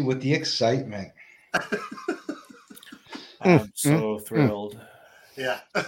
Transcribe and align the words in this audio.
What? 0.00 0.06
Ramsey 0.06 0.06
with 0.06 0.20
the 0.22 0.34
excitement. 0.34 1.12
I'm 3.40 3.72
so 3.74 4.18
thrilled. 4.18 4.78
Yeah. 5.36 5.60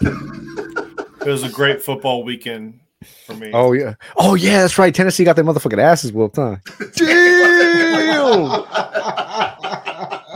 It 1.21 1.33
was 1.33 1.43
a 1.43 1.51
great 1.51 1.83
football 1.83 2.23
weekend 2.23 2.79
for 3.27 3.35
me. 3.35 3.51
Oh 3.53 3.73
yeah. 3.73 3.95
Oh 4.17 4.35
yeah, 4.35 4.61
that's 4.61 4.79
right. 4.79 4.95
Tennessee 4.95 5.25
got 5.25 5.35
their 5.35 5.45
motherfucking 5.45 5.79
asses 5.79 6.13
whooped, 6.13 6.37
huh? 6.37 6.57
Damn! 6.95 8.65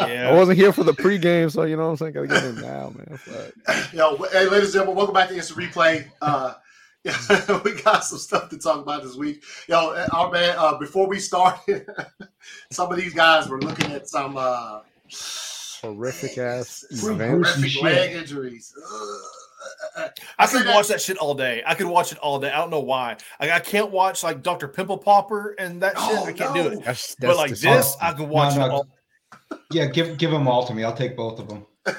I 0.02 0.32
wasn't 0.32 0.58
here 0.58 0.72
for 0.72 0.82
the 0.82 0.92
pregame, 0.92 1.50
so 1.50 1.62
you 1.62 1.76
know 1.76 1.84
what 1.84 1.90
I'm 1.90 1.96
saying. 1.98 2.12
Gotta 2.14 2.26
get 2.26 2.44
in 2.44 2.56
now, 2.56 2.92
man. 2.94 3.16
Fuck. 3.16 3.92
Yo, 3.94 4.16
hey, 4.32 4.46
ladies 4.46 4.64
and 4.64 4.72
gentlemen, 4.72 4.96
welcome 4.96 5.14
back 5.14 5.28
to 5.28 5.36
Instant 5.36 5.60
Replay. 5.60 6.04
Uh, 6.20 6.54
yeah, 7.04 7.60
we 7.64 7.80
got 7.82 8.04
some 8.04 8.18
stuff 8.18 8.48
to 8.50 8.58
talk 8.58 8.80
about 8.80 9.02
this 9.02 9.16
week. 9.16 9.42
Yo, 9.68 10.04
our 10.12 10.30
man, 10.30 10.54
uh, 10.56 10.78
before 10.78 11.06
we 11.06 11.18
started, 11.18 11.86
some 12.70 12.90
of 12.90 12.98
these 12.98 13.14
guys 13.14 13.48
were 13.48 13.60
looking 13.60 13.90
at 13.92 14.08
some 14.08 14.36
uh, 14.36 14.80
Horrific 15.80 16.38
ass 16.38 16.84
Fruit 17.00 17.14
event. 17.14 17.42
Gruesome 17.42 17.62
horrific 17.62 17.82
leg 17.82 18.12
injuries. 18.12 18.74
Ugh. 18.78 20.10
I 20.38 20.46
could 20.46 20.66
watch 20.66 20.88
that 20.88 21.00
shit 21.00 21.16
all 21.18 21.34
day. 21.34 21.62
I 21.66 21.74
could 21.74 21.86
watch 21.86 22.12
it 22.12 22.18
all 22.18 22.38
day. 22.40 22.50
I 22.50 22.58
don't 22.58 22.70
know 22.70 22.80
why. 22.80 23.16
Like 23.40 23.50
I 23.50 23.60
can't 23.60 23.90
watch 23.90 24.22
like 24.22 24.42
Dr. 24.42 24.68
Pimple 24.68 24.98
Popper 24.98 25.54
and 25.58 25.82
that 25.82 25.98
shit. 25.98 26.18
Oh, 26.18 26.24
I 26.24 26.32
can't 26.32 26.54
no. 26.54 26.70
do 26.70 26.78
it. 26.78 26.84
That's, 26.84 27.14
But 27.16 27.36
like 27.36 27.50
disgusting. 27.50 27.76
this, 27.76 27.96
I 28.00 28.12
can 28.12 28.28
watch 28.28 28.56
no. 28.56 28.64
it 28.64 28.70
all. 28.70 28.88
Yeah, 29.70 29.86
give 29.86 30.18
give 30.18 30.30
them 30.30 30.48
all 30.48 30.66
to 30.66 30.74
me. 30.74 30.84
I'll 30.84 30.96
take 30.96 31.16
both 31.16 31.38
of 31.38 31.48
them. 31.48 31.66
I'm 31.86 31.94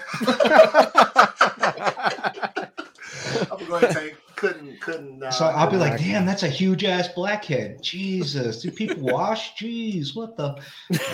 gonna 3.50 3.66
go 3.68 3.76
ahead 3.76 3.84
and 3.84 3.96
take. 3.96 4.16
Couldn't, 4.44 4.82
couldn't. 4.82 5.24
Uh, 5.24 5.32
So 5.32 5.46
I'll 5.46 5.70
be 5.72 5.78
like, 5.78 5.92
black. 5.92 6.02
damn, 6.02 6.26
that's 6.26 6.44
a 6.44 6.50
huge 6.50 6.84
ass 6.84 7.08
blackhead. 7.08 7.82
Jesus, 7.82 8.62
do 8.62 8.72
people 8.72 9.02
wash? 9.04 9.56
Jeez, 9.56 10.14
what 10.16 10.36
the? 10.36 10.62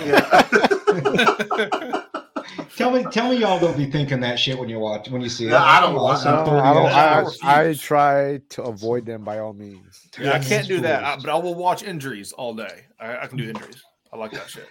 yeah. 0.03 2.05
Tell 2.75 2.91
me, 2.91 3.03
tell 3.11 3.30
me, 3.30 3.38
y'all 3.38 3.59
don't 3.59 3.77
be 3.77 3.89
thinking 3.91 4.19
that 4.21 4.39
shit 4.39 4.58
when 4.58 4.69
you 4.69 4.80
watch 4.80 5.09
when 5.09 5.21
you 5.21 5.30
see 5.30 5.45
it. 5.47 5.49
No, 5.49 5.58
I 5.58 5.81
don't 5.81 5.95
watch 5.95 6.21
some 6.21 6.36
No, 6.36 6.41
it. 6.41 6.45
30 6.45 6.59
I, 6.59 6.73
don't, 6.73 6.83
years 6.83 6.95
I, 6.95 7.21
old. 7.21 7.36
I 7.44 7.73
try 7.75 8.41
to 8.49 8.63
avoid 8.63 9.05
them 9.05 9.23
by 9.23 9.39
all 9.39 9.53
means. 9.53 10.08
Yeah, 10.19 10.33
I 10.33 10.39
can't 10.39 10.67
do 10.67 10.80
that. 10.81 11.03
I, 11.03 11.16
but 11.17 11.30
I 11.30 11.36
will 11.36 11.53
watch 11.55 11.83
injuries 11.83 12.31
all 12.31 12.53
day. 12.55 12.86
I, 12.99 13.17
I 13.17 13.27
can 13.27 13.38
do 13.38 13.49
injuries. 13.49 13.83
I 14.14 14.17
like 14.17 14.31
that 14.31 14.49
shit. 14.49 14.67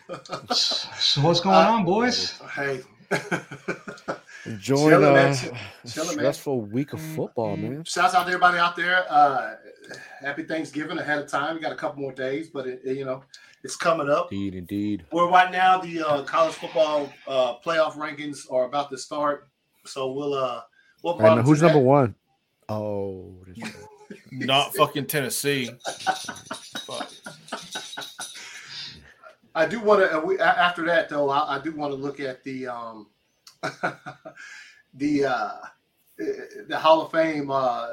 So 0.56 1.20
what's 1.20 1.40
going 1.40 1.56
Uh, 1.56 1.70
on, 1.72 1.84
boys? 1.84 2.40
hey. 2.56 2.80
Enjoying 4.44 4.90
Chilling, 4.90 5.10
a 5.10 5.12
man. 5.12 5.36
Chilling, 5.86 6.08
man. 6.08 6.18
stressful 6.18 6.60
week 6.62 6.92
of 6.92 7.00
football, 7.00 7.56
man. 7.56 7.84
Shouts 7.84 8.14
out 8.14 8.22
to 8.24 8.28
everybody 8.28 8.58
out 8.58 8.76
there. 8.76 9.04
Uh, 9.08 9.56
happy 10.20 10.44
Thanksgiving 10.44 10.98
ahead 10.98 11.18
of 11.18 11.28
time. 11.28 11.56
We 11.56 11.60
got 11.60 11.72
a 11.72 11.76
couple 11.76 12.00
more 12.02 12.12
days, 12.12 12.48
but 12.48 12.66
it, 12.66 12.80
it, 12.84 12.96
you 12.96 13.04
know 13.04 13.22
it's 13.64 13.76
coming 13.76 14.08
up. 14.08 14.32
Indeed, 14.32 14.54
indeed. 14.54 15.06
Well, 15.12 15.30
right 15.30 15.50
now 15.50 15.78
the 15.78 16.02
uh, 16.02 16.22
college 16.22 16.54
football 16.54 17.12
uh, 17.26 17.56
playoff 17.58 17.94
rankings 17.94 18.50
are 18.50 18.64
about 18.64 18.90
to 18.90 18.98
start, 18.98 19.48
so 19.84 20.12
we'll 20.12 20.34
uh 20.34 20.62
we'll 21.02 21.14
All 21.14 21.18
right, 21.18 21.24
now 21.24 21.30
monitor 21.30 21.46
who's 21.46 21.60
that. 21.60 21.66
number 21.66 21.80
one? 21.80 22.14
Oh, 22.68 23.34
that's 23.46 23.60
right. 23.60 23.84
Not 24.30 24.74
fucking 24.74 25.06
Tennessee. 25.06 25.70
Fuck. 26.86 27.10
I 29.54 29.66
do 29.66 29.80
want 29.80 30.08
to. 30.08 30.20
We, 30.20 30.38
after 30.38 30.84
that 30.86 31.08
though, 31.08 31.28
I, 31.30 31.56
I 31.56 31.60
do 31.60 31.72
want 31.72 31.92
to 31.92 31.96
look 31.96 32.20
at 32.20 32.44
the 32.44 32.68
um 32.68 33.08
the 34.94 35.24
uh 35.24 35.50
the 36.68 36.78
Hall 36.78 37.02
of 37.02 37.12
Fame 37.12 37.50
uh 37.50 37.88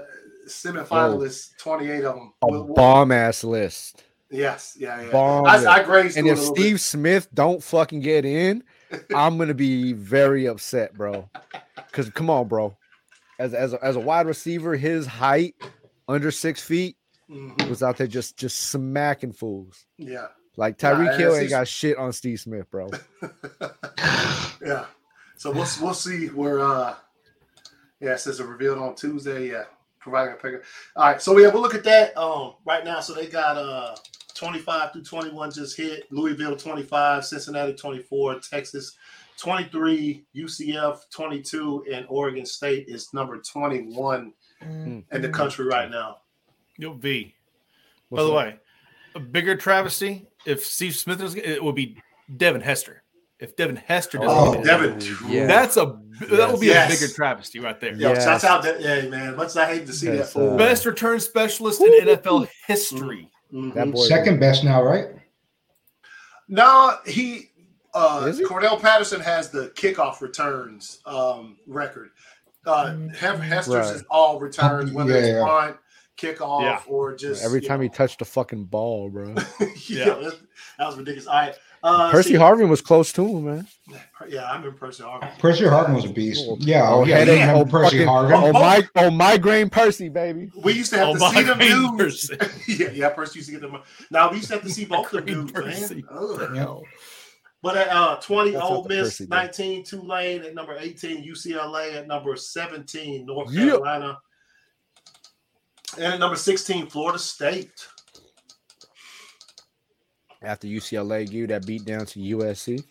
semifinalists. 0.47 1.57
Twenty 1.57 1.89
eight 1.89 2.03
of 2.03 2.15
them. 2.15 2.33
a 2.41 2.47
bomb 2.75 3.11
ass 3.11 3.43
list. 3.43 4.03
Yes, 4.31 4.75
yeah, 4.79 5.01
yeah. 5.01 5.11
Bomb 5.11 5.45
I. 5.45 5.65
I 5.65 5.83
grazed 5.83 6.17
And 6.17 6.27
if 6.27 6.39
Steve 6.39 6.75
bit. 6.75 6.81
Smith 6.81 7.27
don't 7.33 7.63
fucking 7.63 7.99
get 8.01 8.25
in, 8.25 8.63
I'm 9.15 9.37
gonna 9.37 9.53
be 9.53 9.93
very 9.93 10.47
upset, 10.47 10.93
bro. 10.97 11.29
Because 11.77 12.09
come 12.09 12.29
on, 12.29 12.47
bro. 12.47 12.75
As 13.39 13.53
as 13.53 13.73
a, 13.73 13.83
as 13.83 13.95
a 13.95 13.99
wide 13.99 14.27
receiver, 14.27 14.75
his 14.75 15.05
height 15.05 15.55
under 16.07 16.31
six 16.31 16.61
feet 16.61 16.97
Mhm, 17.29 17.67
was 17.67 17.81
out 17.81 17.97
there 17.97 18.07
just 18.07 18.37
just 18.37 18.59
smacking 18.69 19.33
fools. 19.33 19.85
yeah, 19.97 20.27
Like 20.57 20.77
Tyreek 20.77 21.17
Hill 21.17 21.35
ain't 21.35 21.49
got 21.49 21.67
shit 21.67 21.97
on 21.97 22.13
Steve 22.13 22.39
Smith, 22.39 22.69
bro. 22.69 22.91
yeah. 24.63 24.85
So 25.45 25.51
we'll 25.51 25.67
we'll 25.79 25.93
see 25.93 26.25
where. 26.29 26.59
uh 26.59 26.95
Yeah, 27.99 28.13
it 28.13 28.19
says 28.19 28.39
it 28.39 28.47
revealed 28.47 28.79
on 28.79 28.95
Tuesday. 28.95 29.51
Yeah, 29.51 29.65
providing 29.99 30.33
a 30.33 30.37
pick. 30.37 30.63
All 30.95 31.05
right, 31.05 31.21
so 31.21 31.37
yeah, 31.37 31.49
we'll 31.49 31.61
look 31.61 31.75
at 31.75 31.83
that. 31.83 32.17
Um, 32.17 32.55
right 32.65 32.83
now, 32.83 32.99
so 32.99 33.13
they 33.13 33.27
got 33.27 33.55
uh 33.55 33.95
25 34.33 34.93
through 34.93 35.03
21 35.03 35.51
just 35.51 35.77
hit. 35.77 36.11
Louisville 36.11 36.57
25, 36.57 37.23
Cincinnati 37.23 37.73
24, 37.75 38.39
Texas 38.39 38.97
23, 39.37 40.25
UCF 40.35 41.01
22, 41.11 41.85
and 41.93 42.07
Oregon 42.09 42.43
State 42.47 42.85
is 42.87 43.13
number 43.13 43.37
21 43.37 44.33
Mm. 44.63 45.03
in 45.11 45.21
the 45.21 45.29
country 45.29 45.65
right 45.65 45.91
now. 45.91 46.21
Yo, 46.79 46.93
V. 46.93 47.35
What's 48.09 48.21
By 48.21 48.25
the 48.25 48.31
up? 48.31 48.37
way, 48.37 48.59
a 49.13 49.19
bigger 49.19 49.55
travesty 49.55 50.25
if 50.47 50.65
Steve 50.65 50.95
Smith 50.95 51.21
was 51.21 51.35
it 51.35 51.63
would 51.63 51.75
be 51.75 51.97
Devin 52.35 52.61
Hester. 52.61 53.03
If 53.45 53.55
Devin 53.55 53.75
Hester 53.75 54.17
doesn't 54.17 54.31
Oh, 54.35 54.51
get 54.53 54.61
in, 54.61 54.65
Devin. 54.99 55.17
yeah. 55.29 55.45
that's 55.45 55.77
a 55.77 55.99
that 56.31 56.51
will 56.51 56.59
be 56.59 56.67
Yes. 56.67 56.91
a 56.91 56.95
bigger 56.99 57.13
travesty 57.13 57.59
right 57.59 57.79
there. 57.79 57.93
Yo, 57.93 58.09
Yes. 58.13 58.23
shouts 58.23 58.43
out 58.43 58.63
that, 58.63 58.81
yeah, 58.81 59.01
man. 59.07 59.35
Much 59.35 59.55
I 59.55 59.67
hate 59.67 59.85
to 59.85 59.93
see 59.93 60.07
Yes, 60.07 60.17
that 60.33 60.39
fool. 60.39 60.53
uh, 60.55 60.57
Best 60.57 60.85
return 60.85 61.19
specialist 61.19 61.79
in 61.81 61.93
NFL 62.07 62.47
history. 62.65 63.29
Mhm. 63.53 63.73
that 63.75 63.91
boy 63.91 64.07
Second 64.07 64.39
best 64.39 64.63
now, 64.63 64.81
right? 64.81 65.09
No, 66.47 66.97
he 67.05 67.49
uh 67.93 68.25
Is 68.27 68.39
he? 68.39 68.43
Cordarrelle 68.45 68.81
Patterson 68.81 69.21
has 69.21 69.49
the 69.49 69.69
kickoff 69.75 70.21
returns 70.21 70.99
um 71.05 71.57
record. 71.67 72.09
Uh 72.65 72.95
Hef- 73.17 73.39
Hester's 73.39 73.75
Right. 73.75 73.95
is 73.95 74.03
all 74.09 74.39
returns, 74.39 74.91
whether 74.91 75.11
Yeah, 75.11 75.17
it's 75.17 75.27
yeah. 75.29 75.43
punt, 75.45 75.77
kickoff, 76.17 76.61
Yeah. 76.61 76.79
or 76.87 77.15
just 77.15 77.43
every 77.43 77.61
you 77.61 77.67
time 77.67 77.81
he 77.81 77.89
touched 77.89 78.21
a 78.21 78.25
fucking 78.25 78.65
ball, 78.65 79.09
bro. 79.09 79.27
yeah, 79.87 80.05
that, 80.15 80.39
that 80.79 80.87
was 80.87 80.97
ridiculous. 80.97 81.27
All 81.27 81.35
right. 81.35 81.55
Uh 81.87 82.09
Percy 82.11 82.29
see- 82.29 82.35
Harvin 82.35 82.67
was 82.67 82.81
close 82.81 83.11
to 83.13 83.23
him, 83.27 83.45
man. 83.45 83.67
Yeah, 84.27 84.45
I 84.45 84.55
remember 84.55 84.75
Percy 84.75 85.03
Harvin. 85.03 85.37
Percy 85.37 85.65
Harvin 85.65 85.93
was 85.93 86.05
a 86.05 86.09
beast. 86.09 86.43
Oh, 86.49 86.57
Yeah, 86.59 86.89
oh, 86.89 87.01
oh, 87.01 87.05
yeah, 87.05 87.17
headache, 87.19 87.43
oh, 87.49 87.63
Percy 87.63 87.97
fucking- 87.99 88.07
Harvin? 88.07 88.43
Oh 88.43 88.51
my, 88.53 88.87
oh 88.95 89.11
migraine 89.11 89.69
Percy, 89.69 90.09
baby. 90.09 90.49
We 90.63 90.73
used 90.73 90.91
to 90.93 90.97
have 90.97 91.09
Oh, 91.09 91.13
to 91.13 91.35
see 91.35 91.43
them 91.43 91.59
dudes. 91.59 92.29
Percy. 92.35 92.65
yeah, 92.83 92.89
yeah, 92.91 93.09
Percy 93.09 93.39
used 93.39 93.49
to 93.49 93.59
get 93.59 93.61
them. 93.61 93.79
Now 94.09 94.31
we 94.31 94.37
used 94.37 94.47
to 94.47 94.55
have 94.55 94.63
to 94.63 94.69
see 94.71 94.85
both 94.85 95.11
them 95.11 95.25
Green 95.25 95.45
dudes, 95.45 95.51
Percy. 95.51 95.95
man. 95.95 96.03
Ugh. 96.11 96.51
Yeah. 96.55 96.75
But 97.61 97.77
at 97.77 97.89
uh, 97.89 98.15
20, 98.17 98.51
That's 98.51 98.63
Ole 98.65 98.85
Miss, 98.87 98.99
Percy, 99.09 99.25
though. 99.25 99.35
19, 99.37 99.83
Tulane 99.85 100.43
at 100.43 100.55
number 100.55 100.75
18, 100.79 101.23
UCLA 101.23 101.95
at 101.95 102.07
number 102.07 102.35
17, 102.35 103.25
North 103.27 103.51
Yeah. 103.51 103.65
Carolina. 103.65 104.17
And 105.97 106.13
at 106.15 106.19
number 106.19 106.35
16, 106.35 106.87
Florida 106.87 107.19
State. 107.19 107.87
After 110.41 110.67
UCLA 110.67 111.29
gave 111.29 111.47
that 111.49 111.65
beat 111.65 111.85
down 111.85 112.05
to 112.07 112.19
USC. 112.19 112.83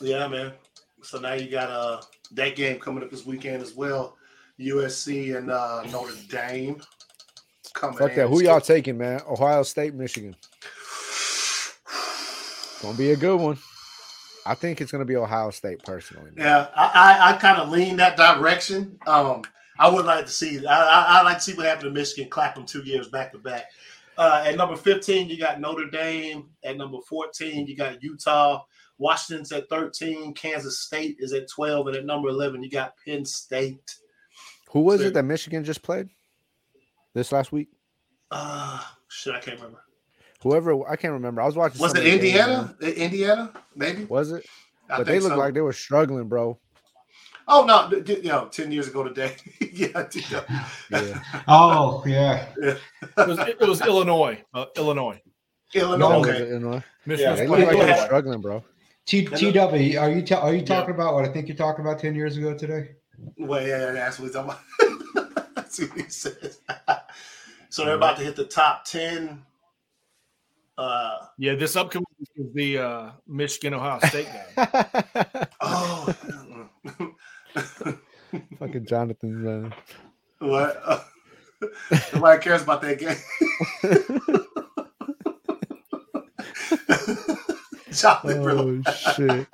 Yeah, 0.00 0.26
man. 0.28 0.52
So 1.02 1.18
now 1.18 1.34
you 1.34 1.50
got 1.50 1.70
uh 1.70 2.00
that 2.32 2.56
game 2.56 2.78
coming 2.78 3.02
up 3.02 3.10
this 3.10 3.26
weekend 3.26 3.62
as 3.62 3.74
well. 3.74 4.16
USC 4.58 5.36
and 5.36 5.50
uh, 5.50 5.82
Notre 5.90 6.14
Dame 6.28 6.80
coming. 7.72 7.98
Fuck 7.98 8.14
that. 8.14 8.28
Who 8.28 8.42
y'all 8.42 8.60
taking, 8.60 8.96
man? 8.98 9.20
Ohio 9.28 9.62
State, 9.62 9.94
Michigan. 9.94 10.36
Gonna 12.82 12.96
be 12.96 13.12
a 13.12 13.16
good 13.16 13.40
one. 13.40 13.58
I 14.46 14.54
think 14.54 14.80
it's 14.80 14.92
gonna 14.92 15.04
be 15.04 15.16
Ohio 15.16 15.50
State 15.50 15.82
personally. 15.84 16.30
man. 16.34 16.46
Yeah, 16.46 16.68
I 16.76 16.84
I, 16.94 17.30
I 17.30 17.36
kind 17.38 17.58
of 17.58 17.70
lean 17.70 17.96
that 17.96 18.16
direction. 18.16 18.98
Um, 19.06 19.42
I 19.78 19.88
would 19.88 20.04
like 20.04 20.26
to 20.26 20.30
see. 20.30 20.64
I 20.66 20.82
I, 20.82 21.18
I 21.18 21.22
like 21.22 21.38
to 21.38 21.42
see 21.42 21.54
what 21.54 21.66
happened 21.66 21.94
to 21.94 22.00
Michigan. 22.00 22.30
Clap 22.30 22.54
them 22.54 22.66
two 22.66 22.82
years 22.82 23.08
back 23.08 23.32
to 23.32 23.38
back. 23.38 23.70
Uh, 24.16 24.44
at 24.46 24.56
number 24.56 24.76
fifteen, 24.76 25.28
you 25.28 25.38
got 25.38 25.60
Notre 25.60 25.90
Dame. 25.90 26.50
At 26.62 26.76
number 26.76 26.98
fourteen, 27.08 27.66
you 27.66 27.76
got 27.76 28.02
Utah. 28.02 28.62
Washington's 28.98 29.50
at 29.52 29.68
thirteen. 29.68 30.34
Kansas 30.34 30.80
State 30.80 31.16
is 31.18 31.32
at 31.32 31.48
twelve, 31.48 31.88
and 31.88 31.96
at 31.96 32.04
number 32.04 32.28
eleven, 32.28 32.62
you 32.62 32.70
got 32.70 32.94
Penn 33.04 33.24
State. 33.24 33.96
Who 34.70 34.80
was 34.80 35.00
So- 35.00 35.06
it 35.08 35.14
that 35.14 35.24
Michigan 35.24 35.64
just 35.64 35.82
played 35.82 36.08
this 37.14 37.32
last 37.32 37.52
week? 37.52 37.68
Uh 38.30 38.82
shit, 39.08 39.34
I 39.34 39.40
can't 39.40 39.56
remember. 39.58 39.84
Whoever 40.42 40.88
I 40.88 40.96
can't 40.96 41.12
remember. 41.12 41.40
I 41.40 41.46
was 41.46 41.56
watching. 41.56 41.80
Was 41.80 41.94
it 41.94 42.02
game, 42.04 42.14
Indiana? 42.18 42.76
Indiana, 42.80 43.52
maybe. 43.74 44.04
Was 44.04 44.32
it? 44.32 44.44
I 44.90 44.98
but 44.98 45.06
they 45.06 45.18
looked 45.20 45.34
so. 45.34 45.38
like 45.38 45.54
they 45.54 45.60
were 45.60 45.72
struggling, 45.72 46.28
bro. 46.28 46.58
Oh 47.46 47.64
no, 47.64 47.88
d- 47.90 48.00
d- 48.00 48.20
you 48.22 48.28
know, 48.30 48.46
ten 48.46 48.72
years 48.72 48.88
ago 48.88 49.04
today. 49.04 49.36
yeah, 49.72 50.06
Yeah. 50.90 51.22
Oh, 51.46 52.02
yeah. 52.06 52.46
It 52.56 52.78
was, 53.16 53.38
it 53.38 53.60
was 53.60 53.80
Illinois. 53.82 54.42
Uh, 54.54 54.66
Illinois. 54.76 55.20
Illinois. 55.74 55.96
No, 55.98 56.20
okay. 56.20 56.42
it 56.42 56.48
Illinois? 56.50 56.82
Michigan 57.06 57.30
Yeah, 57.32 57.36
They 57.36 57.42
was 57.42 57.50
looked 57.50 57.62
like 57.62 57.76
playing 57.76 57.86
they 57.86 58.00
were 58.00 58.06
struggling, 58.06 58.40
bro. 58.40 58.64
T 59.06 59.24
TW, 59.26 59.98
are 59.98 60.10
you 60.10 60.22
ta- 60.22 60.40
are 60.40 60.54
you 60.54 60.62
talking 60.62 60.94
about 60.94 61.14
what 61.14 61.24
I 61.24 61.28
think 61.28 61.46
you're 61.48 61.56
talking 61.56 61.84
about 61.84 61.98
ten 61.98 62.14
years 62.14 62.36
ago 62.38 62.54
today? 62.56 62.92
Well, 63.38 63.60
yeah, 63.66 63.78
yeah, 63.86 63.92
that's 63.92 64.18
what 64.18 64.26
he's 64.26 64.34
talking 64.34 64.50
about. 64.50 65.54
That's 65.54 65.78
what 65.80 65.92
he 65.92 66.08
says. 66.08 66.60
so 67.68 67.84
they're 67.84 67.94
about 67.96 68.16
to 68.18 68.24
hit 68.24 68.36
the 68.36 68.44
top 68.44 68.84
ten 68.84 69.42
Uh, 70.78 71.18
Yeah, 71.38 71.54
this 71.54 71.76
upcoming 71.76 72.06
is 72.36 72.52
the 72.54 72.78
uh, 72.78 73.10
Michigan 73.26 73.74
Ohio 73.74 73.98
State 74.08 74.26
game. 74.26 74.66
oh, 75.60 76.14
Fucking 78.58 78.86
Jonathan, 78.86 79.44
man. 79.44 79.74
what? 80.40 80.80
Uh, 80.84 81.00
nobody 82.14 82.42
cares 82.42 82.62
about 82.62 82.82
that 82.82 82.98
game. 82.98 83.16
Jonathan, 87.92 88.42
bro. 88.42 88.58
Oh 88.58 88.82
shit! 88.92 89.46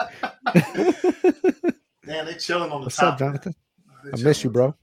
Man, 2.06 2.24
they 2.26 2.34
chilling 2.34 2.70
on 2.72 2.80
the 2.80 2.86
What's 2.86 2.96
top. 2.96 3.12
up, 3.14 3.18
Jonathan? 3.18 3.54
I 4.12 4.16
miss 4.16 4.42
you, 4.44 4.50
bro. 4.50 4.74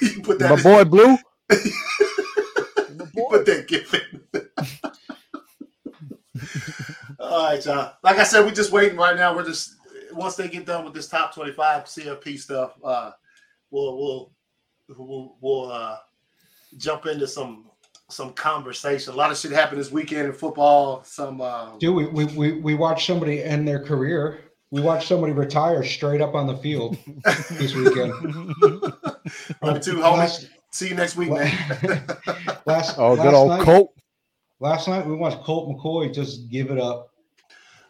you 0.00 0.20
put 0.22 0.38
that. 0.40 0.56
My 0.56 0.62
boy 0.62 0.84
Blue. 0.84 1.08
My 1.10 1.18
You 3.14 3.14
boy. 3.14 3.28
put 3.30 3.46
that 3.46 3.68
gift 3.68 3.94
in. 3.94 4.20
All 7.20 7.44
right, 7.50 7.64
y'all. 7.64 7.92
Like 8.02 8.18
I 8.18 8.24
said, 8.24 8.44
we're 8.44 8.50
just 8.52 8.72
waiting 8.72 8.98
right 8.98 9.16
now. 9.16 9.34
We're 9.34 9.44
just 9.44 9.76
once 10.14 10.36
they 10.36 10.48
get 10.48 10.66
done 10.66 10.84
with 10.84 10.94
this 10.94 11.08
top 11.08 11.34
twenty-five 11.34 11.84
CFP 11.84 12.38
stuff, 12.38 12.74
uh, 12.82 13.12
we'll 13.70 13.96
we'll 13.96 14.32
we'll, 14.96 15.36
we'll 15.40 15.72
uh, 15.72 15.96
jump 16.76 17.06
into 17.06 17.26
some 17.26 17.66
some 18.08 18.32
conversation. 18.32 19.12
A 19.12 19.16
lot 19.16 19.30
of 19.30 19.38
shit 19.38 19.52
happened 19.52 19.80
this 19.80 19.90
weekend 19.90 20.26
in 20.26 20.32
football. 20.32 21.02
Some 21.04 21.40
uh, 21.40 21.76
Dude, 21.78 21.94
we, 21.94 22.06
we, 22.06 22.24
we, 22.36 22.52
we 22.52 22.74
watched 22.74 23.06
somebody 23.06 23.42
end 23.42 23.66
their 23.66 23.80
career. 23.80 24.40
We 24.70 24.80
watched 24.80 25.08
somebody 25.08 25.32
retire 25.32 25.84
straight 25.84 26.20
up 26.20 26.34
on 26.34 26.46
the 26.46 26.56
field 26.56 26.96
this 27.52 27.74
weekend. 27.74 28.12
Number 29.62 29.80
two, 29.80 29.96
homie. 29.96 30.18
last, 30.18 30.48
see 30.70 30.88
you 30.88 30.94
next 30.94 31.16
week, 31.16 31.30
man. 31.30 31.50
last, 32.66 32.98
Oh, 32.98 33.14
good 33.14 33.26
last 33.26 33.34
old 33.34 33.48
night, 33.50 33.62
Colt. 33.62 33.94
Last 34.60 34.88
night 34.88 35.06
we 35.06 35.14
watched 35.14 35.38
Colt 35.44 35.68
McCoy 35.68 36.12
just 36.12 36.48
give 36.48 36.70
it 36.70 36.78
up. 36.78 37.10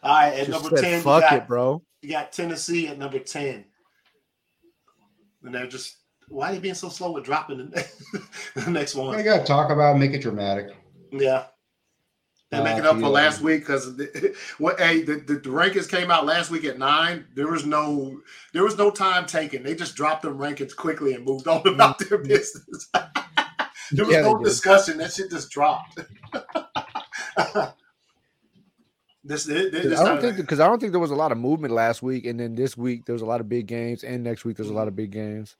All 0.03 0.13
right, 0.13 0.33
at 0.33 0.47
Just 0.47 0.49
number 0.51 0.77
said, 0.77 0.83
ten, 0.83 1.01
fuck 1.01 1.21
got, 1.21 1.33
it, 1.33 1.47
bro. 1.47 1.81
You 2.05 2.11
got 2.11 2.31
Tennessee 2.31 2.87
at 2.87 2.99
number 2.99 3.17
ten, 3.17 3.65
and 5.43 5.55
they're 5.55 5.65
just 5.65 5.97
why 6.27 6.49
are 6.49 6.53
they 6.53 6.59
being 6.59 6.75
so 6.75 6.89
slow 6.89 7.11
with 7.11 7.23
dropping 7.23 7.57
the, 7.57 7.87
the 8.55 8.69
next 8.69 8.93
one? 8.93 9.07
one? 9.07 9.23
got 9.23 9.39
to 9.39 9.45
talk 9.45 9.71
about 9.71 9.95
it, 9.95 9.99
make 9.99 10.13
it 10.13 10.21
dramatic. 10.21 10.75
Yeah. 11.11 11.45
They 12.51 12.63
make 12.63 12.77
it 12.77 12.85
up 12.85 12.99
for 12.99 13.09
last 13.09 13.41
week 13.41 13.61
because 13.61 13.99
what 14.59 14.79
hey 14.79 15.01
the, 15.01 15.15
the, 15.15 15.33
the 15.33 15.49
rankings 15.49 15.89
came 15.89 16.11
out 16.11 16.25
last 16.27 16.51
week 16.51 16.63
at 16.63 16.77
nine. 16.77 17.25
There 17.33 17.47
was 17.47 17.65
no 17.65 18.21
there 18.53 18.63
was 18.63 18.77
no 18.77 18.91
time 18.91 19.25
taken. 19.25 19.63
They 19.63 19.75
just 19.75 19.95
dropped 19.95 20.21
them 20.21 20.37
rankings 20.37 20.75
quickly 20.75 21.15
and 21.15 21.25
moved 21.25 21.47
on 21.47 21.67
about 21.67 21.99
mm-hmm. 21.99 22.09
their 22.09 22.19
business. 22.19 22.87
there 23.91 24.05
was 24.05 24.15
Yeah, 24.15 24.21
no 24.21 24.37
discussion. 24.37 24.99
That 24.99 25.11
shit 25.11 25.31
just 25.31 25.49
dropped. 25.49 25.99
This, 29.25 29.43
this, 29.45 29.71
this 29.71 29.99
I 29.99 30.05
don't 30.05 30.21
think 30.21 30.37
because 30.37 30.59
I 30.59 30.67
don't 30.67 30.79
think 30.79 30.91
there 30.93 30.99
was 30.99 31.11
a 31.11 31.15
lot 31.15 31.31
of 31.31 31.37
movement 31.37 31.73
last 31.73 32.03
week, 32.03 32.25
and 32.25 32.39
then 32.39 32.55
this 32.55 32.77
week 32.77 33.05
there 33.05 33.13
was 33.13 33.21
a 33.21 33.25
lot 33.25 33.41
of 33.41 33.49
big 33.49 33.65
games, 33.65 34.03
and 34.03 34.23
next 34.23 34.45
week 34.45 34.55
there's 34.57 34.69
a 34.69 34.73
lot 34.73 34.87
of 34.87 34.95
big 34.95 35.11
games. 35.11 35.55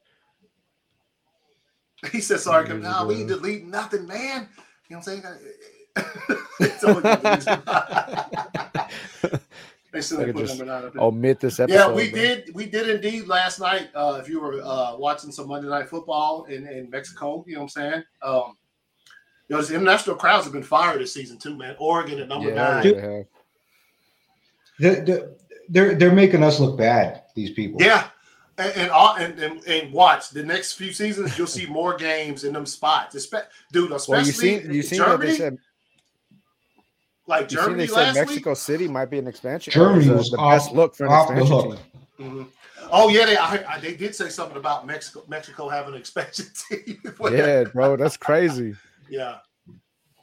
he 2.12 2.22
said 2.22 2.40
sorry. 2.40 2.68
come 2.68 2.82
No, 2.82 3.06
we 3.08 3.26
delete 3.26 3.66
nothing, 3.66 4.06
man. 4.08 4.48
You 4.88 4.98
know 4.98 5.02
what 5.04 5.08
I'm 5.08 5.22
saying? 7.42 7.64
They 9.96 10.02
still 10.02 10.20
I 10.20 10.26
put 10.34 10.46
number 10.50 10.66
nine 10.66 10.84
up 10.84 10.94
there. 10.94 11.02
Omit 11.02 11.40
this 11.40 11.58
episode. 11.58 11.74
Yeah, 11.74 11.90
we 11.90 12.12
man. 12.12 12.14
did. 12.14 12.54
We 12.54 12.66
did 12.66 12.90
indeed 12.90 13.28
last 13.28 13.62
night. 13.62 13.88
Uh, 13.96 14.20
if 14.22 14.28
you 14.28 14.42
were 14.42 14.62
uh, 14.62 14.98
watching 14.98 15.32
some 15.32 15.48
Monday 15.48 15.70
Night 15.70 15.88
Football 15.88 16.44
in, 16.50 16.68
in 16.68 16.90
Mexico, 16.90 17.46
you 17.48 17.54
know 17.54 17.62
what 17.62 17.64
I'm 17.64 17.70
saying. 17.70 18.04
Um, 18.22 18.58
you 19.48 19.56
know, 19.56 19.62
the 19.62 19.74
international 19.74 20.18
crowds 20.18 20.44
have 20.44 20.52
been 20.52 20.64
fired 20.64 21.00
this 21.00 21.14
season 21.14 21.38
too, 21.38 21.56
man. 21.56 21.78
Oregon 21.80 22.20
at 22.20 22.28
number 22.28 22.50
Yeah, 22.50 22.82
nine. 22.82 23.26
They 24.80 24.88
have. 24.96 25.06
They're, 25.06 25.18
they're- 25.18 25.30
they're, 25.68 25.96
they're 25.96 26.14
making 26.14 26.44
us 26.44 26.60
look 26.60 26.78
bad, 26.78 27.24
these 27.34 27.50
people. 27.50 27.82
Yeah, 27.82 28.08
and 28.60 28.72
and, 28.76 28.92
all, 28.92 29.16
and 29.16 29.40
and 29.40 29.66
and 29.68 29.92
watch 29.92 30.30
the 30.30 30.44
next 30.44 30.74
few 30.74 30.94
seasons. 30.94 31.36
You'll 31.40 31.48
see 31.48 31.66
more 31.66 31.98
games 31.98 32.44
in 32.44 32.54
them 32.54 32.68
spots. 32.68 33.16
Espe- 33.16 33.46
dude, 33.72 33.92
especially 33.92 34.14
Well, 34.14 34.26
you 34.28 34.32
seen 34.32 34.72
you 34.72 34.82
seen 34.84 35.00
that 35.00 35.08
Germany, 35.08 35.32
they 35.32 35.38
said 35.38 35.58
like 37.28 37.52
you 37.52 37.58
seen 37.58 37.66
Germany 37.66 37.84
they 37.86 37.88
said 37.88 37.96
last 37.96 38.16
Mexico 38.16 38.54
City 38.54 38.88
might 38.88 39.10
be 39.10 39.18
an 39.18 39.28
expansion. 39.28 39.72
Germany 39.74 40.08
or 40.10 40.18
was 40.18 40.30
the 40.30 40.38
off- 40.38 40.54
best 40.60 40.72
look 40.74 40.96
for 40.96 41.08
an 41.08 41.14
expansion 41.14 41.62
team. 41.62 41.70
week. 41.72 41.80
Mhm. 42.20 42.48
Oh 42.92 43.10
yeah, 43.10 43.26
they 43.26 43.38
I, 43.38 43.76
I- 43.76 43.80
they 43.80 43.96
did 43.96 44.14
say 44.16 44.30
something 44.30 44.58
about 44.58 44.86
Mexico. 44.86 45.24
Mexico 45.28 45.68
having 45.68 45.96
an 45.96 46.00
expansion 46.00 46.46
team. 46.70 47.02
Yeah, 47.32 47.64
bro, 47.64 47.96
that's 47.98 48.18
crazy. 48.18 48.76
yeah. 49.10 49.38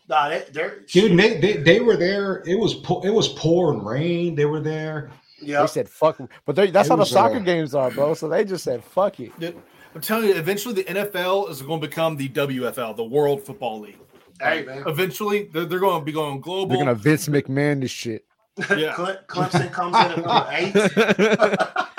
Nah, 0.08 0.28
they, 0.28 0.44
they're 0.52 0.81
Dude, 0.81 1.19
they, 1.19 1.38
they, 1.40 1.52
they 1.58 1.81
were 1.81 1.96
there. 1.96 2.43
It 2.46 2.58
was 2.58 2.75
pou- 2.75 3.02
it 3.02 3.10
was 3.10 3.28
pouring 3.28 3.84
rain. 3.84 4.34
They 4.34 4.44
were 4.46 4.60
there. 4.60 5.10
yeah. 5.40 5.60
They 5.62 5.66
said 5.69 5.88
fuck, 5.88 6.19
but 6.44 6.56
they, 6.56 6.70
that's 6.70 6.88
It 6.88 6.90
how 6.90 6.96
the 6.96 7.04
soccer 7.06 7.37
uh, 7.37 7.40
games 7.40 7.75
are, 7.75 7.90
bro. 7.90 8.14
So 8.14 8.28
they 8.28 8.44
just 8.44 8.64
said 8.64 8.82
fuck 8.84 9.20
it. 9.20 9.38
Dude, 9.38 9.56
I'm 9.94 10.00
telling 10.00 10.28
you, 10.28 10.34
eventually 10.34 10.75
the 10.75 10.84
NFL 10.84 11.50
is 11.50 11.62
going 11.62 11.81
to 11.81 11.87
become 11.87 12.16
the 12.16 12.28
WFL, 12.31 12.96
the 12.96 13.04
World 13.04 13.44
Football 13.44 13.81
League. 13.81 13.99
Hey 14.40 14.64
man, 14.64 14.82
Eventually, 14.87 15.44
they're, 15.52 15.66
they're 15.66 15.78
going 15.78 16.00
to 16.00 16.04
be 16.04 16.10
going 16.12 16.40
global. 16.40 16.69
They're 16.69 16.78
gonna 16.78 16.94
Vince 16.94 17.28
McMahon 17.28 17.81
this 17.81 17.90
shit. 17.93 18.25
Yeah. 18.76 18.93
Cle- 18.96 19.19
Clemson 19.28 19.70
comes 19.72 19.96
in 19.96 20.02
at 20.02 20.16
number 20.19 20.46
eight. 20.50 21.73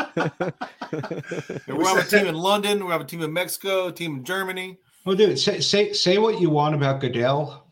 And 1.67 1.77
we 1.77 1.85
have 1.85 1.97
a 1.97 2.03
team 2.03 2.27
in 2.27 2.35
London. 2.35 2.85
We 2.85 2.91
have 2.91 3.01
a 3.01 3.05
team 3.05 3.21
in 3.23 3.33
Mexico, 3.33 3.87
a 3.87 3.91
team 3.91 4.17
in 4.17 4.23
Germany. 4.23 4.77
Well, 5.05 5.15
dude, 5.15 5.39
say 5.39 5.59
say 5.59 5.91
say 5.93 6.17
what 6.19 6.39
you 6.39 6.49
want 6.51 6.75
about 6.75 7.01
Goodell. 7.01 7.62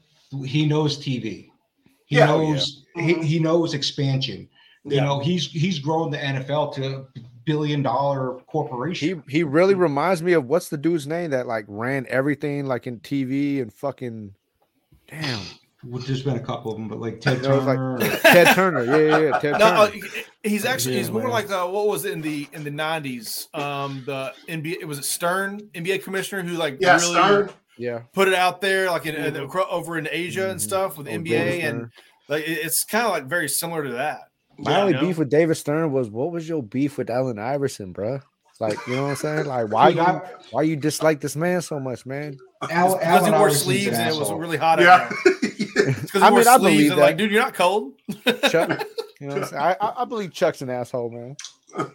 He 0.45 0.65
knows 0.65 0.97
TV. 0.97 1.49
He 2.05 2.17
Yeah, 2.17 2.31
oh, 2.33 2.51
knows 2.51 2.85
yeah. 2.95 3.03
he, 3.03 3.13
Mhm. 3.15 3.23
he 3.23 3.39
knows 3.39 3.73
expansion. 3.73 4.47
You 4.85 4.97
Yeah. 4.97 5.03
know, 5.05 5.19
he's 5.19 5.47
he's 5.51 5.79
grown 5.79 6.11
the 6.11 6.17
NFL 6.17 6.73
to 6.75 6.95
a 6.97 7.05
billion 7.45 7.81
dollar 7.83 8.39
corporation. 8.47 9.23
he 9.27 9.37
he 9.39 9.43
really 9.43 9.73
reminds 9.75 10.21
me 10.23 10.33
of 10.33 10.45
what's 10.47 10.69
the 10.69 10.77
dude's 10.77 11.07
name 11.07 11.31
that 11.31 11.47
like 11.47 11.65
ran 11.67 12.05
everything 12.09 12.65
like 12.65 12.87
in 12.87 12.99
TV 12.99 13.61
and 13.61 13.73
fucking 13.73 14.33
damn 15.09 15.39
Well, 15.83 16.01
there's 16.05 16.21
been 16.21 16.35
a 16.37 16.39
couple 16.39 16.71
of 16.71 16.77
them, 16.77 16.87
but 16.87 16.99
like 16.99 17.19
Ted 17.25 17.41
No, 17.41 17.53
it 17.53 17.55
was 17.57 17.65
like- 17.65 17.77
Turner. 17.77 17.95
or- 17.95 17.99
Ted 18.21 18.55
Turner. 18.55 18.83
Yeah, 18.85 18.97
yeah, 18.97 19.17
yeah 19.29 19.39
Ted 19.39 19.59
No, 19.59 19.65
uh, 19.65 19.89
Turner. 19.89 20.07
he's 20.43 20.65
actually 20.65 20.97
he's 20.97 21.09
more 21.11 21.23
man. 21.23 21.31
like 21.31 21.49
uh, 21.51 21.67
what 21.67 21.87
was 21.87 22.05
it 22.05 22.11
in 22.13 22.21
the 22.21 22.47
in 22.53 22.63
the 22.63 22.69
'90s? 22.71 23.47
Um, 23.57 24.03
the 24.05 24.33
NBA 24.47 24.77
it 24.81 24.85
was 24.87 24.99
a 24.99 25.03
Stern 25.03 25.59
NBA 25.73 26.03
commissioner 26.03 26.43
who 26.43 26.55
like 26.57 26.77
Yeah, 26.79 26.97
really 26.97 27.13
Stern. 27.13 27.49
Yeah. 27.81 28.01
put 28.13 28.27
it 28.27 28.33
out 28.35 28.61
there 28.61 28.89
like 28.91 29.05
in, 29.05 29.15
in- 29.15 29.33
Mhm. 29.33 29.45
acro- 29.45 29.67
over 29.69 29.97
in 29.97 30.07
Asia 30.11 30.49
and 30.49 30.59
Mhm. 30.59 30.63
stuff 30.63 30.97
with 30.97 31.07
Oh, 31.07 31.11
NBA 31.11 31.29
David 31.29 31.65
and 31.65 31.77
Stern. 31.77 31.91
like 32.29 32.43
it's 32.47 32.83
kind 32.83 33.05
of 33.05 33.11
like 33.11 33.25
very 33.25 33.49
similar 33.49 33.83
to 33.83 33.93
that. 33.93 34.19
My 34.57 34.71
Yeah, 34.71 34.81
only 34.83 34.93
beef 34.99 35.17
with 35.17 35.29
David 35.29 35.55
Stern 35.55 35.91
was 35.91 36.09
what 36.09 36.31
was 36.31 36.47
your 36.47 36.61
beef 36.61 36.97
with 36.97 37.09
Allen 37.09 37.39
Iverson, 37.39 37.93
bruh? 37.93 38.21
Like, 38.59 38.77
you 38.85 38.95
know 38.95 39.03
what 39.05 39.09
I'm 39.09 39.15
saying? 39.15 39.45
Like, 39.47 39.69
why 39.71 39.89
you 39.89 40.03
why 40.51 40.61
you 40.61 40.75
dislike 40.75 41.19
this 41.19 41.35
man 41.35 41.61
so 41.63 41.79
much, 41.79 42.05
man? 42.05 42.37
Al, 42.69 42.93
because 42.93 43.03
Allen 43.03 43.33
he 43.33 43.39
wore 43.39 43.49
sleeves 43.49 43.87
an 43.97 44.01
and 44.05 44.15
it 44.15 44.19
was 44.19 44.31
really 44.31 44.57
hot 44.57 44.79
Yeah. 44.79 44.93
out 44.93 45.09
there. 45.09 45.41
Because 46.01 46.21
I 46.21 46.25
he 46.27 46.31
wore 46.31 46.39
mean, 46.41 46.47
I 46.47 46.57
believe 46.57 46.91
and 46.91 46.99
like, 46.99 47.17
dude, 47.17 47.31
you're 47.31 47.41
not 47.41 47.55
cold. 47.55 47.93
Chuck, 48.49 48.85
you 49.19 49.27
know, 49.27 49.33
what 49.35 49.43
I'm 49.43 49.45
saying? 49.45 49.61
I, 49.63 49.75
I 49.81 50.01
I 50.01 50.05
believe 50.05 50.31
Chuck's 50.31 50.61
an 50.61 50.69
asshole, 50.69 51.09
man. 51.09 51.35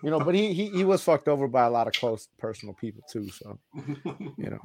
You 0.03 0.11
know, 0.11 0.21
but 0.21 0.35
he 0.35 0.53
he 0.53 0.69
he 0.71 0.85
was 0.85 1.03
fucked 1.03 1.29
over 1.29 1.49
by 1.49 1.65
a 1.65 1.71
lot 1.71 1.87
of 1.87 1.93
close 1.95 2.29
personal 2.39 2.75
people 2.75 3.03
too. 3.11 3.29
So 3.31 3.59
you 4.39 4.51
know, 4.51 4.61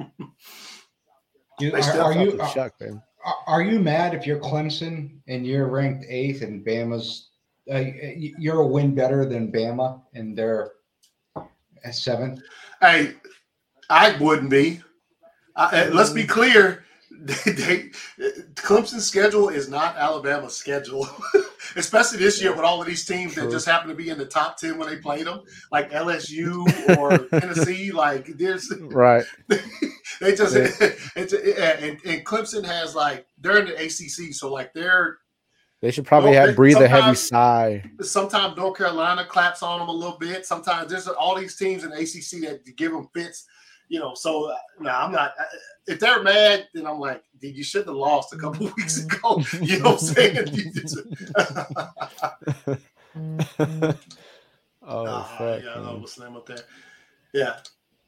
You- 1.60 1.74
are, 1.74 2.00
are 2.00 2.12
you 2.12 2.38
are, 2.40 2.52
Chuck, 2.52 2.74
man. 2.80 3.02
are 3.46 3.62
you 3.62 3.78
mad 3.80 4.14
if 4.14 4.26
you're 4.26 4.38
Clemson 4.40 5.18
and 5.26 5.46
you're 5.46 5.68
ranked 5.68 6.04
eighth 6.08 6.42
and 6.42 6.64
Bama's 6.64 7.30
uh, 7.72 7.82
you're 8.16 8.60
a 8.60 8.66
win 8.66 8.94
better 8.94 9.24
than 9.24 9.50
Bama 9.50 10.02
and 10.14 10.36
they're 10.36 10.72
at 11.84 11.94
seventh? 11.94 12.40
Hey, 12.80 13.14
I 13.88 14.16
wouldn't 14.18 14.50
be. 14.50 14.80
I, 15.56 15.84
uh, 15.84 15.90
let's 15.94 16.10
be 16.10 16.24
clear. 16.24 16.84
They, 17.18 17.52
they, 17.52 17.90
Clemson's 18.54 19.06
schedule 19.06 19.48
is 19.48 19.68
not 19.68 19.96
Alabama's 19.96 20.56
schedule, 20.56 21.08
especially 21.76 22.18
this 22.18 22.40
year 22.42 22.52
with 22.52 22.60
all 22.64 22.80
of 22.80 22.86
these 22.86 23.04
teams 23.04 23.34
that 23.36 23.50
just 23.50 23.66
happen 23.66 23.88
to 23.88 23.94
be 23.94 24.10
in 24.10 24.18
the 24.18 24.26
top 24.26 24.56
ten 24.58 24.78
when 24.78 24.88
they 24.88 24.96
played 24.96 25.26
them, 25.26 25.40
like 25.72 25.90
LSU 25.90 26.64
or 26.98 27.18
Tennessee. 27.40 27.92
Like 27.92 28.26
there's, 28.36 28.72
Right. 28.80 29.24
they 30.20 30.34
just 30.34 30.54
Yeah. 30.56 30.68
it's 31.16 31.32
and, 31.32 31.98
and 32.04 32.24
Clemson 32.26 32.64
has 32.64 32.94
like 32.94 33.26
they're 33.38 33.58
in 33.58 33.66
the 33.66 33.74
ACC, 33.76 34.34
so 34.34 34.52
like 34.52 34.72
they're 34.74 35.18
They 35.82 35.90
should 35.90 36.06
probably 36.06 36.34
have 36.34 36.56
breathe 36.56 36.76
a 36.78 36.88
heavy 36.88 37.14
sigh. 37.16 37.82
sometimes 38.02 38.56
North 38.56 38.76
Carolina 38.78 39.24
claps 39.24 39.62
on 39.62 39.78
them 39.80 39.88
a 39.88 39.92
little 39.92 40.18
bit. 40.18 40.46
Sometimes 40.46 40.90
there's 40.90 41.08
all 41.08 41.34
these 41.36 41.56
teams 41.56 41.84
in 41.84 41.90
the 41.90 41.96
ACC 41.96 42.42
that 42.48 42.76
give 42.76 42.92
them 42.92 43.08
fits, 43.14 43.46
you 43.88 43.98
know. 44.00 44.14
So 44.14 44.50
uh, 44.50 44.56
no, 44.80 44.90
I'm 44.90 45.12
not. 45.12 45.32
uh, 45.38 45.44
If 45.86 46.00
they're 46.00 46.22
mad, 46.22 46.68
then 46.74 46.86
I'm 46.86 46.98
like, 46.98 47.22
dude, 47.40 47.56
you 47.56 47.62
should 47.64 47.86
have 47.86 47.94
lost 47.96 48.32
a 48.32 48.36
couple 48.36 48.66
weeks 48.76 49.04
ago. 49.04 49.42
You 49.60 49.78
know 49.80 49.92
what 49.92 50.02
I'm 50.02 50.08
saying? 50.08 50.46
Oh 54.88 55.22
fuck. 55.36 55.64
yeah, 55.64 55.74
I 55.74 55.82
know 55.82 55.96
what's 55.98 56.14
the 56.14 56.24
name 56.24 56.36
up 56.36 56.46
there. 56.46 56.60
Yeah, 57.34 57.56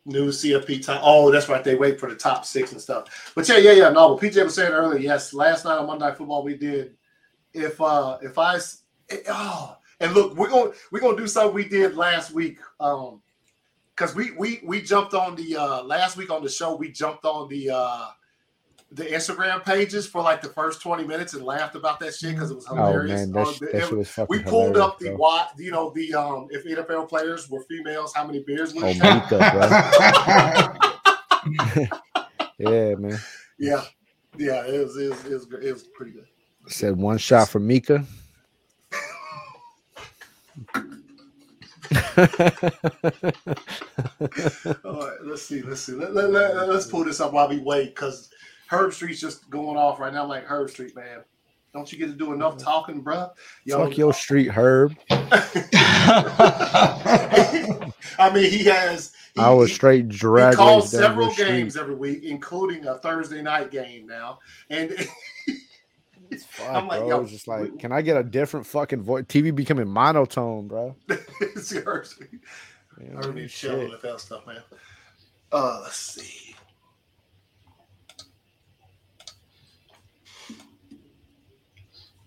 New 0.05 0.29
CFP 0.29 0.85
time. 0.87 1.01
Oh, 1.03 1.29
that's 1.33 1.49
right. 1.49 1.65
They 1.65 1.75
wait 1.75 1.99
for 1.99 2.09
the 2.09 2.15
top 2.15 2.45
six 2.45 2.71
and 2.71 2.81
stuff. 2.81 3.33
But 3.35 3.49
yeah, 3.49 3.57
yeah, 3.57 3.73
yeah. 3.73 3.89
No, 3.89 4.15
but 4.15 4.23
PJ 4.23 4.45
was 4.45 4.55
saying 4.55 4.73
earlier. 4.73 5.01
Yes, 5.01 5.35
last 5.35 5.65
night 5.65 5.77
on 5.79 5.89
Monday 5.89 6.05
Night 6.05 6.17
Football, 6.17 6.45
we 6.45 6.57
did. 6.57 6.95
If 7.53 7.81
uh 7.81 8.19
if 8.23 8.39
I 8.39 8.57
it- 9.09 9.25
oh 9.29 9.77
and 9.99 10.15
look, 10.15 10.37
we're 10.37 10.51
gonna 10.51 10.71
we're 10.93 11.01
gonna 11.01 11.17
do 11.17 11.27
something 11.27 11.53
we 11.55 11.65
did 11.69 11.97
last 11.97 12.31
week. 12.31 12.59
Um, 12.79 13.23
because 13.99 14.15
we 14.15 14.31
we 14.33 14.61
we 14.65 14.81
jumped 14.81 15.15
on 15.15 15.35
the 15.35 15.57
uh 15.57 15.83
last 15.83 16.17
week 16.17 16.31
on 16.31 16.43
the 16.43 16.49
show. 16.49 16.77
We 16.77 16.93
jumped 16.93 17.25
on 17.25 17.49
the 17.49 17.71
uh 17.71 18.07
the 18.93 19.05
Instagram 19.05 19.63
pages 19.65 20.07
for 20.07 20.23
like 20.23 20.41
the 20.41 20.49
first 20.49 20.81
twenty 20.81 21.05
minutes 21.05 21.35
and 21.35 21.43
laughed 21.45 21.75
about 21.75 21.99
that 22.01 22.15
shit 22.15 22.35
because 22.35 22.51
it 22.51 22.55
was 22.55 22.67
Oh 22.71 22.77
hilarious. 22.77 23.27
man, 23.27 23.33
that, 23.33 23.41
Uh, 23.47 23.53
sh- 23.53 23.59
the- 23.59 23.67
that 23.73 23.91
was 23.93 24.19
we 24.29 24.39
pulled 24.43 24.77
up 24.77 24.99
the 24.99 25.11
what 25.17 25.51
you 25.59 25.71
know 25.71 25.91
the 25.95 26.15
um 26.15 26.47
if 26.51 26.65
NFL 26.65 27.09
players 27.09 27.51
were 27.51 27.63
females, 27.65 28.15
how 28.15 28.25
many 28.27 28.41
beers 28.45 28.73
would 28.75 28.85
Oh, 28.85 28.89
you 28.89 29.01
have? 29.01 29.31
Mika. 29.31 30.79
Yeah, 32.61 32.95
man. 32.97 33.19
Yeah, 33.59 33.85
yeah, 34.37 34.67
it 34.67 34.85
was 34.85 34.97
it 34.97 35.11
was, 35.11 35.25
it 35.27 35.33
was 35.33 35.47
it 35.63 35.73
was 35.73 35.83
pretty 35.95 36.11
good. 36.13 36.27
Said 36.67 36.97
one 36.97 37.19
shot 37.19 37.49
for 37.49 37.61
Mika. 37.61 38.05
All 44.85 45.01
right, 45.01 45.19
let's 45.23 45.43
see, 45.43 45.63
let's 45.63 45.81
see. 45.81 45.93
Let, 45.93 46.15
let, 46.15 46.31
let, 46.31 46.69
us 46.69 46.91
pull 46.91 47.05
this 47.05 47.21
up 47.21 47.33
while 47.33 47.49
we 47.49 47.59
wait 47.59 47.95
because 47.95 48.31
Herbstreit's 48.71 49.21
just 49.21 49.49
going 49.51 49.77
off 49.77 50.01
right 50.01 50.13
now. 50.13 50.23
I'm 50.23 50.29
like 50.29 50.47
Herbstreit, 50.47 50.95
man. 50.95 51.21
Don't 51.73 51.93
you 51.93 51.99
get 51.99 52.07
to 52.07 52.13
do 52.13 52.33
enough 52.33 52.57
talking, 52.57 53.05
bruh? 53.05 53.31
Fuck 53.69 53.97
your 53.97 54.15
street, 54.15 54.49
Herb. 54.49 54.97
I 58.19 58.31
mean, 58.33 58.51
he 58.51 58.65
has. 58.65 59.13
He, 59.35 59.41
I 59.41 59.51
was 59.51 59.69
he- 59.69 59.75
straight 59.75 60.11
He 60.11 60.19
drag 60.19 60.57
calls 60.57 60.91
several 60.91 61.33
games 61.35 61.77
every 61.77 61.95
week, 61.95 62.25
including 62.25 62.87
a 62.87 62.99
Thursday 62.99 63.43
night 63.43 63.71
game 63.71 64.07
now. 64.07 64.39
And 64.71 64.91
Fuck, 66.45 66.75
I'm 66.75 66.89
like, 66.89 67.01
bro. 67.01 67.09
yo, 67.09 67.21
it's 67.23 67.33
just 67.33 67.49
like, 67.49 67.73
we- 67.73 67.79
can 67.79 67.93
I 67.93 68.03
get 68.03 68.17
a 68.17 68.23
different 68.23 68.67
fucking 68.67 69.03
voice? 69.03 69.25
TV 69.25 69.55
becoming 69.55 69.89
monotone, 69.89 70.69
bro. 70.69 70.97
it's 71.09 71.73
Herbstreit. 71.73 72.33
You 72.33 72.41
I 73.01 73.05
know, 73.13 73.17
already 73.21 73.49
chill 73.49 73.81
shit. 73.81 73.91
with 73.91 74.03
that 74.03 74.21
stuff, 74.21 74.47
man. 74.47 74.61
Uh, 75.53 75.81
let's 75.83 75.97
see. 75.97 76.55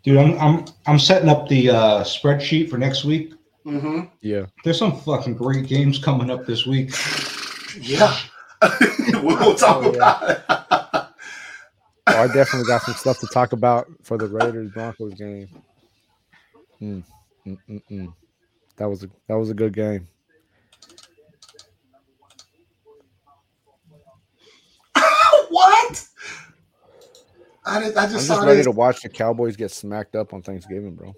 Dude, 0.03 0.17
I'm 0.17 0.37
I'm 0.39 0.65
I'm 0.87 0.99
setting 0.99 1.29
up 1.29 1.47
the 1.47 1.69
uh, 1.69 2.03
spreadsheet 2.03 2.69
for 2.69 2.77
next 2.77 3.03
week. 3.05 3.33
Mm-hmm. 3.65 4.05
Yeah. 4.21 4.45
There's 4.63 4.79
some 4.79 4.99
fucking 5.01 5.35
great 5.35 5.67
games 5.67 5.99
coming 5.99 6.29
up 6.31 6.45
this 6.45 6.65
week. 6.65 6.93
Yeah. 7.79 8.13
we'll 9.23 9.55
talk 9.55 9.77
Oh, 9.77 9.93
yeah. 9.93 9.95
about 9.95 10.29
it. 10.29 10.80
Oh, 12.13 12.23
I 12.23 12.27
definitely 12.27 12.67
got 12.67 12.81
some 12.83 12.95
stuff 12.95 13.19
to 13.19 13.27
talk 13.27 13.53
about 13.53 13.87
for 14.03 14.17
the 14.17 14.27
Raiders 14.27 14.71
Broncos 14.71 15.13
game. 15.13 15.47
Mm, 16.81 17.03
mm, 17.47 17.57
mm, 17.69 17.81
mm. 17.91 18.13
That 18.77 18.89
was 18.89 19.03
a 19.03 19.09
that 19.27 19.37
was 19.37 19.49
a 19.49 19.53
good 19.53 19.73
game. 19.73 20.07
what? 25.49 26.07
I, 27.65 27.79
did, 27.79 27.95
I 27.97 28.07
I'm 28.07 28.09
just 28.09 28.27
just 28.27 28.27
saw 28.27 28.43
ready 28.43 28.57
this. 28.57 28.65
to 28.65 28.71
watch 28.71 29.01
the 29.01 29.09
Cowboys 29.09 29.55
get 29.55 29.71
smacked 29.71 30.15
up 30.15 30.33
on 30.33 30.41
Thanksgiving, 30.41 30.95
bro. 30.95 31.15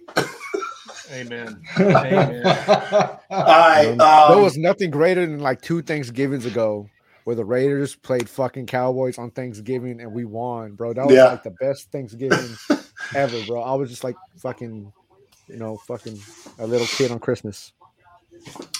Amen. 1.12 1.62
Amen. 1.80 2.46
All 2.46 3.20
right. 3.30 3.88
Um, 3.90 3.98
there 3.98 4.38
Um, 4.38 4.42
was 4.42 4.58
nothing 4.58 4.92
greater 4.92 5.26
than 5.26 5.40
like 5.40 5.62
two 5.62 5.82
Thanksgivings 5.82 6.46
ago 6.46 6.88
where 7.26 7.36
the 7.36 7.46
Raiders 7.46 7.96
played 7.96 8.28
fucking 8.30 8.66
Cowboys 8.66 9.18
on 9.18 9.32
Thanksgiving 9.32 10.02
and 10.02 10.12
we 10.14 10.26
won, 10.26 10.74
bro. 10.74 10.94
That 10.94 11.06
was 11.06 11.16
Yeah. 11.16 11.26
like 11.26 11.44
the 11.44 11.52
best 11.52 11.92
Thanksgiving 11.92 12.58
ever, 13.16 13.42
bro. 13.48 13.62
I 13.62 13.74
was 13.76 13.90
just 13.90 14.04
like 14.04 14.16
fucking, 14.40 14.92
you 15.48 15.58
know, 15.58 15.78
fucking 15.78 16.20
a 16.60 16.68
little 16.68 16.88
kid 16.88 17.12
on 17.12 17.20
Christmas. 17.20 17.72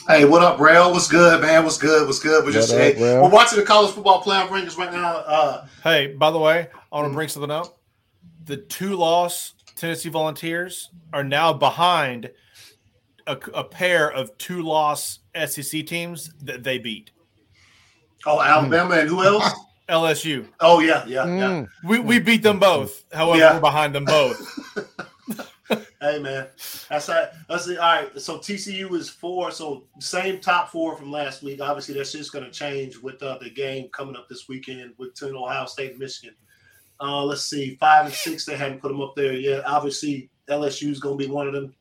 hey, 0.08 0.26
what 0.26 0.42
up, 0.42 0.60
Rail? 0.60 0.92
What's 0.92 1.08
good, 1.08 1.42
man? 1.42 1.64
What's 1.64 1.78
good? 1.78 2.06
What's 2.06 2.20
good? 2.20 2.44
We're 2.46 2.52
just 2.52 2.72
What 2.74 2.82
up, 2.82 2.94
hey, 2.96 3.02
Rail? 3.04 3.24
we're 3.24 3.30
watching 3.30 3.60
the 3.60 3.66
college 3.66 3.92
football 3.92 4.22
playoff 4.22 4.48
rankings 4.50 4.78
right 4.78 4.92
now. 4.92 5.18
Uh, 5.18 5.68
Hey, 5.84 6.08
by 6.08 6.32
the 6.32 6.40
way, 6.40 6.68
I 6.92 6.96
want 7.00 7.10
to 7.12 7.14
bring 7.14 7.30
something 7.30 7.52
up. 7.52 7.78
The 8.46 8.58
two 8.58 8.96
loss 8.96 9.54
Tennessee 9.78 10.10
Volunteers 10.10 10.90
are 11.14 11.24
now 11.24 11.54
behind 11.54 12.32
a, 13.26 13.38
a 13.54 13.64
pair 13.64 14.12
of 14.12 14.38
two 14.38 14.62
loss 14.64 15.20
SEC 15.46 15.86
teams 15.86 16.32
that 16.42 16.64
they 16.64 16.78
beat. 16.78 17.12
Oh, 18.26 18.42
Alabama 18.42 18.96
and 18.96 19.10
who 19.10 19.24
else? 19.24 19.50
LSU. 19.90 20.48
Oh 20.62 20.80
yeah, 20.80 21.06
yeah, 21.06 21.26
yeah. 21.26 21.50
Mm. 21.50 21.68
We, 21.84 22.00
we 22.00 22.20
beat 22.20 22.42
them 22.42 22.58
both. 22.60 23.04
However, 23.12 23.38
Yeah. 23.40 23.54
we're 23.56 23.60
behind 23.62 23.94
them 23.96 24.06
both. 24.06 24.40
Hey 26.02 26.20
man, 26.20 26.48
that's 26.90 27.08
right. 27.08 27.30
Let's 27.50 27.66
see. 27.66 27.78
All 27.78 27.96
right, 28.02 28.20
so 28.22 28.38
TCU 28.38 28.94
is 28.94 29.10
four, 29.10 29.50
so 29.52 29.86
same 30.00 30.42
top 30.42 30.70
four 30.70 30.98
from 30.98 31.10
last 31.10 31.42
week. 31.42 31.62
Obviously, 31.62 31.96
that's 31.96 32.12
just 32.12 32.34
going 32.34 32.44
to 32.44 32.52
change 32.52 32.98
with 32.98 33.24
uh, 33.24 33.38
the 33.42 33.50
game 33.50 33.88
coming 33.94 34.16
up 34.18 34.28
this 34.28 34.50
weekend 34.50 34.96
between 34.98 35.34
Ohio 35.34 35.66
State 35.66 35.92
and 35.92 36.00
Michigan. 36.00 36.36
Uh, 37.00 37.24
let's 37.24 37.44
see, 37.44 37.76
five 37.80 38.06
and 38.06 38.14
six. 38.14 38.46
They 38.46 38.58
haven't 38.58 38.82
put 38.82 38.90
them 38.90 39.02
up 39.02 39.16
there 39.16 39.32
yet. 39.34 39.66
Obviously, 39.66 40.30
LSU 40.50 40.90
is 40.92 41.00
going 41.00 41.18
to 41.18 41.26
be 41.26 41.32
one 41.32 41.48
of 41.48 41.54
them. 41.54 41.74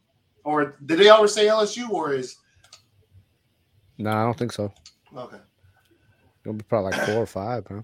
Or 0.44 0.76
did 0.86 1.00
they 1.00 1.08
always 1.08 1.34
say 1.34 1.46
LSU? 1.46 1.90
Or 1.90 2.14
is 2.14 2.36
Nah, 3.98 4.22
I 4.22 4.24
don't 4.24 4.38
think 4.38 4.52
so. 4.52 4.72
okay? 5.14 5.38
It'll 6.44 6.54
be 6.54 6.64
probably 6.64 6.90
like 6.92 7.06
four 7.06 7.22
or 7.22 7.26
five, 7.26 7.66
huh? 7.68 7.82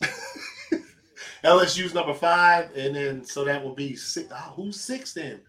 LSU's 1.44 1.92
number 1.94 2.14
five, 2.14 2.70
and 2.76 2.94
then 2.94 3.24
so 3.24 3.44
that 3.44 3.62
will 3.62 3.74
be 3.74 3.96
six. 3.96 4.28
ah, 4.32 4.52
who's 4.54 4.80
six 4.80 5.12
then? 5.12 5.40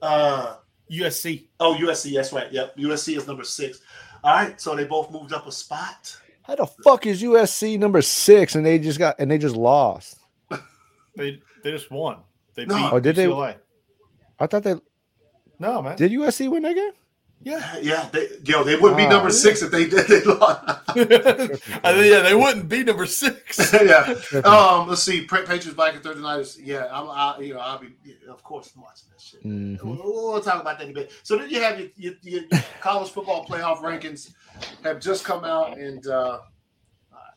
Uh, 0.00 0.56
USC. 0.90 1.48
oh, 1.60 1.74
USC. 1.80 2.14
That's 2.14 2.32
right. 2.32 2.50
Yep, 2.52 2.76
USC 2.76 3.16
is 3.16 3.26
number 3.26 3.44
six. 3.44 3.80
All 4.22 4.34
right, 4.34 4.58
so 4.60 4.74
they 4.76 4.84
both 4.84 5.10
moved 5.10 5.32
up 5.32 5.46
a 5.46 5.52
spot. 5.52 6.16
How 6.42 6.54
the 6.56 6.66
fuck 6.66 7.06
is 7.06 7.22
USC 7.22 7.78
number 7.78 8.00
six 8.02 8.54
and 8.54 8.64
they 8.64 8.78
just 8.78 8.98
got 8.98 9.16
and 9.18 9.30
they 9.30 9.38
just 9.38 9.56
lost? 9.56 10.18
They 11.16 11.40
they 11.62 11.70
just 11.70 11.92
won. 11.92 12.18
They 12.56 12.66
No. 12.66 12.74
beat 12.76 12.92
Oh, 12.92 12.98
did 13.00 13.14
they? 13.14 13.26
UCLA. 13.26 13.54
I 14.40 14.46
thought 14.48 14.64
they 14.64 14.74
No, 15.60 15.80
man. 15.80 15.96
did 15.96 16.10
USC 16.10 16.50
win 16.50 16.64
that 16.64 16.74
game? 16.74 16.90
Yeah. 17.44 17.76
Yeah, 17.80 18.08
they, 18.12 18.28
yo, 18.44 18.64
they 18.64 18.74
wouldn't 18.76 18.96
be 18.96 19.04
Wow. 19.04 19.10
number 19.10 19.30
six 19.30 19.62
if 19.62 19.70
they 19.70 19.88
did. 19.88 20.06
They 20.08 20.22
lost. 20.24 20.62
I 20.66 20.92
think, 20.94 21.60
yeah, 22.10 22.20
they 22.20 22.34
wouldn't 22.34 22.68
be 22.68 22.82
number 22.82 23.06
six. 23.06 23.72
yeah. 23.72 24.14
Um. 24.44 24.88
Let's 24.88 25.02
see. 25.02 25.24
Pa- 25.26 25.38
Patriots, 25.46 25.66
Vikings, 25.68 26.02
Thursday 26.02 26.22
night. 26.22 26.56
Yeah. 26.60 26.88
I'm. 26.90 27.08
I, 27.10 27.38
you 27.40 27.54
know. 27.54 27.60
I'll 27.60 27.78
be. 27.78 27.88
of 28.28 28.42
course, 28.42 28.72
I'm 28.74 28.82
watching 28.82 29.08
that 29.10 29.20
shit. 29.20 29.44
Mhm. 29.44 29.82
We'll, 29.84 30.32
we'll 30.32 30.40
talk 30.42 30.60
about 30.60 30.78
that 30.78 30.84
in 30.86 30.90
a 30.90 30.94
bit. 30.94 31.12
So 31.22 31.36
then 31.36 31.50
you 31.50 31.60
have 31.62 31.78
your, 31.78 31.88
your, 31.96 32.14
your 32.22 32.42
college 32.80 33.10
football 33.10 33.44
playoff 33.46 33.78
rankings 33.78 34.32
have 34.82 35.00
just 35.00 35.24
come 35.24 35.44
out, 35.44 35.76
and 35.78 36.06
uh, 36.06 36.38
all 37.12 37.20
right. 37.20 37.30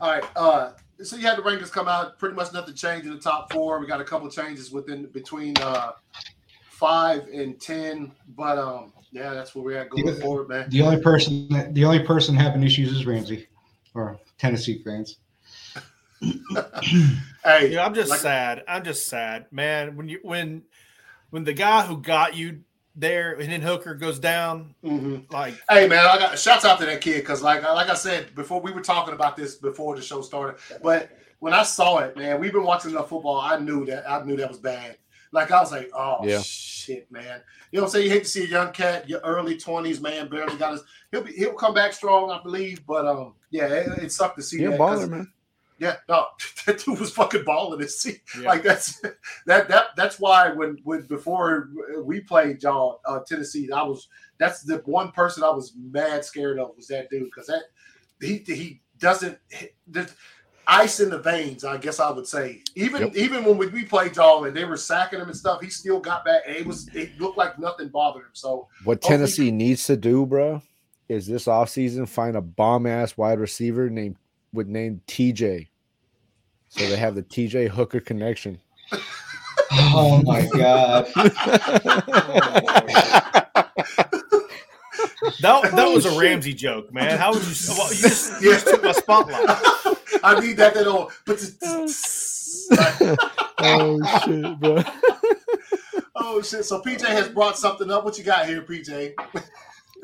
All 0.00 0.10
right. 0.12 0.24
Uh, 0.36 0.72
so 1.02 1.16
you 1.16 1.26
had 1.26 1.36
the 1.38 1.42
rankings 1.42 1.70
come 1.72 1.88
out. 1.88 2.18
Pretty 2.18 2.34
much 2.36 2.52
nothing 2.52 2.74
changed 2.74 3.06
in 3.06 3.12
the 3.14 3.20
top 3.20 3.52
four. 3.52 3.80
We 3.80 3.86
got 3.86 4.00
a 4.00 4.04
couple 4.04 4.28
changes 4.30 4.70
within 4.70 5.06
between 5.06 5.54
uh, 5.58 5.92
five 6.74 7.28
and 7.32 7.60
ten, 7.60 8.12
but 8.36 8.58
um, 8.58 8.92
yeah, 9.12 9.32
that's 9.32 9.54
where 9.54 9.64
we're 9.64 9.78
at 9.78 9.90
going 9.90 10.06
Yeah. 10.08 10.14
forward, 10.14 10.48
man. 10.48 10.68
The 10.70 10.82
only 10.82 11.00
person 11.00 11.48
that 11.50 11.74
the 11.74 11.84
only 11.84 12.00
person 12.00 12.34
having 12.34 12.62
issues 12.62 12.92
is 12.92 13.06
Ramsey 13.06 13.46
or 13.94 14.18
Tennessee 14.38 14.82
fans. 14.82 15.18
Hey, 17.44 17.72
Yeah, 17.72 17.84
I'm 17.84 17.94
just 17.94 18.08
like- 18.10 18.20
sad. 18.20 18.64
I'm 18.66 18.84
just 18.84 19.06
sad, 19.08 19.46
man. 19.52 19.96
When 19.96 20.08
you 20.08 20.18
when 20.22 20.62
when 21.30 21.44
the 21.44 21.52
guy 21.52 21.82
who 21.84 21.98
got 21.98 22.34
you 22.34 22.60
there 22.96 23.32
and 23.34 23.50
then 23.52 23.60
Hooker 23.60 23.94
goes 23.94 24.18
down, 24.18 24.74
mhm. 24.82 25.30
like 25.32 25.54
Hey 25.68 25.86
man, 25.88 26.06
I 26.06 26.18
got 26.18 26.38
shouts 26.38 26.64
out 26.64 26.78
to 26.80 26.86
that 26.86 27.00
kid 27.00 27.20
because 27.20 27.42
like 27.42 27.62
like 27.62 27.88
I 27.90 27.94
said 27.94 28.34
before, 28.34 28.60
we 28.60 28.72
were 28.72 28.80
talking 28.80 29.14
about 29.14 29.36
this 29.36 29.56
before 29.56 29.94
the 29.96 30.02
show 30.02 30.22
started. 30.22 30.58
But 30.82 31.10
when 31.40 31.52
I 31.52 31.62
saw 31.64 31.98
it, 31.98 32.16
man, 32.16 32.40
we've 32.40 32.52
been 32.52 32.64
watching 32.64 32.92
enough 32.92 33.10
football. 33.10 33.40
I 33.40 33.58
knew 33.58 33.84
that 33.86 34.08
I 34.10 34.22
knew 34.24 34.36
that 34.36 34.48
was 34.48 34.58
bad. 34.58 34.96
Like 35.34 35.50
I 35.50 35.60
was 35.60 35.72
like, 35.72 35.90
oh 35.94 36.18
Yeah. 36.24 36.40
shit, 36.42 37.10
man. 37.10 37.42
You 37.72 37.78
know 37.78 37.82
what 37.84 37.88
I'm 37.88 37.92
saying? 37.92 38.04
You 38.06 38.10
hate 38.12 38.22
to 38.24 38.30
see 38.30 38.44
a 38.44 38.48
young 38.48 38.72
cat, 38.72 39.08
your 39.08 39.20
early 39.20 39.56
20s, 39.56 40.00
man, 40.00 40.28
barely 40.28 40.56
got 40.56 40.72
his. 40.72 40.82
He'll 41.10 41.22
be 41.22 41.32
he'll 41.32 41.54
come 41.54 41.74
back 41.74 41.92
strong, 41.92 42.30
I 42.30 42.40
believe. 42.42 42.86
But 42.86 43.06
um, 43.06 43.34
yeah, 43.50 43.66
it, 43.66 44.04
it 44.04 44.12
sucked 44.12 44.36
to 44.36 44.42
see 44.42 44.62
Yeah, 44.62 44.70
that. 44.70 44.80
baller, 44.80 45.08
man. 45.08 45.30
Yeah, 45.76 45.96
no, 46.08 46.26
that 46.66 46.78
dude 46.78 47.00
was 47.00 47.10
fucking 47.10 47.42
balling. 47.44 47.82
It 47.82 47.90
see, 47.90 48.18
Yeah. 48.40 48.48
like 48.50 48.62
that's 48.62 49.00
that 49.46 49.68
that 49.68 49.86
that's 49.96 50.20
why 50.20 50.50
when 50.52 50.78
when 50.84 51.02
before 51.06 51.68
we 52.04 52.20
played 52.20 52.62
y'all 52.62 53.00
uh, 53.04 53.18
Tennessee, 53.26 53.68
I 53.72 53.82
was 53.82 54.06
that's 54.38 54.62
the 54.62 54.76
one 54.84 55.10
person 55.10 55.42
I 55.42 55.50
was 55.50 55.74
mad 55.76 56.24
scared 56.24 56.60
of 56.60 56.76
was 56.76 56.86
that 56.88 57.10
dude 57.10 57.24
because 57.24 57.48
that 57.48 57.62
he 58.20 58.38
he 58.46 58.82
doesn't. 58.98 59.36
there's- 59.88 60.14
ice 60.66 61.00
in 61.00 61.10
the 61.10 61.18
veins. 61.18 61.64
I 61.64 61.76
guess 61.76 62.00
I 62.00 62.10
would 62.10 62.26
say. 62.26 62.62
Even 62.74 63.02
Yep. 63.02 63.16
even 63.16 63.44
when 63.44 63.56
we, 63.58 63.66
we 63.68 63.84
played 63.84 64.16
y'all 64.16 64.44
and 64.44 64.56
they 64.56 64.64
were 64.64 64.76
sacking 64.76 65.20
him 65.20 65.28
and 65.28 65.36
stuff, 65.36 65.60
he 65.62 65.70
still 65.70 66.00
got 66.00 66.24
back. 66.24 66.42
And 66.46 66.56
it 66.56 66.66
was 66.66 66.88
it 66.94 67.18
looked 67.20 67.38
like 67.38 67.58
nothing 67.58 67.88
bothered 67.88 68.22
him. 68.22 68.30
So 68.32 68.68
What 68.84 68.96
Hopefully- 69.02 69.16
Tennessee 69.18 69.50
needs 69.50 69.86
to 69.86 69.96
do, 69.96 70.26
bro, 70.26 70.62
is 71.08 71.26
this 71.26 71.44
offseason 71.46 72.08
find 72.08 72.36
a 72.36 72.40
bomb 72.40 72.86
ass 72.86 73.16
wide 73.16 73.38
receiver 73.38 73.88
named 73.90 74.16
with 74.52 74.66
name 74.68 75.00
TJ. 75.06 75.68
So 76.68 76.86
they 76.88 76.96
have 76.96 77.14
the 77.14 77.22
TJ 77.22 77.68
Hooker 77.68 78.00
connection. 78.00 78.60
Oh 79.96 80.22
my 80.22 80.46
god. 80.56 81.08
Oh 83.56 83.63
That, 85.40 85.74
that 85.76 85.92
was 85.92 86.06
a. 86.06 86.18
Ramsey 86.18 86.54
joke, 86.54 86.92
man. 86.92 87.18
How 87.18 87.32
would 87.32 87.42
you? 87.42 87.54
Well, 87.68 87.92
you 87.92 88.00
just, 88.00 88.42
you 88.42 88.52
just 88.52 88.66
took 88.66 88.84
my 88.84 88.92
spotlight. 88.92 89.44
I 90.22 90.40
need 90.40 90.56
that 90.56 90.74
that 90.74 90.86
old. 90.86 91.12
But 91.26 91.42
oh 93.60 94.04
shit, 94.20 94.60
bro. 94.60 94.82
oh 96.16 96.40
shit! 96.42 96.64
So 96.64 96.80
PJ 96.80 97.04
has 97.06 97.28
brought 97.28 97.58
something 97.58 97.90
up. 97.90 98.04
What 98.04 98.16
you 98.16 98.24
got 98.24 98.46
here, 98.46 98.62
PJ? 98.62 99.12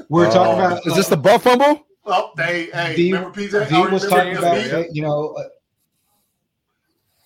We're 0.09 0.27
Oh, 0.27 0.31
talking 0.31 0.65
about 0.65 0.87
Is 0.87 0.97
this 0.97 1.09
the 1.09 1.17
butt 1.17 1.43
fumble? 1.43 1.87
Oh, 2.05 2.33
they 2.37 2.65
hey, 2.73 2.97
V- 2.97 3.13
remember 3.13 3.39
PJ? 3.39 3.69
V 3.69 3.77
Oh, 3.77 3.89
was 3.91 4.05
remember 4.05 4.09
talking 4.09 4.37
about 4.37 4.57
V? 4.57 4.73
uh, 4.73 4.85
you 4.93 5.03
know 5.03 5.35
uh, 5.35 5.45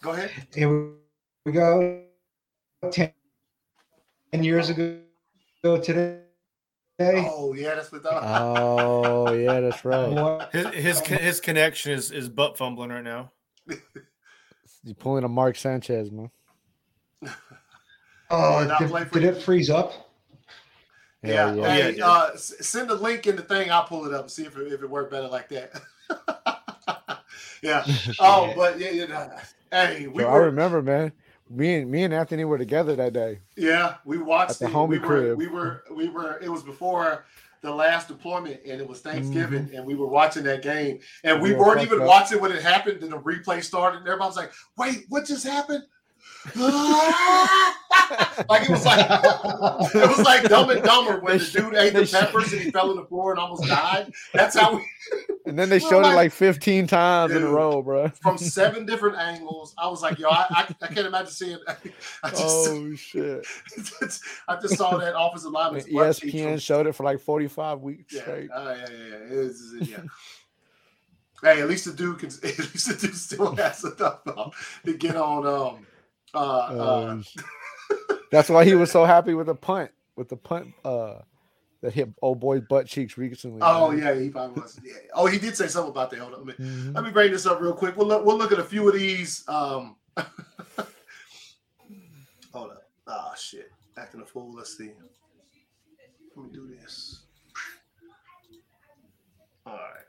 Go 0.02 0.10
ahead. 0.10 0.30
here 0.54 0.90
we 1.46 1.52
go 1.52 2.02
10 2.90 3.10
years 4.34 4.68
ago 4.68 4.98
today 5.82 6.18
Oh 7.00 7.54
yeah, 7.54 7.74
that's 7.74 7.90
what. 7.90 8.06
I 8.06 8.38
Oh 8.38 9.32
yeah, 9.32 9.60
that's 9.60 9.84
right. 9.84 10.48
His 10.52 10.66
his 10.68 11.00
his 11.00 11.40
connection 11.40 11.92
is 11.92 12.10
is 12.10 12.28
butt 12.28 12.56
fumbling 12.56 12.90
right 12.90 13.04
now. 13.04 13.32
You're 14.84 14.94
pulling 14.94 15.24
a 15.24 15.28
Mark 15.28 15.56
Sanchez, 15.56 16.10
man. 16.10 16.30
oh 18.30 18.78
did, 18.78 19.08
for 19.08 19.20
did 19.20 19.36
it 19.36 19.42
freeze 19.42 19.70
up 19.70 20.10
Yeah, 21.22 21.54
Hell 21.54 21.64
hey, 21.64 21.94
Yeah, 21.96 22.06
uh, 22.06 22.36
send 22.36 22.90
the 22.90 22.94
link 22.94 23.26
in 23.26 23.36
the 23.36 23.42
thing. 23.42 23.70
I'll 23.70 23.84
pull 23.84 24.04
it 24.06 24.14
up 24.14 24.22
and 24.22 24.30
see 24.30 24.44
if 24.44 24.56
it, 24.56 24.72
if 24.72 24.82
it 24.82 24.90
worked 24.90 25.10
better 25.10 25.28
like 25.28 25.48
that. 25.48 25.72
yeah. 27.62 27.84
Oh, 28.20 28.52
but 28.54 28.78
yeah, 28.78 28.90
yeah. 28.90 29.06
nah. 29.06 29.28
Hey, 29.70 30.06
we 30.06 30.22
Yo, 30.22 30.28
I 30.28 30.36
remember, 30.36 30.82
man. 30.82 31.12
Me 31.50 31.74
and 31.76 31.90
me 31.90 32.02
and 32.04 32.14
Anthony 32.14 32.44
were 32.44 32.58
together 32.58 32.96
that 32.96 33.12
day. 33.12 33.40
Yeah, 33.56 33.96
we 34.04 34.18
watched 34.18 34.52
At 34.52 34.58
the 34.60 34.66
it. 34.66 34.72
homie 34.72 34.88
we 34.90 34.98
were, 34.98 35.06
crib. 35.06 35.38
we 35.38 35.46
were, 35.46 35.84
we 35.94 36.08
were. 36.08 36.38
It 36.42 36.48
was 36.48 36.62
before 36.62 37.26
the 37.60 37.72
last 37.72 38.08
deployment, 38.08 38.60
and 38.66 38.80
it 38.80 38.88
was 38.88 39.00
Thanksgiving, 39.00 39.66
Mm-hmm. 39.66 39.76
and 39.76 39.86
we 39.86 39.94
were 39.94 40.06
watching 40.06 40.42
that 40.44 40.62
game, 40.62 41.00
and 41.22 41.40
we 41.42 41.50
We 41.50 41.56
were 41.56 41.66
weren't 41.66 41.82
even 41.82 42.00
up. 42.00 42.06
watching 42.08 42.40
when 42.40 42.52
it 42.52 42.62
happened. 42.62 43.02
And 43.02 43.12
the 43.12 43.18
replay 43.18 43.62
started, 43.62 43.98
and 43.98 44.06
everybody 44.06 44.28
was 44.28 44.36
like, 44.36 44.52
"Wait, 44.76 45.04
what 45.08 45.26
just 45.26 45.46
happened?" 45.46 45.84
like 48.48 48.62
it 48.64 48.70
was 48.70 48.84
like 48.84 49.06
it 49.94 50.08
was 50.08 50.18
like 50.24 50.42
Dumb 50.44 50.70
and 50.70 50.82
Dumber 50.82 51.20
when 51.20 51.38
the 51.38 51.44
dude 51.44 51.74
ate 51.74 51.94
the 51.94 52.06
peppers 52.06 52.52
and 52.52 52.62
he 52.62 52.70
fell 52.70 52.90
on 52.90 52.96
the 52.96 53.04
floor 53.06 53.30
and 53.32 53.40
almost 53.40 53.64
died. 53.64 54.12
That's 54.32 54.58
how 54.58 54.76
we 54.76 54.84
And 55.46 55.58
then 55.58 55.68
they 55.68 55.78
showed 55.78 56.04
it 56.06 56.14
like 56.14 56.32
15 56.32 56.86
times 56.86 57.32
in 57.34 57.42
a 57.42 57.48
row, 57.48 57.82
bro. 57.82 58.08
from 58.08 58.38
seven 58.38 58.86
different 58.86 59.16
angles. 59.18 59.74
I 59.76 59.88
was 59.88 60.00
like, 60.00 60.18
yo, 60.18 60.28
I, 60.30 60.46
I, 60.50 60.74
I 60.82 60.86
can't 60.86 61.06
imagine 61.06 61.30
seeing. 61.32 61.58
I 62.22 62.30
just, 62.30 62.42
Oh 62.42 62.94
shit! 62.94 63.46
I 64.48 64.56
just 64.60 64.76
saw 64.76 64.96
that 64.96 65.14
offensive 65.18 65.46
And 65.46 65.54
lineman's 65.54 65.84
butt 65.86 66.16
cheeks 66.16 66.34
ESPN 66.34 66.50
from- 66.50 66.58
showed 66.58 66.86
it 66.86 66.94
for 66.94 67.04
like 67.04 67.20
45 67.20 67.80
weeks 67.80 68.14
Yeah, 68.14 68.20
straight. 68.22 68.50
uh, 68.50 68.74
yeah, 68.78 68.86
yeah, 68.90 69.06
yeah. 69.08 69.14
It 69.16 69.32
is, 69.32 69.74
yeah. 69.82 69.96
hey, 71.42 71.60
at 71.60 71.68
least 71.68 71.84
the 71.86 71.92
dude 71.92 72.18
can. 72.18 72.28
At 72.28 72.58
least 72.58 72.88
the 72.88 73.06
dude 73.06 73.16
still 73.16 73.54
has 73.56 73.84
enough 73.84 74.20
um, 74.36 74.50
to 74.86 74.94
get 74.96 75.16
on. 75.16 75.46
Um, 75.46 75.86
uh, 76.34 76.38
uh, 76.38 77.06
Um, 77.10 77.24
that's 78.30 78.48
why 78.48 78.64
he 78.64 78.74
was 78.74 78.90
so 78.90 79.04
happy 79.04 79.34
with 79.34 79.46
the 79.46 79.54
punt, 79.54 79.90
with 80.16 80.28
the 80.28 80.36
punt 80.36 80.72
uh, 80.84 81.18
that 81.82 81.92
hit 81.92 82.08
old 82.22 82.40
boy's 82.40 82.62
butt 82.68 82.86
cheeks 82.86 83.16
recently. 83.18 83.60
oh 83.62 83.90
man. 83.90 83.98
yeah, 84.00 84.14
he 84.20 84.30
probably 84.30 84.60
was. 84.62 84.80
Yeah. 84.84 84.94
Oh, 85.14 85.26
he 85.26 85.38
did 85.38 85.56
say 85.56 85.66
something 85.68 85.90
about 85.90 86.10
that. 86.10 86.18
Hold 86.20 86.34
on, 86.34 86.46
let 86.46 86.58
me, 86.58 86.64
Mhm. 86.66 86.94
let 86.94 87.04
me 87.04 87.10
bring 87.10 87.30
this 87.32 87.46
up 87.46 87.60
real 87.60 87.74
quick. 87.74 87.96
We'll 87.96 88.06
look, 88.08 88.24
we'll 88.24 88.38
look 88.38 88.52
at 88.52 88.58
a 88.58 88.64
few 88.64 88.88
of 88.88 88.94
these. 88.94 89.44
Um, 89.48 89.96
hold 92.52 92.70
up. 92.72 92.82
Ah, 93.06 93.34
shit. 93.36 93.70
Acting 93.96 94.22
a 94.22 94.24
fool. 94.26 94.52
Let's 94.54 94.76
see. 94.76 94.90
Let 96.36 96.46
me 96.46 96.52
do 96.52 96.66
this. 96.80 97.20
All 99.66 99.74
right. 99.74 100.04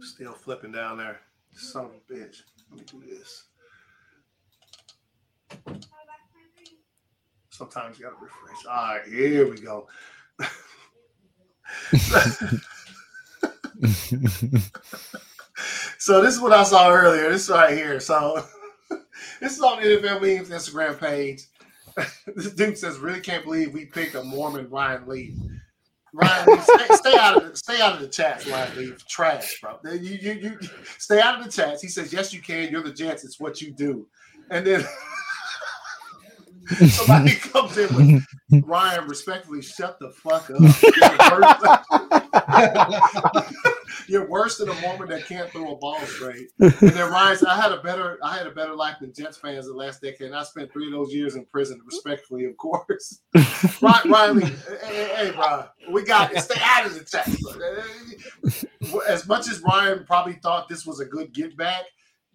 Still 0.00 0.32
flipping 0.32 0.72
down 0.72 0.98
there. 0.98 1.20
Son 1.72 1.86
of 1.86 1.92
a 1.92 2.12
bitch. 2.12 2.42
Let 2.70 2.78
me 2.78 2.84
do 2.86 3.02
this. 3.08 3.44
Sometimes 7.50 7.98
you 7.98 8.04
gotta 8.04 8.16
refresh. 8.20 8.66
All 8.66 8.96
right, 8.96 9.06
here 9.06 9.48
we 9.48 9.60
go. 9.60 9.88
So 16.04 16.20
this 16.20 16.34
is 16.34 16.40
what 16.42 16.52
I 16.52 16.64
saw 16.64 16.92
earlier. 16.92 17.30
This 17.30 17.48
right 17.48 17.74
here. 17.74 17.98
So 17.98 18.44
this 19.40 19.56
is 19.56 19.62
on 19.62 19.80
the 19.80 19.88
NFL 19.88 20.20
memes 20.20 20.50
Instagram 20.50 21.00
page. 21.00 21.44
this 22.26 22.52
dude 22.52 22.76
says, 22.76 22.98
"Really 22.98 23.20
can't 23.20 23.42
believe 23.42 23.72
we 23.72 23.86
picked 23.86 24.14
a 24.14 24.22
Mormon 24.22 24.68
Ryan 24.68 25.06
Leaf." 25.06 25.34
Ryan, 26.14 26.60
stay, 26.60 26.94
stay 26.94 27.18
out 27.18 27.36
of 27.36 27.50
the, 27.50 27.56
stay 27.56 27.80
out 27.80 27.94
of 27.94 28.00
the 28.00 28.06
chats, 28.06 28.46
Ryan 28.46 28.76
Leaf. 28.76 29.04
Trash, 29.08 29.60
bro. 29.60 29.78
You, 29.92 29.98
you, 29.98 30.32
you 30.32 30.58
stay 30.98 31.20
out 31.20 31.38
of 31.38 31.44
the 31.44 31.50
chats. 31.50 31.82
He 31.82 31.88
says, 31.88 32.12
"Yes, 32.12 32.32
you 32.32 32.40
can. 32.40 32.70
You're 32.70 32.84
the 32.84 32.92
Jets. 32.92 33.24
It's 33.24 33.40
what 33.40 33.60
you 33.60 33.72
do." 33.72 34.06
And 34.50 34.64
then 34.64 34.84
somebody 36.88 37.34
comes 37.52 37.76
in 37.76 38.22
with 38.50 38.64
Ryan, 38.64 39.08
respectfully, 39.08 39.62
shut 39.62 39.98
the 39.98 40.10
fuck 40.10 40.50
up. 40.50 40.60
You're 44.06 44.28
worse 44.28 44.58
than 44.58 44.68
a 44.68 44.80
Mormon 44.80 45.08
that 45.08 45.26
can't 45.26 45.50
throw 45.50 45.72
a 45.72 45.76
ball 45.76 46.00
straight. 46.00 46.48
And 46.60 46.90
then 46.90 47.10
Ryan 47.10 47.36
said, 47.36 47.48
I 47.48 47.60
had 47.60 47.72
a 47.72 47.82
better 47.82 48.18
I 48.22 48.36
had 48.36 48.46
a 48.46 48.50
better 48.50 48.74
life 48.74 48.96
than 49.00 49.12
Jets 49.12 49.36
fans 49.36 49.66
the 49.66 49.74
last 49.74 50.02
decade. 50.02 50.28
And 50.28 50.36
I 50.36 50.42
spent 50.42 50.72
three 50.72 50.86
of 50.86 50.92
those 50.92 51.12
years 51.12 51.36
in 51.36 51.44
prison, 51.46 51.80
respectfully, 51.84 52.44
of 52.44 52.56
course. 52.56 53.20
Ryan, 53.82 54.10
Ryan 54.10 54.40
hey, 54.40 54.52
hey, 54.82 55.14
hey, 55.16 55.30
bro, 55.32 55.64
we 55.90 56.04
got 56.04 56.34
it. 56.34 56.40
Stay 56.40 56.60
out 56.62 56.86
of 56.86 56.94
the 56.94 57.04
chat. 57.04 57.28
As 59.08 59.26
much 59.26 59.48
as 59.48 59.62
Ryan 59.62 60.04
probably 60.04 60.34
thought 60.34 60.68
this 60.68 60.84
was 60.86 61.00
a 61.00 61.04
good 61.04 61.32
get 61.32 61.56
back, 61.56 61.84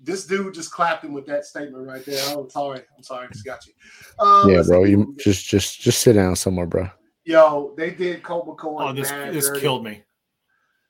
this 0.02 0.26
dude 0.26 0.54
just 0.54 0.72
clapped 0.72 1.04
him 1.04 1.14
with 1.14 1.26
that 1.28 1.46
statement 1.46 1.86
right 1.86 2.06
there. 2.06 2.24
I'm 2.38 2.50
sorry. 2.50 2.82
I'm 2.96 3.04
sorry. 3.04 3.28
I 3.28 3.32
just 3.32 3.46
got 3.46 3.66
you. 3.66 3.74
Um, 4.20 4.50
yeah, 4.50 4.64
bro. 4.66 4.84
You 4.86 5.16
just 5.20 5.46
just 5.46 5.82
just 5.82 6.00
sit 6.00 6.14
down 6.14 6.36
somewhere, 6.36 6.66
bro. 6.66 6.90
Yo, 7.26 7.74
they 7.78 7.92
did 7.92 8.24
Colt 8.24 8.48
McCoy. 8.48 8.90
Oh, 8.90 8.94
this 8.94 9.12
this 9.34 9.48
dirty. 9.48 9.62
killed 9.62 9.84
me. 9.84 10.04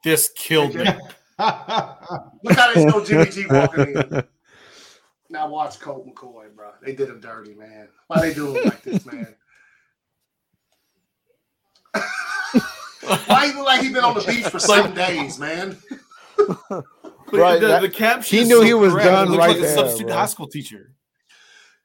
This 0.04 0.30
killed 0.36 0.76
me. 0.76 0.84
Look 0.86 0.94
how 1.40 2.74
they 2.74 2.90
show 2.90 3.04
Jimmy 3.04 3.30
G 3.30 3.46
walking 3.50 3.96
in. 3.96 4.24
Now 5.30 5.48
watch 5.48 5.80
Colt 5.80 6.08
McCoy, 6.08 6.54
bro. 6.56 6.72
They 6.82 6.94
did 6.96 7.10
him 7.10 7.20
dirty, 7.20 7.54
man. 7.54 7.90
Why 8.08 8.22
they 8.22 8.34
do 8.34 8.56
him 8.56 8.66
like 8.66 8.82
this, 8.82 9.06
man? 9.06 9.36
Why 13.28 13.48
he 13.48 13.54
look 13.54 13.66
like 13.66 13.82
he 13.82 13.92
been 13.94 14.04
on 14.04 14.16
the 14.16 14.22
beach 14.22 14.48
for 14.48 14.60
seven 14.60 14.94
days, 14.94 15.40
man? 15.40 15.78
Right, 17.32 17.60
the, 17.60 17.68
that- 17.68 17.82
the 17.82 17.90
caption. 17.90 18.40
he 18.40 18.44
knew 18.44 18.60
so 18.60 18.64
he 18.64 18.74
was 18.74 18.92
correct. 18.92 19.08
Done 19.08 19.28
looks 19.30 19.38
right 19.40 19.50
like 19.50 19.60
a 19.60 19.74
substitute 19.74 20.08
bro. 20.08 20.16
high 20.16 20.26
school 20.26 20.48
teacher. 20.48 20.94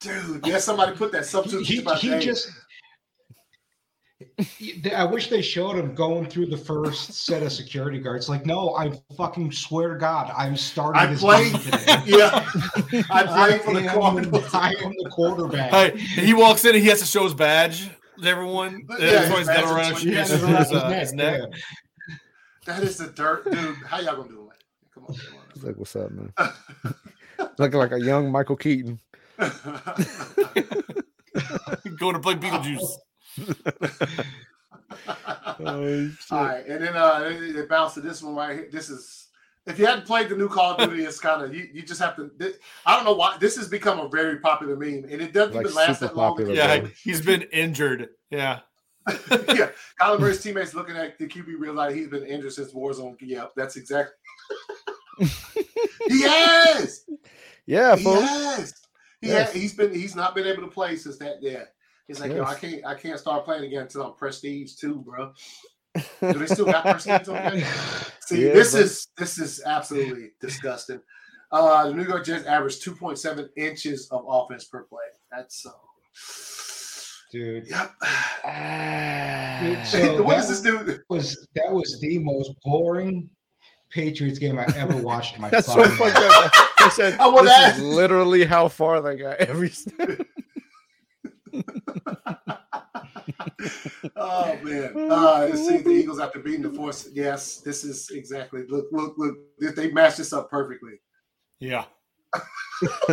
Dude, 0.00 0.46
yeah, 0.46 0.58
somebody 0.58 0.96
put 0.96 1.12
that 1.12 1.26
substitute 1.26 1.66
he, 1.66 1.80
about 1.80 1.98
he 1.98 2.18
just 2.18 2.50
I 4.94 5.04
wish 5.04 5.28
they 5.28 5.42
showed 5.42 5.76
him 5.76 5.94
going 5.94 6.26
through 6.26 6.46
the 6.46 6.56
first 6.56 7.12
set 7.12 7.42
of 7.42 7.52
security 7.52 7.98
guards. 7.98 8.28
Like, 8.28 8.46
no, 8.46 8.74
I 8.76 8.92
fucking 9.16 9.50
swear 9.52 9.88
to 9.94 9.98
God, 9.98 10.32
I'm 10.36 10.56
starting 10.56 11.00
I 11.02 11.06
this 11.06 11.20
played. 11.20 11.52
game 11.52 11.60
today. 11.62 12.02
Yeah, 12.06 12.48
I'm 13.10 13.26
playing 13.26 13.60
for 13.62 13.74
the 13.74 13.80
am, 13.88 13.98
Cardinals. 13.98 14.54
I 14.54 14.68
am 14.82 14.92
the 15.02 15.10
quarterback. 15.10 15.70
Hey, 15.72 15.98
he 15.98 16.32
walks 16.34 16.64
in 16.64 16.74
and 16.74 16.82
he 16.82 16.88
has 16.90 17.00
to 17.00 17.06
show 17.06 17.24
his 17.24 17.34
badge 17.34 17.88
to 18.22 18.28
everyone. 18.28 18.86
Yeah, 18.90 18.96
Yeah, 18.98 19.10
That's 19.10 19.24
his 19.24 19.30
why 19.32 19.38
he's 19.38 19.46
got 19.48 19.56
badge 19.56 19.64
around 19.74 19.92
is 19.96 20.02
He 20.02 20.14
his, 20.14 20.28
his, 20.30 20.42
it 20.42 20.48
his, 20.48 20.58
his 20.58 20.72
uh, 20.72 20.88
neck, 20.88 21.00
his 21.00 21.12
neck. 21.12 21.40
yeah. 21.40 21.58
That 22.66 22.82
is 22.82 22.96
the 22.96 23.08
dirt, 23.08 23.44
dude. 23.50 23.76
How 23.86 23.98
y'all 24.00 24.16
gonna 24.16 24.28
do 24.28 24.50
it? 24.50 24.64
Come 24.94 25.04
on, 25.08 25.16
He's 25.54 25.64
like, 25.64 25.76
"What's 25.76 25.94
up, 25.96 26.10
man?" 26.12 26.32
Looking 27.58 27.78
like 27.78 27.92
a 27.92 28.00
young 28.00 28.30
Michael 28.30 28.56
Keaton. 28.56 28.98
Going 31.98 32.14
to 32.14 32.20
play 32.20 32.34
Beetlejuice. 32.34 32.86
Oh, 35.06 36.10
All 36.30 36.42
right, 36.44 36.66
and 36.66 36.82
then 36.82 36.96
uh, 36.96 37.28
it, 37.30 37.56
it 37.56 37.68
bounced 37.68 37.94
to 37.94 38.00
this 38.00 38.22
one 38.22 38.34
right 38.34 38.56
here. 38.56 38.68
This 38.72 38.90
is 38.90 39.28
if 39.66 39.78
you 39.78 39.86
hadn't 39.86 40.06
played 40.06 40.28
the 40.28 40.36
new 40.36 40.48
Call 40.48 40.74
of 40.76 40.88
Duty, 40.90 41.04
it's 41.04 41.18
kind 41.20 41.42
of 41.42 41.54
you, 41.54 41.68
you 41.72 41.82
just 41.82 42.00
have 42.00 42.16
to. 42.16 42.30
thi- 42.38 42.54
I 42.86 42.94
don't 42.96 43.04
know 43.04 43.14
why 43.14 43.36
this 43.38 43.56
has 43.56 43.68
become 43.68 43.98
a 43.98 44.08
very 44.08 44.38
popular 44.38 44.76
meme, 44.76 45.04
and 45.10 45.20
it 45.22 45.32
doesn't 45.32 45.54
Like 45.54 45.64
even 45.66 45.76
last 45.76 45.98
super 46.00 46.12
that 46.12 46.16
long. 46.16 46.32
popular, 46.32 46.54
Yeah, 46.54 46.80
bro. 46.80 46.90
he's 47.02 47.20
been 47.22 47.42
injured. 47.52 48.10
Yeah. 48.30 48.60
yeah, 49.30 49.68
Kyler 50.00 50.18
Murray's 50.18 50.40
teammates 50.42 50.74
looking 50.74 50.96
at 50.96 51.18
the 51.18 51.26
QB 51.26 51.58
realize 51.58 51.94
he's 51.94 52.08
been 52.08 52.24
injured 52.24 52.52
since 52.52 52.72
Warzone. 52.72 53.16
Yeah, 53.20 53.46
that's 53.54 53.76
exactly. 53.76 54.14
he 56.08 56.22
has. 56.22 57.04
Yeah, 57.66 57.96
He 57.96 58.04
has. 58.04 58.74
He 59.20 59.28
Yes. 59.28 59.52
ha- 59.52 59.58
he's 59.58 59.74
been. 59.74 59.94
He's 59.94 60.14
not 60.16 60.34
been 60.34 60.46
able 60.46 60.62
to 60.62 60.68
play 60.68 60.96
since 60.96 61.16
that. 61.18 61.36
Yeah. 61.42 61.64
He's 62.08 62.20
like, 62.20 62.32
yo, 62.32 62.44
I 62.44 62.54
can't. 62.54 62.84
I 62.84 62.94
can't 62.94 63.18
start 63.18 63.44
playing 63.44 63.64
again 63.64 63.82
until 63.82 64.02
I'm 64.02 64.14
Prestige 64.14 64.74
too, 64.74 65.02
bro. 65.06 65.32
Do 66.20 66.32
they 66.34 66.46
still 66.46 66.66
got 66.66 66.84
Prestige 66.84 67.28
on 67.28 67.34
there? 67.34 67.66
See, 68.20 68.46
Yeah, 68.46 68.52
this 68.54 68.72
but- 68.72 68.82
is 68.82 69.08
this 69.16 69.38
is 69.38 69.62
absolutely 69.64 70.32
disgusting. 70.40 71.00
Uh, 71.52 71.86
the 71.88 71.94
New 71.94 72.04
York 72.04 72.24
Jets 72.24 72.46
averaged 72.46 72.84
2.7 72.84 73.48
inches 73.56 74.08
of 74.10 74.24
offense 74.26 74.64
per 74.64 74.82
play. 74.82 75.04
That's 75.30 75.64
uh, 75.64 75.70
Dude. 77.30 77.68
yep. 77.68 77.92
Dude, 79.62 79.86
so 79.86 80.22
what 80.22 80.36
that 80.36 80.44
is 80.44 80.48
this 80.48 80.60
dude? 80.60 81.00
was 81.08 81.46
that 81.54 81.70
was 81.70 81.98
the 82.00 82.18
most 82.18 82.52
boring 82.64 83.28
Patriots 83.90 84.38
game 84.38 84.58
I 84.58 84.66
ever 84.76 84.96
watched 84.96 85.36
in 85.36 85.42
my 85.42 85.48
That's 85.50 85.66
so 85.66 85.74
fucking 85.84 85.96
fucked 85.96 86.14
life. 86.16 86.46
up. 86.46 86.68
I 86.80 86.88
said, 86.90 87.18
I 87.18 87.28
wanna 87.28 87.44
this 87.48 87.58
ask- 87.58 87.76
is 87.78 87.82
literally 87.82 88.44
how 88.44 88.68
far 88.68 89.00
they 89.00 89.16
got 89.16 89.36
every 89.36 89.70
step. 89.70 90.20
Oh 94.16 94.58
man. 94.62 94.92
Uh, 95.10 95.46
let's 95.50 95.66
see 95.66 95.78
the 95.78 95.90
Eagles 95.90 96.18
after 96.20 96.38
beating 96.38 96.62
the 96.62 96.70
force. 96.70 97.08
Yes, 97.12 97.58
this 97.58 97.84
is 97.84 98.10
exactly. 98.10 98.64
Look, 98.68 98.86
look, 98.92 99.14
look. 99.16 99.36
They- 99.60 99.70
They 99.72 99.90
matched 99.92 100.18
this 100.18 100.32
up 100.32 100.50
perfectly. 100.50 101.00
Yeah. 101.60 101.84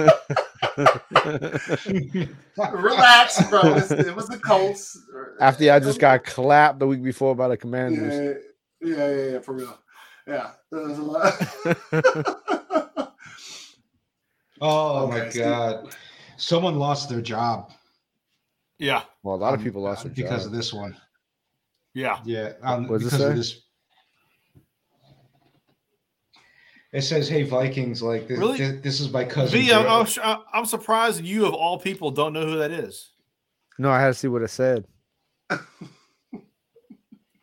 Relax, 2.72 3.50
bro. 3.50 3.62
It's- 3.78 3.92
It 3.92 4.16
was 4.16 4.28
the 4.28 4.40
Colts. 4.44 4.98
After 5.40 5.72
I 5.72 5.80
just 5.80 6.00
got 6.00 6.24
clapped 6.26 6.80
the 6.80 6.88
week 6.88 7.04
before 7.04 7.36
by 7.36 7.48
the 7.50 7.58
Commanders. 7.58 8.42
Yeah, 8.82 8.96
yeah, 8.96 9.10
yeah, 9.16 9.32
yeah, 9.34 9.40
for 9.40 9.54
real. 9.54 9.78
Yeah. 10.28 10.52
There's 10.72 10.98
a 10.98 11.04
lot. 11.04 11.34
Oh 14.64 15.08
Okay, 15.12 15.18
my 15.18 15.44
god. 15.44 15.96
Someone 16.38 16.78
lost 16.78 17.10
their 17.10 17.20
job 17.22 17.72
Yeah. 18.82 19.04
Well, 19.22 19.36
a 19.36 19.38
lot 19.38 19.54
of 19.54 19.60
um, 19.60 19.64
people 19.64 19.84
lost 19.84 20.04
their 20.04 20.12
because 20.12 20.44
job. 20.44 20.48
of 20.48 20.58
this 20.58 20.74
one. 20.74 20.98
Yeah. 21.94 22.20
Yeah, 22.26 22.54
um, 22.64 22.88
What 22.88 23.02
does 23.02 23.14
it 23.14 23.18
because 23.18 23.30
of 23.30 23.36
this. 23.36 23.62
It 26.92 27.04
says, 27.04 27.30
"Hey 27.30 27.44
Vikings, 27.44 28.02
like 28.02 28.28
this, 28.28 28.40
Really? 28.40 28.58
this, 28.58 28.82
this 28.82 29.00
is 29.00 29.14
my 29.14 29.24
cousin." 29.24 29.62
V, 29.62 29.72
I'm, 29.72 30.08
I'm, 30.52 30.66
surprised 30.66 31.24
you 31.24 31.46
of 31.46 31.54
all 31.54 31.78
people 31.78 32.10
don't 32.10 32.34
know 32.34 32.46
who 32.46 32.58
that 32.58 32.72
is. 32.72 33.12
No, 33.78 33.92
I 33.92 34.02
had 34.02 34.08
to 34.08 34.14
see 34.14 34.28
what 34.28 34.42
it 34.42 34.50
said. 34.50 34.86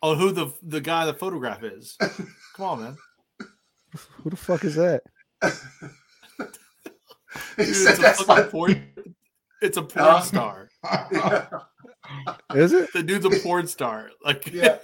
Oh, 0.00 0.14
who 0.14 0.30
the 0.30 0.52
the 0.62 0.80
guy 0.80 1.06
the 1.06 1.12
photograph 1.14 1.64
is? 1.64 1.96
Come 2.54 2.66
on, 2.66 2.80
man. 2.80 2.96
Who 4.22 4.30
the 4.30 4.36
fuck 4.36 4.64
is 4.64 4.76
that? 4.76 5.02
he 5.42 5.48
Dude, 7.56 7.68
it's 7.68 7.98
a 7.98 8.00
that's 8.00 8.24
my 8.28 8.36
fucking 8.36 8.50
porn. 8.52 8.92
It's 9.60 9.76
a 9.76 9.82
porn 9.82 10.04
Huh? 10.06 10.20
star. 10.20 10.68
Yeah. 11.12 11.46
Is 12.54 12.72
it? 12.72 12.90
The 12.92 13.02
dude's 13.02 13.26
a 13.26 13.30
porn 13.40 13.66
star. 13.66 14.10
Like, 14.24 14.46
Yeah. 14.52 14.78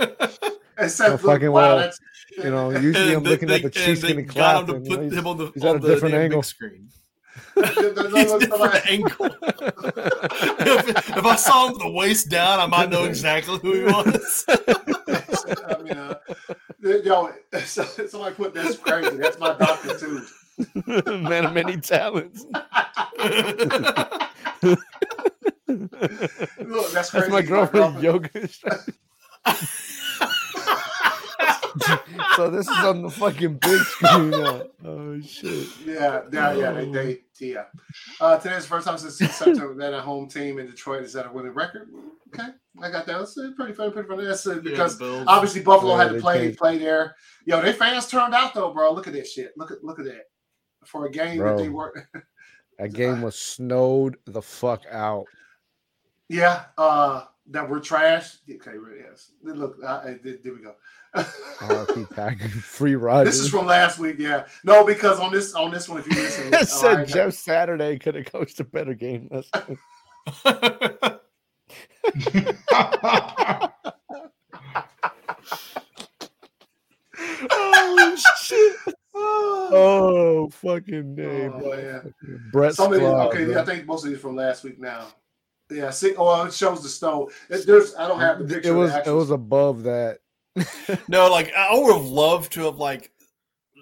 It 0.79 0.89
said, 0.91 1.13
Oh, 1.13 1.17
fucking 1.17 1.51
wow, 1.53 1.77
well. 1.77 1.79
that's 1.79 1.99
You 2.37 2.51
know, 2.51 2.71
usually 2.71 3.13
I'm 3.13 3.19
and 3.19 3.27
looking 3.27 3.49
they, 3.49 3.55
at 3.55 3.61
the 3.63 3.67
and 3.67 3.75
cheeks 3.75 4.01
they 4.03 4.09
getting 4.09 4.27
got 4.27 4.35
clapped. 4.67 4.69
him 4.69 4.75
and, 4.77 4.85
to 4.85 4.91
you 4.91 4.97
put 4.97 5.05
know, 5.07 5.19
him 5.19 5.27
on 5.29 5.37
the, 5.39 5.51
he's 5.55 5.65
at 5.65 5.77
a 5.77 5.79
the 5.79 5.89
different 5.89 6.15
angle. 6.17 6.41
big 6.41 6.45
screen. 6.45 6.89
He's 7.57 8.33
different 8.35 8.87
angle. 8.87 9.27
if, 9.27 11.17
if 11.17 11.25
I 11.25 11.37
saw 11.37 11.67
him 11.67 11.73
with 11.75 11.83
the 11.83 11.91
waist 11.91 12.29
down, 12.29 12.61
I 12.61 12.67
might 12.67 12.91
know 12.91 13.05
exactly 13.05 13.59
who 13.59 13.73
he 13.75 13.83
was. 13.85 14.45
I 14.49 15.83
mean, 15.83 15.93
uh, 15.97 16.15
yo, 16.83 17.31
so, 17.65 17.83
somebody 17.85 18.35
put 18.37 18.55
that's 18.55 18.77
crazy. 18.79 19.17
That's 19.17 19.39
my 19.39 19.55
doctor 19.55 19.99
too. 19.99 20.23
Man 20.87 21.47
of 21.47 21.53
many 21.53 21.77
talents. 21.79 22.45
Look, 25.67 26.93
that's. 26.93 27.11
That's 27.11 27.29
my 27.29 27.43
girlfriend 27.43 28.03
yoga. 28.03 28.29
so 32.37 32.51
this 32.51 32.69
is 32.69 32.79
on 32.85 33.03
the 33.03 33.11
fucking 33.11 33.55
big 33.57 33.81
screen 33.81 34.31
now. 34.31 34.63
Oh 34.85 35.21
shit. 35.21 35.69
Yeah, 35.85 36.23
yeah, 36.33 36.53
yeah. 36.55 36.73
They, 36.73 36.87
they, 36.91 37.19
yeah. 37.41 37.65
Uh, 38.21 38.39
today's 38.39 38.63
the 38.63 38.69
first 38.69 38.87
time 38.87 38.99
since 38.99 39.19
September 39.19 39.75
that 39.75 39.93
a 39.93 40.01
home 40.01 40.29
team 40.29 40.59
in 40.59 40.67
Detroit 40.67 41.03
is 41.03 41.17
at 41.17 41.27
a 41.27 41.33
winning 41.33 41.53
record. 41.53 41.89
Okay, 42.29 42.49
I 42.81 42.91
got 42.91 43.07
that. 43.07 43.19
That's 43.19 43.35
pretty 43.57 43.73
funny, 43.73 43.91
pretty 43.91 44.09
funny. 44.09 44.25
That's 44.25 44.47
uh, 44.47 44.57
because 44.57 44.97
Bills. 44.97 45.25
obviously 45.27 45.63
Buffalo 45.63 45.97
Yeah, 45.97 46.03
had 46.03 46.09
to 46.09 46.15
they 46.15 46.21
play 46.21 46.39
changed. 46.39 46.59
play 46.59 46.79
there. 46.79 47.17
Yo, 47.47 47.61
they 47.61 47.73
fans 47.73 48.09
turned 48.09 48.35
out 48.35 48.55
though, 48.55 48.73
bro. 48.73 48.93
Look 48.93 49.07
at 49.07 49.13
this 49.13 49.33
shit. 49.33 49.53
Look 49.57 49.71
at 49.71 49.83
look 49.83 49.99
at 49.99 50.05
that. 50.07 50.25
For 50.87 51.07
a 51.07 51.11
game 51.11 51.39
Bro. 51.39 51.57
that 51.57 51.63
they 51.63 51.69
were, 51.69 52.09
That 52.79 52.93
game 52.95 53.23
was 53.23 53.39
snowed 53.39 54.17
the 54.27 54.43
fuck 54.43 54.83
out. 54.91 55.27
yeah, 56.29 56.65
uh, 56.79 57.25
that 57.51 57.69
were 57.69 57.81
trash. 57.81 58.37
Okay, 58.51 58.73
yes. 58.99 59.33
Look, 59.43 59.77
uh, 59.85 60.03
there, 60.23 60.39
there 60.43 60.55
we 60.55 60.61
go. 60.61 60.75
RP 61.15 62.11
pack 62.17 62.41
free 62.41 62.97
ride. 62.97 63.27
this 63.27 63.39
is 63.39 63.49
from 63.49 63.67
last 63.67 63.99
week. 63.99 64.17
Yeah, 64.19 64.47
no, 64.65 64.85
because 64.85 65.21
on 65.21 65.31
this 65.33 65.55
on 65.55 65.71
this 65.71 65.89
one, 65.89 66.01
if 66.01 66.07
you 66.09 66.15
listen, 66.21 66.53
It 66.53 66.69
said 66.69 66.95
right, 66.95 67.07
Jeff 67.09 67.35
Saturday 67.35 67.99
could 67.99 68.17
have 68.17 68.27
coached 68.27 68.59
a 68.61 68.65
better 68.65 68.95
game. 68.95 69.29
That's 69.31 69.51
oh 77.51 78.17
shit! 78.41 78.95
Fucking 80.51 81.15
day, 81.15 81.47
Oh, 81.47 81.59
bro. 81.59 81.77
man. 81.77 82.15
Brett 82.51 82.75
Some 82.75 82.93
of 82.93 82.99
these, 83.01 83.09
okay, 83.09 83.51
yeah, 83.51 83.63
I 83.63 83.65
think 83.65 83.87
most 83.87 84.05
of 84.05 84.11
these 84.11 84.21
from 84.21 84.37
last 84.37 84.65
week 84.65 84.79
now. 84.79 85.07
Yeah, 85.71 85.91
see, 85.91 86.15
oh, 86.17 86.45
it 86.45 86.53
shows 86.53 86.83
the 86.83 86.89
stone. 86.89 87.29
It, 87.49 87.67
there's, 87.67 87.95
I 87.95 88.07
don't 88.07 88.21
have 88.21 88.39
the 88.39 88.45
picture. 88.45 88.71
It 88.71 88.77
was 88.77 88.95
of 88.95 89.05
the 89.05 89.11
it 89.11 89.15
was 89.15 89.31
above 89.31 89.83
that. 89.85 90.19
no, 91.09 91.31
like 91.31 91.53
I 91.55 91.75
would 91.75 91.93
have 91.93 92.07
loved 92.07 92.53
to 92.53 92.65
have 92.65 92.77
like 92.77 93.11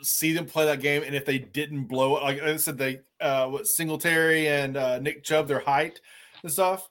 see 0.03 0.33
them 0.33 0.47
play 0.47 0.65
that 0.67 0.81
game, 0.81 1.03
and 1.05 1.15
if 1.15 1.25
they 1.25 1.39
didn't 1.39 1.85
blow 1.85 2.17
it, 2.17 2.23
like 2.23 2.41
I 2.41 2.57
said, 2.57 2.79
they 2.79 3.01
uh, 3.21 3.49
what 3.49 3.67
Singletary 3.67 4.49
and 4.49 4.77
uh, 4.77 4.99
Nick 5.01 5.23
Chubb, 5.25 5.49
their 5.49 5.61
height 5.61 6.01
and 6.43 6.51
stuff. 6.53 6.89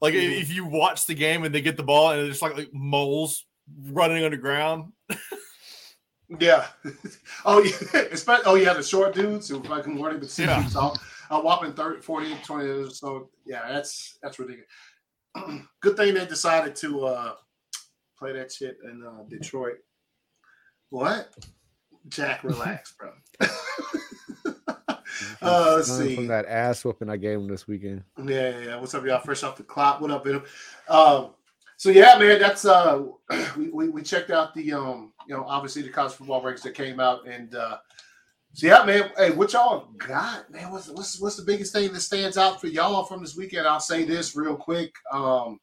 Like 0.00 0.14
Mhm. 0.14 0.40
if 0.40 0.54
you 0.54 0.66
watch 0.66 1.06
the 1.06 1.14
game 1.14 1.44
and 1.44 1.54
they 1.54 1.62
get 1.62 1.76
the 1.76 1.82
ball 1.82 2.10
and 2.10 2.28
it's 2.28 2.42
like, 2.42 2.56
like 2.56 2.72
moles 2.72 3.46
running 3.90 4.24
underground. 4.24 4.92
Yeah. 6.40 6.66
oh 7.44 7.62
yeah. 7.62 8.00
Especially, 8.12 8.44
oh 8.46 8.54
yeah, 8.54 8.72
the 8.72 8.82
short 8.82 9.14
dudes 9.14 9.48
who 9.48 9.62
fucking 9.62 9.98
weren't 9.98 10.16
even 10.22 10.46
Yeah. 10.46 10.62
you. 10.62 10.68
So 10.70 10.94
a 11.30 11.40
whopping 11.40 11.72
30, 11.72 12.02
40, 12.02 12.34
20. 12.44 12.90
So 12.90 13.30
yeah, 13.46 13.62
that's 13.68 14.18
that's 14.22 14.38
ridiculous. 14.38 14.68
Good 15.80 15.96
thing 15.96 16.14
they 16.14 16.26
decided 16.26 16.76
to 16.76 17.06
uh 17.06 17.34
play 18.18 18.32
that 18.32 18.52
shit 18.52 18.78
in 18.84 19.02
uh, 19.04 19.24
Detroit. 19.28 19.78
What? 20.90 21.34
Jack, 22.08 22.44
relax, 22.44 22.92
bro. 22.92 23.12
Uh, 25.40 25.74
let's 25.76 25.96
see. 25.96 26.16
from 26.16 26.26
that 26.26 26.46
ass 26.46 26.84
whooping 26.84 27.08
I 27.10 27.16
gave 27.16 27.38
him 27.38 27.46
this 27.48 27.66
weekend. 27.68 28.02
Yeah, 28.18 28.50
yeah, 28.50 28.58
yeah. 28.60 28.76
What's 28.76 28.94
up, 28.94 29.04
y'all? 29.04 29.20
Fresh 29.20 29.42
off 29.42 29.56
the 29.56 29.62
clock. 29.62 30.00
What 30.00 30.10
up, 30.10 30.24
Venom? 30.24 30.42
Um, 30.88 31.30
so 31.76 31.90
yeah, 31.90 32.16
man, 32.18 32.38
that's 32.38 32.64
uh 32.64 33.04
we, 33.56 33.68
we, 33.70 33.88
we 33.88 34.02
checked 34.02 34.30
out 34.30 34.54
the 34.54 34.72
um, 34.72 35.12
you 35.28 35.34
know, 35.34 35.44
obviously 35.46 35.82
the 35.82 35.90
college 35.90 36.12
football 36.12 36.42
rankings 36.42 36.62
that 36.62 36.74
came 36.74 37.00
out 37.00 37.26
and 37.26 37.54
uh 37.54 37.78
so 38.54 38.68
yeah, 38.68 38.84
man. 38.84 39.10
Hey, 39.16 39.32
what 39.32 39.52
y'all 39.52 39.88
got, 39.98 40.48
man? 40.50 40.70
What's 40.70 40.88
what's 40.88 41.20
what's 41.20 41.36
the 41.36 41.42
biggest 41.42 41.72
thing 41.72 41.92
that 41.92 42.00
stands 42.00 42.38
out 42.38 42.60
for 42.60 42.68
y'all 42.68 43.04
from 43.04 43.20
this 43.20 43.36
weekend? 43.36 43.66
I'll 43.66 43.80
say 43.80 44.04
this 44.04 44.36
real 44.36 44.56
quick. 44.56 44.94
Um 45.12 45.58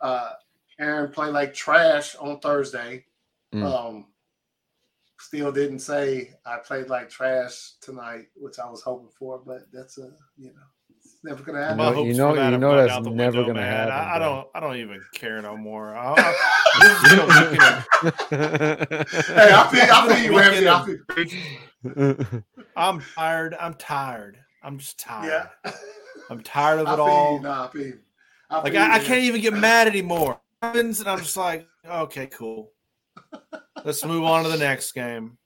uh 0.00 0.32
Aaron 0.80 1.12
played 1.12 1.32
like 1.32 1.54
trash 1.54 2.16
on 2.16 2.40
Thursday. 2.40 3.04
Mm. 3.54 3.64
Um 3.64 4.06
still 5.20 5.52
didn't 5.52 5.78
say 5.78 6.34
I 6.44 6.56
played 6.56 6.88
like 6.88 7.08
trash 7.08 7.74
tonight, 7.80 8.26
which 8.34 8.58
I 8.58 8.68
was 8.68 8.82
hoping 8.82 9.10
for, 9.16 9.38
but 9.38 9.70
that's 9.72 9.98
a 9.98 10.10
you 10.36 10.48
know 10.48 10.71
never 11.24 11.42
gonna 11.42 11.62
happen. 11.62 11.76
know- 11.78 11.92
My 11.92 12.00
you 12.02 12.14
know- 12.14 12.30
for 12.30 12.36
that 12.36 12.52
you 12.52 12.58
know 12.58 12.76
that's 12.76 12.92
never 13.06 13.10
window, 13.10 13.42
gonna 13.46 13.54
man. 13.60 13.88
happen, 13.88 13.92
I, 13.92 14.16
I 14.16 14.18
don't. 14.18 14.46
I 14.54 14.60
don't 14.60 14.76
even 14.76 15.00
care 15.14 15.40
no 15.42 15.56
more. 15.56 15.94
I, 15.94 16.14
I, 16.16 16.34
this 16.80 17.02
is 19.20 19.26
Hey, 19.26 19.50
I 19.52 19.68
feel, 19.70 19.82
I 19.92 20.14
feel 20.14 20.32
you, 20.32 20.38
Ramsey. 20.38 20.68
I 20.68 20.84
feel, 22.24 22.42
I'm 22.76 23.00
tired. 23.14 23.54
I'm 23.60 23.74
tired. 23.74 24.38
I'm 24.62 24.78
just 24.78 24.98
tired. 24.98 25.48
yeah. 25.64 25.72
I'm 26.30 26.42
tired 26.42 26.80
of 26.80 26.86
I 26.88 26.92
it 26.94 26.96
feel 26.96 27.04
all. 27.04 27.36
you. 27.36 27.42
Nah, 27.42 27.66
I 27.66 27.68
feel 27.70 27.86
you. 27.86 27.98
I 28.50 28.60
Like 28.60 28.72
you, 28.74 28.78
I, 28.78 28.94
I 28.94 28.98
can't 29.00 29.22
even 29.24 29.40
get 29.40 29.52
mad 29.54 29.86
anymore. 29.88 30.40
Happens, 30.62 31.00
and 31.00 31.08
I'm 31.08 31.18
just 31.18 31.36
like, 31.36 31.66
okay, 31.88 32.26
cool. 32.28 32.70
Let's 33.84 34.04
move 34.04 34.22
on 34.24 34.44
to 34.44 34.50
the 34.50 34.58
next 34.58 34.92
game. 34.92 35.38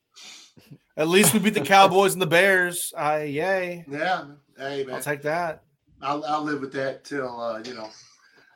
At 0.99 1.09
least 1.09 1.33
we 1.35 1.41
beat 1.41 1.53
the 1.55 1.61
Cowboys 1.61 2.15
and 2.15 2.23
the 2.23 2.27
Bears. 2.27 2.93
I 2.97 3.23
yay. 3.25 3.85
Yeah, 3.89 4.25
hey 4.59 4.85
man, 4.85 4.97
I'll 4.97 5.03
take 5.03 5.23
that. 5.23 5.63
I'll, 6.03 6.25
I'll 6.25 6.43
live 6.43 6.61
with 6.61 6.73
that 6.73 7.05
till 7.05 7.41
uh, 7.41 7.63
you 7.65 7.75
know 7.75 7.89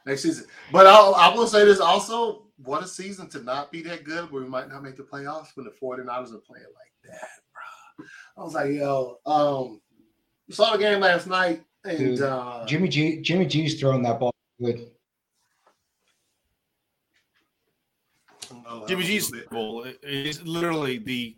next 0.07 0.23
season. 0.23 0.47
But 0.73 0.87
I'll, 0.87 1.15
I 1.15 1.35
will 1.35 1.47
say 1.47 1.65
this 1.65 1.81
also: 1.81 2.47
what 2.63 2.83
a 2.83 2.87
season 2.87 3.29
to 3.31 3.43
not 3.43 3.73
be 3.73 3.83
that 3.83 4.05
good, 4.05 4.31
where 4.31 4.43
we 4.43 4.49
might 4.49 4.69
not 4.69 4.83
make 4.83 4.97
the 4.97 5.03
playoffs 5.03 5.49
when 5.55 5.65
the 5.65 5.73
49ers 5.83 6.35
are 6.35 6.39
playing 6.39 6.67
like 6.67 6.93
that, 7.05 7.29
bro. 7.53 8.07
I 8.39 8.45
was 8.45 8.55
like, 8.55 8.73
yo, 8.73 9.19
um, 9.27 9.81
saw 10.51 10.73
the 10.73 10.79
game 10.79 11.01
last 11.01 11.27
night, 11.27 11.63
and 11.85 11.99
Dude, 11.99 12.23
uh, 12.23 12.65
Jimmy 12.67 12.89
G. 12.89 13.21
Jimmy 13.21 13.47
G's 13.47 13.81
throwing 13.81 14.03
that 14.03 14.21
ball 14.21 14.35
good. 14.61 14.91
oh, 18.67 18.87
Jimmy 18.87 19.05
a 19.05 19.07
G's 19.07 19.31
little 19.31 19.85
is 20.03 20.43
literally 20.43 20.99
the 20.99 21.37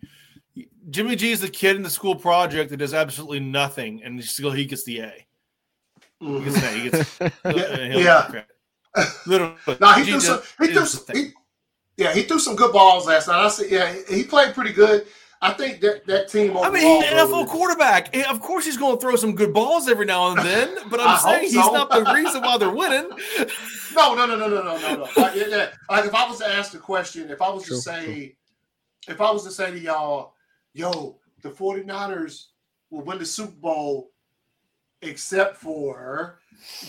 Jimmy 0.90 1.16
G 1.16 1.30
is 1.30 1.40
the 1.40 1.48
kid 1.48 1.76
in 1.76 1.82
the 1.82 1.90
school 1.90 2.16
project 2.16 2.70
that 2.70 2.78
does 2.78 2.94
absolutely 2.94 3.40
nothing, 3.40 4.02
and 4.02 4.22
still 4.24 4.50
he 4.50 4.66
gets 4.66 4.84
the 4.84 5.00
A. 5.00 5.26
He 6.22 6.44
gets 6.44 6.56
an 6.62 6.74
He 6.80 6.90
gets, 6.90 7.20
uh, 7.20 7.30
he'll 7.44 7.58
Yeah. 8.00 8.22
get 8.22 8.30
credit. 8.30 8.48
Literally, 9.26 9.54
No, 9.80 9.92
he 9.92 10.04
G 10.04 10.10
threw 10.12 10.20
some. 10.20 10.42
He 10.60 10.66
threw 10.68 10.86
some. 10.86 11.16
He, 11.16 11.32
yeah, 11.96 12.12
he 12.14 12.22
threw 12.22 12.38
some 12.38 12.56
good 12.56 12.72
balls 12.72 13.06
last 13.06 13.28
night. 13.28 13.44
I 13.44 13.48
said, 13.48 13.70
yeah, 13.70 13.92
he- 14.08 14.16
he 14.16 14.24
played 14.24 14.54
pretty 14.54 14.72
good. 14.72 15.06
I 15.44 15.52
think 15.54 15.80
that 15.80 16.06
that 16.06 16.28
team. 16.28 16.56
I 16.56 16.70
mean, 16.70 16.82
he's 17.02 17.10
an 17.10 17.16
NFL 17.28 17.44
is- 17.44 17.50
quarterback. 17.50 18.14
Of 18.28 18.40
course, 18.40 18.64
he's 18.64 18.76
going 18.76 18.96
to 18.96 19.00
throw 19.00 19.16
some 19.16 19.34
good 19.34 19.52
balls 19.52 19.88
every 19.88 20.06
now 20.06 20.30
and 20.30 20.38
then. 20.38 20.76
But 20.90 21.00
I 21.00 21.14
I'm 21.14 21.18
saying 21.20 21.34
hope 21.34 21.42
he's 21.42 21.54
not 21.54 21.90
the 21.90 22.12
reason 22.14 22.42
why 22.42 22.58
they're 22.58 22.70
winning. 22.70 23.10
No, 23.94 24.14
no, 24.14 24.24
no, 24.24 24.36
no, 24.36 24.48
no, 24.48 24.62
no, 24.62 24.76
no, 24.78 24.94
no. 24.94 25.02
Like, 25.20 25.34
yeah, 25.36 25.44
yeah. 25.48 25.68
like 25.90 26.06
if 26.06 26.14
I 26.14 26.26
was 26.26 26.38
to 26.38 26.48
ask 26.48 26.72
the 26.72 26.78
question, 26.78 27.28
if 27.28 27.42
I 27.42 27.50
was 27.50 27.64
True, 27.64 27.76
to 27.76 27.82
say, 27.82 28.36
if 29.06 29.20
I 29.20 29.30
was 29.30 29.44
to 29.44 29.50
say 29.50 29.70
to 29.70 29.78
y'all, 29.78 30.32
yo, 30.72 31.18
the 31.42 31.50
49ers 31.50 32.46
will 32.88 33.02
win 33.02 33.18
the 33.18 33.26
Super 33.26 33.52
Bowl 33.52 34.11
except 35.02 35.56
for 35.56 36.38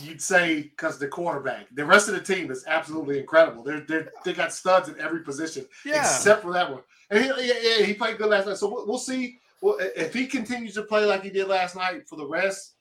you'd 0.02 0.22
say 0.22 0.62
because 0.64 1.00
the 1.00 1.08
quarterback. 1.08 1.68
The 1.74 1.84
rest 1.86 2.08
of 2.08 2.14
the 2.14 2.22
team 2.22 2.52
is 2.52 2.64
absolutely 2.68 3.20
incredible. 3.20 3.64
They're, 3.64 3.82
they're 3.82 4.12
they 4.24 4.34
got 4.34 4.54
studs 4.54 4.88
in 4.88 5.00
every 5.00 5.22
position 5.22 5.66
Yeah. 5.86 6.00
except 6.02 6.44
for 6.44 6.54
that 6.54 6.72
one. 6.72 6.82
And 7.10 7.24
he, 7.24 7.48
yeah, 7.48 7.86
he 7.86 7.94
played 7.94 8.18
good 8.18 8.30
last 8.30 8.48
night. 8.48 8.58
So 8.58 8.70
we'll, 8.72 8.88
we'll 8.88 8.98
see. 8.98 9.40
Well, 9.62 9.78
if 9.80 10.14
he 10.14 10.28
continues 10.28 10.74
to 10.76 10.84
play 10.84 11.06
like 11.06 11.24
he 11.24 11.30
did 11.30 11.48
last 11.48 11.76
night 11.76 12.08
for 12.08 12.16
the 12.18 12.26
rest, 12.26 12.74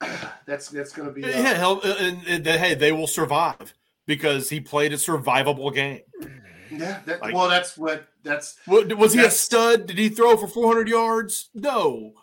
that's 0.46 0.68
that's 0.68 0.92
going 0.92 1.08
to 1.08 1.14
be. 1.14 1.24
uh, 1.24 1.28
Yeah, 1.28 1.58
he'll, 1.58 1.80
uh, 1.84 1.94
and, 2.00 2.26
and, 2.26 2.46
hey, 2.46 2.74
they 2.74 2.92
will 2.92 3.06
survive 3.06 3.74
because 4.06 4.48
he 4.50 4.60
played 4.60 4.92
a 4.92 4.96
survivable 4.96 5.72
game. 5.74 6.00
Yeah, 6.70 7.00
that, 7.04 7.20
Like- 7.20 7.34
well, 7.34 7.48
that's 7.48 7.76
what 7.76 8.08
that's. 8.22 8.56
What, 8.66 8.96
was 8.96 9.12
he 9.12 9.20
a 9.20 9.30
stud? 9.30 9.86
Did 9.86 9.98
he 9.98 10.08
throw 10.08 10.36
for 10.36 10.48
400 10.48 10.88
yards? 10.88 11.50
No. 11.54 12.14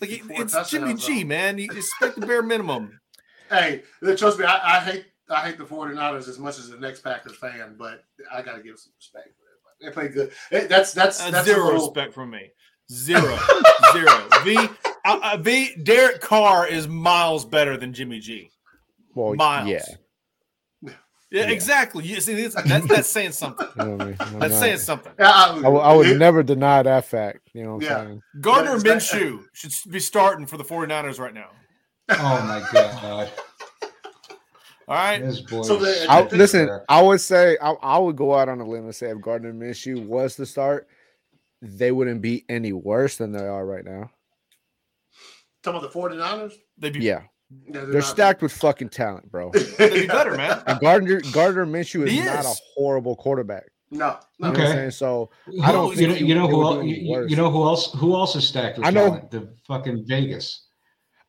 Like 0.00 0.10
it- 0.10 0.22
it's 0.28 0.70
Jimmy 0.70 0.94
G, 0.94 1.22
though. 1.22 1.28
man. 1.28 1.58
You 1.58 1.68
expect 1.70 2.18
the 2.20 2.26
bare 2.26 2.42
minimum. 2.42 3.00
Hey, 3.50 3.82
trust 4.16 4.38
me, 4.38 4.44
I, 4.44 4.76
I 4.76 4.80
hate 4.80 5.06
I 5.28 5.40
hate 5.40 5.58
the 5.58 5.64
49ers 5.64 6.28
as 6.28 6.38
much 6.38 6.58
as 6.60 6.70
the 6.70 6.76
next 6.78 7.00
Packers 7.00 7.34
fan, 7.36 7.74
but 7.76 8.04
I 8.32 8.42
got 8.42 8.54
to 8.58 8.62
give 8.62 8.78
some 8.78 8.92
respect 8.96 9.26
for 9.36 9.42
them. 9.42 9.74
They 9.80 9.90
play 9.92 10.06
good. 10.08 10.30
Hey, 10.52 10.68
That's 10.68 10.92
that's 10.92 11.20
Uh, 11.20 11.32
that's 11.32 11.46
zero 11.48 11.64
little, 11.64 11.80
respect 11.88 12.14
from 12.14 12.30
me. 12.30 12.52
Zero, 12.92 13.36
zero. 13.92 14.28
V, 14.44 14.56
uh, 14.56 14.68
uh, 15.04 15.36
V. 15.40 15.74
Derek 15.82 16.20
Carr 16.20 16.68
is 16.68 16.86
miles 16.86 17.44
better 17.44 17.76
than 17.76 17.92
Jimmy 17.92 18.20
G. 18.20 18.50
Well, 19.16 19.34
Miles. 19.34 19.68
yeah. 19.68 19.82
Yeah, 21.30 21.42
Yeah. 21.46 21.50
exactly. 21.50 22.04
You 22.04 22.20
see, 22.20 22.34
that's, 22.48 22.54
that's, 22.64 22.86
that's 22.88 23.08
saying 23.08 23.32
something. 23.32 23.68
You 23.78 23.84
know 23.84 23.90
what 23.92 24.00
I 24.02 24.04
mean? 24.06 24.16
That's 24.40 24.52
not- 24.54 24.60
saying 24.60 24.78
something. 24.78 25.12
I, 25.18 25.60
I 25.64 25.68
would- 25.68 25.78
I 25.80 25.94
would 25.94 26.18
never 26.18 26.42
deny 26.42 26.82
that 26.82 27.04
fact. 27.04 27.50
You 27.54 27.62
know 27.64 27.74
what 27.76 27.84
Yeah. 27.84 27.98
I'm 27.98 28.06
saying? 28.06 28.22
Gardner 28.40 28.78
But 28.80 28.86
it's 28.96 29.10
that- 29.12 29.20
Minshew 29.22 29.44
should 29.52 29.72
be 29.92 30.00
starting 30.00 30.46
for 30.46 30.56
the 30.56 30.64
49ers 30.64 31.18
right 31.18 31.34
now. 31.34 31.50
Oh 32.08 32.14
my 32.16 32.66
god, 32.72 33.30
All 34.88 34.96
right. 34.96 35.20
boy. 35.48 35.62
So 35.62 35.76
the- 35.76 36.06
I, 36.08 36.22
shit 36.22 36.32
listen, 36.32 36.66
there. 36.66 36.84
I 36.88 37.00
would 37.00 37.20
say 37.20 37.56
I, 37.62 37.70
I 37.70 37.98
would 37.98 38.16
go 38.16 38.34
out 38.34 38.48
on 38.48 38.60
a 38.60 38.66
limb 38.66 38.84
and 38.86 38.94
say 38.94 39.10
if 39.10 39.20
Gardner 39.20 39.52
Minshew 39.52 40.04
was 40.04 40.34
to 40.34 40.46
start, 40.46 40.88
they 41.62 41.92
wouldn't 41.92 42.22
be 42.22 42.44
any 42.48 42.72
worse 42.72 43.16
than 43.16 43.30
they 43.30 43.46
are 43.46 43.64
right 43.64 43.84
now. 43.84 44.10
Talking 45.62 45.78
about 45.78 45.92
the 45.92 45.98
49ers? 45.98 46.54
They'd 46.78 46.94
be, 46.94 47.00
Yeah, 47.00 47.22
Yeah, 47.72 47.84
they're 47.86 48.02
stacked 48.02 48.42
with 48.42 48.52
fucking 48.52 48.90
talent, 48.90 49.30
bro. 49.30 49.50
they'd 49.78 49.92
be 50.02 50.06
better, 50.06 50.36
man. 50.36 50.62
And 50.66 50.78
Gardner 50.80 51.20
Gardner 51.32 51.66
Minshew 51.66 52.04
is 52.06 52.12
He 52.12 52.20
not 52.20 52.44
a 52.44 52.54
horrible 52.76 53.16
quarterback. 53.16 53.64
No, 53.90 53.96
You 53.98 54.00
no. 54.00 54.06
know 54.06 54.18
what 54.38 54.48
I'm 54.48 54.52
Okay. 54.66 54.72
saying? 54.72 54.90
So 54.92 55.30
I 55.62 55.72
don't 55.72 55.96
you 55.96 56.06
know, 56.08 56.14
you 56.14 56.34
know 56.36 56.46
who 56.46 56.58
would 56.58 56.76
else, 56.78 56.84
you, 56.86 57.26
you 57.28 57.34
know 57.36 57.50
who 57.50 57.64
else 57.64 57.92
who 57.94 58.14
else 58.14 58.36
is 58.36 58.46
stacked 58.46 58.78
with 58.78 58.86
I 58.86 58.90
know- 58.90 59.06
talent? 59.08 59.30
The 59.32 59.52
fucking 59.66 60.04
Vegas. 60.06 60.66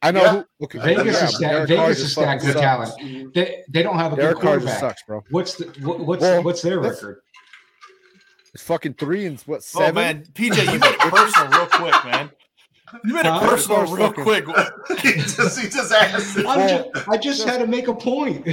I 0.03 0.11
know. 0.11 0.21
Yeah. 0.23 0.31
Who, 0.59 0.65
okay, 0.65 0.79
Vegas 0.79 1.05
yeah, 1.05 1.11
is 1.11 1.21
but 1.21 1.29
stacked. 1.31 1.67
Vegas 1.69 1.99
is 1.99 2.11
stacked 2.11 2.41
fucking 2.43 2.47
with 2.47 2.63
sucks. 2.63 2.95
talent. 2.95 3.33
They 3.33 3.63
they 3.69 3.81
don't 3.83 3.97
have 3.97 4.13
a 4.13 4.15
Derek 4.15 4.35
good 4.37 4.41
quarterback. 4.43 4.79
sucks, 4.79 5.03
bro. 5.07 5.23
What's 5.31 5.55
the 5.55 5.65
what, 5.81 5.99
what's 6.01 6.21
Well, 6.21 6.43
what's 6.43 6.61
their 6.61 6.79
record? 6.79 7.21
It's 8.53 8.63
fucking 8.63 8.95
three 8.95 9.25
and 9.27 9.39
what 9.41 9.57
Oh 9.57 9.59
seven? 9.79 9.95
man, 9.95 10.23
PJ, 10.33 10.65
you 10.73 10.79
made 10.79 10.91
it 10.91 10.99
personal 10.99 11.49
real 11.51 11.67
quick, 11.67 11.93
man. 12.05 12.29
You 13.03 13.13
made 13.13 13.21
it 13.21 13.25
Huh? 13.27 13.39
personal 13.49 13.81
real 13.87 14.07
Fucking- 14.13 14.23
quick. 14.23 14.45
he 15.01 15.13
just 15.13 15.59
he 15.59 15.69
just 15.69 15.91
asked. 15.91 16.37
I'm 16.37 16.43
Well, 16.45 16.91
just, 16.93 17.09
I 17.09 17.17
just 17.17 17.43
had 17.47 17.59
to 17.59 17.67
make 17.67 17.87
a 17.87 17.93
point. 17.93 18.47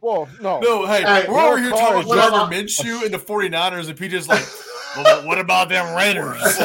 Well, 0.00 0.28
no. 0.40 0.60
No, 0.60 0.86
hey, 0.86 1.02
Hey, 1.02 1.26
we're 1.28 1.38
over 1.40 1.58
here 1.60 1.70
talking 1.70 2.02
about 2.02 2.16
just- 2.16 2.30
Gardner 2.30 2.56
Minshew 2.56 3.04
and 3.04 3.12
the 3.12 3.18
49ers, 3.18 3.88
and 3.88 3.98
PJ's 3.98 4.28
like, 4.28 4.44
well, 4.96 5.26
what 5.26 5.38
about 5.38 5.68
them 5.68 5.94
Raiders? 5.94 6.40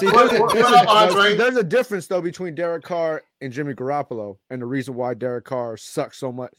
See, 0.00 0.06
there's, 0.10 0.32
a, 0.32 0.46
there's 0.52 1.14
a- 1.14 1.34
there's 1.36 1.56
a 1.56 1.62
difference 1.64 2.06
though 2.06 2.20
between 2.22 2.54
Derek 2.54 2.84
Carr 2.84 3.22
and 3.40 3.52
Jimmy 3.52 3.74
Garoppolo, 3.74 4.38
and 4.50 4.62
the 4.62 4.66
reason 4.66 4.94
why 4.94 5.14
Derek 5.14 5.44
Carr 5.44 5.76
sucks 5.76 6.18
so 6.18 6.32
much. 6.32 6.54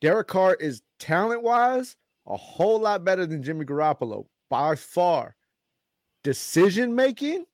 Derek 0.00 0.26
Carr 0.28 0.54
is 0.54 0.82
talent 0.98 1.42
wise 1.42 1.96
a 2.26 2.36
whole 2.36 2.80
lot 2.80 3.04
better 3.04 3.24
than 3.24 3.42
Jimmy 3.42 3.64
Garoppolo 3.64 4.26
by 4.50 4.74
far. 4.74 5.36
Decision 6.24 6.94
making, 6.94 7.46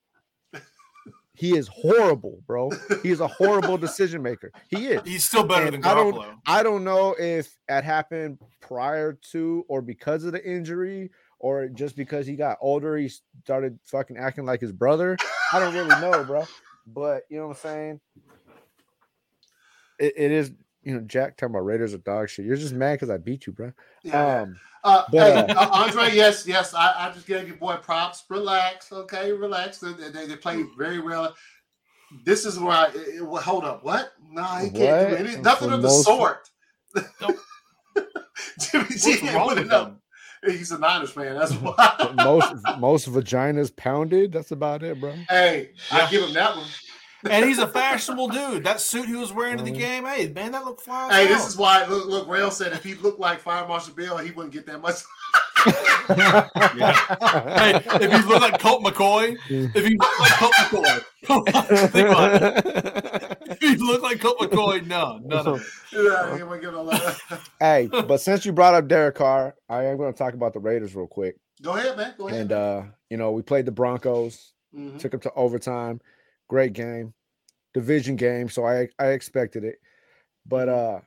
he 1.35 1.57
is 1.57 1.67
horrible, 1.69 2.43
bro. 2.47 2.71
He 3.03 3.11
is 3.11 3.21
a 3.21 3.27
horrible 3.29 3.79
decision 3.87 4.23
maker. 4.23 4.53
He 4.69 4.89
is. 4.89 5.01
He's 5.05 5.25
still 5.25 5.45
better 5.45 5.65
And 5.67 5.75
than 5.77 5.85
I 5.85 5.95
don't- 5.95 6.25
I 6.47 6.63
don't 6.63 6.85
know 6.85 7.15
if 7.19 7.57
it 7.69 7.85
happened 7.85 8.39
prior 8.61 9.19
to 9.33 9.65
or 9.69 9.81
because 9.83 10.25
of 10.25 10.33
the 10.33 10.45
injury 10.45 11.11
or 11.39 11.69
just 11.69 11.97
because 11.97 12.27
he 12.27 12.37
got 12.37 12.59
older, 12.61 12.97
he 12.97 13.11
started 13.43 13.79
fucking 13.85 14.17
acting 14.19 14.45
like 14.45 14.61
his 14.61 14.73
brother. 14.73 15.17
I 15.53 15.59
don't 15.59 15.75
really 15.75 16.01
know, 16.01 16.23
bro. 16.25 16.45
But 16.87 17.23
you 17.31 17.39
know 17.39 17.49
what 17.49 17.57
I'm 17.57 17.61
saying? 17.63 18.01
It, 19.99 20.15
it 20.17 20.31
is, 20.33 20.53
you 20.83 20.95
know, 20.95 21.01
Jack 21.01 21.37
talking 21.37 21.55
about 21.55 21.65
Raiders 21.65 21.95
are 21.95 21.99
dog 21.99 22.29
shit. 22.29 22.45
You're 22.47 22.57
just 22.57 22.75
mad 22.75 22.95
because 22.95 23.11
I 23.11 23.17
beat 23.19 23.47
you, 23.47 23.53
bro. 23.53 23.73
Yeah. 24.03 24.43
Um, 24.43 24.57
Uh, 24.85 25.05
But, 25.13 25.49
hey, 25.49 25.55
uh, 25.55 25.61
uh, 25.63 25.69
Andre, 25.73 26.11
yes, 26.13 26.45
yes, 26.47 26.75
I, 26.75 26.93
I 27.09 27.13
just 27.13 27.27
gave 27.27 27.47
your 27.47 27.57
boy 27.57 27.77
props. 27.77 28.25
Relax, 28.29 28.91
okay, 28.93 29.31
relax. 29.33 29.79
They, 29.79 29.93
they, 30.11 30.27
they 30.27 30.37
played 30.37 30.67
very 30.77 31.01
well. 31.01 31.35
This 32.25 32.45
is 32.45 32.59
where 32.59 32.73
I 32.73 32.87
it, 32.89 32.97
it- 33.17 33.27
well, 33.27 33.41
hold 33.41 33.65
up. 33.65 33.85
What? 33.85 34.13
No, 34.31 34.43
he 34.43 34.71
can't 34.71 35.11
do 35.11 35.17
anything. 35.17 35.43
nothing 35.43 35.69
For 35.69 35.75
of 35.77 35.83
the 35.83 35.89
most- 35.89 36.05
sort. 36.05 36.49
Nope. 37.21 37.37
Jimmy 38.59 38.85
G 38.89 38.91
What's 38.91 39.07
ain't 39.07 39.35
wrong 39.35 39.47
with 39.49 39.57
winning 39.59 39.73
up. 39.73 39.99
He's 40.45 40.73
a 40.73 40.79
Niners 40.79 41.11
fan. 41.13 41.37
That's 41.39 41.53
why. 41.63 42.13
most 42.17 42.55
most 42.79 43.09
vaginas 43.09 43.75
pounded. 43.75 44.33
That's 44.33 44.51
about 44.51 44.83
it, 44.83 44.99
bro. 45.01 45.13
hey, 45.29 45.71
Yeah. 45.93 45.99
I 45.99 46.11
give 46.11 46.25
him 46.25 46.33
that 46.35 46.57
one. 46.57 46.67
And 47.31 47.45
he's 47.45 47.59
a 47.59 47.69
fashionable 47.69 48.29
dude. 48.29 48.65
That 48.65 48.81
suit 48.81 49.07
he 49.09 49.15
was 49.15 49.33
wearing 49.33 49.59
to 49.59 49.63
the 49.65 49.71
Mhm. 49.71 49.75
Mm-hmm. 49.75 49.81
game, 49.81 50.05
hey, 50.07 50.33
man, 50.33 50.53
that 50.53 50.65
looked 50.65 50.81
fly. 50.83 51.13
Hey, 51.13 51.27
hell. 51.27 51.35
this 51.37 51.47
is 51.49 51.57
why. 51.57 51.85
Look, 51.87 52.07
look. 52.07 52.29
Rail 52.29 52.51
said 52.51 52.73
if 52.73 52.83
he 52.85 52.95
looked 52.95 53.21
like 53.21 53.39
Fire 53.41 53.67
Marshal 53.67 53.95
Bill, 53.95 54.17
he 54.19 54.31
wouldn't 54.33 54.53
get 54.53 54.67
that 54.67 54.81
much. 54.81 54.97
Hey, 56.45 57.81
if 58.01 58.13
you 58.13 58.29
look 58.29 58.41
like 58.41 58.59
Colt 58.59 58.83
McCoy, 58.83 59.37
if 59.49 59.89
you 59.89 59.97
look 59.99 60.21
like 60.21 60.33
Colt 60.33 60.53
McCoy, 61.47 61.91
think 61.91 62.09
about 62.09 62.43
it. 62.43 63.39
If 63.63 63.63
you 63.63 63.87
look 63.87 64.03
like 64.03 64.21
Colt 64.21 64.39
McCoy, 64.41 64.85
no, 64.87 65.21
none 65.25 65.47
of 65.47 65.61
it. 65.61 65.67
yeah, 65.93 66.37
he 66.37 66.43
wouldn't 66.43 66.63
give 66.63 66.75
a 66.75 66.81
lot. 66.83 67.17
hey, 67.61 67.89
but 67.91 68.21
since 68.21 68.45
you 68.45 68.53
brought 68.53 68.75
up 68.75 68.89
Derek 68.89 69.15
Carr, 69.15 69.55
I 69.69 69.85
am 69.85 69.97
going 69.97 70.13
to 70.13 70.19
talk 70.19 70.35
about 70.35 70.53
the 70.53 70.59
Raiders 70.59 70.95
real 70.97 71.07
quick. 71.07 71.37
Go 71.63 71.77
ahead, 71.77 71.97
man. 71.97 72.15
Go 72.19 72.29
ahead. 72.29 72.41
And 72.41 72.53
uh, 72.53 72.83
you 73.09 73.17
know, 73.17 73.31
we 73.33 73.43
played 73.43 73.67
the 73.67 73.73
Broncos. 73.73 74.49
Mhm. 74.75 74.99
took 74.99 75.11
them 75.11 75.21
to 75.21 75.33
overtime. 75.35 76.01
Great 76.53 76.75
game, 76.75 77.15
division 77.73 78.15
game. 78.15 78.47
So 78.47 78.67
I 78.67 78.87
I 78.99 79.07
expected 79.07 79.65
it, 79.65 79.77
but 80.45 80.69
uh, 80.69 81.01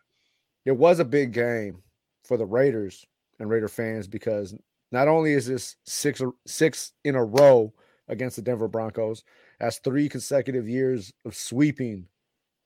it 0.65 0.71
was 0.71 0.97
a 0.97 1.05
big 1.05 1.33
game 1.33 1.83
for 2.23 2.35
the 2.35 2.47
Raiders 2.47 3.05
and 3.39 3.47
Raider 3.47 3.67
fans 3.67 4.07
because 4.07 4.55
not 4.91 5.07
only 5.07 5.33
is 5.33 5.45
this 5.45 5.75
six 5.83 6.19
six 6.47 6.93
in 7.03 7.13
a 7.13 7.23
row 7.23 7.71
against 8.07 8.37
the 8.37 8.41
Denver 8.41 8.67
Broncos, 8.67 9.23
that's 9.59 9.77
three 9.77 10.09
consecutive 10.09 10.67
years 10.67 11.13
of 11.25 11.35
sweeping 11.35 12.07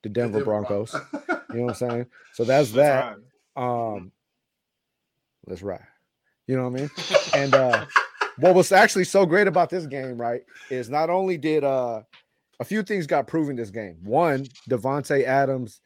the 0.01 0.07
Denver 0.07 0.45
Broncos. 0.45 0.93
You 0.93 1.55
know 1.55 1.63
what 1.63 1.69
I'm 1.71 1.75
saying? 1.89 2.05
So 2.31 2.45
that's 2.45 2.71
that. 2.71 3.17
Um, 3.57 4.13
let's 5.45 5.61
ride. 5.61 5.83
You 6.47 6.55
know 6.55 6.69
what 6.69 6.79
I 6.79 6.83
mean? 6.83 6.89
And 7.35 7.53
uh, 7.53 7.85
what 8.37 8.55
was 8.55 8.71
actually 8.71 9.03
so 9.03 9.25
great 9.25 9.47
about 9.47 9.69
this 9.69 9.85
game, 9.85 10.17
right, 10.17 10.43
is 10.69 10.89
not 10.89 11.09
only 11.09 11.37
did 11.37 11.65
uh 11.65 12.03
a 12.59 12.65
few 12.65 12.83
things 12.83 13.07
got 13.07 13.27
proven 13.27 13.55
this 13.55 13.69
game. 13.69 13.97
One, 14.03 14.45
Davante 14.69 15.23
Adams 15.23 15.81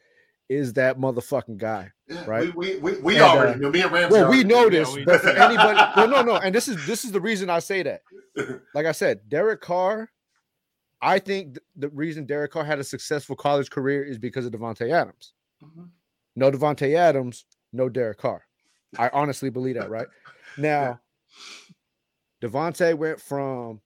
is 0.48 0.74
that 0.74 0.98
motherfucking 0.98 1.56
guy. 1.56 1.90
Right. 2.26 2.54
We 2.54 2.76
we, 2.76 2.92
we, 2.94 3.00
we 3.00 3.14
And, 3.14 3.22
already 3.22 3.52
uh, 3.54 3.56
knew. 3.56 3.70
Me 3.70 3.82
and 3.82 3.92
Ramsey. 3.92 4.12
Well, 4.12 4.30
we 4.30 4.44
know 4.44 4.64
knew. 4.64 4.70
this, 4.70 4.94
we- 4.94 5.04
but 5.04 5.20
for 5.20 5.30
anybody, 5.30 5.80
well, 5.96 6.08
no, 6.08 6.22
no, 6.22 6.36
and 6.36 6.54
this 6.54 6.68
is 6.68 6.84
this 6.86 7.04
is 7.04 7.12
the 7.12 7.20
reason 7.20 7.48
I 7.50 7.58
say 7.60 7.82
that. 7.82 8.02
Like 8.74 8.86
I 8.86 8.92
said, 8.92 9.28
Derek 9.28 9.60
Carr. 9.60 10.10
I 11.00 11.18
think 11.18 11.54
th- 11.54 11.62
the 11.76 11.88
reason 11.90 12.24
Derek 12.26 12.50
Carr 12.52 12.64
had 12.64 12.78
a 12.78 12.84
successful 12.84 13.36
college 13.36 13.70
career 13.70 14.02
is 14.04 14.18
because 14.18 14.44
of 14.46 14.52
Davante 14.52 14.90
Adams. 14.90 15.34
Mhm. 15.62 15.88
No 16.34 16.50
Davante 16.50 16.94
Adams, 16.96 17.44
no 17.72 17.88
Derek 17.88 18.18
Carr. 18.18 18.42
I 18.98 19.08
honestly 19.12 19.50
believe 19.50 19.76
that, 19.76 19.90
right? 19.90 20.06
Now, 20.58 21.00
Davante 22.42 22.94
went 22.96 23.20
from 23.20 23.80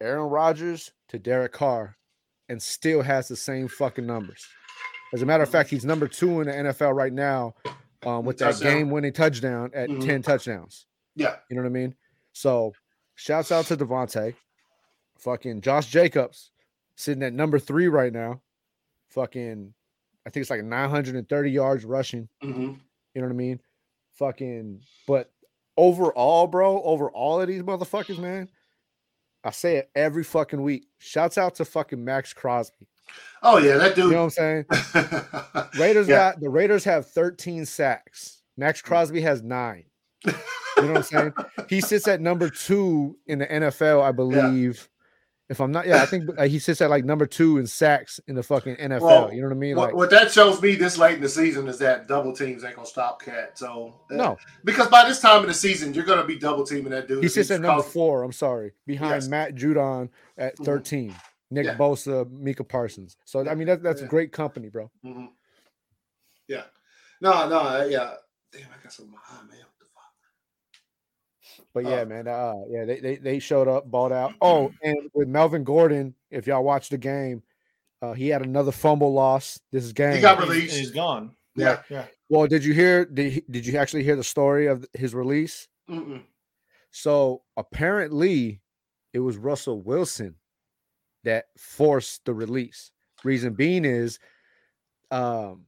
Aaron 0.00 0.28
Rodgers 0.30 0.92
to 1.08 1.18
Derek 1.18 1.52
Carr 1.52 1.96
and 2.48 2.60
still 2.62 3.02
has 3.02 3.28
the 3.28 3.36
same 3.36 3.68
fucking 3.68 4.06
numbers. 4.06 4.46
As 5.12 5.22
a 5.22 5.26
matter 5.26 5.42
of 5.42 5.48
fact, 5.50 5.70
he's 5.70 5.84
number 5.84 6.06
two 6.08 6.40
in 6.40 6.46
the 6.48 6.52
NFL 6.52 6.94
right 6.94 7.12
now 7.12 7.54
um, 8.04 8.24
with 8.24 8.38
that 8.38 8.58
game 8.60 8.90
winning 8.90 9.12
touchdown 9.12 9.70
at 9.74 9.88
Mhm. 9.88 10.04
10 10.04 10.22
touchdowns. 10.22 10.86
Yeah. 11.14 11.36
You 11.50 11.56
know 11.56 11.62
what 11.62 11.68
I 11.68 11.72
mean? 11.72 11.94
So, 12.32 12.72
shouts 13.16 13.50
out 13.50 13.64
to 13.66 13.76
Davante. 13.76 14.34
Fucking 15.18 15.60
Josh 15.62 15.86
Jacobs 15.90 16.50
sitting 16.96 17.22
at 17.22 17.32
number 17.32 17.58
three 17.58 17.88
right 17.88 18.12
now. 18.12 18.40
Fucking, 19.08 19.74
I 20.26 20.30
think 20.30 20.42
it's 20.42 20.50
like 20.50 20.62
930 20.62 21.50
yards 21.50 21.84
rushing. 21.84 22.28
Mhm. 22.42 22.78
You 23.14 23.20
know 23.22 23.26
what 23.28 23.32
I 23.32 23.36
mean? 23.36 23.60
Fucking, 24.14 24.82
but 25.06 25.32
overall, 25.76 26.46
bro, 26.46 26.82
over 26.82 27.10
all 27.10 27.40
of 27.40 27.48
these 27.48 27.62
motherfuckers, 27.62 28.18
man, 28.18 28.48
I 29.44 29.50
say 29.50 29.76
it 29.76 29.90
every 29.94 30.24
fucking 30.24 30.60
week. 30.62 30.86
Shouts 30.98 31.38
out 31.38 31.54
to 31.56 31.64
fucking 31.64 32.04
Maxx 32.04 32.32
Crosby. 32.32 32.86
Oh 33.42 33.58
yeah, 33.58 33.78
that 33.78 33.94
dude. 33.94 34.06
You 34.06 34.10
know 34.12 34.24
what 34.26 34.38
I'm 34.38 34.64
saying? 34.64 34.64
Raiders 35.78 36.08
Yeah. 36.08 36.16
got 36.32 36.40
the 36.40 36.50
Raiders 36.50 36.84
have 36.84 37.06
13 37.10 37.64
sacks. 37.64 38.42
Maxx 38.56 38.82
mm. 38.82 38.84
Crosby 38.84 39.20
has 39.22 39.42
nine. 39.42 39.84
You 40.26 40.32
know 40.82 40.88
what 40.88 40.96
I'm 40.98 41.02
saying? 41.02 41.32
He 41.68 41.80
sits 41.82 42.08
at 42.08 42.20
number 42.20 42.48
two 42.48 43.16
in 43.26 43.40
the 43.40 43.46
NFL, 43.46 44.02
I 44.02 44.10
believe. 44.12 44.88
If 45.50 45.60
I'm 45.62 45.72
not, 45.72 45.86
yeah, 45.86 46.02
I 46.02 46.06
think 46.06 46.28
uh, 46.36 46.46
he 46.46 46.58
sits 46.58 46.82
at 46.82 46.90
like 46.90 47.06
number 47.06 47.24
two 47.24 47.56
in 47.56 47.66
sacks 47.66 48.20
in 48.28 48.34
the 48.34 48.42
fucking 48.42 48.76
NFL. 48.76 49.00
Well, 49.00 49.32
you 49.32 49.40
know 49.40 49.48
what 49.48 49.54
I 49.54 49.58
mean? 49.58 49.76
what, 49.76 49.86
Like, 49.86 49.94
what 49.94 50.10
that 50.10 50.30
shows 50.30 50.60
me 50.60 50.74
this 50.74 50.98
late 50.98 51.14
in 51.14 51.22
the 51.22 51.28
season 51.28 51.68
is 51.68 51.78
that 51.78 52.06
double 52.06 52.34
teams 52.34 52.64
ain't 52.64 52.76
gonna 52.76 52.86
stop 52.86 53.22
Cat. 53.22 53.58
So 53.58 53.94
uh, 54.10 54.14
no, 54.14 54.36
because 54.64 54.88
by 54.88 55.08
this 55.08 55.20
time 55.20 55.40
in 55.42 55.48
the 55.48 55.54
season, 55.54 55.94
you're 55.94 56.04
gonna 56.04 56.26
be 56.26 56.38
double 56.38 56.64
teaming 56.66 56.90
that 56.90 57.08
dude. 57.08 57.22
he 57.22 57.28
sits 57.30 57.50
at 57.50 57.62
number 57.62 57.82
four. 57.82 58.24
I'm 58.24 58.32
sorry, 58.32 58.72
behind 58.86 59.14
Yes. 59.22 59.28
Matt 59.28 59.54
Judon 59.54 60.10
at 60.36 60.58
Mhm. 60.58 60.64
13. 60.66 61.14
Nick 61.50 61.64
Yeah. 61.64 61.76
Bosa, 61.78 62.30
Micah 62.30 62.62
Parsons. 62.64 63.16
So 63.24 63.40
I 63.48 63.54
mean, 63.54 63.68
that, 63.68 63.82
that's 63.82 64.02
Yeah. 64.02 64.06
great 64.08 64.32
company, 64.32 64.68
bro. 64.68 64.90
Mhm. 65.02 65.28
Yeah. 66.46 66.64
No, 67.22 67.48
no, 67.48 67.58
uh, 67.60 67.86
yeah. 67.88 68.14
Damn, 68.52 68.64
I 68.64 68.82
got 68.82 68.92
some 68.92 69.10
behind, 69.10 69.48
man. 69.48 69.58
What 71.72 71.84
the 71.84 71.84
fuck? 71.84 71.84
But 71.84 71.84
yeah, 71.84 72.00
Uh, 72.02 72.04
man, 72.06 72.28
uh, 72.28 72.54
yeah, 72.68 72.84
they, 72.84 73.00
they 73.00 73.16
they 73.16 73.38
showed 73.38 73.68
up, 73.68 73.90
bought 73.90 74.12
out. 74.12 74.34
Oh, 74.40 74.72
and 74.82 75.10
with 75.14 75.28
Melvin 75.28 75.64
Gordon, 75.64 76.14
if 76.30 76.46
y'all 76.46 76.64
watched 76.64 76.90
the 76.90 76.98
game, 76.98 77.42
uh, 78.02 78.12
he 78.12 78.28
had 78.28 78.42
another 78.42 78.72
fumble 78.72 79.12
loss 79.12 79.60
this 79.72 79.92
game. 79.92 80.14
He 80.14 80.20
got 80.20 80.38
He's- 80.38 80.48
released. 80.48 80.76
He's 80.76 80.90
gone. 80.90 81.32
Yeah. 81.54 81.82
Yeah. 81.90 82.06
Well, 82.28 82.46
did 82.46 82.64
you 82.64 82.72
hear? 82.74 83.04
Did 83.04 83.32
he, 83.32 83.42
did 83.50 83.66
you 83.66 83.76
actually 83.78 84.04
hear 84.04 84.14
the 84.16 84.22
story 84.24 84.66
of 84.66 84.84
his 84.94 85.14
release? 85.14 85.66
Mm-mm. 85.90 86.22
So 86.90 87.42
apparently, 87.56 88.60
it 89.12 89.18
was 89.20 89.36
Russell 89.36 89.80
Wilson 89.80 90.36
that 91.24 91.46
forced 91.56 92.24
the 92.24 92.34
release. 92.34 92.90
Reason 93.24 93.54
being 93.54 93.84
is, 93.84 94.18
um, 95.10 95.64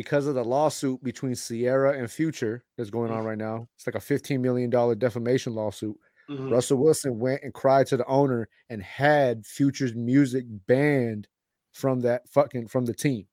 because 0.00 0.26
of 0.26 0.34
the 0.34 0.42
lawsuit 0.42 1.04
between 1.04 1.34
Sierra 1.34 1.92
and 1.98 2.10
Future 2.10 2.64
that's 2.78 2.88
going 2.88 3.10
on 3.12 3.22
right 3.22 3.36
now. 3.36 3.68
It's 3.76 3.86
like 3.86 3.96
a 3.96 4.00
fifteen 4.00 4.40
million 4.40 4.70
dollar 4.70 4.94
defamation 4.94 5.54
lawsuit. 5.54 5.94
Mhm. 6.30 6.50
Russell 6.50 6.78
Wilson 6.78 7.18
went 7.18 7.42
and 7.42 7.52
cried 7.52 7.86
to 7.88 7.98
the 7.98 8.06
owner 8.06 8.48
and 8.70 8.82
had 8.82 9.44
Future's 9.44 9.94
music 9.94 10.46
banned 10.66 11.28
from 11.74 12.00
that 12.00 12.26
fucking 12.30 12.68
from 12.68 12.86
the 12.86 12.94
team. 12.94 13.26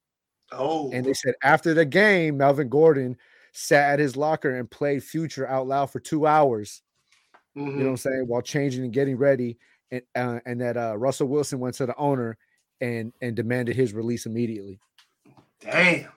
Oh, 0.52 0.92
And 0.92 1.06
they 1.06 1.14
said 1.14 1.36
after 1.42 1.74
the 1.74 1.86
game, 1.86 2.36
Melvin 2.36 2.68
Gordon 2.68 3.16
sat 3.54 3.94
at 3.94 4.00
his 4.00 4.18
locker 4.18 4.54
and 4.54 4.70
played 4.70 5.06
Future 5.06 5.48
out 5.48 5.68
loud 5.68 5.90
for 5.90 6.02
two 6.02 6.28
hours. 6.28 6.82
You 7.56 7.62
know 7.64 7.72
what 7.72 7.80
Mhm. 7.82 7.90
I'm 7.92 7.98
saying? 7.98 8.24
While 8.28 8.42
changing 8.42 8.84
and 8.84 8.92
getting 8.92 9.16
ready, 9.16 9.58
and 9.90 10.02
uh, 10.16 10.42
and 10.46 10.60
that 10.60 10.76
uh, 10.76 10.98
Russell 10.98 11.30
Wilson 11.30 11.62
went 11.62 11.76
to 11.76 11.86
the 11.86 11.96
owner 11.96 12.38
and 12.82 13.14
and 13.22 13.38
demanded 13.38 13.78
his 13.78 13.94
release 13.94 14.26
immediately. 14.26 14.82
damn. 15.62 16.12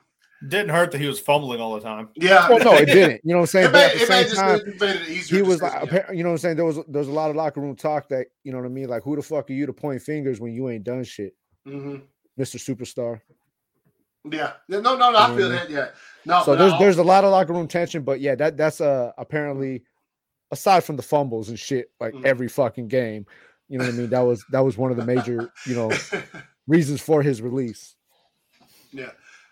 Didn't 0.48 0.70
hurt 0.70 0.90
that 0.92 0.98
he 1.00 1.06
was 1.06 1.20
fumbling 1.20 1.60
all 1.60 1.74
the 1.74 1.80
time. 1.80 2.08
Yeah. 2.14 2.48
Well, 2.48 2.58
no, 2.64 2.72
it 2.74 2.86
didn't. 2.86 3.20
You 3.24 3.32
know 3.32 3.36
what 3.36 3.40
I'm 3.42 3.46
saying? 3.48 3.66
It 3.66 3.72
But 3.72 3.78
made, 3.78 3.84
at 3.84 3.92
the 3.92 4.02
it 4.02 4.28
same 4.28 4.36
time, 4.36 4.60
it 4.66 4.80
made 4.80 4.96
it 5.02 5.08
easier. 5.10 5.36
he 5.36 5.42
was 5.42 5.60
like, 5.60 5.72
decision, 5.82 6.04
yeah. 6.08 6.12
you 6.16 6.22
know 6.22 6.30
what 6.30 6.34
I'm 6.34 6.38
saying? 6.38 6.56
There 6.56 6.64
was 6.64 6.76
there 6.76 6.98
was 7.00 7.08
a 7.08 7.12
lot 7.12 7.28
of 7.30 7.36
locker 7.36 7.60
room 7.60 7.76
talk 7.76 8.08
that 8.08 8.28
you 8.42 8.50
know 8.52 8.58
what 8.58 8.64
I 8.64 8.70
mean. 8.70 8.88
Like, 8.88 9.02
who 9.02 9.16
the 9.16 9.22
fuck 9.22 9.50
are 9.50 9.52
you 9.52 9.66
to 9.66 9.72
point 9.74 10.00
fingers 10.00 10.40
when 10.40 10.52
you 10.54 10.70
ain't 10.70 10.84
done 10.84 11.04
shit, 11.04 11.34
Mhm. 11.68 12.02
Mr. 12.38 12.56
Superstar? 12.56 13.20
Yeah. 14.30 14.52
No, 14.68 14.80
no, 14.80 14.96
no, 14.96 15.14
I 15.16 15.36
feel 15.36 15.48
that. 15.50 15.68
Yeah. 15.70 15.88
No, 16.24 16.42
so 16.44 16.56
there's 16.56 16.72
I- 16.72 16.78
there's 16.78 16.98
a 16.98 17.02
lot 17.04 17.24
of 17.24 17.30
locker 17.32 17.52
room 17.52 17.68
tension, 17.68 18.02
but 18.02 18.20
yeah, 18.20 18.34
that 18.34 18.56
that's 18.56 18.80
uh 18.80 19.12
apparently 19.18 19.82
aside 20.50 20.84
from 20.84 20.96
the 20.96 21.02
fumbles 21.02 21.48
and 21.50 21.58
shit, 21.58 21.90
like 22.00 22.14
Mhm. 22.14 22.24
every 22.24 22.48
fucking 22.48 22.88
game, 22.88 23.26
you 23.68 23.78
know 23.78 23.84
what 23.84 23.94
I 23.94 23.96
mean. 23.96 24.08
That 24.10 24.20
was 24.20 24.42
that 24.52 24.60
was 24.60 24.78
one 24.78 24.90
of 24.90 24.96
the 24.96 25.04
major 25.04 25.52
you 25.66 25.74
know 25.74 25.90
reasons 26.66 27.00
for 27.02 27.22
his 27.22 27.42
release. 27.42 27.94
yeah. 28.90 29.10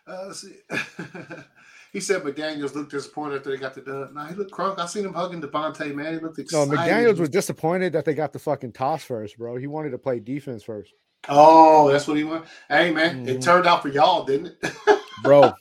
Uh, 0.09 0.33
see. 0.33 0.55
he 1.93 2.01
said 2.01 2.23
McDaniels 2.23 2.75
looked 2.75 2.91
disappointed 2.91 3.37
after 3.37 3.51
they 3.51 3.59
got 3.59 3.75
the 3.75 3.83
dub. 3.83 4.15
Nah, 4.15 4.27
he 4.27 4.35
looked 4.35 4.53
crunk. 4.53 4.79
I 4.79 4.87
seen 4.87 5.05
him 5.05 5.13
hugging 5.13 5.43
Davante, 5.43 5.95
man. 5.95 6.15
He 6.15 6.19
looked 6.21 6.39
excited. 6.39 6.71
No. 6.71 6.77
McDaniel's 6.79 7.21
was 7.21 7.29
disappointed 7.29 7.93
that 7.93 8.05
they 8.05 8.15
got 8.15 8.33
the 8.33 8.39
fucking 8.39 8.73
toss 8.73 9.05
first, 9.05 9.37
bro. 9.37 9.57
He 9.57 9.67
wanted 9.67 9.91
to 9.91 9.99
play 9.99 10.19
defense 10.19 10.63
first, 10.63 10.93
Oh, 11.29 11.91
that's 11.91 12.09
what 12.09 12.17
he 12.17 12.25
wanted. 12.25 12.49
Hey, 12.69 12.91
man, 12.91 13.29
it 13.29 13.39
Mhm. 13.39 13.43
turned 13.43 13.67
out 13.67 13.83
for 13.83 13.89
y'all, 13.89 14.25
didn't 14.25 14.57
it? 14.63 14.73
bro. 15.23 15.53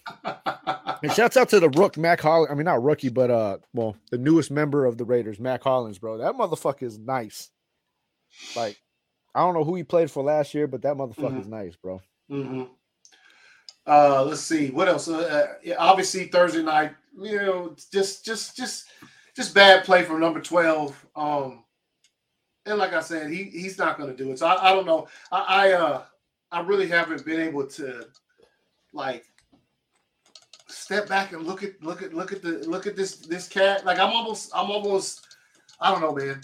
And 1.03 1.12
shouts 1.12 1.38
out 1.38 1.49
to 1.49 1.60
the 1.60 1.69
rook, 1.69 1.97
Mack 1.97 2.21
Hollins. 2.21 2.51
I 2.51 2.55
mean, 2.55 2.65
not 2.65 2.81
rookie, 2.81 3.10
but 3.10 3.29
uh, 3.29 3.57
well, 3.73 3.95
the 4.10 4.17
newest 4.17 4.49
member 4.49 4.86
of 4.86 4.97
the 4.97 5.05
Raiders, 5.05 5.39
Mack 5.39 5.63
Hollins, 5.63 5.99
bro. 5.99 6.17
That 6.17 6.33
motherfucker 6.33 6.83
is 6.83 6.97
nice. 6.97 7.51
Like, 8.55 8.77
I 9.36 9.41
don't 9.41 9.53
know 9.53 9.63
who 9.63 9.75
he 9.75 9.83
played 9.83 10.10
for 10.10 10.23
last 10.23 10.53
year, 10.53 10.67
but 10.67 10.81
that 10.83 10.95
motherfucker 10.95 11.39
is 11.41 11.47
nice, 11.47 11.75
bro. 11.75 12.01
hmm 12.29 12.63
Uh, 13.88 14.23
let's 14.26 14.41
see 14.41 14.69
what 14.69 14.88
else. 14.88 15.08
Uh, 15.08 15.47
uh, 15.65 15.73
obviously 15.80 16.26
Thursday 16.26 16.62
night. 16.62 16.91
You 17.19 17.38
know, 17.38 17.76
just 17.91 18.26
just 18.26 18.56
just 18.56 18.86
just 19.36 19.56
bad 19.56 19.86
play 19.86 20.04
from 20.04 20.19
number 20.19 20.41
twelve. 20.41 21.06
Um, 21.15 21.63
and 22.65 22.78
like 22.78 22.93
I 22.93 23.00
said, 23.00 23.32
he 23.32 23.45
he's 23.45 23.78
not 23.78 23.97
going 23.97 24.10
to 24.10 24.23
do 24.23 24.32
it. 24.32 24.39
So 24.39 24.47
I, 24.47 24.71
I 24.71 24.73
don't 24.73 24.86
know. 24.86 25.08
I 25.32 25.69
I, 25.69 25.71
uh, 25.73 26.04
I 26.52 26.60
really 26.62 26.88
haven't 26.88 27.26
been 27.26 27.39
able 27.39 27.65
to 27.65 28.06
like 28.93 29.26
step 30.67 31.08
back 31.08 31.32
and 31.32 31.43
look 31.43 31.63
at 31.63 31.82
look 31.82 32.02
at 32.02 32.13
look 32.13 32.34
at 32.34 32.41
the 32.41 32.59
look 32.68 32.88
at 32.88 32.95
this 32.95 33.16
this 33.16 33.47
cat. 33.47 33.86
Like 33.86 33.99
I'm 33.99 34.14
almost 34.14 34.51
I'm 34.53 34.70
almost 34.70 35.26
I 35.80 35.91
don't 35.91 36.01
know, 36.01 36.14
man. 36.14 36.41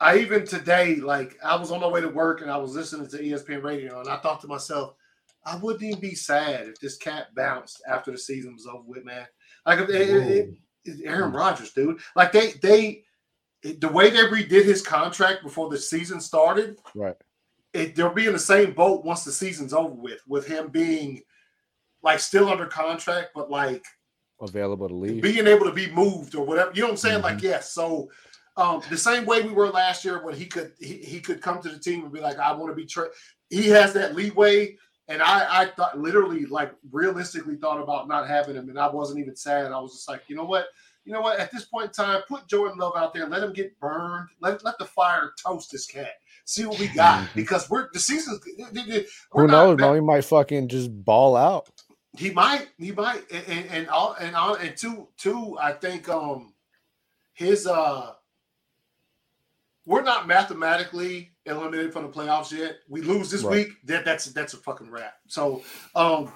I 0.00 0.18
even 0.18 0.46
today, 0.46 0.96
like 0.96 1.36
I 1.44 1.56
was 1.56 1.70
on 1.72 1.80
my 1.80 1.88
way 1.88 2.00
to 2.00 2.08
work 2.08 2.40
and 2.40 2.50
I 2.50 2.56
was 2.56 2.74
listening 2.74 3.08
to 3.08 3.18
ESPN 3.18 3.62
radio 3.62 4.00
and 4.00 4.08
I 4.08 4.16
thought 4.18 4.40
to 4.42 4.46
myself, 4.46 4.94
I 5.44 5.56
wouldn't 5.56 5.82
even 5.84 6.00
be 6.00 6.14
sad 6.14 6.66
if 6.68 6.78
this 6.80 6.96
cat 6.96 7.28
bounced 7.34 7.82
after 7.88 8.10
the 8.10 8.18
season 8.18 8.54
was 8.54 8.66
over 8.66 8.82
with, 8.86 9.04
man. 9.04 9.26
Like 9.66 9.80
it, 9.80 9.90
it, 9.90 10.48
it- 10.84 11.00
Aaron 11.04 11.32
Rodgers, 11.32 11.72
dude. 11.72 12.00
Like 12.16 12.32
they 12.32 12.52
they 12.62 13.04
the 13.62 13.88
way 13.88 14.08
they 14.10 14.18
redid 14.22 14.64
his 14.64 14.80
contract 14.80 15.42
before 15.42 15.68
the 15.68 15.76
season 15.76 16.20
started, 16.20 16.78
Right. 16.94 17.16
it, 17.74 17.94
they'll 17.94 18.14
be 18.14 18.26
in 18.26 18.32
the 18.32 18.38
same 18.38 18.72
boat 18.72 19.04
once 19.04 19.24
the 19.24 19.32
season's 19.32 19.74
over 19.74 19.92
with, 19.92 20.20
with 20.26 20.46
him 20.46 20.68
being 20.68 21.20
like 22.02 22.20
still 22.20 22.48
under 22.48 22.66
contract, 22.66 23.30
but 23.34 23.50
like 23.50 23.84
Available 24.40 24.88
to 24.88 24.94
leave. 24.94 25.20
being 25.22 25.46
able 25.46 25.66
to 25.66 25.72
be 25.72 25.90
moved 25.90 26.34
or 26.36 26.46
whatever. 26.46 26.70
You 26.72 26.82
know 26.82 26.86
what 26.88 26.92
I'm 26.92 26.96
saying? 26.98 27.22
Like, 27.22 27.38
Mhm. 27.38 27.42
yes. 27.42 27.72
So 27.72 28.08
um, 28.56 28.80
the 28.88 28.96
same 28.96 29.26
way 29.26 29.42
we 29.42 29.50
were 29.52 29.68
last 29.68 30.04
year 30.04 30.24
when 30.24 30.34
he 30.36 30.46
could 30.46 30.72
he, 30.78 30.94
he 30.98 31.20
could 31.20 31.42
come 31.42 31.60
to 31.62 31.68
the 31.68 31.78
team 31.78 32.04
and 32.04 32.12
be 32.12 32.20
like, 32.20 32.38
I 32.38 32.52
want 32.52 32.70
to 32.70 32.76
be 32.76 32.86
tra-. 32.86 33.10
He 33.50 33.68
has 33.68 33.92
that 33.94 34.14
leeway. 34.14 34.76
And 35.08 35.22
I, 35.22 35.62
I 35.62 35.66
thought 35.66 35.98
literally 35.98 36.44
like 36.46 36.72
realistically 36.90 37.56
thought 37.56 37.80
about 37.82 38.08
not 38.08 38.28
having 38.28 38.56
him, 38.56 38.68
and 38.68 38.78
I 38.78 38.88
wasn't 38.90 39.20
even 39.20 39.34
sad. 39.36 39.72
I 39.72 39.80
was 39.80 39.92
just 39.94 40.08
like, 40.08 40.22
you 40.28 40.36
know 40.36 40.44
what? 40.44 40.66
You 41.04 41.14
know 41.14 41.22
what? 41.22 41.38
At 41.38 41.50
this 41.50 41.64
point 41.64 41.86
in 41.86 41.92
time, 41.92 42.20
put 42.28 42.46
Jordan 42.46 42.76
Love 42.76 42.92
out 42.94 43.14
there, 43.14 43.26
let 43.26 43.42
him 43.42 43.54
get 43.54 43.78
burned, 43.80 44.28
let, 44.40 44.62
let 44.62 44.78
the 44.78 44.84
fire 44.84 45.32
toast 45.42 45.72
this 45.72 45.86
cat. 45.86 46.10
See 46.44 46.66
what 46.66 46.78
we 46.78 46.88
got. 46.88 47.24
Mhm. 47.28 47.34
Because 47.34 47.70
we're 47.70 47.88
the 47.92 47.98
season's 47.98 48.40
we're 49.32 49.42
Who 49.42 49.46
knows, 49.46 49.76
bro? 49.78 49.94
He 49.94 50.00
might 50.00 50.24
fucking 50.24 50.68
just 50.68 50.90
ball 51.04 51.36
out. 51.36 51.68
he 52.16 52.30
might, 52.30 52.68
he 52.78 52.92
might, 52.92 53.22
and 53.30 53.44
and 53.48 53.70
and 53.70 53.88
all 53.88 54.14
and 54.20 54.36
all 54.36 54.54
and 54.54 54.76
two 54.76 55.08
two. 55.16 55.56
I 55.58 55.72
think 55.72 56.08
um 56.10 56.52
his 57.32 57.66
uh 57.66 58.12
we're 59.86 60.02
not 60.02 60.26
mathematically 60.26 61.32
eliminated 61.48 61.92
from 61.92 62.02
the 62.04 62.08
playoffs 62.08 62.50
yet. 62.52 62.76
We 62.88 63.00
lose 63.02 63.30
this 63.30 63.42
Right. 63.42 63.66
week, 63.66 63.68
that 63.84 64.04
that's 64.04 64.26
that's 64.26 64.54
a 64.54 64.58
fucking 64.58 64.90
wrap. 64.90 65.14
So 65.26 65.62
um 65.94 66.32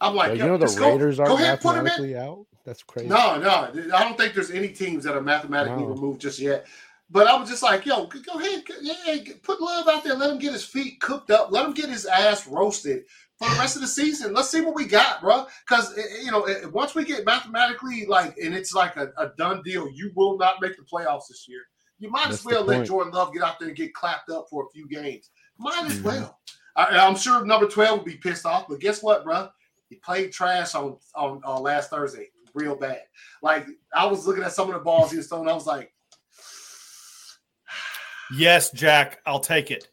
I'm 0.00 0.14
like, 0.14 0.28
Bro, 0.28 0.34
you 0.36 0.44
know 0.46 0.56
the 0.58 0.66
go- 0.78 0.92
Raiders 0.92 1.16
go 1.18 1.24
are 1.24 1.30
ahead 1.34 1.50
and 1.52 1.60
put 1.60 1.70
'em 1.72 1.78
in. 1.78 1.84
mathematically 1.84 2.16
out. 2.18 2.46
That's 2.64 2.82
crazy. 2.82 3.08
No, 3.08 3.38
no, 3.38 3.70
I 3.94 4.02
don't 4.04 4.18
think 4.18 4.34
there's 4.34 4.50
any 4.50 4.68
teams 4.68 5.04
that 5.04 5.14
are 5.16 5.20
mathematically 5.22 5.82
No. 5.84 5.88
removed 5.90 6.20
just 6.20 6.38
yet. 6.38 6.66
But 7.08 7.28
I 7.28 7.36
was 7.38 7.48
just 7.48 7.62
like, 7.62 7.86
yo, 7.86 8.06
go 8.06 8.32
ahead, 8.40 8.64
yeah, 8.82 9.16
put 9.44 9.60
Love 9.60 9.86
out 9.88 10.02
there, 10.02 10.14
let 10.16 10.28
him 10.30 10.38
get 10.40 10.52
his 10.52 10.64
feet 10.64 11.00
cooked 11.00 11.30
up, 11.30 11.52
let 11.52 11.64
him 11.64 11.72
get 11.72 11.88
his 11.88 12.04
ass 12.04 12.48
roasted 12.48 13.04
for 13.38 13.48
the 13.48 13.54
rest 13.60 13.76
of 13.76 13.82
the 13.82 13.86
season. 13.88 14.34
Let's 14.34 14.50
see 14.50 14.60
what 14.60 14.74
we 14.74 14.86
got, 14.86 15.20
bro. 15.20 15.46
Because 15.68 15.96
you 16.24 16.32
know, 16.32 16.42
eh, 16.42 16.64
once 16.66 16.96
we 16.96 17.04
get 17.04 17.24
mathematically 17.24 18.06
like, 18.06 18.36
and 18.38 18.52
it's 18.54 18.74
like 18.74 18.96
a, 18.96 19.12
a 19.18 19.30
done 19.38 19.62
deal, 19.62 19.88
you 19.88 20.10
will 20.16 20.36
not 20.36 20.60
make 20.60 20.76
the 20.76 20.82
playoffs 20.82 21.28
this 21.28 21.46
year. 21.48 21.60
You 21.98 22.10
might 22.10 22.24
That's 22.24 22.40
as 22.40 22.44
well 22.44 22.64
let 22.64 22.76
point. 22.76 22.88
Jordan 22.88 23.12
Love 23.12 23.32
get 23.32 23.42
out 23.42 23.58
there 23.58 23.68
and 23.68 23.76
get 23.76 23.94
clapped 23.94 24.30
up 24.30 24.46
for 24.50 24.64
a 24.64 24.68
few 24.70 24.86
games. 24.88 25.30
Might 25.58 25.84
as 25.86 25.98
Mhm. 25.98 26.02
well. 26.04 26.38
I, 26.76 26.98
I'm 26.98 27.16
sure 27.16 27.44
number 27.44 27.66
twelve 27.66 27.98
will 28.00 28.04
be 28.04 28.16
pissed 28.16 28.44
off, 28.44 28.66
but 28.68 28.80
guess 28.80 29.02
what, 29.02 29.24
bro? 29.24 29.48
He 29.88 29.96
played 29.96 30.32
trash 30.32 30.74
on 30.74 30.98
on 31.14 31.40
uh, 31.44 31.58
last 31.58 31.90
Thursday, 31.90 32.28
real 32.54 32.76
bad. 32.76 33.02
Like 33.42 33.66
I 33.94 34.04
was 34.06 34.26
looking 34.26 34.44
at 34.44 34.52
some 34.52 34.68
of 34.68 34.74
the 34.74 34.80
balls 34.80 35.10
he 35.10 35.16
was 35.16 35.28
throwing, 35.28 35.48
I 35.48 35.54
was 35.54 35.66
like, 35.66 35.92
Yes, 38.36 38.70
Jack, 38.72 39.20
I'll 39.24 39.40
take 39.40 39.70
it. 39.70 39.88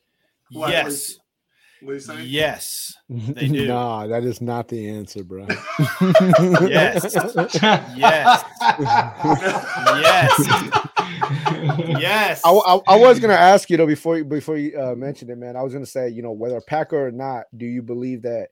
What- 0.51 0.71
yes. 0.71 1.17
"What 1.81 1.91
are 1.91 1.93
you 1.95 1.99
saying?" 1.99 2.27
Yes. 2.29 2.93
They 3.09 3.47
do. 3.47 3.67
nah, 3.67 4.07
that 4.07 4.23
is 4.23 4.41
not 4.41 4.67
the 4.67 4.89
answer, 4.89 5.23
bro. 5.23 5.47
Yes. 6.67 7.13
Yes. 7.95 8.43
Yes. 10.01 10.87
Yes. 11.99 12.41
I, 12.43 12.49
I, 12.49 12.80
I 12.88 12.95
was 12.97 13.20
gonna 13.20 13.34
ask 13.34 13.70
you 13.70 13.78
though 13.78 13.88
before 13.88 14.18
you 14.18 14.26
before 14.26 14.57
you 14.57 14.80
uh, 14.80 14.95
mentioned 14.95 15.32
it, 15.32 15.38
man. 15.38 15.55
I 15.55 15.61
was 15.61 15.74
gonna 15.74 15.86
say, 15.86 16.09
you 16.09 16.22
know, 16.22 16.32
whether 16.32 16.59
Packer 16.61 17.07
or 17.07 17.11
not, 17.11 17.45
do 17.55 17.66
you 17.66 17.82
believe 17.82 18.22
that 18.24 18.49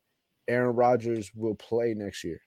Aaron 0.47 0.75
Rodgers 0.75 1.31
will 1.35 1.55
play 1.55 1.93
next 1.93 2.23
year? 2.23 2.41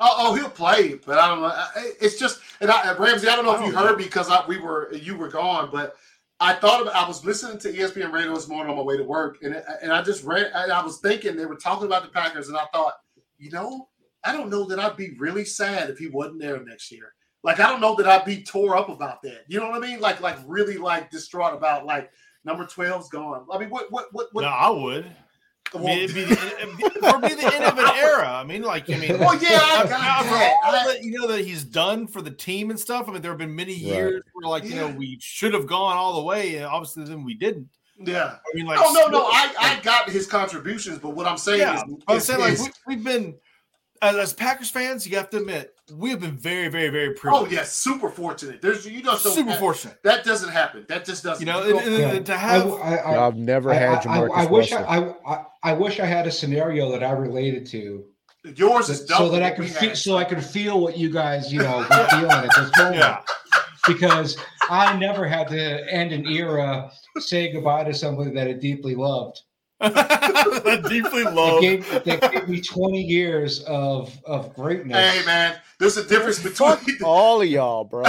Oh, 0.00 0.14
oh, 0.18 0.34
he'll 0.34 0.50
play, 0.50 0.94
but 0.94 1.18
I 1.18 1.26
don't 1.28 1.40
know. 1.40 1.52
It's 2.00 2.18
just, 2.18 2.40
and 2.60 2.70
I, 2.70 2.94
Ramsey, 2.96 3.26
I 3.26 3.34
don't 3.34 3.44
know 3.44 3.54
if 3.54 3.60
you 3.60 3.72
don't 3.72 3.82
know. 3.82 3.88
heard 3.88 3.98
me 3.98 4.04
because 4.04 4.30
I, 4.30 4.46
we 4.46 4.58
were 4.58 4.92
you 4.92 5.16
were 5.16 5.28
gone, 5.28 5.70
but 5.72 5.96
I 6.40 6.54
thought 6.54 6.82
about. 6.82 6.94
I 6.94 7.06
was 7.06 7.24
listening 7.24 7.58
to 7.58 7.72
ESPN 7.72 8.12
radio 8.12 8.32
this 8.34 8.46
morning 8.46 8.70
on 8.70 8.76
my 8.76 8.82
way 8.82 8.96
to 8.96 9.02
work, 9.02 9.38
and 9.42 9.60
and 9.82 9.92
I 9.92 10.02
just 10.02 10.22
read. 10.22 10.52
And 10.54 10.70
I 10.70 10.82
was 10.82 10.98
thinking 10.98 11.36
they 11.36 11.46
were 11.46 11.56
talking 11.56 11.86
about 11.86 12.02
the 12.02 12.10
Packers, 12.10 12.48
and 12.48 12.56
I 12.56 12.66
thought, 12.72 12.94
you 13.38 13.50
know, 13.50 13.88
I 14.24 14.32
don't 14.32 14.50
know 14.50 14.64
that 14.66 14.78
I'd 14.78 14.96
be 14.96 15.16
really 15.18 15.44
sad 15.44 15.90
if 15.90 15.98
he 15.98 16.06
wasn't 16.06 16.40
there 16.40 16.62
next 16.62 16.92
year. 16.92 17.12
Like 17.44 17.60
I 17.60 17.68
don't 17.68 17.80
know 17.80 17.94
that 17.96 18.06
I'd 18.06 18.24
be 18.24 18.42
tore 18.42 18.76
up 18.76 18.88
about 18.88 19.22
that. 19.22 19.44
You 19.48 19.60
know 19.60 19.70
what 19.70 19.82
I 19.82 19.86
mean? 19.86 20.00
Like 20.00 20.20
like 20.20 20.36
really 20.46 20.76
like 20.76 21.10
distraught 21.10 21.54
about 21.54 21.86
like 21.86 22.10
number 22.44 22.64
12's 22.64 23.08
gone. 23.08 23.46
I 23.52 23.58
mean, 23.58 23.70
what 23.70 23.90
what 23.92 24.06
what 24.12 24.28
what? 24.32 24.42
no, 24.42 24.48
I 24.48 24.70
would. 24.70 25.14
I 25.74 25.78
mean, 25.78 25.98
it'd 25.98 26.14
be 26.14 26.24
the, 26.24 26.32
it'd 26.32 26.76
be- 26.78 26.88
for 27.00 27.18
me 27.18 27.34
the 27.34 27.52
end 27.54 27.64
of 27.64 27.78
an 27.78 27.90
era. 27.96 28.26
I 28.26 28.42
mean, 28.42 28.62
like, 28.62 28.88
I 28.88 28.96
mean, 28.96 29.18
well, 29.18 29.34
yeah, 29.34 29.60
I 29.60 29.76
after- 29.82 29.88
got 29.90 30.00
that. 30.00 30.54
all 30.64 30.74
I- 30.74 30.86
that, 30.94 31.02
you 31.04 31.12
know 31.20 31.26
that 31.26 31.44
he's 31.44 31.62
done 31.62 32.06
for 32.06 32.22
the 32.22 32.30
team 32.30 32.70
and 32.70 32.80
stuff. 32.80 33.06
I 33.06 33.12
mean, 33.12 33.20
there 33.20 33.30
have 33.32 33.38
been 33.38 33.54
many 33.54 33.74
years 33.74 34.22
where, 34.32 34.48
like, 34.48 34.64
you 34.64 34.76
know, 34.76 34.88
we 34.88 35.18
should 35.20 35.52
have 35.52 35.66
gone 35.66 35.94
all 35.98 36.14
the 36.14 36.22
way, 36.22 36.56
and 36.56 36.64
obviously 36.64 37.04
then 37.04 37.22
we 37.22 37.34
didn't. 37.34 37.68
yeah. 38.02 38.36
I 38.38 38.56
mean, 38.56 38.64
like, 38.64 38.78
No, 38.78 38.90
no, 38.92 39.06
no. 39.08 39.24
I, 39.26 39.54
I 39.58 39.80
got 39.82 40.08
his 40.08 40.26
contributions, 40.26 41.00
but 41.00 41.10
what 41.10 41.26
I'm 41.26 41.36
saying 41.36 41.60
yeah, 41.60 41.76
is, 41.76 41.82
I'm 42.08 42.20
saying 42.20 42.40
like 42.40 42.58
we, 42.58 42.94
we've 42.96 43.04
been 43.04 43.34
as, 44.00 44.16
as 44.16 44.32
Packers 44.32 44.70
fans, 44.70 45.06
you 45.06 45.18
have 45.18 45.28
to 45.30 45.36
admit 45.36 45.74
we 45.94 46.10
have 46.10 46.20
been 46.20 46.36
very, 46.36 46.68
very, 46.68 46.88
very 46.90 47.14
privileged. 47.14 47.24
oh 47.26 47.30
privileged. 47.46 47.52
yes, 47.52 47.72
super 47.72 48.08
fortunate. 48.10 48.60
There's 48.62 48.86
you 48.86 49.02
know 49.02 49.16
so 49.16 49.30
super 49.30 49.50
that, 49.50 49.60
fortunate. 49.60 49.98
that 50.04 50.24
doesn't 50.24 50.50
happen. 50.50 50.84
That 50.88 51.04
just 51.04 51.22
doesn't. 51.24 51.46
You 51.46 51.52
know, 51.52 51.64
You 51.64 51.78
and, 51.78 51.86
go- 51.86 51.94
and- 52.08 52.16
and 52.18 52.26
to 52.26 52.36
have 52.36 52.66
I, 52.74 52.96
I, 52.96 53.26
I've 53.26 53.36
never 53.36 53.70
I, 53.70 53.74
had 53.74 54.06
I, 54.06 54.20
I, 54.22 54.42
I 54.42 54.46
wish 54.46 54.72
I, 54.72 54.82
I, 54.82 55.14
I- 55.26 55.44
I 55.64 55.72
wish 55.72 55.98
I 55.98 56.06
had 56.06 56.26
a 56.26 56.30
scenario 56.30 56.90
that 56.92 57.02
I 57.02 57.10
related 57.10 57.66
to, 57.68 58.04
yours 58.54 58.88
is 58.88 59.06
so 59.08 59.28
that 59.30 59.42
I 59.42 59.48
what 59.48 59.56
could 59.56 59.68
feel, 59.70 59.96
so 59.96 60.16
I 60.16 60.22
could 60.24 60.44
feel 60.44 60.80
what 60.80 60.96
you 60.96 61.10
guys, 61.12 61.52
you 61.52 61.58
know, 61.60 61.78
were 61.78 62.06
feeling 62.10 62.30
at 62.30 62.44
this 62.54 62.70
moment. 62.78 62.96
yeah, 62.96 63.20
Because 63.86 64.36
I 64.70 64.96
never 64.96 65.26
had 65.26 65.48
to 65.48 65.92
end 65.92 66.12
an 66.12 66.26
era, 66.28 66.90
say 67.18 67.50
goodbye 67.52 67.84
to 67.84 67.92
somebody 67.94 68.30
that 68.30 68.46
I 68.46 68.52
deeply 68.52 68.94
loved. 68.94 69.40
Deeply 69.80 71.22
That 71.24 71.32
love. 71.34 71.60
gave, 71.60 71.88
that 72.04 72.32
gave 72.32 72.48
me 72.48 72.60
20 72.60 73.00
years 73.02 73.62
of 73.64 74.16
of 74.24 74.52
greatness. 74.54 74.96
Hey 74.96 75.24
man, 75.24 75.56
there's 75.78 75.96
a 75.96 76.04
difference 76.06 76.42
between. 76.42 76.76
all 77.04 77.40
of 77.42 77.48
y'all, 77.48 77.84
bro. 77.84 78.02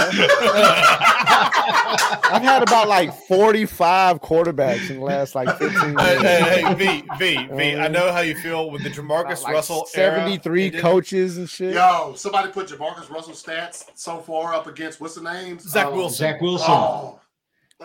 I've 2.32 2.42
had 2.42 2.62
about 2.62 2.88
like 2.88 3.12
45 3.28 4.20
quarterbacks 4.20 4.90
in 4.90 4.96
the 4.98 5.02
last 5.04 5.34
like 5.34 5.48
15 5.58 5.96
Hey, 5.98 6.12
years. 6.12 6.22
hey, 6.22 6.62
hey, 6.62 6.74
V, 6.74 7.04
V, 7.18 7.46
V. 7.54 7.74
I 7.76 7.84
Uh, 7.86 7.88
know 7.88 8.12
how 8.12 8.20
you 8.20 8.34
feel 8.36 8.70
with 8.70 8.82
the 8.82 8.90
Jamarcus 8.90 9.42
Like 9.42 9.54
Russell 9.54 9.86
73 9.86 10.66
It 10.66 10.70
didn't- 10.70 10.82
coaches 10.82 11.36
and 11.38 11.48
shit. 11.48 11.74
Yo, 11.74 12.14
somebody 12.16 12.50
put 12.50 12.68
Jamarcus 12.68 13.08
Russell 13.10 13.34
stats 13.34 13.84
so 13.94 14.18
far 14.18 14.54
up 14.54 14.66
against 14.66 15.00
what's 15.00 15.14
the 15.14 15.22
name? 15.22 15.58
Zach 15.60 15.86
Um, 15.86 15.96
Wilson. 15.96 16.18
Zach 16.18 16.40
Wilson. 16.40 16.66
Oh, 16.68 17.20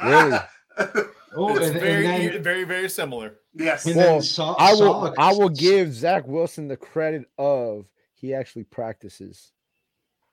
Really? 0.04 0.38
Oh, 1.36 1.56
It's 1.58 1.68
and, 1.68 1.80
very, 1.80 2.06
and 2.08 2.34
then, 2.36 2.44
very, 2.44 2.64
very 2.64 2.90
similar. 2.90 3.36
yes. 3.54 3.86
and 3.86 3.96
Well, 3.96 4.14
then 4.14 4.22
Sa- 4.22 4.54
I 4.58 4.72
will 4.74 4.78
Saleh- 4.78 5.14
I 5.18 5.34
will 5.34 5.50
give 5.50 5.94
Zach 5.94 6.26
Wilson 6.28 6.68
the 6.68 6.78
credit 6.78 7.26
of 7.38 7.86
he 8.14 8.34
actually 8.34 8.64
practices. 8.64 9.52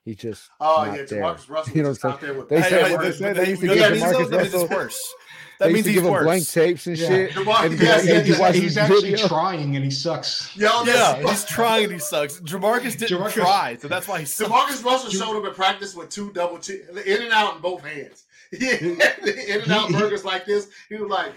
He 0.05 0.15
just 0.15 0.49
Oh 0.59 0.83
not 0.85 0.97
yeah, 0.97 1.05
there. 1.05 1.21
Jamarcus 1.23 1.49
Russell 1.49 1.75
You 1.77 1.83
know 1.83 1.89
what 1.89 2.03
I'm 2.05 2.11
out 2.11 2.21
there 2.21 2.33
with. 2.33 2.49
They 2.49 2.61
Hey, 2.61 2.69
said- 2.69 2.81
hey, 2.83 2.89
they 2.89 2.95
but- 2.97 3.15
said 3.15 3.35
they 3.37 3.43
hey, 3.45 3.49
used 3.51 3.61
to 3.61 3.67
you 3.67 3.73
give 3.75 3.81
what 3.81 3.89
that 3.89 3.91
means, 3.93 4.03
Jamarcus? 4.03 4.29
That 4.31 4.37
Russell- 4.37 4.61
it's 4.63 4.71
worse. 4.73 5.13
They 5.59 5.65
That 5.65 5.71
used 5.71 5.73
means 5.75 5.85
to 5.85 5.91
he's 5.91 6.01
give 6.01 6.11
him 6.17 6.23
blank 6.25 6.47
tapes 6.49 6.87
and 6.87 6.97
Yeah. 6.97 7.07
shit. 7.07 7.31
Jamar- 7.31 7.65
And 7.65 7.79
yes, 7.79 8.03
he- 8.03 8.09
yes, 8.09 8.23
he 8.25 8.29
yes. 8.31 8.39
watches 8.39 8.61
he's 8.61 8.77
actually 8.77 9.11
video. 9.11 9.27
trying 9.27 9.75
and 9.77 9.85
he 9.85 9.91
sucks. 9.91 10.55
Yo, 10.57 10.67
Yeah, 10.67 10.83
that's- 10.83 11.29
he's 11.29 11.45
trying 11.45 11.83
and 11.85 11.93
he 11.93 11.99
sucks. 11.99 12.39
Jamarcus 12.41 12.97
didn't 12.97 13.17
Jamarcus- 13.19 13.31
try, 13.33 13.77
so 13.79 13.87
that's 13.87 14.07
why 14.07 14.19
he 14.19 14.25
sucks. 14.25 14.49
Demarcus 14.49 14.83
Russell 14.83 15.09
showed 15.11 15.37
up 15.39 15.45
at 15.45 15.55
practice 15.55 15.95
with 15.95 16.09
two 16.09 16.31
double 16.33 16.57
che- 16.57 16.81
in 17.05 17.21
and 17.21 17.31
out 17.31 17.55
in 17.55 17.61
both 17.61 17.81
hands. 17.85 18.25
He 18.57 18.65
had 18.65 18.81
in 18.81 19.61
and 19.61 19.71
out 19.71 19.87
He- 19.87 19.93
he- 19.93 19.99
burgers 19.99 20.23
like 20.25 20.45
this. 20.45 20.67
He 20.89 20.95
was 20.95 21.09
like, 21.09 21.33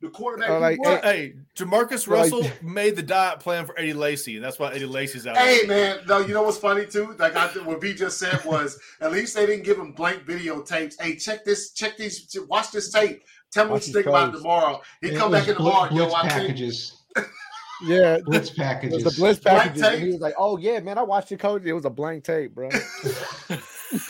the 0.00 0.08
quarterback. 0.10 0.50
Uh, 0.50 0.60
like, 0.60 0.78
what? 0.80 1.02
Hey, 1.04 1.34
Jamarcus 1.56 2.06
Like- 2.06 2.18
Russell 2.30 2.46
made 2.62 2.94
the 2.94 3.02
diet 3.02 3.40
plan 3.40 3.66
for 3.66 3.76
Eddie 3.78 3.92
Lacy, 3.94 4.36
and 4.36 4.44
that's 4.44 4.56
why 4.58 4.72
Eddie 4.72 4.86
Lacy's 4.86 5.26
out. 5.26 5.36
Hey 5.36 5.66
man, 5.66 5.98
no, 6.06 6.18
you 6.20 6.32
know 6.34 6.42
what's 6.42 6.56
funny 6.58 6.86
too? 6.86 7.16
Like 7.18 7.34
I 7.34 7.48
what 7.64 7.80
B 7.80 7.94
just 7.94 8.18
said 8.18 8.40
was 8.44 8.78
at 9.00 9.10
least 9.10 9.34
they 9.34 9.44
didn't 9.46 9.64
give 9.64 9.76
him 9.76 9.90
blank 9.92 10.24
videotapes. 10.24 10.94
Hey, 11.00 11.16
check 11.16 11.44
this, 11.44 11.72
check 11.72 11.96
these, 11.96 12.36
watch 12.48 12.70
this 12.70 12.92
tape. 12.92 13.22
Tell 13.50 13.64
me 13.64 13.70
Watch 13.72 13.80
what 13.80 13.86
you 13.88 13.92
his 13.92 13.94
think 13.94 14.06
about 14.06 14.28
it 14.28 14.36
tomorrow. 14.38 14.82
He 15.00 15.08
It 15.08 15.16
come 15.16 15.32
back 15.32 15.48
in 15.48 15.54
bl- 15.54 15.64
tomorrow. 15.64 15.90
Yo, 15.92 16.04
Blitz 16.04 16.14
I 16.14 16.20
think 16.28 16.32
packages. 16.32 17.02
Yeah, 17.82 18.18
Blitz 18.24 18.50
it 18.50 18.50
was 18.50 18.50
packages. 18.56 19.04
the 19.04 19.10
blitz 19.20 19.40
packages. 19.40 19.82
and 19.82 19.92
tape. 19.96 20.04
he 20.04 20.12
was 20.12 20.20
like, 20.20 20.34
"Oh 20.38 20.58
yeah, 20.58 20.78
man, 20.80 20.96
I 20.98 21.02
watched 21.02 21.30
your 21.32 21.38
coach. 21.38 21.62
It 21.64 21.72
was 21.72 21.84
a 21.86 21.90
blank 21.90 22.22
tape, 22.24 22.54
bro." 22.54 22.68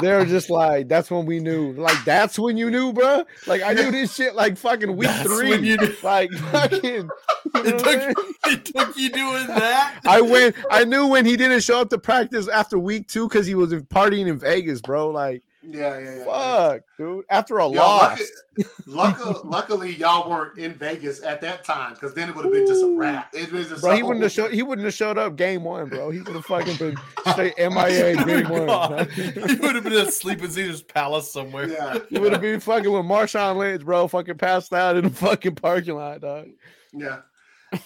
they 0.00 0.12
were 0.12 0.24
just 0.24 0.50
like, 0.50 0.88
"That's 0.88 1.10
when 1.10 1.26
we 1.26 1.40
knew." 1.40 1.72
Like, 1.72 2.04
that's 2.04 2.38
when 2.38 2.56
you 2.56 2.70
knew, 2.70 2.92
bro. 2.92 3.24
Like, 3.46 3.62
I 3.62 3.72
knew 3.72 3.90
this 3.90 4.14
shit 4.14 4.34
like 4.34 4.56
fucking 4.58 4.96
week 4.96 5.08
That's 5.08 5.28
three. 5.28 5.50
when 5.50 5.64
you 5.64 5.76
knew. 5.76 5.94
Like, 6.02 6.30
fucking. 6.32 7.10
It 7.52 7.64
what 7.64 7.74
I'm 7.74 7.78
saying? 7.80 8.14
took, 8.14 8.36
it 8.44 8.64
took 8.64 8.96
you 8.96 9.10
doing 9.10 9.46
that. 9.48 10.00
I 10.06 10.20
went. 10.20 10.54
I 10.70 10.84
knew 10.84 11.08
when 11.08 11.26
he 11.26 11.36
didn't 11.36 11.60
show 11.62 11.80
up 11.80 11.90
to 11.90 11.98
practice 11.98 12.46
after 12.46 12.78
week 12.78 13.08
two 13.08 13.26
because 13.28 13.44
he 13.44 13.56
was 13.56 13.72
partying 13.72 14.28
in 14.28 14.38
Vegas, 14.38 14.80
bro. 14.80 15.10
Like, 15.10 15.42
yeah, 15.62 15.98
yeah, 15.98 16.14
yeah. 16.16 16.24
fuck, 16.24 16.82
dude. 16.98 17.24
After 17.30 17.58
a 17.58 17.64
Yo, 17.68 17.72
loss, 17.72 18.20
luckily, 18.86 19.34
luckily, 19.44 19.94
y'all 19.96 20.28
weren't 20.30 20.58
in 20.58 20.74
Vegas 20.74 21.22
at 21.22 21.40
that 21.42 21.64
time 21.64 21.94
because 21.94 22.14
then 22.14 22.28
it 22.28 22.34
would 22.36 22.44
have 22.44 22.52
been 22.54 22.66
just 22.66 22.82
a 22.82 22.94
wrap. 22.96 23.28
It 23.34 23.52
was 23.52 23.68
just 23.68 23.82
bro, 23.82 23.94
he 23.94 24.02
wouldn't 24.02 24.22
have 24.22 24.32
showed. 24.32 24.52
He 24.52 24.62
wouldn't 24.62 24.84
have 24.84 24.94
showed 24.94 25.18
up 25.18 25.36
game 25.36 25.64
one, 25.64 25.88
bro. 25.88 26.10
He 26.10 26.20
would 26.20 26.34
have 26.34 26.44
fucking 26.46 26.76
been 26.76 26.96
straight 27.32 27.54
MIA 27.58 28.16
Oh 28.18 28.24
game 28.24 28.48
one. 28.48 28.66
God. 28.66 29.10
he 29.10 29.54
would 29.56 29.74
have 29.74 29.84
been 29.84 29.92
asleep 29.92 30.42
in 30.42 30.50
Caesar's 30.50 30.82
Palace 30.82 31.30
somewhere. 31.32 31.68
Yeah, 31.68 31.98
He 32.08 32.18
would 32.18 32.32
have 32.32 32.40
been 32.42 32.60
fucking 32.60 32.90
with 32.90 33.04
Marshawn 33.04 33.56
Lynch, 33.56 33.84
bro. 33.84 34.08
Fucking 34.08 34.38
passed 34.38 34.72
out 34.72 34.96
in 34.96 35.04
the 35.04 35.10
fucking 35.10 35.56
parking 35.56 35.94
lot, 35.96 36.20
dog. 36.20 36.48
yeah. 36.92 37.20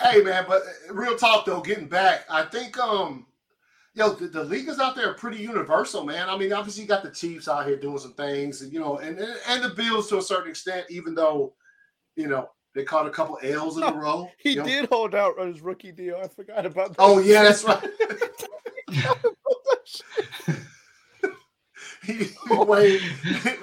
Hey 0.01 0.23
man, 0.23 0.47
but 0.49 0.63
uh, 0.63 0.95
real 0.95 1.15
talk 1.17 1.45
though, 1.45 1.61
getting 1.61 1.89
back, 1.89 2.25
I 2.31 2.45
think 2.45 2.79
um, 2.79 3.27
yo, 3.95 4.11
the, 4.11 4.27
the 4.29 4.45
league 4.45 4.69
is 4.69 4.79
out 4.79 4.97
there 4.97 5.15
pretty 5.15 5.39
universal, 5.39 6.05
man. 6.05 6.29
I 6.29 6.37
mean, 6.37 6.53
obviously 6.53 6.83
you 6.83 6.89
got 6.89 7.03
the 7.03 7.11
Chiefs 7.11 7.49
out 7.49 7.67
here 7.67 7.77
doing 7.77 7.99
some 7.99 8.13
things, 8.15 8.63
and 8.63 8.73
you 8.73 8.81
know, 8.81 8.99
and 8.99 9.19
and, 9.19 9.37
and 9.49 9.63
the 9.65 9.71
Bills 9.71 10.09
to 10.09 10.19
a 10.19 10.23
certain 10.23 10.51
extent, 10.51 10.87
even 10.91 11.15
though, 11.15 11.55
you 12.17 12.29
know, 12.29 12.51
they 12.75 12.83
caught 12.85 13.07
a 13.07 13.11
couple 13.11 13.39
L's 13.43 13.77
in 13.77 13.83
a 13.85 13.93
row. 13.97 14.29
He 14.39 14.51
you 14.51 14.57
know. 14.57 14.65
did 14.65 14.89
hold 14.91 15.15
out 15.15 15.39
on 15.39 15.53
his 15.53 15.61
rookie 15.61 15.93
deal. 15.93 16.21
I 16.23 16.29
forgot 16.29 16.67
about 16.67 16.89
that. 16.91 16.97
Oh 16.99 17.19
yeah, 17.19 17.43
that's 17.45 17.65
right. 17.65 17.89
he, 22.05 22.15
he 22.15 22.55
weighed 22.57 23.01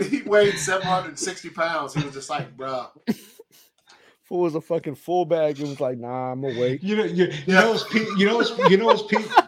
he 0.10 0.22
weighed 0.24 0.58
seven 0.58 0.88
hundred 0.88 1.10
and 1.10 1.20
sixty 1.20 1.50
pounds. 1.50 1.94
He 1.94 2.04
was 2.04 2.14
just 2.14 2.30
like, 2.30 2.56
bruh. 2.56 2.90
Fool 4.24 4.40
was 4.42 4.56
a 4.56 4.62
fucking 4.62 4.96
full 4.96 5.26
bag 5.26 5.60
and 5.60 5.70
was 5.70 5.82
like, 5.82 5.98
nah, 5.98 6.32
I'm 6.32 6.42
gonna. 6.42 6.54
You 6.54 6.96
know, 6.96 7.04
you, 7.04 7.26
you 7.26 7.34
Yeah. 7.48 7.62
know, 7.62 7.74
his 7.74 7.84
pe- 7.84 8.06
you 8.18 8.26
know, 8.26 8.40
his, 8.40 8.52
you 8.70 8.78
know, 8.78 8.90
his 8.92 9.02
people. 9.02 9.26
You, 9.26 9.41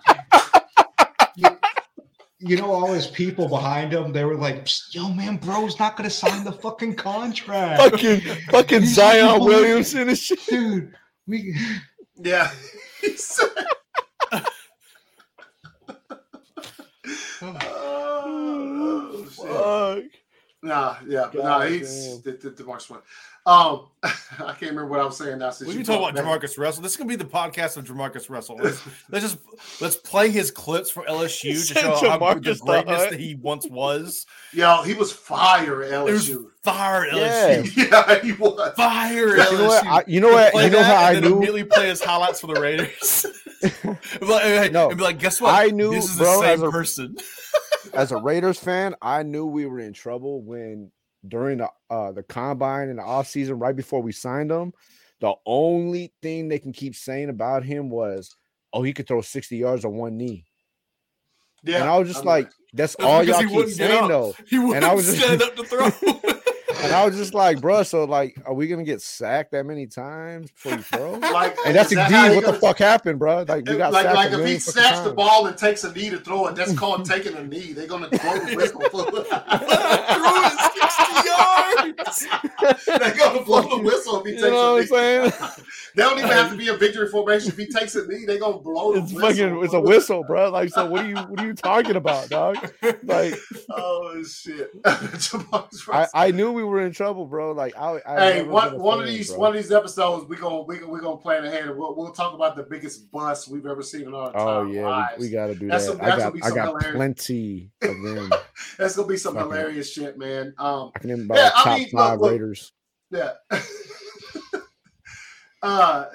you 2.45 2.57
know, 2.57 2.71
all 2.71 2.91
his 2.91 3.07
people 3.07 3.47
behind 3.47 3.93
him. 3.93 4.11
They 4.11 4.25
were 4.25 4.35
like, 4.35 4.67
"Yo, 4.93 5.09
man, 5.09 5.37
bro's 5.37 5.79
not 5.79 5.95
gonna 5.95 6.09
sign 6.09 6.43
the 6.43 6.51
fucking 6.51 6.95
contract, 6.95 7.81
Fucking 7.81 8.19
fucking 8.51 8.85
Zion 8.85 9.27
fucking- 9.27 9.45
Williamson 9.45 10.09
and 10.09 10.17
shit. 10.17 10.39
dude." 10.47 10.93
We 11.27 11.55
Yeah. 12.17 12.51
He 13.01 13.09
said- 13.17 13.47
oh. 17.41 19.25
oh 19.41 19.95
Fuck. 20.01 20.03
Nah, 20.61 20.95
yeah, 21.07 21.23
but 21.31 21.41
God 21.41 21.43
nah, 21.43 21.61
he's 21.65 22.07
damn. 22.07 22.21
the, 22.21 22.49
the, 22.49 22.63
DeMarcus 22.63 22.89
Ware. 22.89 23.01
Um, 23.45 23.87
I 24.03 24.09
can't 24.57 24.61
remember 24.61 24.85
what 24.87 24.99
I 25.01 25.05
was 25.05 25.17
saying 25.17 25.39
now. 25.39 25.49
Since 25.49 25.67
We 25.67 25.73
you 25.73 25.83
can 25.83 25.87
talk 25.95 26.11
about 26.11 26.15
that- 26.15 26.23
Jamarcus 26.41 26.57
Russell. 26.57 26.81
This 26.81 26.93
is 26.93 26.97
gonna 26.97 27.09
be 27.09 27.17
the 27.17 27.25
podcast 27.25 27.75
of 27.75 27.83
Jamarcus 27.85 28.29
Russell. 28.29 28.55
Let's, 28.57 28.81
let's 29.09 29.25
just 29.25 29.37
let's 29.81 29.95
play 29.97 30.29
his 30.29 30.49
clips 30.49 30.89
from 30.89 31.03
LSU 31.05 31.51
to 31.53 31.57
said 31.59 31.81
show 31.97 32.09
how 32.09 32.33
good 32.35 32.43
the 32.43 32.51
Jamarcus 32.51 32.59
greatness 32.61 33.09
that 33.09 33.19
he 33.19 33.35
once 33.35 33.67
was. 33.67 34.25
Yo, 34.53 34.81
he 34.83 34.93
was 34.93 35.11
fire 35.11 35.83
at 35.83 35.91
It 36.07 36.11
was 36.13 36.29
LSU. 36.29 36.45
fire 36.63 37.05
at 37.05 37.15
Yeah. 37.17 37.57
LSU. 37.63 37.91
yeah, 37.91 38.19
he 38.21 38.31
was. 38.31 38.73
Fire 38.77 39.37
at 39.37 39.51
You 39.51 39.57
know 39.57 39.67
what? 39.67 39.83
LSU. 39.83 39.87
I, 39.89 40.03
you 40.07 40.19
know 40.21 40.31
what? 40.31 40.51
Play 40.53 40.65
You 40.65 40.69
know 40.71 40.83
how 40.83 41.03
I 41.03 41.19
knew. 41.19 41.33
immediately 41.35 41.63
play 41.65 41.89
his 41.89 42.01
highlights 42.01 42.39
for 42.39 42.47
the 42.47 42.61
Raiders. 42.61 43.25
like, 44.21 44.41
hey, 44.43 44.69
No. 44.71 44.87
and 44.89 44.97
be 44.97 45.03
like, 45.03 45.19
guess 45.19 45.41
what? 45.41 45.53
I 45.53 45.67
knew, 45.67 45.91
this 45.91 46.09
is 46.11 46.17
bro, 46.17 46.41
the 46.41 46.47
as 46.47 46.59
same 46.59 46.67
a- 46.69 46.71
person. 46.71 47.15
As 47.93 48.11
a 48.13 48.17
Raiders 48.17 48.57
fan, 48.57 48.95
I 49.01 49.23
knew 49.23 49.45
we 49.45 49.65
were 49.65 49.79
in 49.79 49.91
trouble 49.93 50.41
when 50.41 50.91
during 51.28 51.59
the 51.59 51.69
uh, 51.89 52.11
the 52.11 52.24
combine 52.24 52.89
and 52.89 52.99
the 52.99 53.03
offseason, 53.03 53.59
right 53.61 53.76
before 53.76 54.01
we 54.01 54.11
signed 54.11 54.51
him, 54.51 54.74
the 55.21 55.34
only 55.45 56.13
thing 56.21 56.47
they 56.47 56.59
can 56.59 56.74
keep 56.74 56.95
saying 56.95 57.30
about 57.30 57.63
him 57.63 57.89
was, 57.89 58.36
"Oh, 58.74 58.84
he 58.84 58.93
could 58.93 59.07
throw 59.07 59.21
sixty 59.21 59.57
yards 59.57 59.86
on 59.86 59.93
one 59.93 60.17
knee," 60.17 60.45
Yeah, 61.63 61.82
and 61.82 61.89
I 61.89 61.97
was 61.97 62.07
just 62.09 62.21
mean, 62.21 62.28
like, 62.28 62.49
"That's 62.74 62.95
That's 62.95 63.07
all 63.07 63.24
y'all 63.24 63.41
he 63.41 63.47
keep 63.47 63.69
saying 63.69 64.07
though." 64.07 64.36
He 64.47 64.59
wouldn't 64.59 64.84
I 64.84 64.93
was 64.93 65.05
just- 65.15 65.17
stand 65.19 65.41
up 65.41 65.55
to 65.55 65.63
throw. 65.63 65.89
And 66.84 66.91
I 66.91 67.05
was 67.05 67.15
just 67.15 67.34
like, 67.34 67.61
"Bro, 67.61 67.84
so 67.84 68.03
like, 68.03 68.36
are 68.45 68.53
we 68.53 68.67
gonna 68.67 68.84
get 68.84 69.01
sacked 69.01 69.51
that 69.53 69.65
many 69.65 69.88
times 69.88 70.51
before 70.51 70.74
you 70.74 70.82
throw?" 70.84 71.11
like, 71.32 71.55
And 71.65 71.74
that's 71.74 71.93
that 71.93 72.11
indeed 72.11 72.36
what 72.36 72.53
the 72.53 72.59
fuck 72.59 72.78
happened, 72.78 73.19
bro. 73.19 73.45
Like 73.47 73.65
we 73.65 73.78
got 73.78 73.93
like, 73.93 74.03
sacked 74.03 74.15
like 74.15 74.34
if 74.34 74.45
he 74.45 74.59
snaps 74.59 74.99
the 74.99 75.13
ball 75.13 75.45
and 75.45 75.57
takes 75.57 75.86
a 75.86 75.93
knee 75.93 76.09
to 76.09 76.17
throw 76.17 76.47
it, 76.47 76.55
that's 76.55 76.78
called 76.78 77.05
taking 77.05 77.36
a 77.36 77.43
knee. 77.43 77.71
They're 77.71 77.88
gonna 77.88 78.09
throw 78.09 78.34
the 78.34 78.55
whistle. 78.55 78.82
Threw 81.05 81.89
it 81.89 82.07
60 82.13 82.27
yards. 82.67 82.85
They're 82.85 83.15
gonna 83.17 83.43
blow 83.43 83.61
the 83.77 83.83
whistle 83.83 84.19
if 84.21 84.25
he 84.25 84.31
You 84.33 84.37
takes 84.37 84.49
know 84.51 84.73
what. 84.73 84.81
I'm 84.81 84.87
saying? 84.87 85.31
They 85.95 86.01
don't 86.01 86.17
even 86.17 86.31
have 86.31 86.49
to 86.49 86.57
be 86.57 86.69
a 86.69 86.73
victory 86.75 87.07
formation. 87.07 87.49
If 87.49 87.57
he 87.57 87.67
takes 87.67 87.93
a 87.93 88.07
knee, 88.07 88.25
they're 88.25 88.39
gonna 88.39 88.57
blow 88.57 88.93
the 88.93 89.01
It's 89.03 89.13
whistle. 89.13 89.29
fucking 89.29 89.63
it's 89.63 89.73
a 89.75 89.79
whistle, 89.79 90.23
bro. 90.23 90.49
Like, 90.49 90.69
so 90.69 90.89
what 90.89 91.01
are 91.05 91.07
you 91.07 91.15
what 91.15 91.39
are 91.39 91.45
you 91.45 91.53
talking 91.53 91.95
about, 91.95 92.29
dog? 92.29 92.57
Like, 93.03 93.35
Oh 93.69 94.23
shit! 94.23 94.71
I, 94.83 96.07
I 96.15 96.31
knew 96.31 96.51
we 96.51 96.63
were 96.63 96.81
in 96.81 96.93
trouble, 96.93 97.27
bro. 97.27 97.51
Like, 97.51 97.77
I, 97.77 97.99
I 98.07 98.31
Hey, 98.33 98.43
one, 98.43 98.79
one 98.79 99.01
of 99.01 99.05
these 99.05 99.29
bro. 99.29 99.39
one 99.39 99.49
of 99.49 99.55
these 99.55 99.71
episodes 99.71 100.27
we 100.27 100.35
gonna 100.35 100.63
we 100.63 100.79
gonna 100.79 100.91
we 100.91 100.99
gonna 100.99 101.17
plan 101.17 101.45
ahead 101.45 101.65
and 101.67 101.77
we'll, 101.77 101.95
we'll 101.95 102.11
talk 102.11 102.33
about 102.33 102.55
the 102.55 102.63
biggest 102.63 103.11
bust 103.11 103.47
we've 103.49 103.67
ever 103.67 103.83
seen 103.83 104.07
in 104.07 104.15
our 104.15 104.29
entire 104.29 104.43
Oh 104.47 104.71
yeah, 104.71 104.87
lives. 104.87 105.13
we, 105.19 105.25
we 105.27 105.31
got 105.31 105.47
to 105.47 105.55
do 105.55 105.67
That's 105.67 105.85
that. 105.85 105.91
some- 105.97 106.01
I 106.01 106.17
got 106.17 106.35
I 106.43 106.49
got 106.55 106.67
hilarious- 106.69 106.95
plenty 106.95 107.71
of 107.83 108.01
them. 108.01 108.31
That's 108.79 108.95
gonna 108.95 109.07
be 109.07 109.17
some 109.17 109.35
Fucking- 109.35 109.51
hilarious 109.51 109.91
shit, 109.93 110.17
man. 110.17 110.55
Um, 110.57 110.91
I 110.95 110.99
can 110.99 111.09
name 111.09 111.21
about 111.25 111.37
Yeah, 111.37 111.43
like, 111.45 111.53
I 111.55 111.63
top 111.63 111.77
mean, 111.79 111.89
five 111.89 112.19
look. 112.19 112.31
Raiders. 112.31 112.71
yeah. 113.11 113.31
uh, 115.61 116.05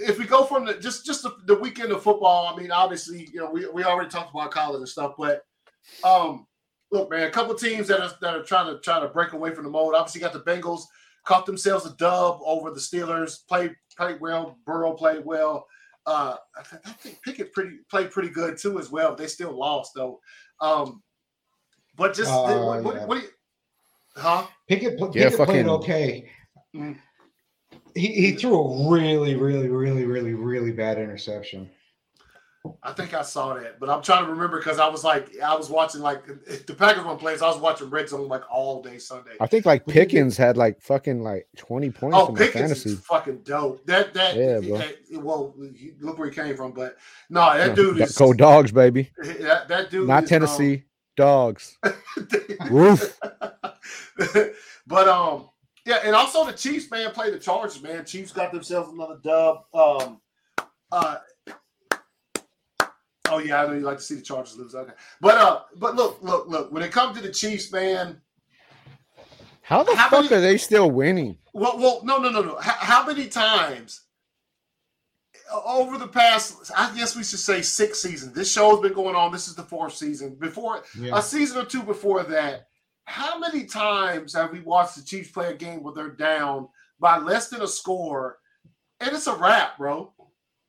if 0.00 0.18
we 0.18 0.26
go 0.26 0.44
from 0.44 0.64
the 0.66 0.74
just 0.74 1.06
just 1.06 1.22
the, 1.22 1.34
the 1.46 1.54
weekend 1.54 1.92
of 1.92 2.02
football, 2.02 2.52
I 2.52 2.60
mean, 2.60 2.70
obviously, 2.70 3.28
you 3.32 3.40
know, 3.40 3.50
we, 3.50 3.66
we 3.68 3.84
already 3.84 4.10
talked 4.10 4.34
about 4.34 4.50
college 4.50 4.78
and 4.78 4.88
stuff, 4.88 5.14
but 5.18 5.42
um, 6.04 6.46
look, 6.92 7.10
man, 7.10 7.26
a 7.26 7.30
couple 7.30 7.54
teams 7.54 7.88
that 7.88 8.00
are 8.00 8.12
that 8.20 8.34
are 8.36 8.42
trying 8.42 8.66
to 8.66 8.80
trying 8.80 9.02
to 9.02 9.08
break 9.08 9.32
away 9.32 9.54
from 9.54 9.64
the 9.64 9.70
mold. 9.70 9.94
Obviously, 9.94 10.20
got 10.20 10.32
the 10.32 10.40
Bengals 10.40 10.82
caught 11.24 11.46
themselves 11.46 11.86
a 11.86 11.94
dub 11.96 12.40
over 12.44 12.70
the 12.70 12.80
Steelers. 12.80 13.46
Played 13.48 13.74
played 13.96 14.20
well. 14.20 14.58
Burrow 14.66 14.92
played 14.92 15.24
well. 15.24 15.66
Uh, 16.06 16.36
I, 16.56 16.62
th- 16.62 16.82
I 16.84 16.90
think 16.92 17.22
Pickett 17.22 17.52
pretty 17.52 17.78
played 17.90 18.10
pretty 18.10 18.30
good 18.30 18.58
too 18.58 18.78
as 18.78 18.90
well. 18.90 19.14
They 19.14 19.26
still 19.26 19.56
lost 19.56 19.92
though. 19.94 20.20
Um, 20.60 21.02
but 21.96 22.14
just 22.14 22.30
Uh, 22.30 22.42
what, 22.64 22.82
what, 22.84 22.94
yeah. 22.96 23.04
what 23.06 23.14
do 23.16 23.20
you, 23.22 23.28
huh? 24.20 24.46
Pickett, 24.68 24.98
pl- 24.98 25.12
Yeah, 25.14 25.30
Pickett 25.30 25.46
played 25.46 25.66
okay. 25.66 26.30
Mm. 26.74 26.96
He, 27.94 28.06
he 28.08 28.32
threw 28.32 28.56
a 28.56 28.90
really, 28.90 29.34
really, 29.34 29.68
really, 29.68 30.04
really, 30.04 30.34
really 30.34 30.70
bad 30.70 30.98
interception. 30.98 31.68
I 32.82 32.92
think 32.92 33.14
I 33.14 33.22
saw 33.22 33.54
that, 33.54 33.80
but 33.80 33.88
I'm 33.88 34.02
trying 34.02 34.26
to 34.26 34.30
remember 34.30 34.58
because 34.58 34.78
I 34.78 34.86
was 34.86 35.02
like, 35.02 35.34
I 35.40 35.56
was 35.56 35.70
watching 35.70 36.02
like 36.02 36.26
the 36.66 36.74
Packers 36.74 37.04
one 37.06 37.16
plays. 37.16 37.40
I 37.40 37.48
was 37.48 37.56
watching 37.58 37.88
Red 37.88 38.10
Zone 38.10 38.28
like 38.28 38.42
all 38.52 38.82
day 38.82 38.98
Sunday. 38.98 39.30
I 39.40 39.46
think 39.46 39.64
like 39.64 39.86
We 39.86 39.94
did 39.94 40.00
get- 40.00 40.08
Pickens 40.10 40.36
had 40.36 40.58
like 40.58 40.78
fucking 40.82 41.22
like 41.22 41.46
twenty 41.56 41.90
points 41.90 42.18
Oh, 42.20 42.26
in 42.28 42.34
my 42.34 42.38
Pickens 42.40 42.60
fantasy. 42.60 42.90
is 42.90 43.00
fucking 43.00 43.38
dope. 43.44 43.84
That 43.86 44.12
that 44.12 44.36
Yeah, 44.36 44.60
bro. 44.60 44.76
that- 44.76 44.96
well, 45.22 45.54
he- 45.74 45.92
look 46.00 46.18
where 46.18 46.28
he 46.28 46.34
came 46.34 46.54
from, 46.54 46.72
but 46.72 46.96
no, 47.30 47.40
that 47.56 47.74
dude 47.74 47.98
is 47.98 48.14
Go 48.16 48.34
dogs, 48.34 48.72
baby. 48.72 49.10
that, 49.22 49.66
that 49.68 49.90
dude 49.90 50.06
Not 50.06 50.24
is, 50.24 50.28
Tennessee. 50.28 50.84
Dogs. 51.16 51.78
Um, 51.82 51.94
Roof. 52.70 53.18
but 54.86 55.08
um, 55.08 55.48
yeah, 55.86 55.98
and 56.04 56.14
also 56.14 56.44
the 56.44 56.52
Chiefs, 56.52 56.90
man, 56.90 57.10
play 57.12 57.30
the 57.30 57.38
Chargers, 57.38 57.82
man. 57.82 58.04
Chiefs 58.04 58.32
got 58.32 58.52
themselves 58.52 58.92
another 58.92 59.18
dub. 59.22 59.64
Um, 59.72 60.20
uh, 60.92 61.16
oh 63.28 63.38
yeah, 63.38 63.62
I 63.62 63.66
know 63.66 63.74
you 63.74 63.80
like 63.80 63.98
to 63.98 64.02
see 64.02 64.16
the 64.16 64.22
Chargers 64.22 64.56
lose. 64.56 64.74
Okay, 64.74 64.92
but 65.20 65.38
uh, 65.38 65.60
but 65.76 65.94
look, 65.96 66.18
look, 66.22 66.48
look. 66.48 66.72
When 66.72 66.82
it 66.82 66.92
comes 66.92 67.16
to 67.16 67.22
the 67.22 67.32
Chiefs, 67.32 67.72
man, 67.72 68.20
How 69.62 69.82
the 69.82 69.94
How 69.96 70.08
fuck 70.08 70.24
many- 70.24 70.36
are 70.36 70.40
they 70.40 70.58
still 70.58 70.90
winning? 70.90 71.38
well, 71.52 71.78
well, 71.78 72.00
no, 72.04 72.18
no, 72.18 72.28
no, 72.30 72.42
no. 72.42 72.56
How, 72.56 72.72
how 72.72 73.06
many 73.06 73.26
times 73.28 74.02
over 75.64 75.98
the 75.98 76.08
past? 76.08 76.70
I 76.76 76.94
guess 76.96 77.16
we 77.16 77.24
should 77.24 77.38
say 77.38 77.62
six 77.62 78.00
seasons. 78.00 78.34
This 78.34 78.52
show's 78.52 78.80
been 78.80 78.92
going 78.92 79.16
on. 79.16 79.32
This 79.32 79.48
is 79.48 79.54
the 79.54 79.62
fourth 79.62 79.94
season. 79.94 80.36
Before 80.38 80.82
Yeah. 80.98 81.18
a 81.18 81.22
season 81.22 81.58
or 81.58 81.64
two 81.64 81.82
before 81.82 82.22
that, 82.24 82.66
how 83.10 83.38
many 83.38 83.64
times 83.64 84.34
have 84.34 84.52
we 84.52 84.60
watched 84.60 84.96
the 84.96 85.02
Chiefs 85.02 85.30
play 85.30 85.50
a 85.50 85.54
game 85.56 85.82
where 85.82 85.92
they're 85.94 86.10
down 86.10 86.68
by 87.00 87.18
less 87.18 87.48
than 87.48 87.62
a 87.62 87.66
score, 87.68 88.38
and 89.00 89.10
it's 89.12 89.26
a 89.26 89.34
wrap, 89.34 89.76
bro? 89.78 90.12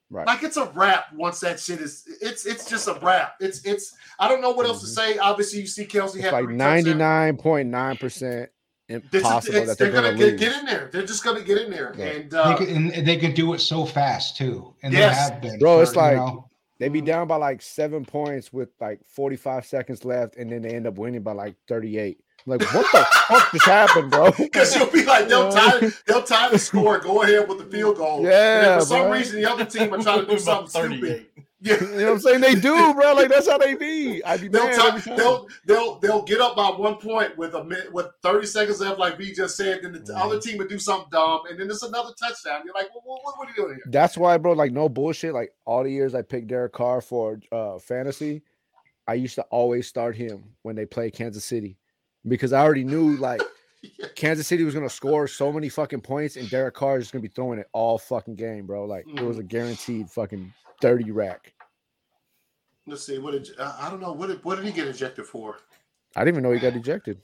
Right. 0.10 0.28
Like 0.28 0.44
it's 0.44 0.58
a 0.58 0.66
wrap 0.76 1.14
once 1.14 1.39
that 1.42 1.60
shit 1.60 1.80
is. 1.80 2.04
It's 2.22 2.46
it's 2.46 2.70
just 2.70 2.88
a 2.89 3.00
wrap. 3.02 3.36
It's 3.39 3.64
it's. 3.64 3.96
I 4.20 4.28
don't 4.28 4.42
know 4.42 4.52
what 4.52 4.66
else 4.66 4.82
to 4.82 4.88
Mhm. 4.88 4.96
say. 5.14 5.18
Obviously, 5.20 5.62
you 5.62 5.68
see 5.68 5.86
Kelce 5.86 6.16
It's 6.16 6.26
had 6.26 6.34
like 6.34 6.50
ninety 6.50 6.94
nine 6.94 7.38
point 7.38 7.70
nine 7.70 7.96
percent 7.96 8.50
This 8.89 9.02
is, 9.04 9.14
impossible 9.14 9.66
that 9.68 9.78
they're, 9.78 9.89
they're 9.89 10.02
gonna, 10.02 10.14
gonna 10.18 10.32
get, 10.32 10.39
get 10.39 10.60
in 10.60 10.66
there. 10.66 10.89
They're 10.92 11.06
just 11.06 11.24
gonna 11.24 11.44
get 11.44 11.60
in 11.60 11.72
there, 11.72 11.94
Yeah. 11.98 12.06
and 12.08 12.30
They 12.32 12.38
uh, 12.38 12.58
could, 12.58 12.68
and 12.68 13.08
they 13.08 13.18
could 13.18 13.36
do 13.36 13.54
it 13.54 13.60
so 13.60 13.86
fast 13.86 14.36
too, 14.36 14.76
and 14.84 14.92
Yes. 14.92 15.16
they 15.16 15.34
have 15.34 15.42
been. 15.42 15.60
Bro, 15.60 15.80
it's 15.82 15.94
for, 15.94 16.00
you 16.12 16.18
like- 16.18 16.34
know, 16.34 16.48
They 16.80 16.89
be 16.89 17.00
down 17.00 17.28
by 17.28 17.36
like 17.38 17.62
seven 17.62 18.04
points 18.04 18.52
with 18.52 18.70
like 18.82 19.00
forty 19.08 19.38
five 19.38 19.66
seconds 19.66 20.04
left, 20.04 20.36
and 20.36 20.52
then 20.52 20.62
they 20.64 20.72
end 20.72 20.88
up 20.88 20.96
winning 20.98 21.22
by 21.22 21.32
like 21.32 21.56
thirty 21.70 21.98
eight. 22.00 22.20
Like, 22.46 22.62
what 22.74 22.86
the 22.92 23.06
fuck 23.28 23.52
just 23.52 23.66
happened, 23.66 24.12
bro? 24.12 24.32
Because 24.38 24.76
you'll 24.76 24.88
be 24.88 25.04
like, 25.04 25.28
they'll 25.28 25.54
Yeah. 25.54 25.80
tie, 25.80 25.92
they'll 26.08 26.24
tie 26.24 26.50
the 26.50 26.58
score, 26.60 27.00
go 27.00 27.22
ahead 27.24 27.48
with 27.48 27.60
the 27.60 27.66
field 27.66 27.98
goal. 27.98 28.24
Yeah, 28.24 28.62
then 28.62 28.80
for 28.80 28.86
some 28.86 29.02
bro. 29.04 29.12
reason, 29.14 29.42
the 29.42 29.50
other 29.52 29.66
team 29.66 29.94
are 29.94 30.02
trying 30.02 30.26
to 30.26 30.32
do 30.32 30.38
something 30.50 30.68
stupid. 30.70 31.00
38. 31.00 31.28
Yeah, 31.64 31.80
You 31.80 31.88
know 31.89 32.04
what 32.06 32.12
I'm 32.14 32.20
saying? 32.22 32.42
They 32.42 32.56
do, 32.56 32.92
bro. 32.96 33.14
Like 33.14 33.30
that's 33.30 33.48
how 33.48 33.60
they 33.60 33.76
be. 33.76 34.24
I 34.26 34.36
be 34.36 34.48
they'll, 34.48 34.64
tie, 34.76 34.98
time. 35.00 35.16
they'll 35.16 35.48
they'll 35.68 36.00
they'll 36.00 36.24
get 36.24 36.42
up 36.42 36.56
by 36.56 36.70
one 36.70 36.96
point 36.96 37.38
with 37.38 37.54
a 37.54 37.64
minute 37.64 37.94
with 37.94 38.08
thirty 38.24 38.48
seconds 38.48 38.80
left, 38.82 38.98
like 38.98 39.16
B 39.20 39.32
just 39.32 39.58
said. 39.58 39.82
Then 39.84 39.92
the 39.94 40.00
Mhm. 40.00 40.18
other 40.20 40.39
team 40.39 40.58
would 40.58 40.70
do 40.70 40.80
something 40.80 41.10
dumb, 41.12 41.42
and 41.48 41.60
then 41.60 41.68
there's 41.68 41.84
another 41.84 42.14
touchdown. 42.20 42.62
You're 42.66 42.74
like, 42.74 42.88
well, 42.96 43.04
what, 43.22 43.38
what 43.38 43.48
are 43.48 43.52
you 43.52 43.56
doing 43.56 43.76
here? 43.76 43.84
That's 43.86 44.18
why, 44.18 44.39
bro. 44.39 44.54
Like 44.54 44.72
no 44.72 44.89
bullshit. 44.89 45.36
Like 45.36 45.54
all 45.64 45.84
the 45.84 45.92
years 45.92 46.16
I 46.16 46.24
picked 46.24 46.48
Derek 46.48 46.74
Carr 46.74 47.00
for 47.00 47.39
uh 47.52 47.78
fantasy, 47.78 48.42
I 49.08 49.14
used 49.14 49.36
to 49.36 49.44
always 49.52 49.86
start 49.86 50.16
him 50.16 50.56
when 50.64 50.76
they 50.76 50.88
play 50.88 51.12
Kansas 51.12 51.46
City 51.46 51.78
because 52.28 52.53
I 52.53 52.61
already 52.61 52.84
knew 52.84 53.15
like 53.17 53.41
Kansas 54.15 54.47
City 54.47 54.63
was 54.63 54.74
gonna 54.74 54.89
score 54.89 55.28
so 55.28 55.51
many 55.51 55.69
fucking 55.69 56.01
points, 56.01 56.36
and 56.36 56.49
Derek 56.49 56.74
Carr 56.76 56.97
is 56.97 57.11
gonna 57.11 57.22
be 57.22 57.28
throwing 57.28 57.59
it 57.59 57.67
all 57.74 57.97
fucking 57.97 58.36
game, 58.36 58.65
bro. 58.65 58.86
Like 58.86 59.05
it 59.07 59.22
was 59.24 59.38
a 59.39 59.43
guaranteed 59.43 60.09
fucking 60.09 60.53
thirty 60.82 61.11
rack. 61.11 61.53
Let's 62.88 63.05
see. 63.05 63.19
What 63.19 63.32
did 63.32 63.49
uh, 63.59 63.76
I 63.80 63.89
don't 63.89 63.99
know. 64.01 64.11
What 64.11 64.28
did 64.28 64.43
what 64.43 64.55
did 64.55 64.65
he 64.65 64.72
get 64.72 64.88
ejected 64.88 65.26
for? 65.26 65.57
I 66.15 66.22
didn't 66.26 66.36
even 66.36 66.43
know 66.43 66.51
he 66.51 66.59
got 66.59 66.76
ejected. 66.76 67.19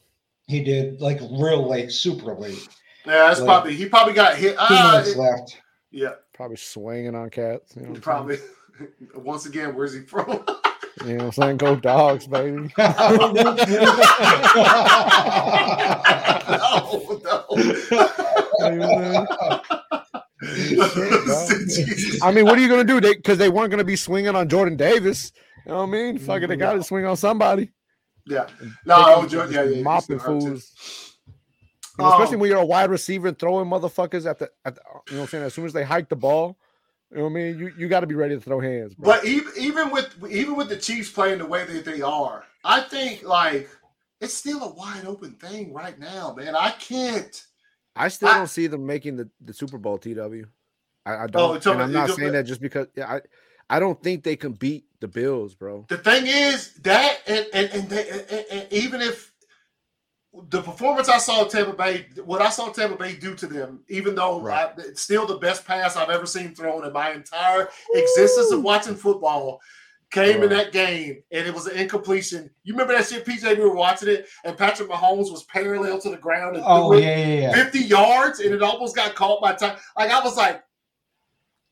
he 0.47 0.63
did 0.63 1.01
like 1.01 1.19
real 1.21 1.67
late, 1.67 1.91
super 1.91 2.33
late. 2.33 2.67
Yeah, 3.05 3.27
that's 3.27 3.39
Like- 3.39 3.47
probably 3.47 3.75
he 3.75 3.87
probably 3.89 4.13
got 4.13 4.35
hit. 4.37 4.53
Two 4.53 4.57
Ah, 4.59 4.91
minutes 4.93 5.15
it- 5.15 5.17
left. 5.19 5.61
yeah, 5.91 6.13
Probably 6.33 6.57
swinging 6.57 7.15
on 7.15 7.29
cats. 7.29 7.75
You 7.75 7.87
know, 7.87 7.99
probably. 7.99 8.37
Once 9.15 9.45
again, 9.47 9.75
where's 9.75 9.93
he 9.93 10.01
from? 10.01 10.45
You 11.05 11.13
know 11.13 11.15
what 11.15 11.23
I'm 11.25 11.31
saying? 11.31 11.57
Go 11.57 11.75
dogs, 11.75 12.27
baby. 12.27 12.73
no, 12.77 13.17
no. 13.31 13.55
You 20.41 20.77
know 20.77 20.87
what 20.87 20.97
I'm 20.97 21.29
saying? 21.29 21.67
Jesus. 21.67 22.21
I 22.23 22.31
mean, 22.31 22.45
what 22.45 22.57
are 22.57 22.61
you 22.61 22.67
gonna 22.69 22.83
do? 22.83 22.99
They 23.01 23.15
because 23.15 23.37
they 23.37 23.49
weren't 23.49 23.71
gonna 23.71 23.83
be 23.83 23.95
swinging 23.95 24.35
on 24.35 24.49
Jordan 24.49 24.75
Davis. 24.77 25.31
You 25.65 25.71
know 25.73 25.79
what 25.79 25.83
I 25.83 25.91
mean? 25.91 26.17
Fucking, 26.19 26.47
they 26.47 26.55
got 26.55 26.73
to 26.73 26.83
swing 26.83 27.05
on 27.05 27.17
somebody. 27.17 27.71
Yeah. 28.25 28.47
No, 28.85 29.19
was. 29.21 29.33
Yeah, 29.51 29.63
yeah, 29.63 29.81
mopping 29.81 30.19
Still 30.19 30.33
hurt 30.33 30.41
too. 30.41 30.47
fools. 30.49 30.73
Especially 31.99 32.35
Um, 32.35 32.39
when 32.41 32.49
you're 32.49 32.59
a 32.59 32.65
wide 32.65 32.89
receiver 32.89 33.27
and 33.29 33.39
throwing 33.39 33.67
motherfuckers 33.67 34.25
at 34.29 34.37
the, 34.39 34.49
at 34.63 34.75
the, 34.75 34.81
you 35.09 35.15
know 35.15 35.21
what 35.21 35.23
I'm 35.23 35.27
saying? 35.29 35.43
As 35.45 35.53
soon 35.53 35.65
as 35.65 35.73
they 35.73 35.83
hike 35.83 36.09
the 36.09 36.15
ball, 36.15 36.57
You 37.11 37.17
know 37.17 37.23
what 37.23 37.29
I 37.29 37.33
mean? 37.33 37.57
You 37.59 37.71
you 37.77 37.87
got 37.87 38.01
to 38.01 38.07
be 38.07 38.15
ready 38.15 38.35
to 38.35 38.41
throw 38.41 38.59
hands. 38.59 38.93
Bro. 38.95 39.05
But 39.13 39.25
even 39.25 39.53
even 39.57 39.91
with 39.91 40.13
even 40.29 40.55
with 40.55 40.69
the 40.69 40.77
Chiefs 40.77 41.09
playing 41.09 41.39
the 41.39 41.45
way 41.45 41.65
that 41.65 41.85
they 41.85 42.01
are, 42.01 42.43
I 42.63 42.81
think 42.81 43.23
like 43.23 43.69
it's 44.19 44.33
still 44.33 44.63
a 44.63 44.73
wide 44.73 45.05
open 45.05 45.31
thing 45.33 45.73
right 45.73 45.97
now, 45.97 46.33
man. 46.33 46.55
I 46.55 46.71
can't. 46.71 47.43
I 47.95 48.09
still 48.09 48.29
I- 48.29 48.37
don't 48.37 48.47
see 48.47 48.67
them 48.67 48.85
making 48.85 49.15
the, 49.17 49.29
the 49.41 49.53
Super 49.53 49.77
Bowl. 49.77 49.97
TW. 49.97 50.45
I, 51.05 51.11
I 51.13 51.23
Oh, 51.23 51.27
don't. 51.27 51.63
talking 51.63 51.71
and 51.73 51.81
I'm 51.83 51.91
not 51.93 52.11
saying 52.11 52.33
that 52.33 52.43
just 52.45 52.61
because 52.61 52.87
yeah, 52.95 53.11
I 53.11 53.21
I 53.69 53.79
don't 53.79 54.01
think 54.03 54.23
they 54.23 54.35
can 54.35 54.51
beat 54.53 54.85
the 54.99 55.07
Bills, 55.07 55.55
bro. 55.55 55.85
The 55.87 55.97
thing 55.97 56.27
is 56.27 56.73
that 56.83 57.19
and 57.27 57.45
and, 57.53 57.69
and, 57.71 57.89
they, 57.89 58.09
and, 58.09 58.45
and 58.51 58.73
even 58.73 59.01
if 59.01 59.31
the 60.49 60.61
performance 60.61 61.09
I 61.09 61.17
saw 61.17 61.45
Tampa 61.45 61.73
Bay, 61.73 62.07
what 62.23 62.41
I 62.41 62.49
saw 62.49 62.69
Tampa 62.69 62.95
Bay 62.95 63.15
do 63.15 63.35
to 63.35 63.47
them, 63.47 63.81
even 63.89 64.15
though 64.15 64.41
Right. 64.41 64.69
I, 64.77 64.81
it's 64.81 65.01
still 65.01 65.25
the 65.25 65.37
best 65.37 65.65
pass 65.65 65.95
I've 65.95 66.09
ever 66.09 66.25
seen 66.25 66.53
thrown 66.55 66.85
in 66.85 66.93
my 66.93 67.11
entire 67.11 67.69
existence 67.93 68.51
of 68.51 68.61
watching 68.61 68.95
football, 68.95 69.59
came 70.09 70.41
in 70.41 70.49
that 70.49 70.71
game 70.71 71.21
and 71.31 71.45
it 71.45 71.53
was 71.53 71.67
an 71.67 71.77
incompletion. 71.77 72.49
You 72.63 72.73
remember 72.73 72.93
that 72.93 73.07
shit, 73.07 73.25
PJ? 73.25 73.57
We 73.57 73.63
were 73.63 73.75
watching 73.75 74.07
it, 74.09 74.27
and 74.45 74.57
Patrick 74.57 74.89
Mahomes 74.89 75.31
was 75.31 75.43
parallel 75.45 75.99
to 75.99 76.09
the 76.09 76.17
ground 76.17 76.55
and 76.55 76.63
Oh 76.67 76.89
threw 76.91 76.99
it 76.99 77.03
yeah, 77.03 77.17
yeah, 77.17 77.39
yeah. 77.41 77.53
50 77.53 77.79
yards, 77.79 78.39
and 78.39 78.53
it 78.53 78.61
almost 78.61 78.95
got 78.95 79.15
caught 79.15 79.41
by 79.41 79.53
time. 79.53 79.77
Like 79.97 80.11
I 80.11 80.21
was 80.23 80.37
like, 80.37 80.63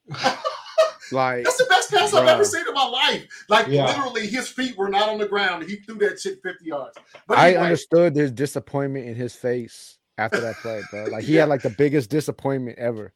Like 1.12 1.44
that's 1.44 1.58
the 1.58 1.66
best 1.70 1.92
pass 1.92 2.14
I've 2.16 2.28
ever 2.28 2.44
seen 2.44 2.68
in 2.68 2.74
my 2.74 2.88
life. 2.88 3.28
Like 3.48 3.68
Yeah. 3.68 3.86
literally, 3.86 4.26
his 4.26 4.48
feet 4.50 4.76
were 4.76 4.90
not 4.90 5.08
on 5.08 5.20
the 5.20 5.28
ground. 5.28 5.64
He 5.70 5.76
threw 5.76 6.00
that 6.00 6.20
shit 6.20 6.42
50 6.42 6.66
yards. 6.66 6.98
But 7.28 7.38
I 7.38 7.56
understood 7.58 8.16
there's 8.16 8.32
disappointment 8.32 9.08
in 9.08 9.14
his 9.14 9.36
face 9.36 10.00
after 10.18 10.42
that 10.42 10.56
play, 10.58 10.82
bro. 10.90 11.06
Like 11.06 11.24
he 11.24 11.36
Yeah. 11.36 11.42
had 11.42 11.50
like 11.50 11.62
the 11.62 11.70
biggest 11.70 12.10
disappointment 12.10 12.80
ever. 12.80 13.14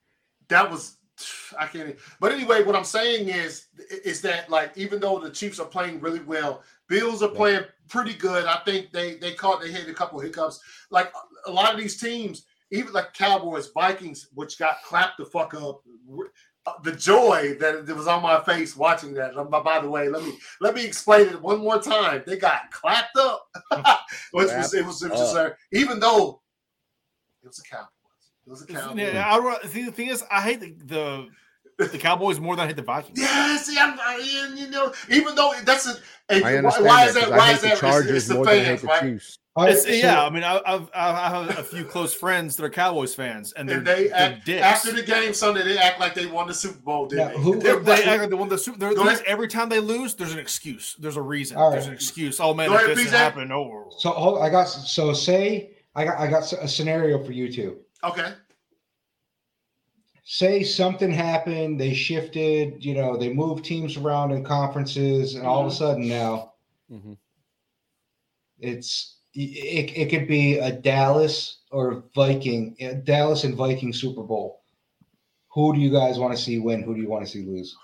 that 0.50 0.70
was 0.70 0.98
I 1.60 1.66
can't. 1.66 1.98
But 2.22 2.32
anyway, 2.32 2.64
what 2.64 2.76
I'm 2.76 2.84
saying 2.86 3.28
is 3.28 3.66
is 4.06 4.22
that 4.22 4.50
like 4.52 4.72
even 4.78 5.00
though 5.00 5.18
the 5.20 5.32
Chiefs 5.32 5.60
are 5.60 5.66
playing 5.66 6.00
really 6.00 6.22
well, 6.22 6.62
Bills 6.90 7.24
are 7.24 7.30
Yeah. 7.32 7.36
playing 7.38 7.64
pretty 7.90 8.14
good. 8.14 8.46
I 8.46 8.58
think 8.66 8.92
they 8.92 9.16
they 9.16 9.34
caught 9.34 9.62
they 9.62 9.72
hit 9.72 9.90
a 9.90 9.94
couple 9.96 10.20
hiccups. 10.20 10.62
Like 10.92 11.12
a 11.48 11.52
lot 11.52 11.74
of 11.74 11.80
these 11.80 12.00
teams, 12.00 12.46
even 12.72 12.94
like 12.94 13.14
Cowboys, 13.16 13.72
Vikings, 13.74 14.28
which 14.36 14.60
got 14.60 14.76
clapped 14.86 15.18
the 15.18 15.26
fuck 15.26 15.56
up. 15.56 15.82
The 16.84 16.92
joy 16.94 17.56
that 17.60 17.86
that 17.86 17.96
was 17.96 18.08
on 18.08 18.22
my 18.24 18.42
face 18.44 18.76
watching 18.76 19.14
that. 19.16 19.36
By 19.50 19.62
by 19.62 19.80
the 19.80 19.90
way, 19.90 20.10
let 20.10 20.24
me 20.24 20.38
let 20.62 20.76
me 20.76 20.86
explain 20.86 21.28
it 21.28 21.42
one 21.42 21.60
more 21.60 21.82
time. 21.82 22.24
They 22.26 22.38
got 22.38 22.72
clapped 22.72 23.18
up, 23.18 23.48
which 24.32 24.48
was 24.48 24.74
it 24.74 24.86
was, 24.86 25.04
it 25.04 25.12
was 25.12 25.20
just, 25.20 25.36
uh, 25.36 25.52
even 25.72 26.00
though 26.00 26.42
it 27.44 27.48
was 27.48 27.60
a 27.60 27.64
Cowboys. 27.64 27.90
It 28.46 28.50
was 28.50 28.62
a 28.64 28.68
Cowboys. 28.68 28.98
Yeah, 28.98 29.26
I, 29.28 29.68
see, 29.68 29.84
the 29.84 29.92
thing 29.92 30.08
is, 30.08 30.24
I 30.32 30.42
hate 30.42 30.60
the, 30.60 30.76
the 31.78 31.88
the 31.88 31.98
Cowboys 31.98 32.40
more 32.40 32.56
than 32.56 32.64
I 32.66 32.68
hate 32.68 32.76
the 32.76 32.82
Vikings. 32.84 33.20
Yeah, 33.22 33.58
see, 33.58 33.78
I'm, 33.80 33.98
I, 34.00 34.46
and, 34.46 34.60
you 34.60 34.70
know, 34.70 34.94
even 35.10 35.36
though 35.36 35.54
that's 35.64 35.88
a, 35.88 35.96
and 36.30 36.42
why, 36.44 36.56
understand 36.58 36.86
why 36.86 37.06
that, 37.06 37.08
is 37.08 37.14
that? 37.16 37.24
'cause 37.24 37.32
I 37.32 37.38
Why 37.38 37.46
hate 37.48 37.54
is 37.54 37.62
the 37.62 37.68
that? 37.68 37.72
It's, 37.74 37.80
Chargers 37.82 38.12
it's 38.12 38.28
the 38.28 38.34
more 38.36 38.46
than 38.46 38.60
I 38.60 38.64
hate 38.64 38.82
the 38.82 38.88
right? 38.88 39.02
Chiefs. 39.02 39.38
All 39.49 39.49
right, 39.66 39.78
so- 39.78 39.90
yeah, 39.90 40.24
I 40.24 40.30
mean, 40.30 40.44
I, 40.44 40.62
I've 40.66 40.90
I 40.94 41.30
have 41.30 41.58
a 41.60 41.64
few 41.64 41.84
close 41.86 42.14
friends 42.14 42.56
that 42.56 42.64
are 42.64 42.70
Cowboys 42.70 43.16
fans, 43.16 43.52
and 43.54 43.68
they're, 43.68 43.78
And 43.80 43.88
they 43.88 44.08
they're 44.08 44.16
act, 44.16 44.46
dicks. 44.46 44.62
after 44.64 44.92
the 44.92 45.02
game 45.04 45.34
Sunday, 45.34 45.64
they 45.64 45.78
act 45.78 46.00
like 46.00 46.14
they 46.14 46.26
won 46.28 46.48
the 46.48 46.54
Super 46.54 46.80
Bowl. 46.80 47.08
Didn't 47.08 47.28
Now, 47.28 47.34
they? 47.38 47.42
who- 47.44 47.60
They're 47.60 47.80
they 47.80 47.92
like- 47.98 48.08
act 48.08 48.22
like 48.22 48.30
they 48.30 48.36
won 48.36 48.50
the 48.50 48.58
Super. 48.58 48.78
There, 48.80 48.94
Go 48.94 49.04
there's, 49.04 49.20
ahead. 49.20 49.28
every 49.32 49.48
time 49.48 49.70
they 49.70 49.80
lose, 49.80 50.16
there's 50.16 50.34
an 50.34 50.40
excuse. 50.40 50.96
There's 51.00 51.18
a 51.18 51.22
reason. 51.22 51.58
All 51.58 51.72
There's 51.72 51.88
an 51.88 51.94
excuse. 51.94 52.40
Oh 52.40 52.54
man, 52.54 52.72
if 52.72 52.76
ahead, 52.82 52.98
this 52.98 53.08
PJ. 53.08 53.12
happened, 53.18 53.52
oh, 53.52 53.90
So 53.98 54.12
hold, 54.12 54.42
I 54.42 54.50
got 54.50 54.66
so 54.66 55.14
say 55.14 55.72
I 55.96 56.06
got 56.06 56.20
I 56.20 56.28
got 56.28 56.52
a 56.54 56.68
scenario 56.68 57.24
for 57.24 57.32
you 57.32 57.52
two. 57.52 57.80
okay, 58.04 58.34
Say 60.32 60.62
something 60.64 61.10
happened, 61.12 61.80
they 61.80 61.92
shifted, 61.94 62.86
you 62.86 62.94
know, 62.94 63.18
they 63.18 63.34
moved 63.34 63.66
teams 63.66 63.98
around 63.98 64.32
in 64.32 64.44
conferences, 64.44 65.34
and 65.34 65.48
all 65.48 65.62
of 65.62 65.68
a 65.72 65.76
sudden 65.76 66.08
now 66.08 66.54
Mhm. 66.92 67.18
it's 68.60 69.18
it, 69.34 69.92
it 69.96 70.10
could 70.10 70.28
be 70.28 70.58
a 70.58 70.72
Dallas 70.72 71.60
or 71.72 72.04
Viking, 72.16 72.76
Dallas 73.04 73.44
and 73.44 73.56
Viking 73.56 73.94
Super 73.94 74.24
Bowl. 74.24 74.62
Who 75.54 75.74
do 75.74 75.80
you 75.80 75.92
guys 75.92 76.20
want 76.20 76.36
to 76.36 76.42
see 76.42 76.60
win? 76.60 76.84
Who 76.84 76.96
do 76.96 77.02
you 77.02 77.10
want 77.10 77.26
to 77.26 77.32
see 77.32 77.44
lose? 77.44 77.76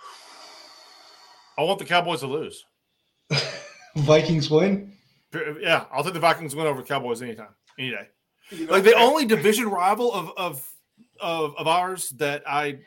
I 1.57 1.63
want 1.63 1.79
the 1.79 1.85
Cowboys 1.85 2.19
to 2.19 2.27
lose. 2.27 2.65
Vikings 3.95 4.49
win. 4.49 4.93
Yeah, 5.59 5.85
I'll 5.91 6.03
take 6.03 6.13
the 6.13 6.19
Vikings 6.19 6.55
win 6.55 6.67
over 6.67 6.81
the 6.81 6.87
Cowboys 6.87 7.21
anytime, 7.21 7.55
any 7.79 7.91
day. 7.91 8.07
You 8.51 8.67
know, 8.67 8.73
Like 8.73 8.83
the 8.83 8.93
only 8.93 9.25
division 9.25 9.69
rival 9.69 10.13
of 10.13 10.31
of 10.37 10.69
of, 11.19 11.55
of 11.57 11.67
ours 11.67 12.09
that 12.17 12.43
I 12.47 12.79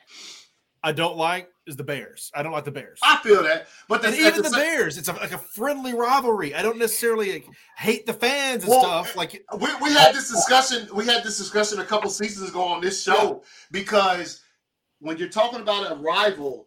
I 0.82 0.92
don't 0.92 1.16
like 1.16 1.50
is 1.68 1.76
the 1.76 1.84
Bears. 1.84 2.30
I 2.34 2.42
don't 2.42 2.52
like 2.52 2.64
the 2.64 2.72
Bears. 2.72 2.98
I 3.02 3.18
feel 3.18 3.42
that, 3.42 3.68
but 3.88 4.02
the, 4.02 4.12
even 4.14 4.42
the 4.42 4.42
the 4.42 4.56
Bears, 4.56 4.98
it's 4.98 5.08
a, 5.08 5.12
like 5.12 5.32
a 5.32 5.38
friendly 5.38 5.94
rivalry. 5.94 6.54
I 6.54 6.62
don't 6.62 6.78
necessarily 6.78 7.32
like, 7.32 7.46
hate 7.76 8.06
the 8.06 8.14
fans 8.14 8.64
and 8.64 8.70
Well, 8.70 8.80
stuff. 8.80 9.16
Like 9.16 9.44
we, 9.58 9.68
we 9.82 9.92
had 9.92 10.14
this 10.14 10.30
discussion. 10.30 10.88
We 10.94 11.04
had 11.04 11.22
this 11.22 11.38
discussion 11.38 11.78
a 11.78 11.84
couple 11.84 12.10
seasons 12.10 12.50
ago 12.50 12.64
on 12.64 12.80
this 12.80 13.02
show 13.02 13.42
because 13.70 14.42
when 15.00 15.18
you're 15.18 15.28
talking 15.28 15.60
about 15.60 15.92
a 15.92 15.94
rival, 15.96 16.66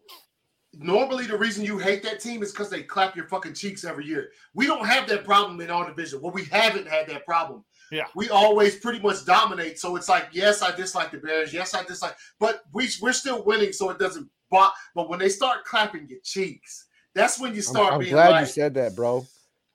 normally 0.72 1.26
the 1.26 1.36
reason 1.36 1.64
you 1.64 1.78
hate 1.78 2.02
that 2.04 2.20
team 2.20 2.42
is 2.42 2.52
because 2.52 2.70
they 2.70 2.82
clap 2.82 3.14
your 3.16 3.28
fucking 3.28 3.54
cheeks 3.54 3.84
every 3.84 4.06
year. 4.06 4.30
We 4.54 4.66
don't 4.66 4.86
have 4.86 5.08
that 5.08 5.24
problem 5.24 5.60
in 5.60 5.70
our 5.70 5.86
division. 5.86 6.22
Well, 6.22 6.32
we 6.32 6.44
haven't 6.46 6.88
had 6.88 7.08
that 7.08 7.26
problem. 7.26 7.64
Yeah. 7.90 8.06
we 8.14 8.30
always 8.30 8.76
pretty 8.76 9.00
much 9.00 9.26
dominate. 9.26 9.78
So 9.78 9.96
it's 9.96 10.08
like, 10.08 10.28
yes, 10.32 10.62
I 10.62 10.74
dislike 10.74 11.10
the 11.10 11.18
Bears. 11.18 11.52
Yes, 11.52 11.74
I 11.74 11.84
dislike, 11.84 12.16
but 12.40 12.62
we 12.72 12.88
we're 13.02 13.12
still 13.12 13.44
winning, 13.44 13.72
so 13.72 13.90
it 13.90 13.98
doesn't. 13.98 14.28
Bot, 14.52 14.72
but 14.94 15.08
when 15.08 15.18
they 15.18 15.28
start 15.28 15.64
clapping 15.64 16.06
your 16.08 16.20
cheeks, 16.22 16.86
that's 17.14 17.40
when 17.40 17.50
you 17.52 17.58
I'm, 17.58 17.62
start 17.62 17.92
I'm 17.94 17.98
being 18.00 18.12
glad 18.12 18.30
like, 18.30 18.40
you 18.42 18.52
said 18.52 18.74
that, 18.74 18.94
bro. 18.94 19.26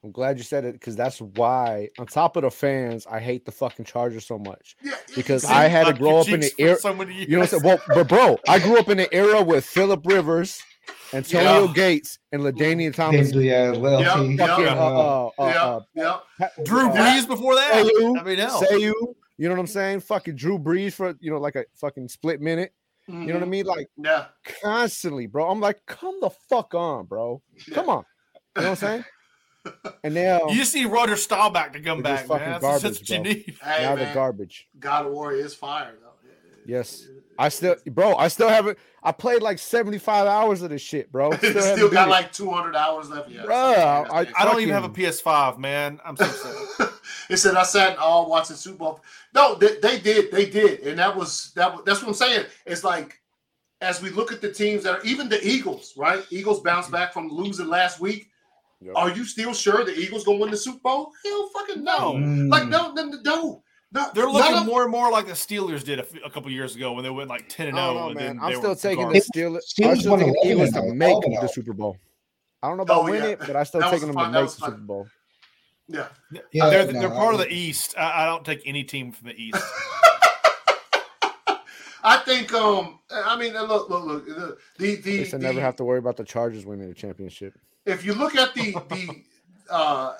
I'm 0.04 0.12
glad 0.12 0.38
you 0.38 0.44
said 0.44 0.64
it 0.64 0.74
because 0.74 0.96
that's 0.96 1.20
why, 1.20 1.90
on 2.00 2.06
top 2.06 2.38
of 2.38 2.44
the 2.44 2.52
fans, 2.52 3.06
I 3.08 3.20
hate 3.20 3.46
the 3.46 3.52
fucking 3.52 3.86
Chargers 3.86 4.26
so 4.26 4.38
much. 4.38 4.78
yeah, 4.84 4.94
because 5.16 5.42
see, 5.44 5.52
I 5.52 5.68
had 5.68 5.88
to 5.88 5.94
grow 5.94 6.20
up 6.20 6.30
in 6.30 6.40
the 6.40 6.52
era. 6.60 6.78
so 6.78 6.94
many 6.94 7.14
years. 7.16 7.28
You 7.28 7.34
know 7.36 7.40
what 7.42 7.54
I'm 7.54 7.60
saying? 7.60 7.64
Well, 7.64 7.80
but 7.88 8.08
bro, 8.08 8.38
I 8.48 8.60
grew 8.60 8.78
up 8.80 8.88
in 8.90 8.98
the 8.98 9.14
era 9.14 9.42
with 9.44 9.66
Philip 9.66 10.06
Rivers, 10.06 10.62
Antonio 11.14 11.66
Yeah. 11.66 11.74
Gates, 11.74 12.20
and 12.32 12.44
Ladainian 12.44 12.94
Thomas. 12.94 13.28
Hindley, 13.28 13.54
uh, 13.54 13.74
Loyalty. 13.74 14.36
Yeah, 14.36 14.48
Fucking, 14.48 14.66
yeah. 14.66 14.74
uh, 14.76 15.30
uh, 15.38 15.42
uh, 15.42 15.80
yeah. 15.96 16.18
Pat- 16.38 16.64
Drew 16.64 16.90
Brees 16.90 17.28
before 17.28 17.56
that. 17.56 17.84
Seau, 17.86 18.20
I 18.20 18.24
mean, 18.24 18.38
hell. 18.38 18.64
say 18.64 18.78
you. 18.80 19.16
You 19.40 19.48
know 19.48 19.54
what 19.56 19.60
I'm 19.62 19.68
saying? 19.68 20.00
Fucking 20.02 20.36
Drew 20.36 20.58
Brees 20.58 20.94
for 20.94 21.16
you 21.20 21.32
know 21.32 21.38
like 21.40 21.56
a 21.56 21.66
fucking 21.76 22.08
split 22.08 22.40
minute. 22.40 22.72
You 23.08 23.14
know 23.14 23.34
what 23.36 23.44
I 23.44 23.46
Mhm. 23.46 23.50
mean? 23.50 23.66
Like 23.66 23.88
Yeah. 23.98 24.26
constantly, 24.62 25.28
bro. 25.28 25.50
I'm 25.50 25.60
like, 25.62 25.80
come 25.86 26.20
the 26.22 26.30
fuck 26.50 26.74
on, 26.76 27.06
bro. 27.06 27.42
Come 27.74 27.90
on. 27.90 28.04
You 28.56 28.64
know 28.64 28.70
what 28.70 28.70
I'm 28.70 28.76
saying? 28.76 29.06
And 30.04 30.14
now, 30.14 30.48
You 30.48 30.56
just 30.56 30.74
need 30.74 30.86
Roger 30.86 31.18
Staubach 31.18 31.74
to 31.74 31.82
come 31.82 32.02
back, 32.02 32.22
man. 32.22 32.28
fucking 32.40 32.48
That's, 32.62 32.64
that's 32.64 32.82
garbage, 32.84 33.00
what 33.02 33.10
you 33.10 33.16
bro. 33.16 33.24
need. 33.24 33.58
Hey, 33.64 33.84
now 33.84 33.96
the 33.98 34.12
garbage. 34.14 34.68
God 34.80 35.06
of 35.08 35.12
War 35.12 35.34
is 35.34 35.54
fire 35.54 35.94
though. 36.02 36.08
Yes. 36.66 37.06
I 37.40 37.50
still, 37.50 37.76
bro. 37.86 38.16
I 38.16 38.30
still 38.30 38.50
haven't. 38.50 38.78
I 39.04 39.12
played 39.12 39.42
like 39.42 39.60
75 39.60 40.26
hours 40.28 40.62
of 40.62 40.70
this 40.70 40.82
shit, 40.82 41.12
bro. 41.12 41.32
still, 41.38 41.54
haven't 41.62 41.92
got 41.94 42.08
like 42.10 42.32
200 42.34 42.76
hours 42.76 43.10
left. 43.10 43.30
Yeah, 43.30 43.42
Bruh, 43.44 43.76
Yeah, 43.78 44.06
I- 44.12 44.28
I 44.38 44.46
don't 44.46 44.60
even 44.62 44.74
have 44.74 44.84
a 44.86 44.90
PS5, 44.90 45.58
man. 45.60 46.00
I'm 46.04 46.16
so 46.18 46.26
sad. 46.26 46.90
It 47.30 47.38
said 47.38 47.56
I 47.56 47.64
sat 47.64 47.98
all 47.98 48.30
watching 48.30 48.56
Super 48.56 48.78
Bowl. 48.78 49.04
No, 49.34 49.56
they, 49.56 49.78
they 49.80 50.00
did, 50.00 50.32
they 50.32 50.50
did, 50.50 50.82
and 50.82 51.00
that 51.00 51.16
was 51.16 51.52
that. 51.56 51.86
That's 51.86 52.02
what 52.02 52.10
I'm 52.10 52.14
saying. 52.14 52.46
It's 52.66 52.84
like 52.84 53.20
as 53.82 54.02
we 54.02 54.10
look 54.10 54.32
at 54.32 54.42
the 54.42 54.52
teams 54.52 54.84
that 54.84 55.00
are 55.00 55.04
even 55.04 55.30
the 55.30 55.46
Eagles, 55.46 55.94
right? 55.98 56.26
Eagles 56.30 56.62
bounced 56.62 56.92
back 56.92 57.14
from 57.14 57.30
losing 57.30 57.68
last 57.68 58.00
week. 58.00 58.30
Yep. 58.82 58.94
Are 58.96 59.10
you 59.12 59.24
still 59.26 59.54
sure 59.54 59.84
the 59.84 59.98
Eagles 59.98 60.24
gonna 60.24 60.38
win 60.38 60.52
the 60.52 60.58
Super 60.58 60.80
Bowl? 60.80 61.12
Hell, 61.26 61.50
fucking 61.54 61.84
no. 61.84 62.14
Mm. 62.14 62.50
Like 62.50 62.68
no, 62.68 62.92
no, 62.94 63.06
no, 63.06 63.20
no. 63.24 63.64
no 63.92 64.12
They're 64.14 64.26
none 64.26 64.34
looking 64.34 64.58
of- 64.58 64.66
more 64.66 64.84
and 64.84 64.92
more 64.92 65.12
like 65.12 65.26
the 65.26 65.34
Steelers 65.34 65.84
did 65.84 66.00
a, 66.00 66.30
couple 66.30 66.52
years 66.52 66.76
ago 66.76 66.94
when 66.94 67.04
they 67.04 67.10
went 67.10 67.30
like 67.30 67.50
10 67.50 67.70
and 67.70 67.80
I 67.80 67.82
0. 67.82 67.94
don't 67.94 67.96
know, 68.02 68.10
and 68.10 68.16
man. 68.20 68.38
then 68.38 68.46
I'm 68.46 68.56
still 68.56 68.76
taking 68.76 69.06
garbage. 69.06 69.24
the 69.34 69.40
Steelers. 69.40 69.60
Steelers 69.74 69.90
I'm 69.90 69.96
still 70.00 70.12
won 70.12 70.20
taking 70.20 70.34
the 70.34 70.52
Eagles 70.52 70.72
to 70.74 70.80
oh, 70.82 70.94
make 70.94 71.22
the 71.22 71.40
oh. 71.42 71.48
Super 71.48 71.74
Bowl. 71.74 71.98
I 72.62 72.68
don't 72.68 72.78
know 72.78 72.84
about 72.84 73.02
Oh, 73.02 73.06
win 73.06 73.24
yeah. 73.24 73.30
it, 73.30 73.40
but 73.40 73.56
I 73.56 73.64
still 73.64 73.82
That 73.82 73.92
taking 73.92 74.08
them 74.08 74.16
fun. 74.16 74.32
to 74.34 74.42
make 74.42 74.50
the 74.52 74.56
fun. 74.58 74.70
Super 74.72 74.82
Bowl. 74.82 75.08
Yeah. 75.88 76.08
Yeah, 76.52 76.70
they're 76.70 76.92
no, 76.92 77.00
they're 77.00 77.10
part 77.10 77.34
of 77.34 77.40
the 77.40 77.52
East. 77.54 77.96
I, 77.98 78.24
I 78.24 78.26
don't 78.26 78.46
take 78.46 78.62
any 78.66 78.84
team 78.84 79.12
from 79.12 79.30
the 79.30 79.36
East. 79.42 79.58
I 82.04 82.18
think. 82.26 82.54
Um. 82.54 83.00
I 83.12 83.36
mean, 83.38 83.54
look, 83.54 83.90
look, 83.90 84.06
look. 84.06 84.26
The 84.28 84.58
the 84.78 84.94
At 84.98 85.04
the, 85.04 85.18
least 85.20 85.34
I 85.34 85.38
the 85.38 85.44
never 85.44 85.60
have 85.62 85.76
to 85.78 85.84
worry 85.84 86.00
about 86.00 86.18
the 86.18 86.24
Chargers 86.24 86.66
winning 86.66 86.88
the 86.88 86.94
championship. 86.94 87.54
if 87.86 88.06
you 88.06 88.14
look 88.14 88.36
at 88.36 88.54
the 88.54 88.74
the 88.90 89.24
uh 89.74 90.14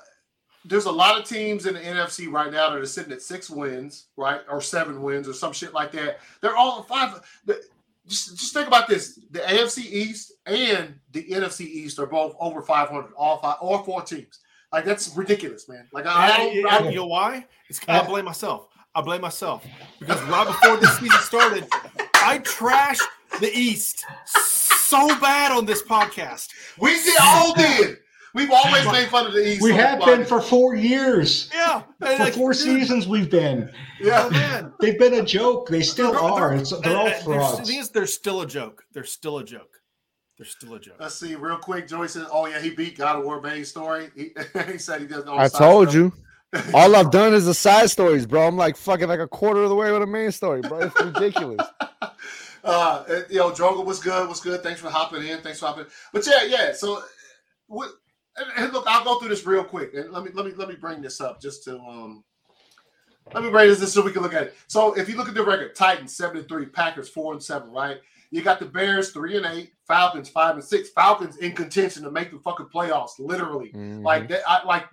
there's 0.64 0.84
a 0.86 0.90
lot 0.92 1.18
of 1.18 1.26
teams 1.26 1.64
in 1.66 1.74
the 1.74 1.80
NFC 1.80 2.30
right 2.30 2.52
now 2.52 2.68
that 2.70 2.78
are 2.78 2.84
sitting 2.84 3.12
at 3.12 3.22
six 3.22 3.48
wins, 3.48 4.06
right, 4.16 4.40
or 4.50 4.60
seven 4.60 5.02
wins, 5.02 5.28
or 5.28 5.32
some 5.32 5.52
shit 5.52 5.72
like 5.72 5.92
that. 5.92 6.18
They're 6.40 6.56
all 6.56 6.82
five. 6.82 7.20
the- 7.44 7.62
Just, 8.06 8.38
just 8.38 8.54
think 8.54 8.66
about 8.68 8.88
this: 8.88 9.18
the 9.30 9.38
AFC 9.40 9.78
East 9.84 10.32
and 10.46 10.94
the 11.12 11.22
NFC 11.24 11.60
East 11.62 11.98
are 11.98 12.06
both 12.06 12.34
over 12.40 12.60
500. 12.62 13.12
All 13.16 13.38
five, 13.38 13.56
all 13.60 13.82
four 13.84 14.02
teams. 14.02 14.40
Like 14.72 14.84
that's 14.84 15.16
ridiculous, 15.16 15.68
man. 15.68 15.86
Like 15.92 16.06
I, 16.06 16.10
I 16.10 16.26
I, 16.26 16.36
don't. 16.38 16.66
I- 16.66 16.76
I, 16.78 16.88
you 16.90 16.96
know 16.96 17.06
why? 17.06 17.46
It's 17.68 17.80
I 17.88 18.02
blame 18.04 18.24
myself. 18.24 18.68
I 18.94 19.00
blame 19.02 19.20
myself 19.20 19.64
because 20.00 20.20
right 20.24 20.46
before 20.46 20.76
this 20.78 20.98
season 20.98 21.20
started, 21.20 21.66
I 22.14 22.38
trashed 22.40 23.02
the 23.40 23.50
East 23.56 24.04
so 24.26 25.06
bad 25.20 25.52
on 25.52 25.66
this 25.66 25.82
podcast. 25.82 26.48
We 26.80 26.90
did 27.02 27.14
all 27.22 27.54
did. 27.54 27.98
We've 28.34 28.50
always 28.50 28.84
made 28.86 29.08
fun 29.08 29.26
of 29.26 29.32
the 29.32 29.46
East. 29.46 29.62
We 29.62 29.72
have 29.72 30.00
been 30.00 30.24
for 30.24 30.40
four 30.40 30.74
years. 30.74 31.50
Yeah, 31.54 31.82
For 32.00 32.06
like, 32.18 32.34
four 32.34 32.52
dude, 32.52 32.60
seasons, 32.62 33.08
we've 33.08 33.30
been. 33.30 33.70
Oh 33.72 33.74
Yeah. 34.04 34.28
man, 34.30 34.72
They've 34.80 34.98
been 34.98 35.14
a 35.14 35.24
joke. 35.24 35.68
They 35.68 35.82
still 35.82 36.12
They're- 36.12 36.20
are. 36.20 36.50
they're- 36.50 36.58
It's, 36.60 36.80
they're 36.80 36.96
all 36.96 37.06
and- 37.06 37.14
and 37.14 37.24
frauds. 37.24 37.58
The 37.60 37.64
thing 37.64 37.78
is, 37.80 37.90
they're 37.90 38.06
still 38.06 38.42
a 38.42 38.46
joke. 38.46 38.84
They're 38.92 39.04
still 39.04 39.38
a 39.38 39.44
joke. 39.44 39.77
They're 40.38 40.46
still 40.46 40.74
a 40.74 40.80
joke. 40.80 40.94
Let's 41.00 41.16
see, 41.16 41.34
real 41.34 41.56
quick. 41.56 41.88
Joey 41.88 42.06
said, 42.06 42.26
"Oh 42.30 42.46
yeah, 42.46 42.60
he 42.60 42.70
beat 42.70 42.96
God 42.96 43.16
of 43.16 43.24
War 43.24 43.40
main 43.40 43.64
story." 43.64 44.10
He, 44.14 44.30
he 44.70 44.78
said 44.78 45.00
he 45.00 45.06
doesn't. 45.08 45.28
I 45.28 45.48
told 45.48 45.92
you. 45.92 46.12
All 46.74 46.96
I've 46.96 47.10
done 47.10 47.34
is 47.34 47.44
the 47.44 47.52
side 47.52 47.90
stories, 47.90 48.24
bro. 48.24 48.46
I'm 48.46 48.56
like 48.56 48.76
fucking 48.76 49.08
like 49.08 49.20
a 49.20 49.28
quarter 49.28 49.62
of 49.62 49.68
the 49.68 49.74
way 49.74 49.92
with 49.92 50.00
a 50.00 50.06
main 50.06 50.32
story, 50.32 50.62
bro. 50.62 50.80
It's 50.80 51.00
ridiculous. 51.00 51.66
Uh, 52.64 53.04
and, 53.08 53.24
yo, 53.30 53.50
Drogo 53.52 53.82
was 53.82 54.00
good. 54.00 54.28
Was 54.28 54.40
good. 54.40 54.62
Thanks 54.62 54.80
for 54.80 54.90
hopping 54.90 55.26
in. 55.26 55.40
Thanks 55.40 55.60
for 55.60 55.66
hopping. 55.66 55.84
In. 55.84 55.90
But 56.12 56.26
yeah, 56.26 56.42
yeah. 56.42 56.72
So, 56.74 57.02
what? 57.66 57.88
And, 58.36 58.46
and 58.56 58.72
look, 58.72 58.84
I'll 58.86 59.04
go 59.04 59.18
through 59.18 59.28
this 59.28 59.46
real 59.46 59.64
quick, 59.64 59.94
and 59.94 60.10
let 60.10 60.24
me 60.24 60.30
let 60.34 60.44
me 60.44 60.52
let 60.54 60.68
me 60.68 60.74
bring 60.74 61.00
this 61.00 61.20
up 61.20 61.40
just 61.40 61.64
to 61.64 61.78
um. 61.78 62.24
Let 63.32 63.44
me 63.44 63.50
bring 63.50 63.68
this 63.68 63.80
in 63.80 63.86
so 63.86 64.02
we 64.02 64.12
can 64.12 64.22
look 64.22 64.34
at 64.34 64.42
it. 64.42 64.56
So, 64.66 64.92
if 64.94 65.08
you 65.08 65.16
look 65.16 65.28
at 65.28 65.34
the 65.34 65.44
record, 65.44 65.76
Titans 65.76 66.14
seven 66.14 66.38
and 66.38 66.48
three, 66.48 66.66
Packers 66.66 67.08
four 67.08 67.32
and 67.32 67.42
seven, 67.42 67.70
right? 67.70 67.98
You 68.30 68.42
got 68.42 68.58
the 68.58 68.66
Bears 68.66 69.12
three 69.12 69.36
and 69.36 69.46
eight, 69.46 69.72
Falcons 69.88 70.28
five 70.28 70.54
and 70.54 70.62
six. 70.64 70.90
Falcons 70.90 71.38
in 71.38 71.52
contention 71.52 72.02
to 72.04 72.10
make 72.10 72.30
the 72.30 72.38
fucking 72.38 72.68
playoffs, 72.72 73.12
literally. 73.18 73.72
Mhm. 73.74 74.04
Like 74.04 74.28
they, 74.28 74.40
I, 74.46 74.62
like 74.64 74.84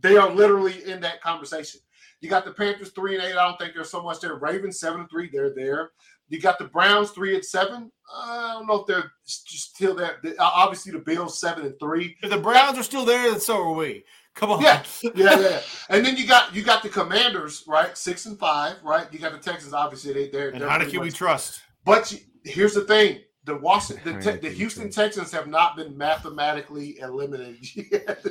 they 0.00 0.16
are 0.16 0.30
literally 0.30 0.84
in 0.84 1.00
that 1.00 1.20
conversation. 1.22 1.80
You 2.20 2.28
got 2.28 2.44
the 2.44 2.52
Panthers 2.52 2.90
three 2.90 3.14
and 3.16 3.24
eight. 3.24 3.32
I 3.36 3.46
don't 3.48 3.58
think 3.58 3.74
there's 3.74 3.90
so 3.90 4.02
much 4.02 4.20
there. 4.20 4.34
Ravens 4.36 4.78
seven 4.80 5.00
and 5.00 5.10
three. 5.10 5.30
They're 5.32 5.54
there. 5.54 5.90
You 6.28 6.40
got 6.40 6.58
the 6.58 6.64
Browns 6.66 7.10
three 7.10 7.34
and 7.34 7.44
seven. 7.44 7.90
I 8.14 8.52
don't 8.54 8.66
know 8.66 8.80
if 8.80 8.86
they're 8.86 9.12
s- 9.26 9.42
still 9.46 9.94
there. 9.94 10.18
Obviously, 10.38 10.92
the 10.92 10.98
Bills 11.00 11.40
seven 11.40 11.66
and 11.66 11.74
three. 11.80 12.16
If 12.22 12.30
the 12.30 12.38
Browns 12.38 12.78
are 12.78 12.82
still 12.82 13.04
there, 13.04 13.30
then 13.30 13.40
so 13.40 13.56
are 13.62 13.72
we. 13.72 14.04
Come 14.34 14.50
on. 14.50 14.62
Yeah, 14.62 14.82
yeah, 15.14 15.38
yeah. 15.40 15.60
And 15.90 16.06
then 16.06 16.16
you 16.16 16.26
got 16.26 16.54
you 16.54 16.62
got 16.62 16.82
the 16.82 16.88
Commanders 16.88 17.64
right, 17.68 17.96
six 17.98 18.24
and 18.26 18.38
five. 18.38 18.76
Right. 18.82 19.06
You 19.12 19.18
got 19.18 19.32
the 19.32 19.38
Texans. 19.38 19.74
Obviously, 19.74 20.12
they 20.14 20.28
they're. 20.30 20.48
And 20.50 20.60
they're 20.62 20.68
Heinicke 20.68 20.82
pretty 20.84 20.98
we 20.98 21.10
trust. 21.10 21.60
But 21.84 22.10
you, 22.12 22.18
here's 22.44 22.72
the 22.74 22.82
thing: 22.82 23.18
the 23.44 23.56
Washington, 23.56 24.20
the, 24.20 24.32
the 24.32 24.50
Houston. 24.50 24.88
Texans 24.90 25.32
have 25.32 25.48
not 25.48 25.76
been 25.76 25.96
mathematically 25.96 26.98
eliminated 27.00 27.66
yet. 27.90 28.24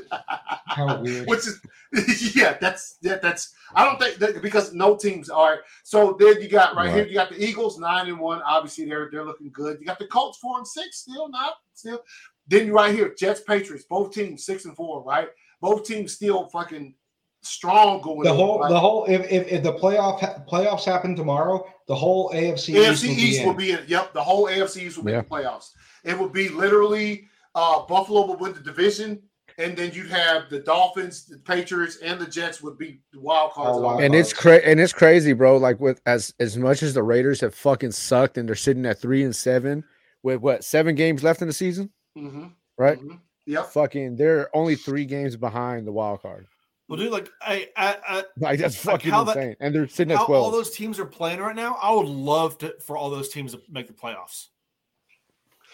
How 0.67 1.01
weird. 1.01 1.27
Which 1.27 1.47
is, 1.47 2.35
yeah, 2.35 2.57
that's 2.59 2.97
yeah, 3.01 3.17
that's. 3.17 3.53
I 3.75 3.83
don't 3.83 3.99
think 3.99 4.17
that 4.17 4.41
because 4.41 4.73
no 4.73 4.95
teams 4.95 5.29
are. 5.29 5.61
So 5.83 6.15
then 6.17 6.41
you 6.41 6.47
got 6.47 6.75
right, 6.75 6.93
here, 6.93 7.05
you 7.05 7.13
got 7.13 7.29
the 7.29 7.43
Eagles 7.43 7.77
nine 7.77 8.07
and 8.07 8.19
one. 8.19 8.41
Obviously, 8.43 8.85
they're 8.85 9.09
they're 9.11 9.25
looking 9.25 9.51
good. 9.51 9.79
You 9.79 9.85
got 9.85 9.99
the 9.99 10.07
Colts 10.07 10.37
four 10.37 10.57
and 10.57 10.67
six, 10.67 10.99
still 10.99 11.29
not 11.29 11.55
still. 11.73 12.01
Then 12.47 12.67
you 12.67 12.73
right 12.73 12.95
here, 12.95 13.13
Jets 13.17 13.41
Patriots, 13.41 13.85
both 13.89 14.13
teams 14.13 14.45
six 14.45 14.65
and 14.65 14.75
four, 14.75 15.03
right? 15.03 15.27
Both 15.59 15.85
teams 15.85 16.13
still 16.13 16.47
fucking 16.49 16.95
strong 17.41 18.01
going. 18.01 18.23
The 18.23 18.29
in, 18.29 18.35
whole, 18.35 18.59
right? 18.59 18.69
the 18.69 18.79
whole. 18.79 19.05
If, 19.05 19.29
if, 19.31 19.47
if 19.47 19.63
the 19.63 19.73
playoff 19.73 20.19
ha- 20.19 20.43
playoffs 20.49 20.85
happen 20.85 21.15
tomorrow, 21.15 21.65
the 21.87 21.95
whole 21.95 22.29
AFC, 22.31 22.75
AFC 22.75 22.91
East, 22.91 23.03
East 23.05 23.39
will 23.41 23.47
will 23.47 23.53
be, 23.55 23.65
be 23.65 23.71
in. 23.71 23.79
Yep, 23.87 24.13
the 24.13 24.23
whole 24.23 24.47
AFC 24.47 24.83
East 24.83 24.97
will 24.97 25.05
be 25.05 25.11
Yeah. 25.11 25.19
in 25.19 25.25
the 25.25 25.29
playoffs. 25.29 25.69
It 26.03 26.17
would 26.17 26.31
be 26.33 26.49
literally 26.49 27.27
uh, 27.55 27.85
Buffalo 27.85 28.25
would 28.27 28.39
win 28.39 28.53
the 28.53 28.59
division, 28.59 29.21
and 29.57 29.75
then 29.75 29.91
you'd 29.93 30.09
have 30.09 30.49
the 30.49 30.59
Dolphins, 30.59 31.25
the 31.25 31.37
Patriots, 31.39 31.97
and 31.97 32.19
the 32.19 32.25
Jets 32.25 32.61
would 32.61 32.77
be 32.77 33.01
the 33.13 33.19
wild 33.19 33.51
cards. 33.51 33.75
Oh, 33.75 33.79
of 33.79 33.85
all 33.85 33.95
wow. 33.97 33.99
and 34.03 34.15
it's 34.15 34.33
crazy 34.33 34.63
and 34.65 34.79
it's 34.79 34.93
crazy 34.93 35.33
bro 35.33 35.57
like 35.57 35.79
with 35.79 36.01
as 36.05 36.33
as 36.39 36.57
much 36.57 36.81
as 36.83 36.93
the 36.93 37.03
raiders 37.03 37.41
have 37.41 37.53
fucking 37.53 37.91
sucked 37.91 38.37
and 38.37 38.47
they're 38.47 38.55
sitting 38.55 38.85
at 38.85 38.99
three 38.99 39.23
and 39.23 39.35
seven 39.35 39.83
with 40.23 40.39
what 40.41 40.63
seven 40.63 40.95
games 40.95 41.23
left 41.23 41.41
in 41.41 41.47
the 41.47 41.53
season 41.53 41.89
hmm 42.15 42.47
right 42.77 42.99
Yeah, 43.45 43.63
fucking 43.63 44.15
they're 44.15 44.49
only 44.55 44.75
three 44.75 45.05
games 45.05 45.35
behind 45.35 45.85
the 45.85 45.91
wild 45.91 46.21
card 46.21 46.47
Well, 46.91 46.99
dude, 46.99 47.11
like 47.13 47.29
I, 47.41 47.69
I, 47.77 47.95
I 48.05 48.23
like 48.37 48.59
that's 48.59 48.85
Like, 48.85 48.95
fucking 49.01 49.11
that- 49.11 49.27
insane 49.37 49.55
and 49.61 49.73
they're 49.73 49.87
sitting 49.87 50.11
at 50.13 50.25
12 50.25 50.43
all 50.43 50.51
those 50.51 50.71
teams 50.71 50.99
are 50.99 51.05
playing 51.05 51.39
right 51.39 51.55
now. 51.55 51.77
I 51.81 51.93
would 51.93 52.05
love 52.07 52.57
to 52.57 52.75
for 52.85 52.97
all 52.97 53.09
those 53.09 53.29
teams 53.29 53.53
to 53.53 53.61
make 53.69 53.87
the 53.87 53.93
playoffs. 53.93 54.47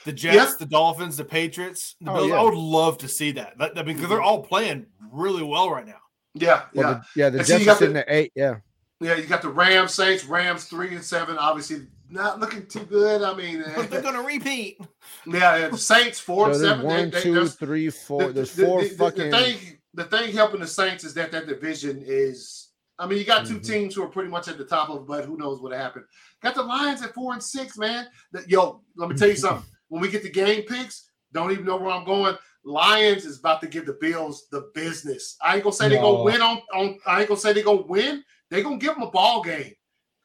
The 0.05 0.13
Jets, 0.13 0.35
Yeah. 0.35 0.51
the 0.59 0.67
Dolphins, 0.67 1.17
the 1.17 1.25
Patriots, 1.25 1.95
the 1.99 2.11
Oh, 2.11 2.15
Bills. 2.17 2.29
yeah. 2.29 2.35
I 2.39 2.43
would 2.43 2.53
love 2.53 2.99
to 2.99 3.07
see 3.07 3.31
that. 3.31 3.57
That, 3.57 3.77
I 3.77 3.81
mean, 3.83 3.95
because 3.95 4.09
they're 4.09 4.21
all 4.21 4.43
playing 4.43 4.85
really 5.11 5.41
well 5.43 5.71
right 5.71 5.87
now. 5.87 5.97
Yeah. 6.35 6.65
well, 6.75 6.91
Yeah. 6.91 6.93
the, 6.93 7.19
yeah 7.19 7.29
the 7.31 7.39
And 7.39 7.47
you 7.49 7.53
jets 7.55 7.65
got 7.65 7.71
are 7.71 7.73
the- 7.73 7.79
sitting 7.79 7.97
at 7.97 8.05
eight 8.09 8.31
yeah 8.35 8.55
Yeah. 8.99 9.15
You 9.15 9.25
got 9.25 9.41
the 9.41 9.49
Rams, 9.49 9.95
Saints, 9.95 10.23
Rams 10.23 10.65
three 10.65 10.93
and 10.93 11.03
seven. 11.03 11.37
Obviously, 11.39 11.87
not 12.11 12.39
looking 12.39 12.67
too 12.67 12.81
good. 12.85 13.23
I 13.23 13.33
mean, 13.33 13.63
But 13.75 13.89
they're 13.89 14.03
gonna 14.03 14.21
repeat. 14.21 14.79
yeah, 15.25 15.57
yeah. 15.57 15.67
The 15.69 15.77
Saints 15.79 16.19
four 16.19 16.45
so 16.45 16.51
and 16.53 16.53
there's 16.63 16.69
seven. 16.73 16.85
one 16.85 17.09
they, 17.09 17.09
they, 17.09 17.21
two 17.23 17.91
four 17.91 18.27
the- 18.27 18.33
there's 18.33 18.51
four 18.51 18.83
the- 18.83 18.89
the- 18.89 18.95
fucking 18.95 19.29
The 19.31 19.37
thing, 19.41 19.76
the 19.97 20.05
thing 20.05 20.31
helping 20.31 20.61
the 20.61 20.67
Saints 20.67 21.03
is 21.03 21.13
that 21.15 21.31
that 21.33 21.47
division 21.47 22.01
is. 22.05 22.69
I 22.99 23.05
mean, 23.05 23.19
you 23.19 23.25
got 23.25 23.45
2 23.45 23.59
Mhm. 23.59 23.67
teams 23.67 23.95
who 23.95 24.03
are 24.03 24.07
pretty 24.07 24.29
much 24.29 24.47
at 24.47 24.57
the 24.57 24.65
top 24.65 24.89
of 24.89 25.01
it, 25.01 25.07
but 25.07 25.25
who 25.25 25.37
knows 25.37 25.59
what 25.61 25.71
happened. 25.71 26.05
Got 26.41 26.55
the 26.55 26.63
Lions 26.63 27.01
at 27.03 27.13
four 27.13 27.33
and 27.33 27.43
six, 27.43 27.77
man. 27.77 28.07
The- 28.31 28.47
yo, 28.47 28.81
let 28.95 29.09
me 29.09 29.15
tell 29.15 29.27
you 29.27 29.35
something. 29.35 29.65
When 29.89 30.01
we 30.01 30.09
get 30.09 30.21
the 30.23 30.29
game 30.29 30.63
picks, 30.63 31.09
don't 31.31 31.51
even 31.51 31.63
know 31.65 31.77
where 31.77 31.91
I'm 31.91 32.03
going. 32.05 32.35
Lions 32.65 33.23
is 33.25 33.39
about 33.39 33.61
to 33.61 33.67
give 33.67 33.85
the 33.85 33.93
Bills 34.01 34.47
the 34.51 34.69
business. 34.73 35.37
I 35.41 35.55
ain't 35.55 35.63
gonna 35.63 35.73
say 35.73 35.87
they 35.89 35.95
No. 35.95 36.01
gonna 36.11 36.23
win 36.23 36.41
on, 36.41 36.61
on. 36.73 36.99
I 37.05 37.19
ain't 37.21 37.29
gonna 37.29 37.39
say 37.39 37.53
they 37.53 37.63
gonna 37.63 37.83
win. 37.83 38.23
They 38.49 38.61
gonna 38.61 38.77
give 38.77 38.93
them 38.95 39.03
a 39.03 39.11
ball 39.11 39.41
game. 39.43 39.73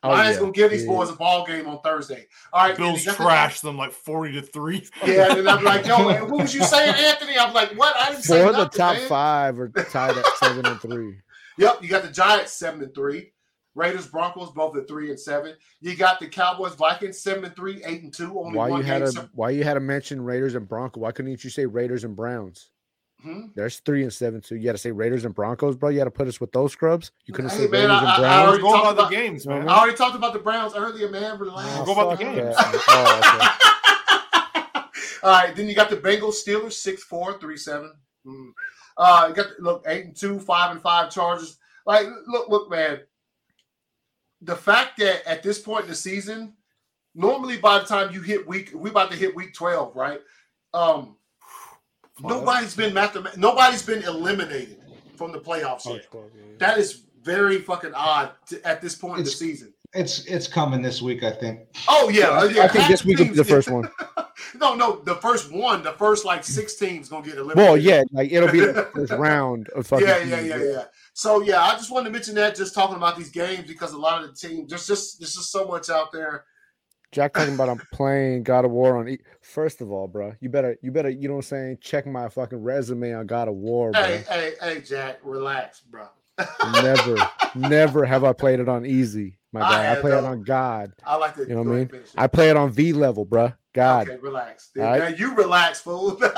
Oh, 0.05 0.09
Lions 0.11 0.35
yeah. 0.37 0.41
gonna 0.41 0.53
give 0.53 0.71
these 0.71 0.83
Yeah. 0.85 0.91
boys 0.91 1.11
a 1.11 1.13
ball 1.15 1.47
game 1.47 1.67
on 1.69 1.81
Thursday. 1.83 2.27
All 2.53 2.67
right, 2.67 2.77
Bills 2.77 2.91
and 2.91 2.99
you 3.01 3.07
got 3.07 3.19
the- 3.19 3.25
trash 3.25 3.61
them 3.61 3.77
like 3.77 3.93
forty 3.93 4.33
to 4.33 4.43
three. 4.43 4.87
Yeah, 5.07 5.37
and 5.37 5.49
I'm 5.49 5.63
like, 5.63 5.87
yo, 5.87 5.97
what 6.27 6.43
was 6.43 6.55
you 6.55 6.65
saying, 6.65 6.95
Anthony? 6.97 7.39
I'm 7.39 7.53
like, 7.55 7.71
what? 7.79 7.95
I 7.97 8.11
didn't 8.11 8.25
say 8.25 8.41
four 8.43 8.51
of 8.51 8.57
the 8.57 8.65
top 8.77 8.97
man. 8.97 9.09
five 9.09 9.61
are 9.61 9.69
tied 9.69 10.17
at 10.19 10.27
seven 10.39 10.67
and 10.67 10.81
three 10.81 11.19
Yep, 11.59 11.83
you 11.83 11.89
got 11.89 12.03
the 12.03 12.11
Giants 12.11 12.53
seven 12.53 12.83
and 12.83 12.95
three, 12.95 13.33
Raiders 13.75 14.07
Broncos 14.07 14.51
both 14.53 14.77
at 14.77 14.89
three 14.89 15.11
and 15.11 15.21
seven. 15.21 15.55
You 15.81 15.95
got 15.95 16.19
the 16.19 16.27
Cowboys 16.27 16.75
Vikings 16.75 17.21
seven 17.23 17.45
and 17.45 17.55
three, 17.55 17.83
eight 17.85 18.03
and 18.03 18.13
two. 18.13 18.39
Only 18.41 18.57
why 18.59 18.71
one 18.71 18.81
you 18.81 18.87
had 18.87 18.99
game. 19.03 19.07
to 19.07 19.13
sep- 19.13 19.31
why 19.35 19.51
you 19.51 19.63
had 19.63 19.75
to 19.75 19.81
mention 19.81 20.23
raiders 20.25 20.55
and 20.55 20.67
broncos 20.69 21.01
why 21.01 21.13
couldn't 21.13 21.43
you 21.45 21.51
say 21.51 21.65
raiders 21.67 22.05
and 22.05 22.17
browns 22.17 22.71
Hmm? 23.23 23.47
There's 23.55 23.79
three 23.81 24.03
and 24.03 24.13
seven, 24.13 24.43
so 24.43 24.55
you 24.57 24.65
got 24.65 24.73
to 24.73 24.79
say 24.79 24.91
Raiders 24.91 25.25
and 25.25 25.35
Broncos, 25.35 25.77
bro. 25.77 25.91
You 25.91 25.99
got 25.99 26.05
to 26.05 26.11
put 26.11 26.27
us 26.27 26.41
with 26.41 26.51
those 26.53 26.73
scrubs. 26.73 27.13
You 27.25 27.33
couldn't 27.35 27.51
Hey, 27.53 27.59
say 27.59 27.69
man, 27.69 27.83
Raiders 27.89 27.91
I- 28.03 28.17
and 28.17 28.27
I- 28.27 28.41
I 28.43 28.43
already 28.47 28.63
We're 28.63 28.69
going 28.71 28.83
talked 28.83 28.85
by 28.85 28.93
the 28.95 29.01
about- 29.01 29.11
games, 29.13 29.47
man. 29.47 29.69
I 29.69 29.79
already 29.79 29.97
talked 29.97 30.17
about 30.17 30.33
the 30.33 30.39
Browns 30.41 30.75
earlier, 30.75 31.09
man. 31.09 31.39
Relax. 31.39 31.69
Oh, 31.81 31.85
Go 31.85 31.93
about 31.93 32.19
the 32.19 32.25
games. 32.25 32.57
that. 32.57 32.85
Oh, 32.89 34.79
okay. 34.81 34.89
All 35.23 35.31
right, 35.31 35.55
then 35.55 35.69
you 35.69 35.75
got 35.77 35.89
the 35.89 35.97
Bengals, 35.97 36.35
Steelers, 36.45 36.73
six 36.73 37.05
four, 37.05 37.39
three 37.39 37.57
seven. 37.57 37.93
Mm. 38.27 38.51
Uh, 38.97 39.27
you 39.29 39.35
got 39.35 39.47
look 39.61 39.85
eight 39.87 40.05
and 40.07 40.17
two, 40.17 40.41
five 40.41 40.73
and 40.73 40.83
five 40.83 41.11
Chargers. 41.11 41.59
Like, 41.87 42.07
look, 42.27 42.49
look, 42.49 42.71
man. 42.71 43.01
The 44.43 44.57
fact 44.57 44.99
that 44.99 45.25
at 45.29 45.45
this 45.45 45.61
point 45.61 45.85
in 45.85 45.91
the 45.91 45.95
season, 45.95 46.55
normally 47.15 47.57
by 47.59 47.79
the 47.79 47.85
time 47.85 48.13
you 48.13 48.21
hit 48.21 48.47
week, 48.47 48.73
we 48.75 48.91
about 48.91 49.13
to 49.13 49.17
hit 49.17 49.37
week 49.37 49.55
twelve, 49.55 49.95
right? 49.95 50.21
Um, 50.75 51.17
nobody's 52.21 52.75
been 52.75 52.93
mathemat- 52.93 53.37
nobody's 53.37 53.83
been 53.83 54.03
eliminated 54.03 54.79
from 55.17 55.33
the 55.33 55.39
playoffs 55.39 55.87
yet. 55.87 56.07
yeah, 56.13 56.21
yeah. 56.21 56.43
That 56.59 56.79
is 56.79 57.03
very 57.23 57.59
fucking 57.59 57.95
odd 57.95 58.33
to, 58.47 58.67
at 58.67 58.81
this 58.81 58.95
point 58.95 59.19
in 59.19 59.25
the 59.25 59.31
season. 59.31 59.73
It's 59.95 60.25
it's 60.25 60.49
coming 60.49 60.81
this 60.81 61.03
week, 61.03 61.23
I 61.23 61.33
think. 61.33 61.61
Oh 61.87 62.09
yeah, 62.09 62.45
yeah 62.45 62.65
I 62.65 62.69
think 62.69 62.89
this 62.89 63.05
week 63.05 63.19
will 63.19 63.27
be 63.27 63.35
the 63.35 63.45
first 63.45 63.71
one. 63.71 63.91
no, 64.59 64.75
no, 64.75 65.03
the 65.03 65.17
first 65.17 65.53
one, 65.53 65.83
the 65.83 65.93
first 65.93 66.25
like 66.25 66.45
six 66.45 66.77
teams 66.77 67.11
gonna 67.11 67.27
get 67.27 67.37
eliminated. 67.37 67.57
Well, 67.57 67.77
yeah, 67.77 68.03
like 68.11 68.33
it'll 68.33 68.51
be 68.51 68.61
the 68.61 68.89
first 68.95 69.13
round 69.19 69.69
of 69.71 69.87
fucking. 69.87 70.07
yeah, 70.07 70.19
yeah, 70.19 70.37
teams. 70.37 70.49
yeah, 70.49 70.57
yeah. 70.57 70.85
So 71.13 71.43
yeah, 71.43 71.63
I 71.63 71.73
just 71.73 71.91
wanted 71.91 72.07
to 72.07 72.11
mention 72.13 72.35
that, 72.37 72.57
just 72.57 72.75
talking 72.75 72.97
about 72.97 73.19
these 73.19 73.29
games 73.29 73.69
because 73.69 73.93
a 73.93 73.99
lot 73.99 74.25
of 74.25 74.31
the 74.31 74.35
teams, 74.35 74.71
there's 74.71 74.87
just 74.87 75.21
there's 75.21 75.35
just 75.35 75.53
so 75.53 75.67
much 75.67 75.91
out 75.91 76.11
there. 76.11 76.47
Jack 77.13 77.33
talking 77.37 77.55
about 77.55 77.69
I'm 77.69 77.81
playing 77.93 78.43
God 78.43 78.65
of 78.65 78.71
War 78.73 78.97
on. 78.97 79.09
E- 79.09 79.19
First 79.43 79.81
of 79.81 79.93
all, 79.93 80.09
bro, 80.09 80.35
you 80.41 80.49
better, 80.49 80.77
you 80.83 80.91
better, 80.91 81.11
you 81.11 81.29
know 81.29 81.35
what 81.35 81.45
I'm 81.45 81.49
saying? 81.49 81.79
Check 81.81 82.07
my 82.07 82.29
fucking 82.29 82.63
resume 82.63 83.13
on 83.15 83.27
God 83.27 83.49
of 83.49 83.55
War, 83.55 83.93
bro. 83.93 84.03
Hey, 84.03 84.25
hey, 84.29 84.53
hey, 84.61 84.81
Jack, 84.81 85.21
relax, 85.23 85.81
bro. 85.81 86.07
Never, 86.81 87.17
never 87.55 88.05
have 88.07 88.25
I 88.25 88.33
played 88.33 88.59
it 88.59 88.69
on 88.69 88.87
easy, 88.87 89.39
my 89.53 89.61
I 89.61 89.71
guy. 89.71 89.79
I, 89.81 89.83
have, 89.85 90.01
play 90.01 90.17
it 90.17 90.25
on 90.25 90.43
God. 90.43 90.93
I 91.05 91.17
like 91.17 91.35
to 91.37 91.43
You 91.43 91.55
know 91.55 91.63
what 91.63 91.69
I 91.69 91.71
mean? 91.71 91.81
and 91.81 91.91
finish 91.91 92.09
it. 92.09 92.15
I 92.17 92.27
play 92.27 92.49
it 92.51 92.57
on 92.57 92.71
V 92.71 92.93
level, 92.95 93.25
bro. 93.25 93.53
God. 93.75 94.09
Okay, 94.09 94.19
relax. 94.21 94.71
All 94.77 94.83
right. 94.85 94.99
Now 94.99 95.09
you 95.09 95.35
relax, 95.35 95.81
fool. 95.81 96.19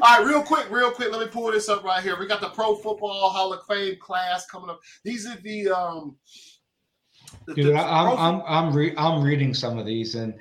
All 0.00 0.16
right, 0.16 0.24
real 0.24 0.42
quick, 0.42 0.70
real 0.70 0.90
quick. 0.92 1.10
Let 1.10 1.20
me 1.20 1.26
pull 1.26 1.50
this 1.50 1.68
up 1.68 1.82
right 1.82 2.02
here. 2.02 2.18
We 2.18 2.26
got 2.26 2.40
the 2.40 2.48
Pro 2.50 2.76
Football 2.76 3.30
Hall 3.30 3.52
of 3.52 3.66
Fame 3.66 3.96
class 4.00 4.46
coming 4.46 4.70
up. 4.70 4.80
These 5.04 5.26
are 5.26 5.36
the 5.36 5.68
um. 5.70 6.16
The- 7.46 7.54
Dude, 7.54 7.66
the 7.74 7.78
I, 7.78 8.02
I'm 8.02 8.06
Pro- 8.08 8.16
I'm 8.16 8.42
I'm 8.68 8.72
re- 8.76 8.94
I'm 8.96 9.22
reading 9.22 9.54
some 9.54 9.78
of 9.78 9.86
these 9.86 10.14
and 10.14 10.34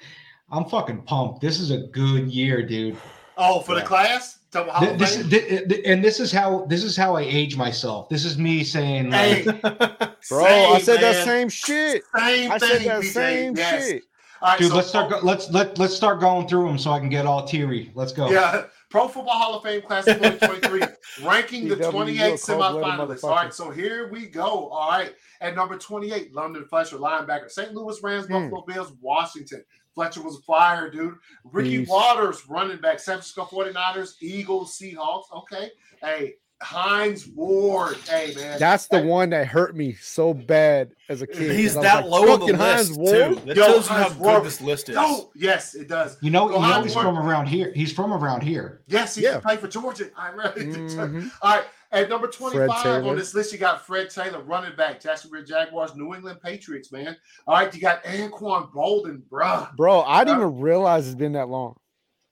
I'm 0.52 0.66
fucking 0.66 1.02
pumped. 1.04 1.42
This 1.42 1.60
is 1.60 1.72
a 1.72 1.78
good 1.78 2.28
year, 2.32 2.62
dude. 2.66 2.98
oh, 3.38 3.60
for 3.62 3.76
the 3.76 3.82
class. 3.82 4.40
Tell 4.52 4.64
me 4.64 4.72
Hall 4.72 4.80
Th- 4.80 4.92
of 4.94 5.00
This, 5.00 5.18
Fame? 5.18 5.30
thi- 5.30 5.58
thi- 5.68 5.86
and 5.86 6.02
this 6.04 6.20
is 6.22 6.32
how 6.32 6.66
this 6.66 6.84
is 6.84 6.96
how 6.96 7.16
I 7.18 7.22
age 7.22 7.58
myself. 7.58 8.08
This 8.10 8.24
is 8.24 8.38
me 8.38 8.64
saying, 8.64 9.10
like, 9.10 9.44
Hey, 9.44 9.44
Bro, 10.30 10.46
I 10.46 10.76
same, 10.78 10.82
said 10.84 11.02
that 11.02 11.26
same 11.26 11.50
shit. 11.50 12.04
Same 12.16 12.52
I 12.52 12.58
thing. 12.60 12.70
said 12.70 12.82
that 12.84 13.04
same 13.04 13.58
Yes. 13.58 13.88
shit. 13.88 14.04
All 14.42 14.50
right, 14.50 14.60
Dude, 14.60 14.70
so- 14.70 14.76
let's 14.78 14.88
start. 14.88 15.10
Go, 15.10 15.20
let's 15.24 15.50
let 15.52 15.78
let's 15.78 15.96
start 15.96 16.20
going 16.22 16.48
through 16.48 16.68
them 16.68 16.78
so 16.78 16.92
I 16.92 17.00
can 17.00 17.10
get 17.10 17.26
all 17.26 17.46
teary. 17.46 17.92
Let's 17.96 18.14
go. 18.14 18.30
Yeah, 18.30 18.66
Pro 18.90 19.08
Football 19.10 19.34
Hall 19.38 19.56
of 19.56 19.64
Fame 19.64 19.82
Class 19.82 20.08
of 20.08 20.16
2023, 20.22 21.26
ranking 21.28 21.68
the 21.68 21.76
28 21.76 22.16
you 22.16 22.24
a 22.34 22.38
cold-blooded 22.38 23.18
semifinalists. 23.18 23.24
All 23.26 23.32
right, 23.36 23.54
so 23.54 23.70
here 23.70 24.08
we 24.10 24.28
go. 24.28 24.70
All 24.70 24.90
right, 24.92 25.14
at 25.42 25.56
number 25.56 25.78
28, 25.78 26.34
London 26.34 26.66
Fletcher, 26.66 26.98
linebacker, 26.98 27.50
St. 27.50 27.74
Louis 27.74 28.02
Rams, 28.02 28.26
Hmm. 28.28 28.34
Buffalo 28.50 28.62
Bills, 28.66 28.94
Washington. 29.02 29.64
Fletcher 29.94 30.22
was 30.22 30.38
a 30.38 30.42
flyer, 30.42 30.90
dude. 30.90 31.16
Ricky 31.44 31.80
Beast. 31.80 31.92
Watters, 31.92 32.48
running 32.48 32.78
back, 32.78 33.00
San 33.00 33.16
Francisco 33.16 33.46
49ers, 33.46 34.16
Eagles, 34.22 34.78
Seahawks. 34.78 35.24
Okay, 35.36 35.72
hey, 36.02 36.36
Hines 36.62 37.28
Ward. 37.28 37.98
Hey, 38.08 38.34
man. 38.36 38.58
That's 38.60 38.88
the 38.88 39.00
Hey, 39.02 39.06
one 39.06 39.30
that 39.32 39.46
hurt 39.48 39.76
me 39.76 39.94
so 39.94 40.34
bad 40.34 40.92
as 41.10 41.22
a 41.22 41.28
kid. 41.28 41.56
He's 41.56 41.76
that 41.76 42.02
like, 42.02 42.06
low 42.06 42.34
on 42.34 42.40
the 42.40 42.46
"Fucking 42.48 42.56
Hines 42.56 42.98
list 42.98 43.00
Ward?" 43.00 43.38
too. 43.40 43.46
That 43.46 43.58
Yo, 43.58 43.64
shows 43.66 43.88
you 43.90 43.96
how 43.96 44.04
Hines 44.10 44.14
good 44.18 44.44
this 44.44 44.62
list 44.62 44.90
is. 44.90 44.96
No, 44.96 45.30
yes, 45.36 45.76
it 45.76 45.88
does. 45.88 46.18
You 46.22 46.32
know, 46.32 46.48
Go 46.48 46.56
you 46.56 46.68
know 46.68 46.82
he's 46.84 46.96
Ward. 46.96 47.06
from 47.06 47.18
around 47.20 47.46
here. 47.48 47.72
He's 47.76 47.92
from 47.94 48.12
around 48.14 48.42
here. 48.42 48.82
Yes, 48.88 49.16
he 49.16 49.24
Yeah. 49.24 49.40
played 49.40 49.60
for 49.60 49.68
Georgia. 49.68 50.10
I 50.18 50.30
really 50.30 50.66
Mhm. 50.66 51.32
All 51.44 51.56
right. 51.58 51.66
At 51.92 52.10
number 52.10 52.28
25 52.28 53.06
on 53.06 53.16
this 53.16 53.34
list, 53.34 53.54
you 53.54 53.58
got 53.58 53.86
Fred 53.86 54.10
Taylor, 54.10 54.42
running 54.42 54.76
back, 54.76 55.00
Jacksonville 55.00 55.44
Jaguars, 55.44 55.96
New 55.96 56.14
England 56.14 56.40
Patriots, 56.44 56.92
man. 56.92 57.16
All 57.48 57.56
right, 57.56 57.74
you 57.74 57.80
got 57.80 58.04
Anquan 58.04 58.72
Boldin, 58.74 59.22
bruh. 59.32 59.74
Bro, 59.78 60.02
I 60.02 60.24
didn't 60.26 60.42
Uh, 60.42 60.48
even 60.48 60.60
realize 60.62 61.06
it's 61.08 61.16
been 61.16 61.32
that 61.34 61.48
long. 61.48 61.76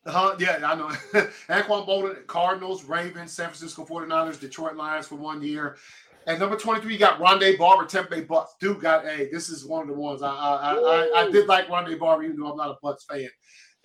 Uh, 0.06 0.36
yeah, 0.40 0.60
I 0.64 0.76
know. 0.76 0.88
Anquan 1.50 1.88
Boldin, 1.88 2.28
Cardinals, 2.28 2.84
Ravens, 2.84 3.32
San 3.32 3.46
Francisco 3.48 3.86
49ers, 3.86 4.40
Detroit 4.40 4.76
Lions 4.76 5.08
for 5.08 5.16
one 5.16 5.42
year. 5.42 5.78
At 6.28 6.40
number 6.40 6.58
23, 6.58 6.92
you 6.92 7.00
got 7.00 7.20
Rondé 7.20 7.58
Barber, 7.58 7.86
Tampa 7.86 8.10
Bay 8.10 8.22
Bucks. 8.22 8.56
Dude 8.60 8.82
got, 8.82 9.06
hey, 9.06 9.30
this 9.32 9.48
is 9.48 9.64
one 9.64 9.84
of 9.84 9.88
the 9.88 9.94
ones. 9.94 10.22
I 10.24 10.30
I, 10.30 10.56
I, 10.56 10.74
I, 10.74 11.22
I 11.22 11.32
did 11.32 11.48
like 11.48 11.68
Rondé 11.68 11.98
Barber, 12.00 12.24
even 12.24 12.38
though 12.38 12.52
I'm 12.52 12.58
not 12.58 12.72
a 12.72 12.78
Bucks 12.82 13.06
fan. 13.06 13.30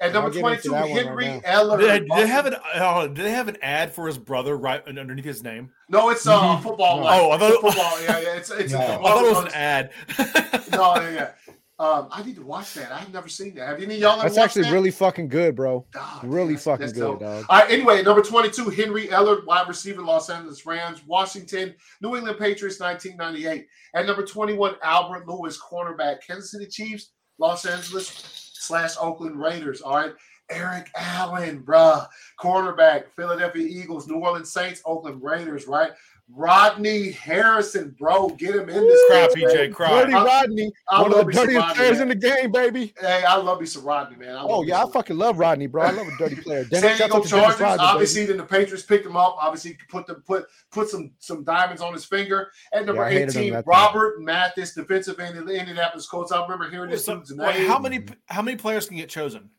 At 0.01 0.13
number 0.15 0.31
22, 0.31 0.71
that 0.71 0.81
one 0.89 0.91
right 0.97 1.05
Henry 1.05 1.27
now. 1.27 1.41
Eller. 1.45 1.79
Did 1.79 1.89
they, 1.91 1.99
did 2.01 2.09
they 2.11 2.27
have 2.27 2.47
an 2.47 2.55
uh, 2.75 3.07
did 3.07 3.17
they 3.25 3.33
have 3.33 3.49
an 3.49 3.59
ad 3.61 3.93
for 3.93 4.07
his 4.07 4.17
brother 4.17 4.57
right 4.57 4.83
underneath 4.89 5.25
his 5.27 5.43
name? 5.43 5.71
No, 5.91 6.09
it's 6.09 6.27
uh, 6.27 6.41
Mhm. 6.41 6.63
football. 6.63 7.01
No. 7.01 7.07
Oh, 7.09 7.31
I 7.31 7.35
It's 7.37 7.45
a 7.45 7.61
football. 7.61 8.01
Yeah, 8.03 8.21
yeah. 8.21 8.37
It's 8.37 8.51
it's. 8.51 8.73
No. 8.73 8.79
a 8.79 8.83
I 8.83 9.03
thought 9.03 9.25
it 9.25 9.35
was 9.35 9.45
an 9.45 9.53
ad. 9.53 9.91
no, 10.73 10.95
yeah, 10.97 11.11
yeah. 11.11 11.31
Um, 11.81 12.09
I 12.13 12.23
need 12.23 12.37
to 12.37 12.43
watch 12.45 12.75
that. 12.75 12.93
I've 12.93 13.11
never 13.11 13.27
seen 13.31 13.55
that. 13.55 13.67
Have 13.67 13.79
any 13.83 13.95
of 13.95 14.01
y'all 14.03 14.13
ever 14.21 14.25
That's 14.25 14.37
actually 14.37 14.65
that? 14.65 14.73
really 14.75 14.91
fucking 14.91 15.29
good, 15.29 15.57
bro. 15.57 15.87
Dog, 15.95 16.25
Really 16.25 16.49
that's- 16.49 16.65
fucking 16.65 16.81
that's 16.81 16.93
good, 16.93 17.01
dope. 17.01 17.21
dog. 17.21 17.47
All 17.49 17.59
right. 17.59 17.71
Anyway, 17.71 18.03
number 18.03 18.21
twenty-two, 18.21 18.69
Henry 18.69 19.07
Ellard, 19.09 19.47
wide 19.47 19.67
receiver, 19.67 20.03
Los 20.03 20.29
Angeles 20.29 20.67
Rams, 20.67 21.01
Washington, 21.07 21.75
New 22.03 22.17
England 22.17 22.39
Patriots, 22.39 22.81
nineteen 22.81 23.17
ninety-eight. 23.17 23.67
At 23.95 24.05
number 24.05 24.27
twenty-one, 24.27 24.75
Albert 24.83 25.27
Lewis, 25.27 25.59
cornerback, 25.59 26.17
Kansas 26.27 26.51
City 26.53 26.67
Chiefs, 26.67 27.13
Los 27.39 27.65
Angeles 27.65 28.50
slash 28.71 28.95
Oakland 29.01 29.41
Raiders. 29.41 29.81
All 29.81 29.97
right. 29.97 30.13
Eric 30.49 30.91
Allen, 30.97 31.63
bruh, 31.63 32.09
cornerback, 32.41 33.05
Philadelphia 33.15 33.67
Eagles, 33.67 34.09
New 34.09 34.17
Orleans 34.17 34.53
Saints, 34.53 34.81
Oakland 34.85 35.21
Raiders. 35.23 35.67
Right. 35.67 35.91
Rodney 36.33 37.11
Harrison, 37.11 37.95
bro, 37.99 38.29
get 38.31 38.55
him 38.55 38.69
in 38.69 38.87
this 38.87 39.01
crap, 39.09 39.31
PJ, 39.31 39.73
cry. 39.75 40.03
Dirty 40.03 40.13
Rodney, 40.15 40.73
I 40.89 41.03
one 41.03 41.13
of 41.13 41.27
the 41.27 41.33
dirtiest 41.33 41.75
players 41.77 41.99
man. 41.99 42.03
in 42.03 42.09
the 42.09 42.15
game, 42.15 42.53
baby. 42.53 42.95
Hey, 43.01 43.25
I 43.25 43.37
love 43.37 43.61
me 43.61 43.67
some 43.67 43.85
Rodney, 43.85 44.17
man. 44.17 44.37
I 44.37 44.43
Oh 44.43 44.63
yeah, 44.63 44.85
I 44.85 44.91
fucking 44.91 45.17
love 45.17 45.39
Rodney, 45.39 45.67
bro. 45.67 45.83
I 45.83 45.91
love 45.91 46.07
a 46.07 46.17
dirty 46.19 46.37
player. 46.37 46.65
San 46.67 46.83
Diego 46.83 46.97
shout 46.97 47.11
out 47.11 47.23
to 47.25 47.29
Dennis 47.29 47.31
Chargers. 47.31 47.61
Rodney, 47.61 47.85
obviously, 47.85 48.21
baby. 48.23 48.29
then 48.29 48.37
the 48.39 48.45
Patriots 48.45 48.85
picked 48.85 49.07
him 49.07 49.17
up. 49.17 49.37
Obviously, 49.41 49.77
put 49.89 50.07
the 50.07 50.15
put 50.15 50.47
put 50.71 50.89
some 50.89 51.13
some 51.19 51.43
diamonds 51.45 51.83
on 51.83 51.93
his 51.93 52.05
finger. 52.05 52.51
At 52.73 52.87
number 52.87 53.03
Yeah, 53.03 53.09
I 53.09 53.13
hated 53.13 53.35
him 53.35 53.41
eighteen, 53.41 53.53
that 53.55 53.65
time. 53.65 53.71
Robert 53.71 54.21
Mathis, 54.23 54.75
defensive 54.75 55.19
end 55.21 55.37
of 55.37 55.47
the 55.47 55.55
Indianapolis 55.55 56.07
Colts. 56.07 56.33
I 56.33 56.41
remember 56.43 56.71
hearing 56.71 56.91
this 56.91 57.05
So, 57.05 57.17
dude's 57.17 57.35
wait, 57.35 57.67
how 57.67 57.79
many 57.79 58.05
how 58.27 58.43
many 58.43 58.57
players 58.57 58.87
can 58.89 58.97
get 58.97 59.09
chosen? 59.09 59.51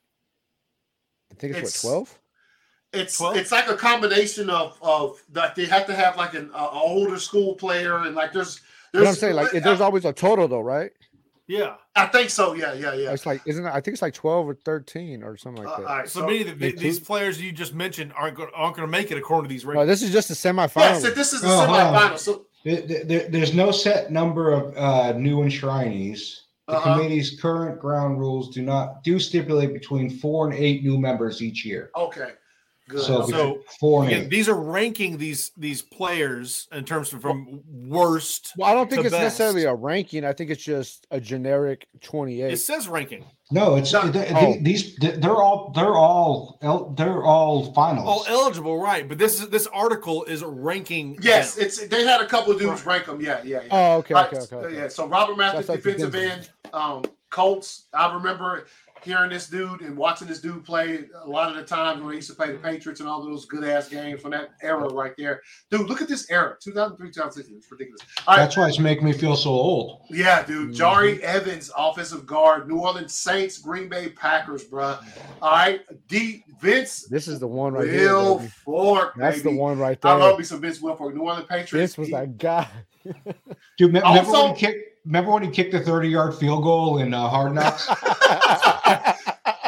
I 1.32 1.36
think 1.36 1.52
it's, 1.56 1.60
it's- 1.60 1.84
what 1.84 1.90
twelve. 1.92 2.21
It's 2.94 3.18
12? 3.18 3.38
it's 3.38 3.52
like 3.52 3.70
a 3.70 3.76
combination 3.78 4.50
of 4.50 4.78
of 4.82 5.22
that 5.32 5.56
they 5.56 5.66
have 5.66 5.86
to 5.88 5.96
have 5.96 6.18
like 6.18 6.34
an 6.34 6.52
uh, 6.54 6.70
older 6.72 7.18
school 7.20 7.56
player 7.56 7.98
and 8.00 8.16
like 8.16 8.34
there's 8.34 8.60
there's 8.92 9.06
But 9.06 9.10
I'm 9.10 9.16
saying 9.16 9.36
like 9.36 9.52
there's 9.52 9.80
always 9.82 10.04
a 10.06 10.12
total 10.14 10.48
though, 10.50 10.60
right? 10.62 10.92
Yeah. 11.48 11.76
I 11.96 12.06
think 12.08 12.30
so. 12.30 12.54
Yeah, 12.54 12.74
yeah, 12.74 12.94
yeah. 12.94 13.12
It's 13.12 13.26
like 13.26 13.42
isn't 13.46 13.66
it, 13.66 13.70
I 13.70 13.80
think 13.82 13.94
it's 13.94 14.02
like 14.02 14.14
twelve 14.14 14.48
or 14.48 14.56
thirteen 14.56 15.24
or 15.24 15.38
something 15.38 15.66
Uh, 15.66 15.70
like 15.70 15.80
all 15.80 15.86
that. 15.86 15.90
right, 16.00 16.10
So, 16.10 16.20
so, 16.22 16.26
many 16.26 16.42
of 16.42 16.60
the, 16.60 16.72
these 16.74 17.00
players 17.00 17.42
you 17.42 17.52
just 17.54 17.74
mentioned 17.74 18.12
aren't 18.16 18.36
going 18.36 18.50
aren't 18.54 18.76
going 18.76 18.88
to 18.88 18.92
make 18.92 19.10
it 19.12 19.18
according 19.18 19.48
to 19.50 19.54
these 19.54 19.64
No, 19.66 19.72
ratings. 19.72 19.88
this 19.88 20.02
is 20.04 20.12
just 20.12 20.30
a 20.30 20.34
semifinal. 20.34 20.76
yeah, 20.82 21.00
so 21.00 21.10
this 21.12 21.32
is 21.34 21.42
the 21.42 21.48
Oh, 21.48 21.66
hold 21.66 21.78
semifinal. 21.78 22.18
So 22.20 22.46
There- 22.66 22.82
there- 23.06 23.28
there's 23.30 23.54
no 23.54 23.72
set 23.72 24.12
number 24.12 24.52
of 24.52 24.76
uh, 24.78 25.14
new 25.14 25.38
enshrinees. 25.40 26.42
The 26.68 26.74
Uh-huh. 26.78 26.94
committee's 26.96 27.40
current 27.42 27.80
ground 27.80 28.20
rules 28.20 28.54
do 28.54 28.62
not 28.62 29.04
do 29.04 29.20
stipulate 29.20 29.74
between 29.74 30.10
four 30.10 30.46
and 30.50 30.54
eight 30.58 30.84
new 30.84 30.98
members 31.00 31.42
each 31.42 31.66
year. 31.66 31.90
okay, 31.96 32.32
good. 32.92 33.02
So, 33.04 33.22
Okay. 33.24 33.32
So, 33.32 33.62
four 33.80 34.06
Again, 34.06 34.24
eight. 34.24 34.30
these 34.30 34.48
are 34.50 34.56
ranking 34.56 35.18
these 35.18 35.52
these 35.58 35.82
players 35.82 36.68
in 36.72 36.84
terms 36.86 37.12
of 37.14 37.22
from 37.22 37.62
worst. 37.68 38.54
Well, 38.58 38.70
I 38.70 38.74
don't 38.74 38.90
think 38.90 39.02
the 39.02 39.08
it's 39.08 39.16
necessarily 39.16 39.64
a 39.66 39.74
ranking. 39.74 40.24
I 40.26 40.34
think 40.34 40.50
it's 40.52 40.64
just 40.64 41.08
a 41.12 41.20
generic 41.20 41.88
twenty-eight. 42.02 42.54
It 42.54 42.58
says 42.58 42.88
ranking. 42.88 43.26
No, 43.54 43.76
it's 43.76 43.92
No. 43.92 44.10
th- 44.10 44.32
Oh. 44.34 44.56
these. 44.62 44.96
They're 44.98 45.36
all. 45.42 45.72
They're 45.76 45.96
all. 45.96 46.60
They're 46.98 47.24
all 47.24 47.74
finals. 47.74 48.26
Oh, 48.28 48.32
eligible, 48.32 48.80
right? 48.82 49.08
But 49.08 49.18
this 49.18 49.42
is 49.42 49.50
this 49.50 49.68
article 49.68 50.24
is 50.26 50.44
ranking. 50.44 51.18
yes, 51.22 51.56
them. 51.56 51.66
it's 51.66 51.88
they 51.88 52.06
had 52.06 52.22
a 52.22 52.28
couple 52.28 52.54
of 52.54 52.60
dudes 52.60 52.86
rank 52.86 53.06
them. 53.08 53.20
Yeah, 53.20 53.42
yeah, 53.44 53.62
yeah. 53.64 53.68
Oh, 53.72 53.98
okay, 53.98 54.14
Right, 54.14 54.28
okay, 54.34 54.38
okay. 54.44 54.56
okay. 54.56 54.76
Yeah, 54.76 54.88
so 54.88 55.06
Robert 55.08 55.38
Mathis, 55.38 55.68
That's 55.68 55.70
like 55.70 55.84
the 55.84 55.92
defensive 56.08 56.16
end, 56.16 56.50
um, 56.74 57.04
Colts. 57.30 57.88
I 57.94 58.14
remember 58.14 58.68
hearing 59.04 59.30
this 59.32 59.48
dude 59.50 59.82
and 59.82 59.98
watching 59.98 60.28
this 60.28 60.40
dude 60.40 60.64
play 60.64 61.06
a 61.24 61.28
lot 61.28 61.50
of 61.50 61.56
the 61.56 61.64
times 61.64 62.02
when 62.02 62.12
he 62.12 62.18
used 62.18 62.30
to 62.30 62.36
play 62.36 62.52
the 62.52 62.58
Patriots 62.60 63.00
and 63.00 63.10
all 63.10 63.24
those 63.24 63.46
good 63.46 63.64
ass 63.64 63.90
games 63.90 64.22
from 64.22 64.32
that 64.32 64.52
era 64.62 64.88
right 64.90 65.14
there. 65.18 65.42
Dude, 65.70 65.88
look 65.90 66.02
at 66.02 66.08
this 66.08 66.30
era, 66.30 66.56
2003, 66.62 67.08
2016. 67.10 67.58
It's 67.58 67.72
ridiculous. 67.72 68.02
All 68.28 68.36
right, 68.36 68.44
That's 68.44 68.58
why 68.58 68.68
it's 68.68 68.80
making 68.80 69.06
me 69.06 69.14
feel 69.14 69.36
so 69.36 69.50
old. 69.50 70.02
yeah, 70.10 70.44
dude. 70.44 70.72
Mhm. 70.72 70.78
Jahri 70.78 71.20
Evans, 71.22 71.72
offensive 71.78 72.26
guard, 72.26 72.68
New 72.68 72.78
Orleans 72.80 73.14
Saints, 73.14 73.58
Green 73.58 73.90
Bay 73.90 74.10
Packers, 74.10 74.64
bruh. 74.66 75.04
All 75.42 75.52
right, 75.52 75.82
D. 76.08 76.44
Vince 76.62 77.06
This 77.08 77.28
is 77.28 77.40
the 77.40 77.48
one 77.48 77.74
right 77.74 77.90
here. 77.90 78.14
Will 78.14 78.38
baby. 78.38 78.52
Fork, 78.64 79.14
That's 79.18 79.38
baby. 79.42 79.50
the 79.56 79.60
one 79.62 79.80
right 79.80 80.00
there. 80.00 80.12
I 80.12 80.18
there. 80.20 80.30
love 80.30 80.38
me 80.38 80.46
some 80.46 80.62
Vince 80.62 80.80
Wilfork. 80.80 81.16
New 81.16 81.22
Orleans 81.22 81.48
Patriots. 81.50 81.72
This 81.72 81.98
was 81.98 82.08
he- 82.10 82.14
that 82.14 82.38
guy. 82.38 82.68
Dude, 83.78 83.88
remember 83.88 84.08
Also- 84.08 84.46
when 84.48 84.56
he 84.56 84.60
kicked? 84.68 84.88
Remember 85.06 85.32
when 85.32 85.44
he 85.44 85.50
kicked 85.50 85.72
the 85.72 85.80
thirty-yard 85.80 86.36
field 86.36 86.64
goal 86.64 87.00
in 87.00 87.14
uh, 87.14 87.28
Hard 87.28 87.54
Knocks? 87.56 87.88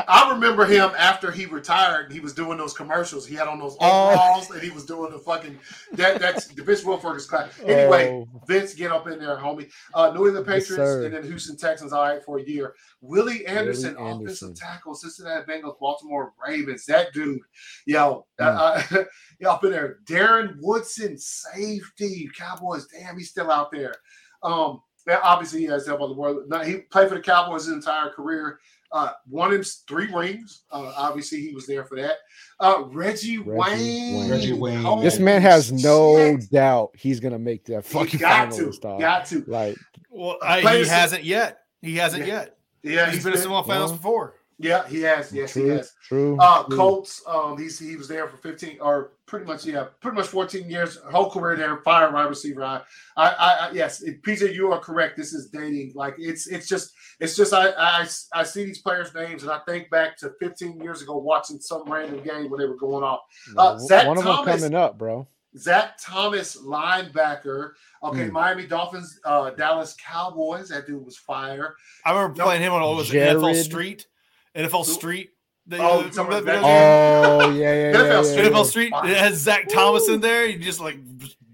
I 0.05 0.29
remember 0.31 0.65
him 0.65 0.91
after 0.97 1.31
he 1.31 1.45
retired. 1.45 2.11
He 2.11 2.19
was 2.19 2.33
doing 2.33 2.57
those 2.57 2.73
commercials. 2.73 3.25
He 3.25 3.33
had 3.35 3.47
on 3.47 3.59
those 3.59 3.75
Oh. 3.79 4.09
overalls, 4.09 4.51
and 4.51 4.61
he 4.61 4.69
was 4.69 4.85
doing 4.85 5.11
the 5.11 5.17
fucking 5.19 5.57
that. 5.93 6.19
That's 6.19 6.47
the 6.47 6.63
Vince 6.63 6.83
Wilfork 6.83 7.15
is 7.17 7.25
class. 7.25 7.49
Anyway, 7.65 8.11
Oh. 8.11 8.41
Vince, 8.47 8.73
get 8.73 8.91
up 8.91 9.07
in 9.07 9.19
there, 9.19 9.37
homie. 9.37 9.71
Uh, 9.93 10.11
New 10.11 10.25
England 10.27 10.45
Patriots 10.45 10.75
sir. 10.75 11.05
and 11.05 11.13
then 11.15 11.23
Houston 11.23 11.57
Texans. 11.57 11.93
All 11.93 12.03
right, 12.03 12.23
for 12.23 12.37
a 12.39 12.43
year. 12.43 12.75
Willie 13.01 13.45
Anderson, 13.47 13.95
Willie 13.95 14.11
offensive 14.23 14.49
Anderson. 14.49 14.53
tackle, 14.55 14.93
Cincinnati 14.95 15.51
Bengals, 15.51 15.79
Baltimore 15.79 16.33
Ravens. 16.45 16.85
That 16.85 17.11
dude, 17.13 17.39
yo, 17.87 18.25
Hmm. 18.39 18.45
uh, 18.45 18.81
uh, 18.91 19.03
yeah, 19.39 19.49
up 19.49 19.63
in 19.63 19.71
there. 19.71 19.97
Darren 20.05 20.55
Woodson, 20.61 21.17
safety, 21.17 22.29
Cowboys. 22.37 22.85
Damn, 22.87 23.17
he's 23.17 23.29
still 23.29 23.49
out 23.49 23.71
there. 23.71 23.95
Um, 24.43 24.51
yeah, 24.53 24.92
obviously 25.23 25.61
he 25.61 25.65
has 25.65 25.85
help 25.85 26.01
on 26.01 26.09
the 26.09 26.15
world. 26.15 26.43
Now, 26.47 26.63
he 26.63 26.77
played 26.77 27.09
for 27.09 27.15
the 27.15 27.21
Cowboys 27.21 27.65
his 27.65 27.73
entire 27.73 28.09
career. 28.09 28.59
Uh, 28.91 29.11
won 29.27 29.51
him 29.51 29.63
three 29.87 30.07
rings. 30.13 30.63
Uh, 30.71 30.93
obviously, 30.95 31.41
he 31.41 31.53
was 31.53 31.65
there 31.65 31.83
for 31.83 31.95
that. 31.99 32.17
Uh, 32.59 32.83
Reggie, 32.91 33.39
Reggie 33.39 33.49
Wayne. 33.49 34.19
Wayne. 34.19 34.29
Reggie 34.31 34.53
Wayne. 34.53 34.81
Holy 34.81 35.03
This 35.03 35.17
man 35.17 35.41
has 35.41 35.71
no 35.71 36.15
shit. 36.17 36.51
doubt 36.51 36.91
he's 36.95 37.19
gonna 37.19 37.39
make 37.39 37.65
that 37.65 37.85
He 37.87 37.91
fucking 37.93 38.19
got 38.19 38.51
to. 38.51 38.67
finalist, 38.67 38.81
dog. 38.81 38.99
Got 38.99 39.25
to. 39.27 39.43
Like, 39.47 39.77
Well, 40.11 40.37
I, 40.43 40.61
he 40.61 40.85
hasn't 40.87 41.23
yet. 41.23 41.61
He 41.81 41.95
hasn't 41.97 42.27
Yeah. 42.27 42.33
yet. 42.41 42.57
Yeah, 42.83 43.09
he's 43.09 43.23
been 43.23 43.33
in 43.33 43.39
semifinals 43.39 43.67
well, 43.67 43.91
before. 43.93 44.33
Yeah, 44.59 44.87
he 44.87 45.01
has. 45.01 45.31
Yes, 45.33 45.53
he 45.53 45.67
has. 45.69 45.93
true. 46.07 46.37
Uh, 46.39 46.63
true. 46.63 46.77
Colts. 46.77 47.21
Um, 47.27 47.57
he's 47.57 47.77
he 47.79 47.95
was 47.95 48.07
there 48.07 48.27
for 48.27 48.37
fifteen 48.37 48.77
or 48.79 49.13
pretty 49.25 49.45
much 49.45 49.65
yeah, 49.65 49.87
pretty 50.01 50.15
much 50.17 50.27
fourteen 50.27 50.69
years. 50.69 50.97
Whole 51.11 51.29
career 51.29 51.55
there. 51.57 51.77
Fire 51.81 52.11
wide 52.11 52.29
receiver. 52.29 52.63
I, 52.63 52.81
I, 53.17 53.27
I 53.29 53.67
I- 53.67 53.71
yes, 53.73 54.01
it- 54.01 54.21
PJ, 54.23 54.53
you 54.53 54.71
are 54.71 54.79
correct. 54.79 55.17
This 55.17 55.33
is 55.33 55.49
dating. 55.49 55.93
Like 55.95 56.15
it's 56.17 56.47
it's 56.47 56.67
just 56.67 56.91
it's 57.19 57.35
just 57.35 57.53
I 57.53 57.69
I 57.71 58.07
I 58.33 58.43
see 58.43 58.65
these 58.65 58.81
players' 58.81 59.13
names 59.13 59.43
and 59.43 59.51
I 59.51 59.59
think 59.67 59.89
back 59.89 60.17
to 60.17 60.31
fifteen 60.39 60.79
years 60.81 61.01
ago 61.01 61.17
watching 61.17 61.59
some 61.59 61.83
random 61.91 62.23
game 62.23 62.49
when 62.49 62.59
they 62.59 62.67
were 62.67 62.77
going 62.77 63.03
off. 63.03 63.21
uh, 63.57 63.77
Yeah, 63.79 63.87
Zach 63.87 64.07
one 64.07 64.17
of 64.17 64.23
them 64.23 64.35
Thomas- 64.35 64.61
coming 64.61 64.75
up, 64.77 64.97
bro. 64.97 65.27
Zach 65.55 65.97
Thomas, 66.01 66.57
linebacker. 66.59 67.71
Okay, 68.03 68.25
Hmm. 68.27 68.33
Miami 68.33 68.65
Dolphins, 68.67 69.19
uh, 69.23 69.51
Dallas 69.51 69.95
Cowboys. 70.03 70.69
That 70.69 70.87
dude 70.87 71.05
was 71.05 71.17
fire. 71.17 71.75
I 72.05 72.11
remember 72.11 72.37
No. 72.39 72.45
playing 72.45 72.61
him 72.63 72.73
on 72.73 72.81
what 72.81 72.95
was 72.97 73.13
it, 73.13 73.17
NFL 73.17 73.55
Street. 73.63 74.07
NFL 74.55 74.85
Street. 74.85 75.31
The, 75.65 75.77
Oh, 75.81 76.09
some 76.11 76.27
of 76.29 76.33
that 76.33 76.45
that- 76.45 76.61
video 76.61 76.61
game? 76.61 77.41
Oh 77.41 77.49
yeah, 77.57 77.73
yeah, 77.73 77.91
yeah. 77.91 77.97
NFL 77.97 78.11
yeah, 78.25 78.31
Street. 78.31 78.51
NFL 78.51 78.65
Street. 78.65 78.93
It 79.11 79.17
has 79.17 79.35
Zach 79.37 79.67
Thomas 79.69 80.09
in 80.09 80.19
there. 80.19 80.45
You 80.45 80.59
just 80.59 80.79
like 80.81 80.97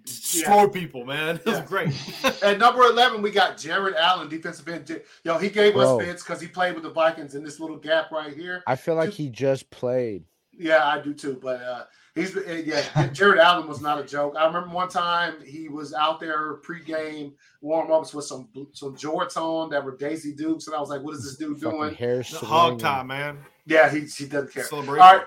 destroy 0.04 0.68
people, 0.68 1.06
man. 1.06 1.36
It 1.40 1.46
was 1.46 1.56
Yeah. 1.60 1.66
great. 1.66 1.90
At 2.44 2.58
number 2.58 2.82
11, 2.84 3.22
we 3.22 3.30
got 3.32 3.58
Jared 3.58 3.96
Allen, 3.96 4.28
defensive 4.30 4.68
end. 4.68 5.02
Yo, 5.24 5.38
he 5.38 5.50
gave 5.50 5.74
Bro. 5.74 6.00
us 6.00 6.06
fits 6.06 6.24
because 6.24 6.42
he 6.42 6.48
played 6.48 6.74
with 6.74 6.84
the 6.84 6.90
Vikings 6.90 7.36
in 7.36 7.44
this 7.44 7.60
little 7.60 7.78
gap 7.78 8.12
right 8.12 8.34
here. 8.36 8.64
I 8.66 8.76
feel 8.76 8.96
like 8.96 9.12
he 9.12 9.30
just 9.30 9.70
played. 9.70 10.24
Yeah, 10.52 10.86
I 10.86 11.00
do 11.02 11.14
too. 11.14 11.40
But 11.42 11.62
uh, 11.62 11.84
he's 12.20 12.36
uh, 12.36 12.62
yeah, 12.66 13.08
Jared 13.08 13.40
Allen 13.40 13.68
was 13.68 13.82
not 13.82 14.00
a 14.00 14.04
joke. 14.04 14.36
I 14.38 14.46
remember 14.46 14.70
one 14.70 14.90
time 14.90 15.36
he 15.46 15.70
was 15.70 15.94
out 15.94 16.20
there 16.20 16.58
pregame 16.58 17.34
warm 17.62 17.92
ups 17.92 18.14
with 18.14 18.26
some 18.26 18.50
some 18.74 18.96
jorts 18.96 19.38
on 19.38 19.70
that 19.72 19.84
were 19.84 19.98
Daisy 19.98 20.34
Dukes, 20.34 20.68
and 20.68 20.76
I 20.76 20.80
was 20.80 20.90
like, 20.90 21.02
"What 21.02 21.16
is 21.16 21.24
this 21.24 21.38
dude 21.38 21.60
Fucking 21.60 21.78
doing?" 21.78 21.96
hair 21.96 22.24
The 22.24 22.38
hog 22.38 22.80
time, 22.80 23.08
man. 23.08 23.40
Yeah, 23.66 23.90
he 23.90 24.02
he 24.02 24.26
doesn't 24.26 24.54
care. 24.54 24.64
Celebration. 24.64 25.02
All 25.02 25.18
right, 25.18 25.26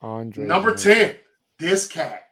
Andre 0.00 0.44
number 0.46 0.70
Johnson. 0.70 0.94
ten, 0.94 1.16
this 1.58 1.86
cat. 1.86 2.23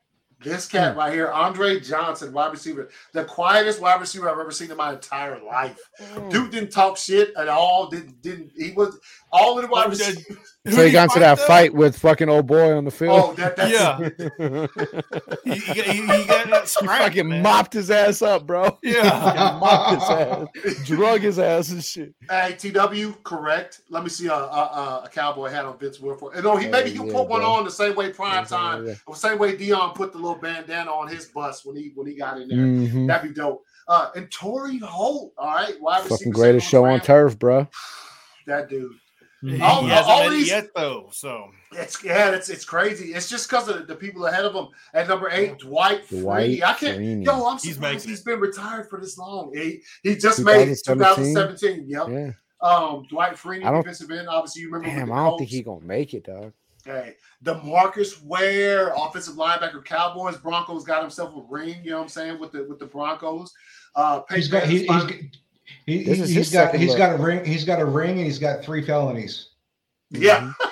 This 0.43 0.66
cat 0.66 0.93
hmm. 0.93 0.99
right 0.99 1.12
here, 1.12 1.30
Andre 1.30 1.80
Johnson, 1.80 2.32
wide 2.32 2.53
receiver, 2.53 2.88
the 3.12 3.24
quietest 3.24 3.80
wide 3.80 4.01
receiver 4.01 4.28
I've 4.30 4.38
ever 4.38 4.51
seen 4.51 4.70
in 4.70 4.76
my 4.76 4.93
entire 4.93 5.40
life. 5.43 5.78
Hmm. 6.01 6.28
Dude 6.28 6.51
didn't 6.51 6.70
talk 6.70 6.97
shit 6.97 7.32
at 7.36 7.49
all. 7.49 7.88
Didn't 7.88 8.20
didn't 8.22 8.53
he 8.57 8.72
was 8.72 8.99
all 9.32 9.59
of 9.59 9.62
the 9.64 9.68
wide 9.70 9.90
receivers. 9.90 10.24
So 10.68 10.84
he 10.86 10.93
got 10.93 11.05
into 11.05 11.18
that 11.18 11.38
though? 11.38 11.45
fight 11.47 11.74
with 11.74 11.99
fucking 11.99 12.28
old 12.28 12.47
boy 12.47 12.76
on 12.76 12.84
the 12.84 12.90
Oh, 13.09 13.32
field. 13.32 13.36
that 13.36 13.57
that's 13.57 13.72
Yeah. 13.72 14.09
He, 15.45 15.55
he, 15.55 15.74
got- 15.74 15.86
he, 15.86 16.01
he 16.03 16.07
got 16.07 16.49
that 16.49 16.68
he 16.80 16.86
fucking 16.86 17.28
man. 17.28 17.43
mopped 17.43 17.72
his 17.72 17.90
ass 17.90 18.22
up, 18.22 18.47
bro. 18.47 18.78
Yeah. 18.82 19.59
mopped 19.61 20.01
his 20.55 20.68
ass, 20.74 20.86
drug 20.86 21.20
his 21.22 21.38
ass 21.40 21.70
and 21.70 21.82
shit. 21.82 22.14
Hey, 22.30 22.55
TW, 22.57 23.20
correct. 23.24 23.80
Let 23.90 24.05
me 24.05 24.09
see 24.09 24.28
a, 24.28 24.32
a, 24.34 24.36
a, 24.36 25.03
a 25.07 25.09
cowboy 25.12 25.49
hat 25.49 25.64
on 25.64 25.78
Vince 25.78 25.99
Wilfork. 25.99 26.34
And 26.34 26.45
no, 26.45 26.57
he 26.57 26.68
maybe 26.68 26.90
Hey, 26.90 26.99
he 26.99 27.05
yeah, 27.07 27.12
put 27.12 27.28
one 27.28 27.43
on 27.43 27.64
the 27.64 27.70
same 27.70 27.97
way 27.97 28.11
prime 28.11 28.43
Yeah, 28.43 28.45
time, 28.45 28.86
yeah. 28.86 28.95
the 29.09 29.14
same 29.14 29.38
way 29.38 29.57
Deion 29.57 29.95
put 29.95 30.12
the 30.12 30.18
little 30.18 30.32
bandana 30.37 30.91
on 30.91 31.09
his 31.09 31.26
bus 31.26 31.64
when 31.64 31.76
he 31.76 31.93
when 31.95 32.07
he 32.07 32.14
got 32.14 32.41
in 32.41 32.49
there. 32.49 32.59
Mhm. 32.59 33.07
That'd 33.07 33.30
be 33.30 33.35
dope. 33.35 33.62
Uh, 33.89 34.11
and 34.16 34.30
Torry 34.30 34.78
Holt, 34.78 35.33
all 35.37 35.49
right, 35.55 35.80
wide 35.80 35.99
receiver, 36.05 36.16
Fucking 36.18 36.33
greatest 36.33 36.68
show 36.68 36.85
on 36.85 37.01
turf, 37.01 37.39
bro. 37.39 37.68
That 38.47 38.68
dude. 38.68 38.93
He, 39.41 39.61
All- 39.61 39.83
he 39.83 39.89
hasn't 39.89 40.09
all 40.09 40.30
these- 40.30 40.49
yet, 40.49 40.68
though. 40.74 41.09
So 41.12 41.49
It's 41.72 42.03
yeah, 42.05 42.30
it's 42.30 42.49
it's 42.49 42.64
crazy. 42.64 43.12
It's 43.14 43.28
just 43.28 43.49
because 43.51 43.68
of 43.68 43.87
the 43.89 43.95
people 43.97 44.26
ahead 44.26 44.45
of 44.45 44.55
him. 44.55 44.68
At 44.95 45.09
number 45.09 45.28
eight, 45.30 45.59
Dwight 45.59 46.09
Dwight 46.09 46.61
Freeney. 46.61 46.62
I 46.62 46.72
can't. 46.74 46.99
Freeney. 46.99 47.24
Yo, 47.24 47.47
I'm 47.47 47.59
He's 47.59 47.74
surprised 47.74 47.95
making 47.97 48.11
he's 48.11 48.20
it. 48.20 48.24
been 48.24 48.39
retired 48.41 48.89
for 48.89 49.01
this 49.01 49.18
long. 49.18 49.53
He 49.55 49.83
he 50.05 50.14
just 50.16 50.41
made 50.45 50.68
it 50.68 50.78
2017? 50.87 51.35
2017. 51.35 51.89
Yep. 51.89 52.09
Yeah. 52.11 52.30
Um, 52.68 53.05
Dwight 53.11 53.35
Freeney, 53.35 53.64
I 53.64 53.70
don't- 53.72 53.83
defensive 53.83 54.11
end. 54.12 54.28
Obviously, 54.28 54.62
you 54.62 54.68
remember. 54.70 54.89
with 54.89 54.97
Damn, 55.09 55.12
I 55.12 55.24
don't 55.28 55.39
think 55.39 55.51
he's 55.51 55.64
gonna 55.64 55.85
make 55.85 56.14
it, 56.14 56.24
dog. 56.24 56.53
Hey, 56.85 57.14
Demarcus 57.45 58.22
Ware, 58.24 58.93
offensive 58.97 59.35
linebacker, 59.35 59.85
Cowboys, 59.85 60.37
Broncos 60.37 60.85
got 60.85 61.03
himself 61.03 61.35
a 61.37 61.43
ring. 61.49 61.76
You 61.85 61.91
know 61.91 61.97
what 61.99 62.03
I'm 62.05 62.09
saying 62.09 62.41
with 62.41 62.53
the 62.53 62.64
with 62.64 62.78
the 62.78 62.87
Broncos. 62.87 63.53
Uh, 63.95 64.22
He's 64.30 64.49
Peyton 64.49 64.61
got 64.61 64.68
he, 64.68 64.78
he's, 64.78 64.89
Manning's 64.89 65.39
he, 65.87 66.05
This 66.05 66.20
is 66.20 66.30
he's 66.30 66.53
got 66.53 66.74
he's 66.74 66.89
look. 66.91 66.99
got 66.99 67.18
a 67.20 67.22
ring 67.22 67.45
he's 67.45 67.64
got 67.64 67.80
a 67.80 67.85
ring 67.85 68.16
and 68.16 68.26
he's 68.26 68.39
got 68.39 68.64
three 68.64 68.83
felonies. 68.85 69.51
yeah. 70.11 70.53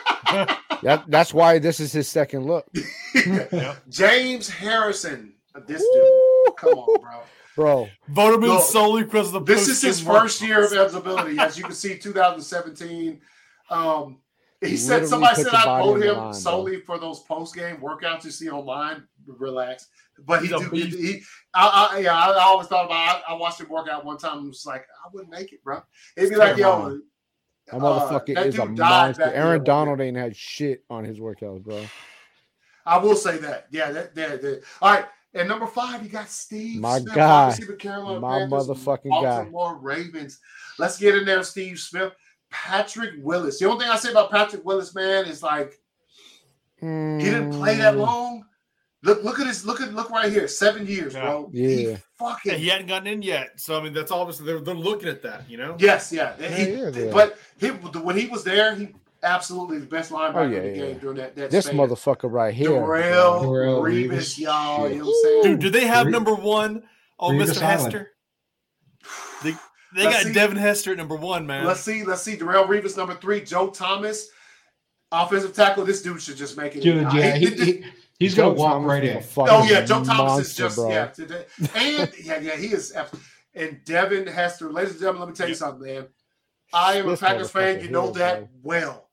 That, 0.83 1.05
that's 1.09 1.35
why 1.35 1.59
this 1.59 1.81
is 1.81 1.93
his 1.93 2.09
second 2.09 2.45
look, 2.47 2.67
James 3.91 4.49
Harrison, 4.49 5.35
this 5.67 5.83
Woo! 5.83 6.45
dude. 6.47 6.57
Come 6.57 6.79
on, 6.79 7.01
bro. 7.03 7.21
bro. 7.57 7.89
vote 8.09 8.35
him 8.35 8.41
No, 8.43 8.61
solely 8.61 9.03
because 9.03 9.27
of 9.27 9.33
the 9.33 9.41
This 9.41 9.69
is 9.69 9.83
his 9.83 10.01
first 10.01 10.41
year 10.41 10.65
of 10.65 10.73
eligibility. 10.73 11.39
As 11.39 11.59
you 11.59 11.65
can 11.65 11.75
see, 11.75 11.99
2017. 11.99 13.21
Um, 13.69 14.19
he 14.61 14.77
said 14.77 15.07
somebody 15.07 15.43
said 15.43 15.55
I 15.55 15.81
vote 15.81 16.03
him 16.03 16.17
line, 16.17 16.25
bro. 16.31 16.33
solely 16.33 16.81
for 16.81 16.99
those 16.99 17.21
post 17.21 17.55
game 17.55 17.77
workouts 17.79 18.25
you 18.25 18.31
see 18.31 18.51
online. 18.51 19.05
Relax, 19.27 19.89
but 20.25 20.43
he 20.43 20.49
do. 20.49 20.69
beast. 20.71 20.99
He, 20.99 21.23
I, 21.55 21.91
I, 21.93 21.99
yeah, 21.99 22.15
I, 22.15 22.31
I 22.31 22.43
always 22.43 22.67
thought 22.67 22.87
about. 22.87 23.23
I, 23.29 23.33
I 23.33 23.37
watched 23.37 23.61
him 23.61 23.69
work 23.69 23.89
out 23.89 24.05
one 24.05 24.19
time 24.19 24.39
and 24.39 24.49
was 24.49 24.67
like, 24.67 24.83
I 24.83 25.09
wouldn't 25.13 25.31
make 25.31 25.53
it, 25.53 25.63
bro. 25.63 25.83
It'd 26.17 26.31
be 26.31 26.37
like, 26.37 26.57
yo, 26.57 26.99
That 27.67 27.77
uh, 27.77 27.79
motherfucker 27.79 28.35
that 28.35 28.47
is 28.47 28.59
a 28.59 28.67
monster. 28.67 29.25
Aaron. 29.25 29.63
Donald 29.63 30.01
ain't 30.01 30.17
had 30.17 30.35
shit 30.35 30.85
on 30.91 31.05
his 31.05 31.21
workouts, 31.21 31.63
bro. 31.63 31.85
I 32.87 32.99
will 32.99 33.15
say 33.15 33.37
that. 33.39 33.67
Yeah, 33.71 33.93
that, 33.93 34.15
that, 34.15 34.43
that. 34.43 34.63
All 34.83 34.95
right. 34.95 35.05
And 35.33 35.49
number 35.49 35.67
five, 35.67 36.03
you 36.03 36.09
got 36.09 36.29
Steve. 36.29 36.81
My 36.81 36.99
Smith, 36.99 37.15
guy. 37.15 37.29
wide 37.29 37.49
receiver, 37.51 37.75
Carolina 37.75 38.21
My 38.21 38.39
Panthers, 38.41 38.67
motherfucking 38.67 39.23
guy. 39.23 39.37
Baltimore 39.37 39.79
Ravens. 39.79 40.41
Let's 40.79 40.99
get 40.99 41.15
in 41.15 41.25
there, 41.25 41.45
Steve 41.45 41.79
Smith. 41.79 42.13
Patrick 42.51 43.13
Willis. 43.19 43.59
The 43.59 43.67
only 43.69 43.85
thing 43.85 43.93
I 43.93 43.97
say 43.97 44.11
about 44.11 44.31
Patrick 44.31 44.65
Willis, 44.65 44.95
man, 44.95 45.27
is 45.27 45.43
like 45.43 45.81
he 46.81 46.87
didn't 46.87 47.53
play 47.53 47.77
that 47.77 47.95
Mm, 47.95 47.99
long. 47.99 48.45
Look, 49.03 49.23
look 49.25 49.41
at 49.41 49.47
this. 49.47 49.65
Look 49.65 49.81
at 49.81 49.95
look 49.95 50.11
right 50.11 50.31
here. 50.31 50.47
Seven 50.49 50.87
years, 50.87 51.15
Yeah. 51.15 51.21
bro. 51.21 51.51
Yeah. 51.53 51.69
He 51.69 51.89
Yeah, 51.91 51.97
fucking 52.19 52.59
he 52.59 52.69
hadn't 52.69 52.87
gotten 52.87 53.07
in 53.07 53.23
yet, 53.23 53.59
so 53.61 53.79
I 53.79 53.83
mean 53.83 53.93
that's 53.95 54.11
obviously 54.13 54.47
they're, 54.47 54.61
they're 54.61 54.75
looking 54.75 55.09
at 55.09 55.23
that, 55.23 55.49
you 55.49 55.57
know. 55.57 55.77
yes, 55.79 56.13
yeah. 56.13 56.35
Yeah, 56.39 56.49
He- 56.49 56.73
yeah, 56.73 56.89
yeah. 56.91 57.11
But 57.13 57.39
he, 57.59 57.69
when 57.69 58.17
he 58.17 58.27
was 58.27 58.45
there, 58.45 58.75
he 58.75 58.89
absolutely 59.23 59.79
the 59.79 59.87
best 59.87 60.11
linebacker 60.11 60.35
Oh, 60.37 60.43
yeah, 60.43 60.59
in 60.59 60.63
the 60.65 60.69
yeah. 60.79 60.85
game 60.87 60.99
during 60.99 61.17
that. 61.19 61.35
that 61.37 61.51
This 61.51 61.67
span. 61.67 61.77
motherfucker 61.79 62.31
right 62.31 62.53
here. 62.55 62.71
Darrelle. 62.71 63.43
Darrelle 63.43 63.83
Revis, 63.83 64.09
Revis. 64.11 64.39
y'all. 64.39 64.89
You 64.91 64.99
know 64.99 65.05
what 65.07 65.11
I'm 65.11 65.43
saying? 65.43 65.43
Dude, 65.45 65.61
do 65.61 65.71
they 65.71 65.87
have 65.87 66.07
Re- 66.07 66.13
number 66.13 66.35
one 66.35 66.83
on 67.19 67.37
Revis 67.37 67.51
Mr. 67.53 67.63
Island. 67.63 67.83
Hester? 67.93 68.11
They, 69.95 70.03
they 70.03 70.05
Let's 70.07 70.17
got 70.19 70.27
see. 70.27 70.33
Devin 70.33 70.57
Hester 70.57 70.93
at 70.93 70.99
number 70.99 71.17
one, 71.17 71.47
man. 71.47 71.65
Let's 71.67 71.81
see. 71.81 72.05
Let's 72.05 72.23
see. 72.23 72.37
Darrelle 72.37 72.67
Revis, 72.69 72.97
number 72.97 73.15
three. 73.15 73.41
Joe 73.43 73.71
Thomas, 73.71 74.29
offensive 75.13 75.55
tackle. 75.55 75.85
This 75.85 76.03
dude 76.03 76.21
should 76.23 76.37
just 76.37 76.57
make 76.57 76.77
it. 76.77 76.83
Dude, 76.83 77.05
I- 77.05 77.17
yeah, 77.19 77.37
he, 77.37 77.47
he- 77.47 77.65
he, 77.65 77.85
he's 78.19 78.35
Joe 78.35 78.51
gonna 78.51 78.55
walk 78.55 78.73
Thomas 78.75 78.89
right 78.89 79.05
in. 79.05 79.25
oh 79.39 79.65
yeah, 79.65 79.81
Joe 79.83 80.05
Thomas 80.05 80.09
is 80.11 80.17
monster, 80.59 80.63
just 80.65 80.77
bro. 80.77 80.89
yeah. 80.91 81.07
Today. 81.09 81.45
And 81.75 82.13
yeah, 82.23 82.41
yeah, 82.41 82.57
he 82.57 82.67
is. 82.69 82.95
And 83.55 83.81
Devin 83.85 84.27
Hester, 84.29 84.71
ladies 84.71 84.93
and 84.93 85.01
gentlemen, 85.01 85.23
let 85.23 85.29
me 85.31 85.35
tell 85.35 85.47
you 85.49 85.53
Yep. 85.53 85.59
something, 85.59 85.87
man. 85.95 86.07
I 86.73 86.95
am 86.99 87.07
a 87.07 87.11
This 87.11 87.21
Packers 87.21 87.51
fan. 87.51 87.81
You 87.81 87.91
know 87.91 88.05
here, 88.05 88.13
that 88.15 88.39
bro. 88.39 88.49
well. 88.63 89.11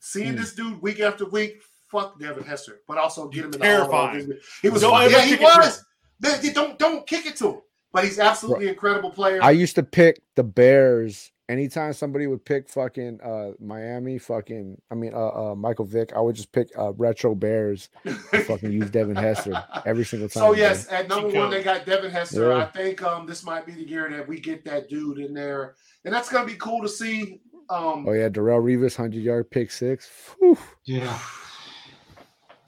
Seeing 0.00 0.34
Mm. 0.34 0.38
this 0.38 0.54
dude 0.54 0.82
week 0.82 1.00
after 1.00 1.24
week, 1.24 1.62
fuck 1.90 2.18
Devin 2.20 2.44
Hester, 2.44 2.80
but 2.88 2.98
also 2.98 3.28
get 3.28 3.44
him 3.46 3.54
in 3.54 3.60
the 3.60 3.84
Hall. 3.86 4.14
He 4.60 4.68
was. 4.68 4.82
Don't 4.82 5.10
Yeah, 5.10 5.20
he 5.22 5.30
kick 5.30 5.40
it 5.40 5.52
to 5.52 5.58
was. 5.60 5.84
They- 6.20 6.38
they 6.38 6.52
don't 6.52 6.78
don't 6.78 7.06
kick 7.06 7.24
it 7.24 7.36
to 7.36 7.46
him. 7.52 7.60
But 7.92 8.04
he's 8.04 8.18
absolutely 8.18 8.68
incredible 8.68 9.10
player. 9.10 9.42
I 9.42 9.50
used 9.50 9.74
to 9.76 9.82
pick 9.82 10.22
the 10.34 10.42
Bears 10.44 11.30
anytime 11.48 11.92
somebody 11.92 12.26
would 12.26 12.44
pick 12.44 12.68
fucking 12.68 13.20
uh 13.20 13.50
Miami, 13.60 14.18
fucking 14.18 14.80
I 14.90 14.94
mean 14.94 15.12
uh, 15.14 15.50
uh 15.50 15.54
Michael 15.54 15.84
Vick, 15.84 16.12
I 16.14 16.20
would 16.20 16.34
just 16.34 16.52
pick 16.52 16.68
uh 16.78 16.92
retro 16.94 17.34
Bears 17.34 17.90
and 18.04 18.16
fucking 18.46 18.72
use 18.72 18.90
Devin 18.90 19.16
Hester 19.16 19.62
every 19.84 20.04
single 20.04 20.28
time. 20.28 20.40
So 20.40 20.48
bro. 20.48 20.56
yes, 20.56 20.90
at 20.90 21.08
number 21.08 21.28
one 21.28 21.50
they 21.50 21.62
got 21.62 21.84
Devin 21.84 22.10
Hester. 22.10 22.48
Yeah. 22.50 22.56
I 22.56 22.64
think 22.66 23.02
um 23.02 23.26
this 23.26 23.44
might 23.44 23.66
be 23.66 23.72
the 23.72 23.86
year 23.86 24.08
that 24.10 24.26
we 24.26 24.40
get 24.40 24.64
that 24.64 24.88
dude 24.88 25.18
in 25.18 25.34
there, 25.34 25.74
and 26.04 26.14
that's 26.14 26.30
gonna 26.30 26.46
be 26.46 26.56
cool 26.56 26.80
to 26.82 26.88
see. 26.88 27.40
Um, 27.68 28.06
Oh 28.08 28.12
yeah, 28.12 28.28
Darrelle 28.28 28.62
Revis, 28.62 28.96
hundred 28.96 29.22
yard 29.22 29.50
pick 29.50 29.70
six. 29.70 30.08
Whew. 30.38 30.58
Yeah. 30.84 31.18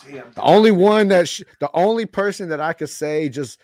damn, 0.07 0.31
The 0.33 0.43
only 0.43 0.70
one 0.70 1.09
that 1.09 1.29
sh- 1.29 1.43
the 1.61 1.70
only 1.75 2.07
person 2.07 2.49
that 2.51 2.61
I 2.61 2.72
could 2.75 2.91
say 2.91 3.29
just 3.29 3.59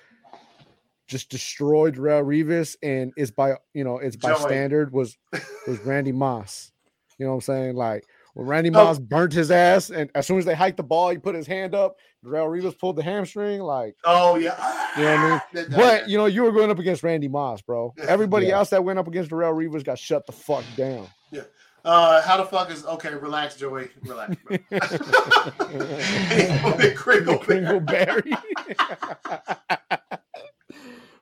just 1.11 1.29
destroyed 1.29 1.97
Darrelle 1.97 2.25
Revis 2.25 2.77
and 2.83 3.13
is 3.17 3.31
by 3.31 3.55
you 3.75 3.85
know 3.85 3.99
it's 3.99 4.17
by 4.17 4.31
Joey. 4.31 4.41
standard 4.41 4.93
was 4.93 5.19
was 5.67 5.79
Randy 5.81 6.13
Moss. 6.13 6.73
You 7.19 7.27
know 7.27 7.33
what 7.33 7.37
I'm 7.37 7.41
saying? 7.43 7.75
Like 7.77 8.07
when 8.35 8.47
Randy 8.47 8.71
Oh. 8.71 8.85
Moss 8.85 8.99
burnt 9.01 9.33
his 9.33 9.51
ass, 9.51 9.91
and 9.91 10.09
as 10.15 10.25
soon 10.27 10.39
as 10.39 10.45
they 10.45 10.55
hiked 10.55 10.77
the 10.77 10.85
ball, 10.85 11.09
he 11.11 11.19
put 11.19 11.35
his 11.35 11.47
hand 11.49 11.75
up. 11.75 11.97
Darrelle 12.25 12.47
Revis 12.49 12.79
pulled 12.79 12.95
the 12.97 13.03
hamstring. 13.03 13.61
Like, 13.61 13.97
Oh 14.05 14.37
yeah, 14.37 14.55
You 14.97 15.03
know 15.05 15.17
what 15.17 15.21
I 15.21 15.41
mean? 15.63 15.67
But 15.77 16.09
you 16.09 16.17
know, 16.17 16.27
you 16.27 16.45
were 16.45 16.53
going 16.53 16.71
up 16.71 16.79
against 16.79 17.03
Randy 17.03 17.27
Moss, 17.29 17.61
bro. 17.61 17.93
Everybody 18.09 18.47
Yeah. 18.47 18.59
else 18.59 18.71
that 18.71 18.85
went 18.85 18.99
up 19.01 19.09
against 19.09 19.31
Darrelle 19.33 19.53
Revis 19.55 19.85
got 19.85 19.99
shut 19.99 20.25
the 20.27 20.33
fuck 20.33 20.63
down. 20.77 21.09
Yeah. 21.33 21.43
Uh, 21.83 22.21
how 22.23 22.37
the 22.37 22.45
fuck 22.45 22.71
is 22.71 22.85
okay? 22.85 23.15
Relax, 23.15 23.57
Joey. 23.57 23.89
Relax. 24.03 24.37
Bro. 24.45 24.59
Big 26.77 26.95
Kringle 26.95 27.81
Bear. 27.81 28.23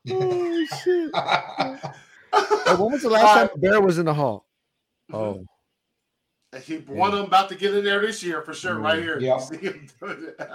Kringleberry. 0.09 0.67
oh 0.71 0.77
shit! 0.85 1.87
Hey, 2.67 2.75
when 2.75 2.93
was 2.93 3.03
the 3.03 3.11
last 3.11 3.35
time 3.35 3.49
the 3.55 3.61
Bear 3.61 3.81
was 3.81 3.99
in 3.99 4.07
the 4.07 4.15
hall? 4.15 4.47
Mm-hmm. 5.13 5.43
Oh, 6.55 6.59
He, 6.61 6.77
one 6.79 7.11
of 7.13 7.17
them 7.19 7.27
about 7.27 7.49
to 7.51 7.55
get 7.55 7.75
in 7.75 7.85
there 7.85 8.01
this 8.01 8.23
year 8.23 8.43
for 8.43 8.55
sure, 8.55 8.79
right 8.79 8.97
mm-hmm. 8.97 9.03
here. 9.03 9.21
Yeah. 9.21 9.39
See 9.39 9.57
him 9.57 9.89
doing 10.01 10.29
it. 10.39 10.49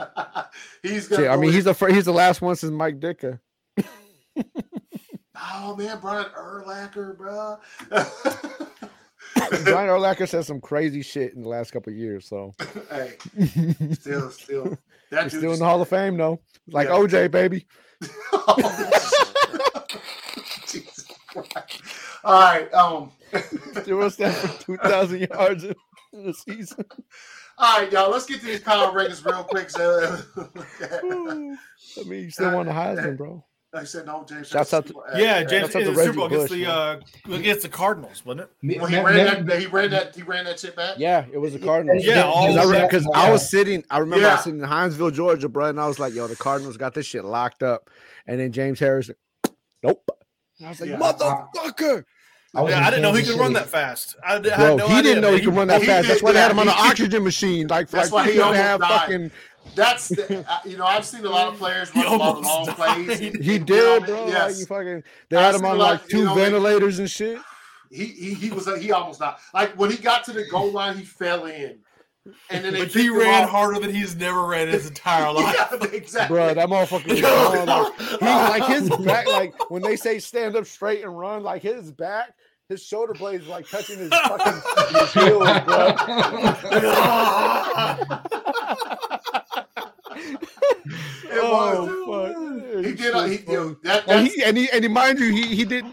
he's 0.84 1.08
gonna. 1.08 1.24
shit. 1.24 1.32
I 1.32 1.36
mean, 1.36 1.50
in- 1.50 1.56
he's 1.56 1.64
the 1.66 1.74
fir- 1.74 1.94
he's 1.94 2.06
the 2.06 2.14
last 2.14 2.42
one 2.42 2.56
since 2.56 2.72
Mike 2.72 3.00
Ditka. 3.00 3.40
Oh 5.56 5.76
man, 5.76 6.00
Brian 6.00 6.26
Urlacher, 6.38 7.18
bro. 7.18 7.58
Brian 9.64 9.90
Urlacher 9.90 10.28
said 10.28 10.46
some 10.46 10.62
crazy 10.62 11.02
shit 11.02 11.34
in 11.34 11.42
the 11.42 11.50
last 11.50 11.72
couple 11.72 11.92
of 11.92 11.98
years, 11.98 12.28
so 12.28 12.54
hey, 12.92 13.14
he's 13.38 14.00
still, 14.00 14.30
still, 14.30 14.78
that 15.12 15.32
still 15.32 15.54
in 15.54 15.60
the 15.60 15.66
Hall 15.66 15.82
of 15.82 15.90
Fame, 15.90 16.18
though. 16.18 16.40
Like 16.68 16.88
Yeah. 16.88 16.96
OJ, 16.96 17.32
baby. 17.32 17.66
Oh, 18.32 19.16
Jesus 20.68 21.06
Christ. 21.28 21.82
All 22.24 22.40
right. 22.42 22.74
Um. 22.74 23.12
Still 23.82 24.10
stand 24.10 24.36
for 24.36 24.64
two 24.64 24.78
thousand 24.78 25.28
yards 25.32 25.64
in 25.64 25.76
the 26.14 26.34
season. 26.34 26.86
All 27.58 27.80
right, 27.82 27.92
y'all. 27.92 28.12
Let's 28.12 28.26
get 28.26 28.40
to 28.42 28.46
these 28.46 28.60
power 28.62 28.92
rankings 28.92 29.24
real 29.26 29.44
quick. 29.44 29.70
So, 29.70 30.18
I 31.00 32.04
mean, 32.06 32.24
you 32.24 32.32
still 32.32 32.54
won 32.56 32.66
the 32.68 32.72
Heisman, 32.72 33.18
bro. 33.18 33.44
I 33.76 33.86
said 33.86 34.06
no, 34.06 34.24
James. 34.30 34.50
Shouts 34.50 34.72
out 34.72 34.86
to- 34.86 34.94
Yeah, 35.16 35.40
James 35.44 35.74
That's 35.74 35.76
up 35.78 35.82
to 35.82 35.88
in 35.90 35.94
the 35.96 36.04
Super 36.04 36.14
Bowl 36.18 36.26
against 36.28 36.50
Bush, 36.50 36.60
the 36.60 36.72
uh, 36.72 37.00
against 37.32 37.62
the 37.64 37.70
Cardinals, 37.70 38.24
wasn't 38.24 38.48
it? 38.62 38.78
Well, 38.80 38.86
he 38.88 38.98
me- 38.98 39.02
ran 39.04 39.16
me- 39.16 39.48
that. 39.52 39.60
He 39.60 39.66
ran 39.66 39.90
that. 39.90 40.16
He 40.16 40.22
ran 40.22 40.46
that 40.46 40.60
shit 40.60 40.76
back. 40.76 40.96
Yeah, 41.00 41.26
it 41.34 41.40
was 41.40 41.54
the 41.54 41.60
Cardinals. 41.60 42.06
Yeah, 42.06 42.22
all 42.24 42.48
because 42.54 42.70
I, 42.70 42.72
that- 42.80 42.92
'cause 42.92 43.08
yeah. 43.12 43.20
I 43.20 43.32
was 43.32 43.50
sitting. 43.50 43.84
I 43.90 43.98
remember 43.98 44.28
I 44.28 44.34
was 44.34 44.44
sitting 44.44 44.60
in 44.60 44.66
Hinesville, 44.68 45.12
Georgia, 45.14 45.50
bro, 45.50 45.66
and 45.66 45.80
I 45.80 45.88
was 45.88 45.98
like, 45.98 46.14
"Yo, 46.14 46.28
the 46.28 46.36
Cardinals 46.36 46.78
got 46.78 46.94
this 46.94 47.08
shit 47.08 47.26
locked 47.26 47.64
up." 47.64 47.90
And 48.28 48.40
then 48.40 48.52
James 48.52 48.80
Harris, 48.80 49.10
nope. 49.84 50.10
And 50.60 50.68
I 50.68 50.70
was 50.70 50.82
like, 50.82 50.90
Yeah. 50.90 50.98
"Motherfucker!" 50.98 52.04
I 52.56 52.62
was 52.62 52.72
Yeah, 52.72 52.86
I 52.86 52.90
didn't 52.92 53.02
know 53.02 53.14
he 53.14 53.24
could 53.24 53.40
run 53.40 53.54
that 53.54 53.68
fast. 53.68 54.16
I, 54.26 54.40
d- 54.40 54.52
I 54.52 54.56
Bro, 54.58 54.66
had 54.66 54.78
no 54.78 54.88
he 54.88 54.94
idea, 54.94 55.04
didn't 55.04 55.22
know 55.22 55.32
man. 55.32 55.40
he 55.40 55.46
could 55.46 55.56
run 55.56 55.68
that 55.70 55.82
he 55.82 55.88
fast. 55.88 56.08
That's 56.08 56.20
did- 56.20 56.26
why 56.26 56.32
they 56.34 56.40
had 56.40 56.52
him 56.52 56.60
on 56.60 56.68
he- 56.68 56.74
the 56.74 56.80
oxygen 56.80 57.24
machine, 57.24 57.68
like, 57.68 57.90
That's 57.90 58.12
like 58.12 58.14
why 58.14 58.26
he 58.28 58.34
he 58.34 58.38
don't 58.38 58.54
have 58.56 58.80
died. 58.80 59.00
fucking. 59.00 59.32
That's 59.76 60.10
the, 60.10 60.46
uh, 60.48 60.60
you 60.66 60.78
know 60.78 60.86
I've 60.86 61.06
seen 61.06 61.26
a 61.26 61.30
lot 61.30 61.48
of 61.48 61.58
players 61.58 61.90
He 61.90 62.04
run 62.04 62.14
a 62.14 62.16
lot 62.18 62.38
of 62.38 62.44
long 62.44 62.52
almost 62.70 62.78
plays. 62.78 63.20
died. 63.20 63.42
He 63.42 63.58
did, 63.60 64.06
bro. 64.06 64.16
mean? 64.18 64.26
Like, 64.26 64.34
Yes. 64.34 64.60
you 64.60 64.66
fucking. 64.68 65.04
They 65.30 65.38
had 65.38 65.56
him 65.56 65.66
on 65.66 65.76
a 65.76 65.80
lot, 65.80 65.92
like 65.94 66.04
you 66.04 66.10
two 66.20 66.26
know, 66.26 66.36
ventilators 66.36 67.00
and 67.00 67.10
shit. 67.10 67.40
he, 67.90 68.06
he 68.06 68.34
he 68.36 68.50
was 68.52 68.68
he 68.80 68.92
almost 68.92 69.20
died. 69.20 69.36
like 69.54 69.72
when 69.80 69.90
he 69.90 69.98
got 69.98 70.24
to 70.26 70.34
the 70.34 70.46
goal 70.46 70.72
line 70.72 70.98
he 70.98 71.06
fell 71.06 71.46
in, 71.46 71.80
and 72.50 72.64
then 72.64 72.74
But 72.74 72.88
he 72.90 73.10
ran 73.10 73.44
off. 73.44 73.50
harder 73.50 73.80
than 73.80 73.94
he's 73.94 74.16
never 74.16 74.46
ran 74.46 74.68
in 74.70 74.74
his 74.74 74.88
entire 74.88 75.32
life. 75.34 75.56
Yeah, 75.72 75.88
exactly. 75.94 76.36
Bro, 76.36 76.54
that 76.54 76.70
motherfucker 76.70 77.10
was 77.10 77.22
gone, 77.22 77.68
like, 78.22 78.22
he, 78.22 78.26
like 78.26 78.66
his 78.66 78.90
back, 79.06 79.28
like 79.28 79.70
when 79.70 79.82
they 79.82 79.96
say 79.96 80.20
stand 80.20 80.56
up 80.56 80.66
straight 80.66 81.04
and 81.04 81.18
run, 81.18 81.44
like 81.44 81.62
his 81.62 81.92
back, 81.92 82.34
his 82.70 82.82
shoulder 82.84 83.14
blades 83.14 83.46
like 83.48 83.68
touching 83.70 83.98
his 84.00 84.10
fucking 84.10 84.62
his 85.00 85.14
heels, 85.14 85.50
bro. 85.66 86.94
It 91.26 92.08
was. 92.08 92.86
He 92.86 92.94
did. 92.94 93.14
uh, 93.14 93.24
He, 93.26 93.38
you 93.40 93.54
know, 93.58 93.78
that, 93.84 94.08
and 94.08 94.28
he 94.28 94.44
and 94.44 94.58
he 94.58 94.70
and 94.72 94.84
he, 94.84 94.88
mind 94.90 95.20
you, 95.20 95.32
he 95.32 95.56
he 95.56 95.66
did 95.66 95.86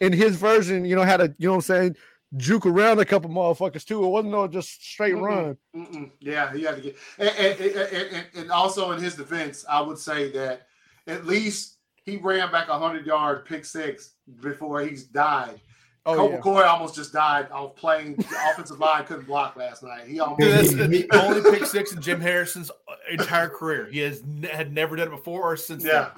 in 0.00 0.12
his 0.12 0.36
version, 0.36 0.84
you 0.84 0.94
know, 0.96 1.02
had 1.02 1.20
a 1.20 1.34
you 1.38 1.48
know 1.48 1.52
what 1.52 1.56
I'm 1.56 1.60
saying, 1.62 1.96
juke 2.36 2.66
around 2.66 2.98
a 2.98 3.04
couple 3.04 3.30
motherfuckers 3.30 3.84
too. 3.84 4.04
It 4.04 4.08
wasn't 4.08 4.32
no 4.32 4.46
just 4.48 4.84
straight 4.84 5.14
Mhm. 5.14 5.22
run. 5.22 5.58
Mm-mm. 5.76 6.10
Yeah, 6.20 6.52
he 6.52 6.62
had 6.62 6.76
to 6.76 6.80
get, 6.82 6.96
and, 7.18 7.28
and, 7.28 7.60
and, 7.60 7.76
and, 8.14 8.26
and 8.34 8.50
also 8.50 8.90
in 8.92 9.02
his 9.02 9.14
defense, 9.14 9.64
I 9.68 9.80
would 9.80 9.98
say 9.98 10.30
that 10.32 10.66
at 11.06 11.26
least 11.26 11.78
he 11.94 12.16
ran 12.16 12.50
back 12.50 12.68
a 12.68 12.78
hundred 12.78 13.06
yard 13.06 13.44
pick 13.46 13.64
six 13.64 14.12
before 14.40 14.80
he's 14.82 15.04
died. 15.04 15.60
Oh 16.06 16.16
Cole 16.16 16.30
yeah. 16.30 16.40
McCoy 16.40 16.66
almost 16.66 16.94
just 16.94 17.14
died 17.14 17.50
off 17.50 17.76
playing. 17.76 18.16
The 18.16 18.26
offensive 18.52 18.78
line 18.78 19.04
couldn't 19.06 19.26
block 19.26 19.56
last 19.56 19.82
night. 19.82 20.06
He 20.06 20.20
almost. 20.20 20.40
Dude, 20.40 20.52
that's 20.52 20.70
the 20.74 21.08
only 21.14 21.50
pick 21.50 21.64
six 21.66 21.92
in 21.92 22.02
Jim 22.02 22.20
Harrison's 22.20 22.70
entire 23.10 23.48
career. 23.48 23.86
He 23.90 24.00
has 24.00 24.22
ne- 24.22 24.48
had 24.48 24.70
never 24.72 24.96
done 24.96 25.08
it 25.08 25.12
before 25.12 25.40
or 25.42 25.56
since. 25.56 25.82
yeah. 25.82 26.10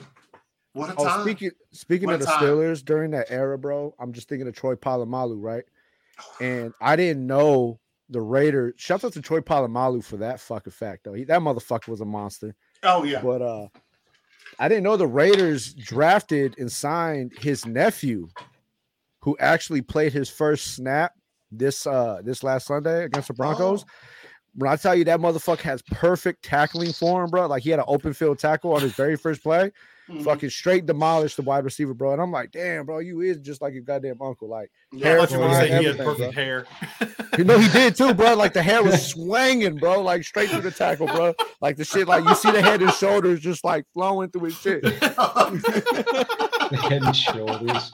What 0.73 0.91
a 0.91 0.95
Oh, 0.99 1.05
time! 1.05 1.23
speaking 1.23 1.51
speaking 1.71 2.07
What 2.07 2.14
of 2.14 2.21
the 2.21 2.27
time? 2.27 2.43
Steelers 2.43 2.85
during 2.85 3.12
that 3.12 3.29
era, 3.31 3.57
bro, 3.57 3.95
I'm 4.01 4.12
just 4.12 4.29
thinking 4.29 4.49
of 4.49 4.55
Troy 4.57 4.75
Polamalu, 4.75 5.37
right? 5.41 5.62
And 6.41 6.73
I 6.81 6.97
didn't 6.97 7.27
know 7.27 7.79
the 8.09 8.21
Raiders. 8.21 8.75
Shout 8.77 9.05
out 9.05 9.12
to 9.14 9.23
Troy 9.23 9.41
Polamalu 9.41 10.05
for 10.05 10.17
that 10.19 10.41
fucking 10.41 10.73
fact, 10.73 11.05
though. 11.05 11.12
He, 11.12 11.25
that 11.25 11.41
motherfucker 11.41 11.89
was 11.89 12.01
a 12.01 12.05
monster. 12.05 12.55
oh 12.83 13.05
yeah. 13.05 13.21
But 13.23 13.43
uh 13.43 13.69
I 14.59 14.69
didn't 14.69 14.85
know 14.85 14.97
the 14.97 15.07
Raiders 15.07 15.75
drafted 15.75 16.59
and 16.59 16.71
signed 16.71 17.33
his 17.39 17.67
nephew, 17.67 18.29
who 19.21 19.37
actually 19.41 19.83
played 19.83 20.12
his 20.12 20.31
first 20.31 20.75
snap 20.75 21.12
this 21.51 21.87
uh 21.87 22.21
this 22.25 22.43
last 22.43 22.67
Sunday 22.67 23.05
against 23.05 23.29
the 23.29 23.35
Broncos. 23.35 23.85
Oh. 23.85 23.93
When 24.55 24.71
I 24.71 24.77
tell 24.77 24.95
you 24.95 25.05
that 25.05 25.21
motherfucker 25.21 25.61
has 25.61 25.83
perfect 25.83 26.43
tackling 26.43 26.93
for 26.93 27.23
him, 27.23 27.31
bro. 27.31 27.47
Like 27.47 27.62
he 27.62 27.71
had 27.71 27.79
an 27.81 27.85
open 27.89 28.14
field 28.14 28.39
tackle 28.39 28.73
on 28.73 28.81
his 28.81 28.95
very 28.95 29.17
first 29.17 29.43
play, 29.43 29.71
Mhm. 30.09 30.22
fucking 30.24 30.50
straight 30.50 30.86
demolished 30.86 31.36
the 31.36 31.42
wide 31.42 31.64
receiver, 31.64 31.92
bro. 31.92 32.12
And 32.12 32.22
I'm 32.22 32.30
like, 32.30 32.52
damn, 32.52 32.86
bro, 32.86 32.98
you 33.00 33.22
is 33.22 33.38
just 33.40 33.61
like 33.61 33.72
your 33.74 33.82
goddamn 33.82 34.22
uncle. 34.22 34.48
Like, 34.48 34.70
Yeah. 34.92 35.14
I 35.14 35.16
thought 35.18 35.30
you 35.32 35.38
were 35.38 35.44
gonna 35.48 35.54
say 35.66 35.78
he 35.78 35.84
had 35.84 35.96
perfect 35.98 36.18
bro. 36.18 36.30
hair. 36.32 36.66
you 37.38 37.44
know, 37.44 37.59
he 37.59 37.68
did 37.70 37.96
too, 37.96 38.14
bro. 38.14 38.34
Like 38.34 38.52
the 38.52 38.62
hair 38.62 38.82
was 38.84 39.04
swinging, 39.12 39.76
bro, 39.76 40.00
like 40.02 40.22
straight 40.24 40.50
through 40.50 40.61
the 40.62 40.70
tackle, 40.70 41.07
bro. 41.09 41.34
Like 41.61 41.76
the 41.76 41.84
shit, 41.84 42.07
like 42.07 42.24
you 42.24 42.34
see 42.36 42.50
the 42.52 42.62
head 42.62 42.82
and 42.82 42.92
shoulders 42.92 43.40
just 43.40 43.64
like 43.64 43.84
flowing 43.92 44.30
through 44.30 44.44
his 44.44 44.54
shit. 44.59 44.84
Head 46.76 47.02
and 47.02 47.14
shoulders. 47.16 47.90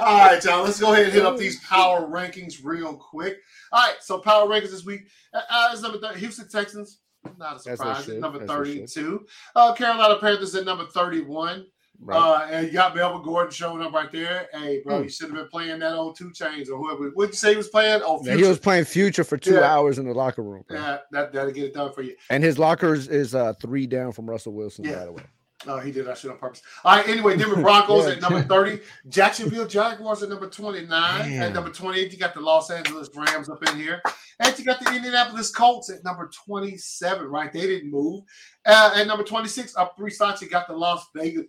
All 0.00 0.18
right, 0.18 0.40
y'all. 0.44 0.62
Let's 0.64 0.80
go 0.80 0.92
ahead 0.92 1.04
and 1.06 1.12
hit 1.12 1.24
up 1.26 1.36
these 1.36 1.60
power 1.64 2.06
rankings 2.06 2.54
real 2.62 2.94
quick. 2.96 3.38
All 3.72 3.80
right, 3.86 3.96
so 4.00 4.18
power 4.18 4.46
rankings 4.48 4.70
this 4.70 4.84
week. 4.84 5.02
Uh, 5.34 5.40
uh, 5.50 5.70
is 5.72 5.82
number 5.82 5.98
30, 5.98 6.20
Houston 6.20 6.48
Texans. 6.48 6.98
Not 7.38 7.56
a 7.56 7.58
surprise. 7.60 8.08
number 8.08 8.42
as 8.42 8.48
they 8.48 8.54
should. 8.76 8.90
32. 8.90 9.26
Uh, 9.54 9.72
Carolina 9.74 10.16
Panthers 10.20 10.54
at 10.54 10.64
number 10.64 10.86
31. 10.86 11.66
Right. 11.98 12.16
Uh, 12.18 12.46
and 12.50 12.66
you 12.66 12.74
got 12.74 12.94
Melvin 12.94 13.22
Gordon 13.22 13.50
showing 13.50 13.80
up 13.82 13.92
right 13.94 14.12
there. 14.12 14.48
Hey, 14.52 14.82
bro, 14.84 14.98
Hmm. 14.98 15.04
you 15.04 15.08
should 15.08 15.28
have 15.30 15.36
been 15.36 15.48
playing 15.48 15.78
that 15.78 15.94
on 15.94 16.14
two 16.14 16.30
chains 16.30 16.68
or 16.68 16.76
whoever. 16.76 17.08
What'd 17.14 17.32
you 17.32 17.38
say 17.38 17.52
he 17.52 17.56
was 17.56 17.68
playing? 17.68 18.02
Oh, 18.04 18.20
Yeah, 18.22 18.36
he 18.36 18.42
was 18.42 18.58
playing 18.58 18.84
future 18.84 19.24
for 19.24 19.38
two 19.38 19.54
Yeah. 19.54 19.60
hours 19.74 19.98
in 19.98 20.06
the 20.06 20.12
locker 20.12 20.42
room. 20.42 20.62
bro. 20.68 20.76
Yeah, 20.78 20.98
that, 21.12 21.32
that'll 21.32 21.52
get 21.52 21.64
it 21.64 21.72
done 21.74 21.92
for 21.94 22.02
you. 22.02 22.14
And 22.28 22.44
his 22.44 22.58
lockers 22.58 23.08
is 23.08 23.34
uh 23.34 23.54
three 23.62 23.86
down 23.86 24.12
from 24.12 24.28
Russell 24.28 24.52
Wilson, 24.52 24.84
Yeah. 24.84 24.96
by 24.96 25.04
the 25.06 25.12
way. 25.12 25.22
Oh, 25.68 25.78
he 25.78 25.90
did 25.90 26.06
that 26.06 26.16
shit 26.18 26.30
on 26.30 26.38
purpose. 26.38 26.62
All 26.84 26.96
right, 26.96 27.08
anyway, 27.08 27.36
Denver 27.36 27.56
Broncos 27.60 28.06
Yeah. 28.06 28.12
at 28.12 28.20
number 28.22 28.42
30. 28.42 28.80
Jacksonville 29.08 29.66
Jaguars 29.66 30.22
at 30.22 30.28
number 30.28 30.48
29. 30.48 31.32
At 31.32 31.52
number 31.52 31.70
28, 31.70 32.12
you 32.12 32.18
got 32.18 32.34
the 32.34 32.40
Los 32.40 32.70
Angeles 32.70 33.08
Rams 33.14 33.48
up 33.48 33.66
in 33.68 33.76
here. 33.76 34.00
And 34.40 34.58
you 34.58 34.64
got 34.64 34.78
the 34.84 34.94
Indianapolis 34.94 35.50
Colts 35.50 35.90
at 35.90 36.04
number 36.04 36.30
27, 36.46 37.26
right? 37.26 37.52
They 37.52 37.62
didn't 37.62 37.90
move. 37.90 38.22
Uh, 38.64 38.92
at 38.96 39.06
number 39.06 39.24
26, 39.24 39.76
up 39.76 39.96
three 39.96 40.10
spots, 40.10 40.40
you 40.42 40.48
got 40.48 40.68
the 40.68 40.74
Las 40.76 41.06
Vegas 41.14 41.46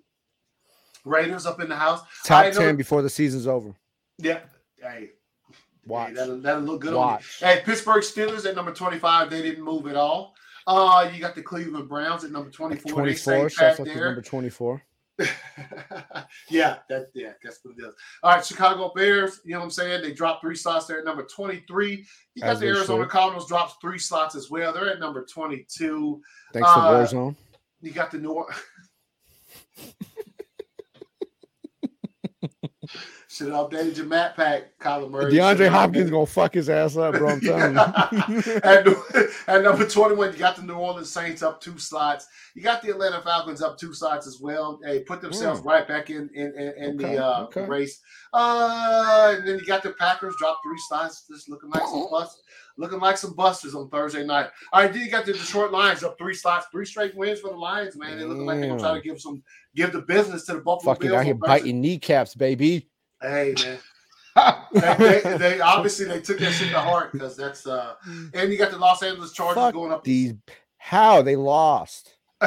Raiders 1.05 1.45
up 1.45 1.59
in 1.61 1.69
the 1.69 1.75
house. 1.75 2.01
Top 2.25 2.45
I 2.45 2.49
know- 2.49 2.57
ten 2.59 2.75
before 2.75 3.01
the 3.01 3.09
season's 3.09 3.47
over. 3.47 3.73
Yeah. 4.17 4.39
Hey, 4.81 5.11
Watch. 5.85 6.09
Hey, 6.09 6.13
that'll, 6.15 6.41
that'll 6.41 6.63
look 6.63 6.81
good 6.81 6.93
on 6.93 6.99
Watch. 6.99 7.37
you. 7.41 7.47
Hey, 7.47 7.61
Pittsburgh 7.63 8.03
Steelers 8.03 8.45
at 8.45 8.55
number 8.55 8.73
25, 8.73 9.29
they 9.29 9.41
didn't 9.41 9.63
move 9.63 9.87
at 9.87 9.95
all. 9.95 10.33
Uh, 10.67 11.09
you 11.13 11.21
got 11.21 11.33
the 11.33 11.41
Cleveland 11.41 11.87
Browns 11.87 12.25
at 12.25 12.31
number 12.31 12.49
24. 12.51 12.83
They 12.83 12.91
24. 12.91 13.15
stayed 13.15 13.51
Shouts 13.53 13.77
pat 13.77 13.87
out 13.87 13.93
to 13.93 13.99
number 13.99 14.21
24. 14.21 14.83
yeah, 16.49 16.77
that 16.89 17.07
yeah, 17.15 17.31
that's 17.43 17.59
what 17.63 17.73
it 17.79 17.81
is. 17.87 17.93
All 18.21 18.35
right, 18.35 18.45
Chicago 18.45 18.91
Bears, 18.95 19.39
you 19.43 19.53
know 19.53 19.59
what 19.59 19.63
I'm 19.65 19.71
saying? 19.71 20.03
They 20.03 20.11
dropped 20.11 20.41
three 20.41 20.55
slots 20.55 20.85
there 20.85 20.99
at 20.99 21.05
number 21.05 21.23
23. 21.23 22.05
You 22.35 22.41
got 22.43 22.51
As 22.51 22.59
the 22.59 22.67
Arizona 22.67 23.03
should. 23.05 23.09
Cardinals 23.09 23.47
drops 23.47 23.75
three 23.81 23.97
slots 23.97 24.35
as 24.35 24.51
well. 24.51 24.71
They're 24.73 24.91
at 24.91 24.99
number 24.99 25.25
22. 25.25 26.21
Thanks 26.53 26.69
Uh, 26.69 26.75
to 26.75 26.81
Warzone. 27.15 27.35
You 27.81 27.91
got 27.91 28.11
the 28.11 28.19
New 28.19 28.31
Or- 28.31 28.53
Should 33.29 33.49
have 33.49 33.69
updated 33.69 33.97
your 33.97 34.05
map 34.05 34.37
pack, 34.37 34.79
Kyler 34.79 35.11
Murray. 35.11 35.33
DeAndre 35.33 35.67
Hopkins 35.67 36.09
gonna 36.09 36.25
fuck 36.25 36.53
his 36.53 36.69
ass 36.69 36.95
up, 36.95 37.15
bro. 37.15 37.31
I'm 37.31 37.41
telling 37.41 37.73
you. 37.73 38.53
at, 38.63 38.87
at 39.47 39.63
number 39.63 39.85
21, 39.85 40.31
you 40.31 40.39
got 40.39 40.55
the 40.55 40.61
New 40.61 40.75
Orleans 40.75 41.11
Saints 41.11 41.43
up 41.43 41.59
two 41.59 41.77
slots. 41.77 42.25
You 42.55 42.61
got 42.61 42.81
the 42.81 42.91
Atlanta 42.91 43.21
Falcons 43.21 43.61
up 43.61 43.77
two 43.77 43.93
slots 43.93 44.27
as 44.27 44.39
well. 44.39 44.79
They 44.81 45.01
put 45.01 45.19
themselves 45.19 45.59
right 45.59 45.85
back 45.85 46.09
in 46.09 46.29
in, 46.33 46.53
in, 46.55 46.73
in. 46.77 46.95
Okay, 46.95 47.15
the 47.15 47.25
uh, 47.25 47.43
okay. 47.43 47.65
race. 47.65 47.99
Uh, 48.31 49.35
and 49.37 49.45
then 49.45 49.59
you 49.59 49.65
got 49.65 49.83
the 49.83 49.91
Packers 49.91 50.33
drop 50.39 50.61
three 50.63 50.79
slots, 50.87 51.25
just 51.29 51.49
looking 51.49 51.69
like 51.69 51.83
some 51.83 52.07
bust, 52.09 52.41
looking 52.77 52.99
like 52.99 53.17
some 53.17 53.33
busters 53.33 53.75
on 53.75 53.89
Thursday 53.89 54.25
night. 54.25 54.47
All 54.71 54.83
right, 54.83 54.93
then 54.93 55.03
you 55.03 55.11
got 55.11 55.25
the 55.25 55.33
Detroit 55.33 55.71
Lions 55.73 56.01
up 56.01 56.17
three 56.17 56.33
slots, 56.33 56.67
three 56.71 56.85
straight 56.85 57.13
wins 57.13 57.41
for 57.41 57.49
the 57.49 57.57
Lions, 57.57 57.97
man. 57.97 58.17
They 58.17 58.23
looking 58.23 58.45
like 58.45 58.61
they're 58.61 58.69
gonna 58.69 58.79
try 58.79 58.93
to 58.93 59.01
give 59.01 59.19
some 59.19 59.43
give 59.75 59.91
the 59.91 60.03
business 60.03 60.45
to 60.45 60.53
the 60.53 60.59
Buffalo 60.61 60.93
Fucking 60.93 61.09
Bills. 61.09 61.19
out 61.19 61.25
here 61.25 61.35
biting 61.35 61.81
kneecaps, 61.81 62.33
baby. 62.33 62.87
Hey 63.21 63.55
man. 63.63 63.79
they, 64.71 65.21
they, 65.23 65.37
they 65.37 65.59
obviously 65.61 66.05
they 66.05 66.21
took 66.21 66.37
that 66.39 66.51
shit 66.51 66.69
to 66.69 66.79
heart 66.79 67.11
because 67.11 67.35
that's 67.35 67.65
uh 67.65 67.95
and 68.33 68.51
you 68.51 68.57
got 68.57 68.71
the 68.71 68.77
Los 68.77 69.01
Angeles 69.01 69.33
Chargers 69.33 69.55
Fuck 69.55 69.73
going 69.73 69.91
up 69.91 70.03
these. 70.03 70.33
How 70.77 71.21
they 71.21 71.35
lost? 71.35 72.15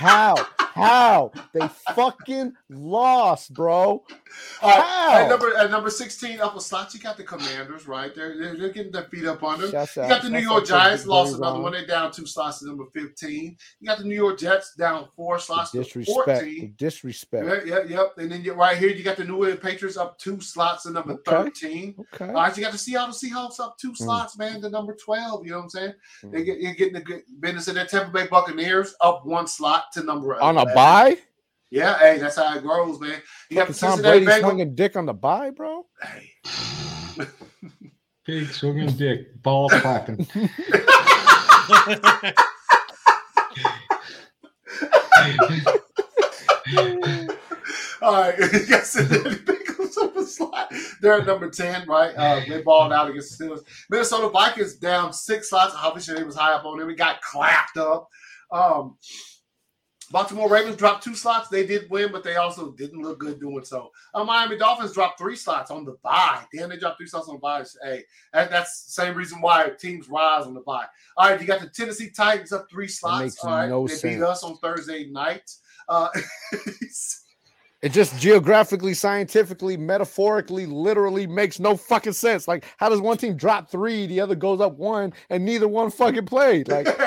How? 0.00 0.34
How 0.58 1.30
they 1.52 1.68
fucking 1.94 2.54
lost, 2.70 3.52
bro? 3.52 4.02
How? 4.60 5.18
at 5.18 5.28
number 5.28 5.54
at 5.56 5.70
number 5.70 5.90
16 5.90 6.40
upper 6.40 6.60
slots, 6.60 6.94
you 6.94 7.00
got 7.00 7.18
the 7.18 7.22
commanders, 7.22 7.86
right? 7.86 8.14
They're 8.14 8.38
they're, 8.38 8.56
they're 8.56 8.70
getting 8.70 8.92
their 8.92 9.04
feet 9.04 9.26
up 9.26 9.42
on 9.42 9.60
them. 9.60 9.72
Shouts 9.72 9.96
You 9.96 10.08
got 10.08 10.22
the 10.22 10.30
New 10.30 10.38
York 10.38 10.64
Giants 10.64 11.04
lost 11.04 11.36
another 11.36 11.56
on. 11.56 11.62
one. 11.64 11.72
They're 11.72 11.86
down 11.86 12.12
two 12.12 12.24
slots 12.24 12.60
to 12.60 12.66
number 12.66 12.86
15. 12.94 13.56
You 13.80 13.86
got 13.86 13.98
the 13.98 14.04
New 14.04 14.14
York 14.14 14.38
Jets 14.38 14.74
down 14.74 15.08
four 15.16 15.38
slots 15.38 15.72
The 15.72 15.78
to 15.78 15.84
disrespect. 15.84 16.26
The 16.26 16.60
14. 16.60 16.74
disrespect. 16.78 17.46
Yep, 17.46 17.66
yep, 17.66 17.90
yep. 17.90 18.12
And 18.16 18.32
then 18.32 18.42
you 18.42 18.54
right 18.54 18.78
here, 18.78 18.88
you 18.88 19.02
got 19.02 19.18
the 19.18 19.24
New 19.24 19.34
England 19.34 19.60
Patriots 19.60 19.98
up 19.98 20.18
two 20.18 20.40
slots 20.40 20.84
to 20.84 20.92
number 20.92 21.12
Okay. 21.12 21.30
13. 21.30 21.94
Okay. 22.14 22.28
All 22.28 22.34
right, 22.34 22.56
you 22.56 22.62
got 22.62 22.72
the 22.72 22.78
Seattle 22.78 23.14
Seahawks 23.14 23.60
up 23.60 23.76
two 23.76 23.88
hmm. 23.88 23.94
slots, 23.96 24.38
man, 24.38 24.62
to 24.62 24.70
number 24.70 24.94
12. 24.94 25.44
You 25.44 25.50
know 25.50 25.58
what 25.58 25.64
I'm 25.64 25.70
saying? 25.70 25.94
They 26.22 26.38
hmm. 26.38 26.44
get 26.44 26.60
you're 26.60 26.74
getting 26.74 26.94
the 26.94 27.00
good 27.00 27.22
business 27.40 27.68
of 27.68 27.74
their 27.74 27.86
Tampa 27.86 28.12
Bay 28.12 28.28
Buccaneers 28.28 28.94
up 29.02 29.26
one 29.26 29.46
slot 29.46 29.89
to 29.92 30.02
number 30.02 30.40
On 30.40 30.58
a 30.58 30.64
buy? 30.74 31.16
Yeah, 31.70 31.98
hey, 31.98 32.18
that's 32.18 32.36
how 32.36 32.56
it 32.56 32.62
grows, 32.62 32.98
man. 32.98 33.22
You 33.48 33.56
got 33.56 33.68
the 33.68 33.74
Fucking 33.74 33.88
Tom 33.88 33.98
Cincinnati 33.98 34.24
Brady 34.24 34.40
Bengals. 34.40 34.44
swinging 34.44 34.74
dick 34.74 34.96
on 34.96 35.06
the 35.06 35.14
buy, 35.14 35.50
bro. 35.50 35.86
Hey. 36.02 36.32
Pig 38.26 38.48
swinging 38.48 38.90
dick, 38.96 39.40
balls 39.42 39.72
clapping. 39.72 40.26
All 48.02 48.14
right, 48.14 48.34
yes, 48.68 48.94
the 48.94 49.40
Bengals 49.44 50.02
up 50.02 50.16
a 50.16 50.24
slot. 50.24 50.72
They're 51.00 51.20
at 51.20 51.26
number 51.26 51.50
ten, 51.50 51.86
right? 51.86 52.14
Uh, 52.16 52.40
they 52.48 52.62
balled 52.62 52.92
out 52.92 53.10
against 53.10 53.38
the 53.38 53.44
Steelers. 53.44 53.60
Minnesota 53.88 54.28
Vikings 54.28 54.76
down 54.76 55.12
six 55.12 55.50
slots. 55.50 55.74
Obviously, 55.76 56.14
they 56.14 56.24
was 56.24 56.36
high 56.36 56.52
up 56.52 56.64
on 56.64 56.78
them. 56.78 56.86
We 56.86 56.94
got 56.94 57.20
clapped 57.22 57.76
up. 57.76 58.08
Um, 58.52 58.96
Baltimore 60.10 60.48
Ravens 60.48 60.76
dropped 60.76 61.04
two 61.04 61.14
slots. 61.14 61.48
They 61.48 61.64
did 61.64 61.88
win, 61.88 62.10
but 62.10 62.24
they 62.24 62.36
also 62.36 62.72
didn't 62.72 63.02
look 63.02 63.20
good 63.20 63.38
doing 63.38 63.64
so. 63.64 63.92
Uh, 64.12 64.24
Miami 64.24 64.58
Dolphins 64.58 64.92
dropped 64.92 65.18
three 65.18 65.36
slots 65.36 65.70
on 65.70 65.84
the 65.84 65.96
bye. 66.02 66.42
Damn, 66.52 66.68
they 66.68 66.76
dropped 66.76 66.98
three 66.98 67.06
slots 67.06 67.28
on 67.28 67.36
the 67.36 67.40
bye. 67.40 67.64
Hey, 67.82 68.04
that, 68.32 68.50
that's 68.50 68.86
the 68.86 68.90
same 68.92 69.14
reason 69.14 69.40
why 69.40 69.70
teams 69.78 70.08
rise 70.08 70.46
on 70.46 70.54
the 70.54 70.60
bye. 70.60 70.86
All 71.16 71.30
right, 71.30 71.40
you 71.40 71.46
got 71.46 71.60
the 71.60 71.68
Tennessee 71.68 72.10
Titans 72.10 72.52
up 72.52 72.66
three 72.70 72.88
slots. 72.88 73.38
All 73.44 73.50
right, 73.50 73.68
no 73.68 73.86
they 73.86 73.94
sense. 73.94 74.16
beat 74.16 74.22
us 74.22 74.42
on 74.42 74.56
Thursday 74.58 75.06
night. 75.06 75.50
Uh, 75.88 76.08
It 77.82 77.92
just 77.92 78.20
geographically, 78.20 78.92
scientifically, 78.92 79.74
metaphorically, 79.78 80.66
literally 80.66 81.26
makes 81.26 81.58
no 81.58 81.78
fucking 81.78 82.12
sense. 82.12 82.46
Like, 82.46 82.64
how 82.76 82.90
does 82.90 83.00
one 83.00 83.16
team 83.16 83.36
drop 83.36 83.70
three, 83.70 84.06
the 84.06 84.20
other 84.20 84.34
goes 84.34 84.60
up 84.60 84.76
one, 84.76 85.14
and 85.30 85.46
neither 85.46 85.66
one 85.66 85.90
fucking 85.90 86.26
played? 86.26 86.68
Like, 86.68 86.86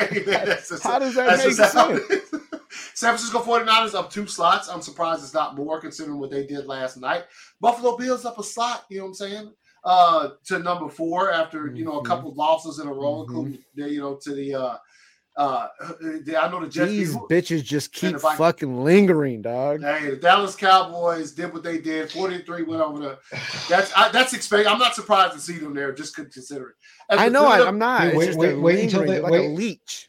how 0.81 0.97
does 0.97 1.13
that 1.13 1.37
make 1.37 1.53
sense? 1.53 2.42
It 2.73 2.77
is. 2.77 2.91
San 2.99 3.09
Francisco 3.15 3.39
49ers 3.41 3.93
up 3.93 4.09
two 4.11 4.27
slots. 4.27 4.67
I'm 4.69 4.81
surprised 4.81 5.23
it's 5.23 5.33
not 5.33 5.55
more 5.55 5.79
considering 5.79 6.19
what 6.19 6.31
they 6.31 6.45
did 6.45 6.65
last 6.65 6.97
night. 6.97 7.23
Buffalo 7.61 7.97
Bills 7.97 8.25
up 8.25 8.39
a 8.39 8.43
slot, 8.43 8.85
you 8.89 8.97
know 8.99 9.03
what 9.05 9.09
I'm 9.09 9.13
saying? 9.15 9.53
Uh 9.85 10.29
to 10.45 10.59
number 10.59 10.87
four 10.89 11.31
after 11.31 11.67
you 11.75 11.83
know 11.83 11.99
a 11.99 12.01
Mhm. 12.03 12.05
couple 12.05 12.31
of 12.31 12.37
losses 12.37 12.79
in 12.79 12.87
a 12.87 12.93
row, 12.93 13.15
Mhm. 13.15 13.27
including 13.27 13.63
you 13.93 13.99
know, 13.99 14.15
to 14.23 14.33
the 14.33 14.55
uh 14.55 14.77
uh 15.35 15.67
the, 15.99 16.37
I 16.41 16.49
know 16.49 16.61
the 16.61 16.69
Jets 16.69 16.91
These 16.91 17.11
people- 17.13 17.27
bitches 17.27 17.63
just 17.63 17.91
keep 17.91 18.17
fucking 18.19 18.83
lingering, 18.83 19.41
dog. 19.41 19.81
Hey, 19.81 20.11
the 20.11 20.15
Dallas 20.15 20.55
Cowboys 20.55 21.31
did 21.33 21.51
what 21.51 21.63
they 21.63 21.79
did. 21.79 22.09
43 22.11 22.63
went 22.63 22.81
over 22.81 22.99
the 22.99 23.17
that's 23.67 23.91
I, 23.93 24.07
that's 24.09 24.31
expect. 24.33 24.69
I'm 24.69 24.79
not 24.79 24.95
surprised 24.95 25.33
to 25.33 25.39
see 25.41 25.57
them 25.57 25.73
there, 25.73 25.91
just 25.91 26.15
could 26.15 26.31
consider 26.31 26.69
it. 26.69 26.75
I 27.09 27.27
know 27.29 27.45
I, 27.45 27.67
I'm 27.67 27.77
not. 27.77 28.01
Hey, 28.03 28.07
It's 28.09 28.17
wait- 28.17 28.25
just 28.27 28.37
wait- 28.39 28.47
they're 28.49 28.59
wait 28.59 28.83
until 28.85 28.99
they- 29.01 29.07
they're 29.07 29.21
like 29.21 29.31
a 29.33 29.35
wait. 29.35 29.49
leech. 29.57 30.07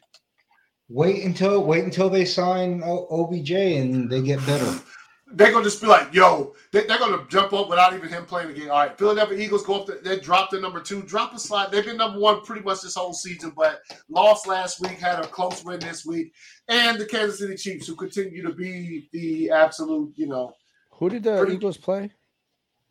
Wait 0.89 1.23
until 1.23 1.63
wait 1.63 1.83
until 1.83 2.09
they 2.09 2.25
sign 2.25 2.81
O- 2.83 3.07
OBJ 3.09 3.51
and 3.51 4.09
they 4.09 4.21
get 4.21 4.45
better. 4.45 4.79
they're 5.33 5.51
gonna 5.51 5.63
just 5.63 5.81
be 5.81 5.87
like, 5.87 6.13
yo, 6.13 6.53
they, 6.71 6.87
are 6.87 6.99
gonna 6.99 7.25
jump 7.27 7.51
up 7.53 7.69
without 7.69 7.93
even 7.95 8.07
him 8.07 8.25
playing 8.25 8.49
the 8.49 8.53
game. 8.53 8.69
All 8.69 8.77
right, 8.77 8.95
Philadelphia 8.97 9.37
Eagles 9.39 9.65
go 9.65 9.81
up. 9.81 9.87
To, 9.87 9.93
they 10.03 10.19
dropped 10.19 10.51
to 10.51 10.61
number 10.61 10.79
two, 10.79 11.01
drop 11.01 11.33
a 11.33 11.39
slot. 11.39 11.71
They've 11.71 11.83
been 11.83 11.97
number 11.97 12.19
one 12.19 12.41
pretty 12.41 12.61
much 12.61 12.81
this 12.81 12.93
whole 12.95 13.13
season, 13.13 13.51
but 13.57 13.81
lost 14.09 14.47
last 14.47 14.79
week, 14.79 14.91
had 14.99 15.19
a 15.19 15.27
close 15.27 15.63
win 15.65 15.79
this 15.79 16.05
week, 16.05 16.31
and 16.67 16.99
the 16.99 17.05
Kansas 17.05 17.39
City 17.39 17.55
Chiefs, 17.55 17.87
who 17.87 17.95
continue 17.95 18.43
to 18.43 18.53
be 18.53 19.09
the 19.11 19.49
absolute, 19.49 20.13
you 20.15 20.27
know, 20.27 20.53
Who 20.91 21.09
did 21.09 21.23
the 21.23 21.37
Pretty- 21.39 21.55
Eagles 21.55 21.77
play 21.77 22.11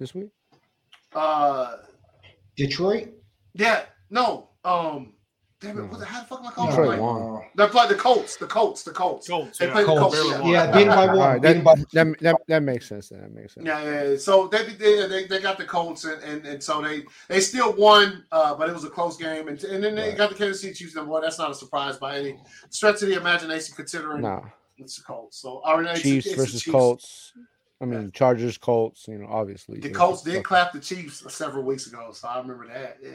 this 0.00 0.12
week? 0.14 0.30
uh, 1.14 1.76
Detroit. 2.56 3.08
yeah, 3.54 3.84
no, 4.10 4.50
um, 4.64 5.13
damn 5.64 5.78
it, 5.78 5.90
what 5.90 5.98
the, 6.00 6.06
how 6.06 6.20
the 6.20 6.26
fuck 6.26 6.40
am 6.40 6.46
I 6.46 6.50
calling 6.50 6.70
Detroit 6.70 6.86
it? 6.86 6.90
Like, 6.90 7.00
won. 7.00 7.42
they 7.56 7.66
played 7.68 7.88
the 7.88 7.94
Colts, 7.94 8.36
the 8.36 8.46
Colts, 8.46 8.82
the 8.82 8.90
Colts. 8.92 9.28
Colts, 9.28 9.58
They 9.58 9.66
yeah. 9.66 9.72
played 9.72 9.86
the 9.86 9.96
Colts. 9.96 10.20
Colts. 10.20 10.38
Yeah. 10.44 10.50
Yeah, 10.50 10.72
beaten 10.72 10.88
by 10.88 11.06
one. 11.06 11.18
right, 11.18 11.42
that, 11.42 11.64
by 11.64 11.74
that, 11.92 12.18
that, 12.20 12.36
that 12.48 12.62
makes 12.62 12.88
sense. 12.88 13.08
That 13.08 13.32
makes 13.32 13.54
sense. 13.54 13.66
Yeah, 13.66 13.82
yeah, 13.82 14.02
yeah. 14.10 14.16
So 14.16 14.48
they, 14.48 14.64
they 14.64 15.06
they 15.08 15.26
they 15.26 15.40
got 15.40 15.58
the 15.58 15.64
Colts 15.64 16.04
and, 16.04 16.22
and, 16.22 16.46
and 16.46 16.62
so 16.62 16.82
they 16.82 17.02
they 17.28 17.40
still 17.40 17.72
won, 17.74 18.24
uh, 18.30 18.54
but 18.54 18.68
it 18.68 18.72
was 18.72 18.84
a 18.84 18.90
close 18.90 19.16
game. 19.16 19.48
And, 19.48 19.62
and 19.64 19.82
then 19.82 19.94
they 19.94 20.08
Right. 20.10 20.16
got 20.18 20.30
the 20.30 20.36
Kansas 20.36 20.60
City 20.60 20.74
Chiefs 20.74 20.94
number 20.94 21.10
one. 21.10 21.22
That's 21.22 21.38
not 21.38 21.50
a 21.50 21.54
surprise 21.54 21.96
by 21.96 22.18
any 22.18 22.38
stretch 22.70 23.02
of 23.02 23.08
the 23.08 23.14
imagination, 23.16 23.74
considering 23.74 24.22
Nah, 24.22 24.42
it's 24.78 24.96
the 24.98 25.02
Colts. 25.04 25.38
So 25.38 25.62
I 25.64 25.76
mean, 25.76 25.86
it's, 25.86 26.02
Chiefs 26.02 26.26
it's 26.26 26.36
versus 26.36 26.62
Chiefs. 26.62 26.72
Colts. 26.72 27.32
I 27.82 27.86
mean, 27.86 28.12
Chargers, 28.12 28.56
Colts. 28.56 29.06
You 29.08 29.18
know, 29.18 29.26
obviously 29.28 29.80
The 29.80 29.90
Colts 29.90 30.22
did 30.22 30.36
fuck- 30.36 30.44
clap 30.44 30.72
the 30.72 30.80
Chiefs 30.80 31.24
several 31.34 31.64
weeks 31.64 31.86
ago, 31.86 32.10
so 32.12 32.28
I 32.28 32.38
remember 32.38 32.66
that. 32.68 32.98
Yeah, 33.02 33.10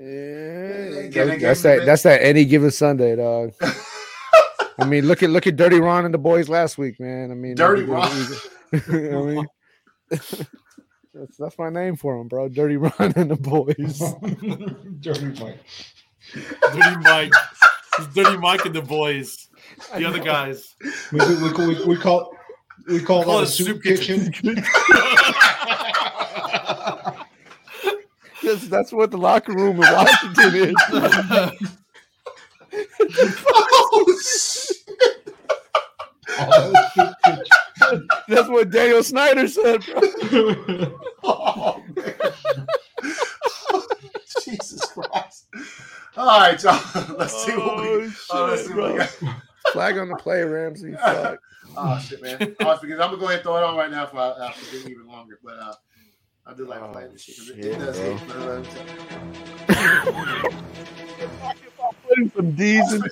Yeah, 0.00 1.08
Give 1.08 1.28
it- 1.28 1.30
that- 1.30 1.38
give 1.38 1.40
that's 1.40 1.60
it 1.60 1.62
that. 1.64 1.76
bit. 1.78 1.86
That's 1.86 2.02
that. 2.04 2.22
Any 2.22 2.44
given 2.44 2.70
Sunday, 2.70 3.16
dog. 3.16 3.52
I 4.78 4.84
mean, 4.86 5.06
look 5.06 5.22
at 5.22 5.30
look 5.30 5.46
at 5.46 5.56
Dirty 5.56 5.80
Ron 5.80 6.04
and 6.04 6.12
the 6.14 6.18
boys 6.18 6.48
last 6.48 6.78
week, 6.78 6.98
man. 6.98 7.30
I 7.30 7.34
mean, 7.34 7.54
Dirty 7.56 7.82
they- 7.82 7.92
Ron. 7.92 8.26
they- 8.72 8.78
I 9.16 9.22
mean, 9.22 9.46
that's, 10.10 11.36
that's 11.38 11.58
my 11.58 11.68
name 11.70 11.96
for 11.96 12.16
him, 12.20 12.28
bro. 12.28 12.48
Dirty 12.48 12.76
Ron 12.76 12.92
and 13.16 13.30
the 13.30 13.36
boys. 13.36 13.98
Dirty 15.00 15.26
Mike. 15.42 15.60
Dirty 16.72 16.96
Mike. 17.02 17.32
It's 17.98 18.14
Dirty 18.14 18.36
Mike 18.38 18.64
and 18.64 18.74
the 18.74 18.82
boys. 18.82 19.48
The 19.96 20.04
other 20.04 20.18
guys. 20.18 20.74
We, 21.12 21.18
we, 21.20 21.52
we, 21.52 21.84
we, 21.86 21.96
we 22.86 23.00
call 23.00 23.00
we 23.00 23.00
call 23.00 23.24
Call 23.24 23.36
that 23.38 23.42
it 23.42 23.48
a 23.48 23.52
soup, 23.52 23.66
soup 23.66 23.82
kitchen. 23.82 24.32
That's, 28.42 28.68
that's 28.68 28.92
what 28.92 29.10
the 29.10 29.16
locker 29.16 29.52
room 29.54 29.76
in 29.82 29.90
Washington 29.90 30.54
is. 30.54 30.74
oh, 33.48 34.20
shit. 34.22 35.32
Oh. 36.28 36.72
That's 38.28 38.48
what 38.48 38.70
Daniel 38.70 39.02
Snyder 39.02 39.48
said, 39.48 39.82
bro. 39.86 40.02
Oh, 41.26 41.82
man. 41.96 42.14
Jesus 44.44 44.84
Christ! 44.92 45.46
All 46.18 46.38
right, 46.38 46.62
y'all. 46.62 46.78
Let's 47.18 47.32
see 47.46 47.56
what 47.56 47.76
we. 47.78 47.82
Oh, 47.82 48.12
Oh, 48.30 48.46
let's 48.50 48.66
see 48.66 48.74
what 48.74 48.92
we 48.92 48.98
got. 48.98 49.08
Flag 49.72 49.96
on 49.96 50.10
the 50.10 50.16
play, 50.16 50.42
Ramsey. 50.42 50.92
Fuck. 50.92 51.40
Oh 51.76 51.98
shit, 51.98 52.22
man! 52.22 52.54
I 52.60 52.64
was 52.64 52.80
because 52.80 53.00
I'm 53.00 53.08
gonna 53.10 53.18
go 53.18 53.24
ahead 53.26 53.36
and 53.36 53.42
throw 53.42 53.56
it 53.56 53.62
on 53.64 53.76
right 53.76 53.90
now 53.90 54.06
for 54.06 54.18
I, 54.18 54.48
I 54.48 54.52
forget 54.52 54.88
even 54.88 55.06
longer. 55.06 55.38
But 55.42 55.58
uh, 55.58 55.74
I 56.46 56.54
do 56.54 56.66
like 56.66 56.80
Oh, 56.82 56.88
playing 56.92 57.12
this 57.12 57.22
shit 57.22 57.36
because 57.36 57.50
it, 57.50 57.56
shit, 57.56 57.64
it 57.72 57.78
does. 57.78 57.98
bro. 57.98 58.62
hit. 58.62 58.84
Putting 62.08 62.30
some 62.36 62.50
D's 62.52 62.92
in 62.92 63.02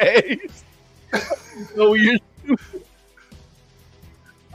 A's. 0.00 0.64
No, 1.76 1.94
you. 1.94 2.18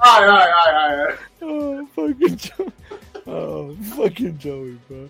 All 0.03 0.22
right, 0.22 0.27
all 0.27 0.30
right, 0.30 0.52
all 0.52 0.73
right, 0.73 0.99
all 0.99 1.06
right. 1.06 1.18
Oh, 1.41 1.88
fucking 1.95 2.38
Joey. 2.38 2.72
Oh, 3.27 3.76
fucking 3.95 4.38
Joey, 4.38 4.77
bro. 4.88 5.10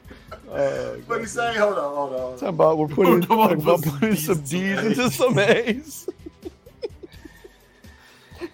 Oh, 0.50 0.94
What 1.08 1.08
do 1.08 1.14
you 1.16 1.20
God. 1.22 1.28
say? 1.28 1.56
Hold 1.58 1.78
on, 1.78 1.96
hold 1.96 2.14
on. 2.14 2.32
Talking 2.34 2.48
about 2.50 2.78
we're 2.78 2.88
putting, 2.88 3.22
Talking 3.22 3.36
about 3.36 3.50
talking 3.64 3.90
about 3.90 4.00
putting 4.00 4.16
some 4.16 4.42
D's 4.42 4.80
into 4.84 5.10
some 5.12 5.38
A's. 5.40 6.08
Some 8.40 8.50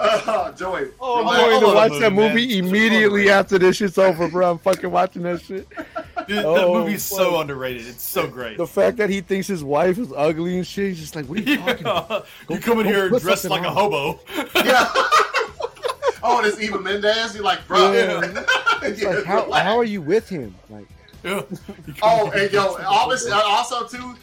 Uh, 0.00 0.52
Joey. 0.52 0.88
Oh, 1.00 1.18
I'm 1.20 1.24
going 1.24 1.60
to 1.60 1.66
Hold 1.66 1.70
on 1.70 1.74
watch 1.74 2.00
that 2.00 2.12
moment, 2.12 2.34
movie 2.34 2.60
man. 2.60 2.68
immediately 2.68 3.30
after 3.30 3.58
this 3.58 3.76
shit's 3.76 3.98
over, 3.98 4.28
bro. 4.28 4.52
I'm 4.52 4.58
fucking 4.58 4.90
watching 4.90 5.22
that 5.22 5.40
shit. 5.42 5.68
Dude, 6.28 6.38
that 6.38 6.44
Oh, 6.44 6.74
movie's 6.74 7.02
so 7.02 7.32
fuck. 7.32 7.40
underrated. 7.42 7.86
It's 7.88 8.02
so 8.04 8.26
great. 8.28 8.58
The 8.58 8.66
fact 8.66 8.98
that 8.98 9.10
he 9.10 9.20
thinks 9.22 9.48
his 9.48 9.64
wife 9.64 9.98
is 9.98 10.12
ugly 10.14 10.56
and 10.58 10.66
shit, 10.66 10.90
he's 10.90 11.00
just 11.00 11.16
like, 11.16 11.24
what 11.26 11.38
are 11.38 11.42
you 11.42 11.56
talking 11.56 11.80
about? 11.80 12.10
Yeah. 12.48 12.54
You 12.56 12.60
come 12.60 12.78
in 12.80 12.86
here 12.86 13.08
dressed 13.08 13.42
something 13.42 13.62
like 13.62 13.68
a 13.68 13.74
hobo. 13.74 14.20
Yeah. 14.54 14.88
oh, 16.22 16.40
this 16.44 16.60
Eva 16.60 16.78
Mendes. 16.78 17.34
You're 17.34 17.42
like, 17.44 17.66
bro. 17.66 17.92
Yeah. 17.92 18.44
It's 18.82 19.02
like, 19.02 19.24
how, 19.24 19.50
how 19.50 19.76
are 19.78 19.84
you 19.84 20.00
with 20.02 20.28
him? 20.28 20.54
Like, 20.70 20.86
Yeah. 21.24 21.42
Oh, 22.02 22.30
and 22.30 22.52
yo, 22.52 22.76
obviously, 22.86 23.32
also 23.32 23.84
too, 23.88 24.14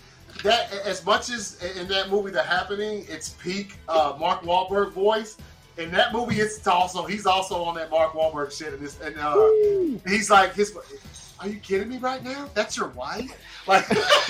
that 0.45 0.71
as 0.85 1.05
much 1.05 1.29
as 1.29 1.61
in 1.77 1.87
that 1.89 2.09
movie, 2.09 2.31
The 2.31 2.41
Happening, 2.43 3.05
it's 3.09 3.29
peak 3.29 3.75
uh, 3.89 4.15
Mark 4.19 4.41
Wahlberg 4.43 4.91
voice. 4.93 5.37
In 5.77 5.91
that 5.91 6.13
movie, 6.13 6.39
it's 6.39 6.65
also 6.67 7.05
he's 7.05 7.25
also 7.25 7.61
on 7.63 7.75
that 7.75 7.89
Mark 7.91 8.13
Wahlberg 8.13 8.57
shit, 8.57 8.71
and 8.73 8.79
this, 8.81 8.99
and 9.01 9.15
uh, 9.19 9.35
he's 10.09 10.29
like, 10.29 10.53
his, 10.55 10.73
are 11.39 11.49
you 11.49 11.59
kidding 11.59 11.89
me 11.89 11.97
right 11.97 12.23
now? 12.23 12.49
That's 12.53 12.77
your 12.77 12.87
wife? 12.89 13.29
Like, 13.67 13.85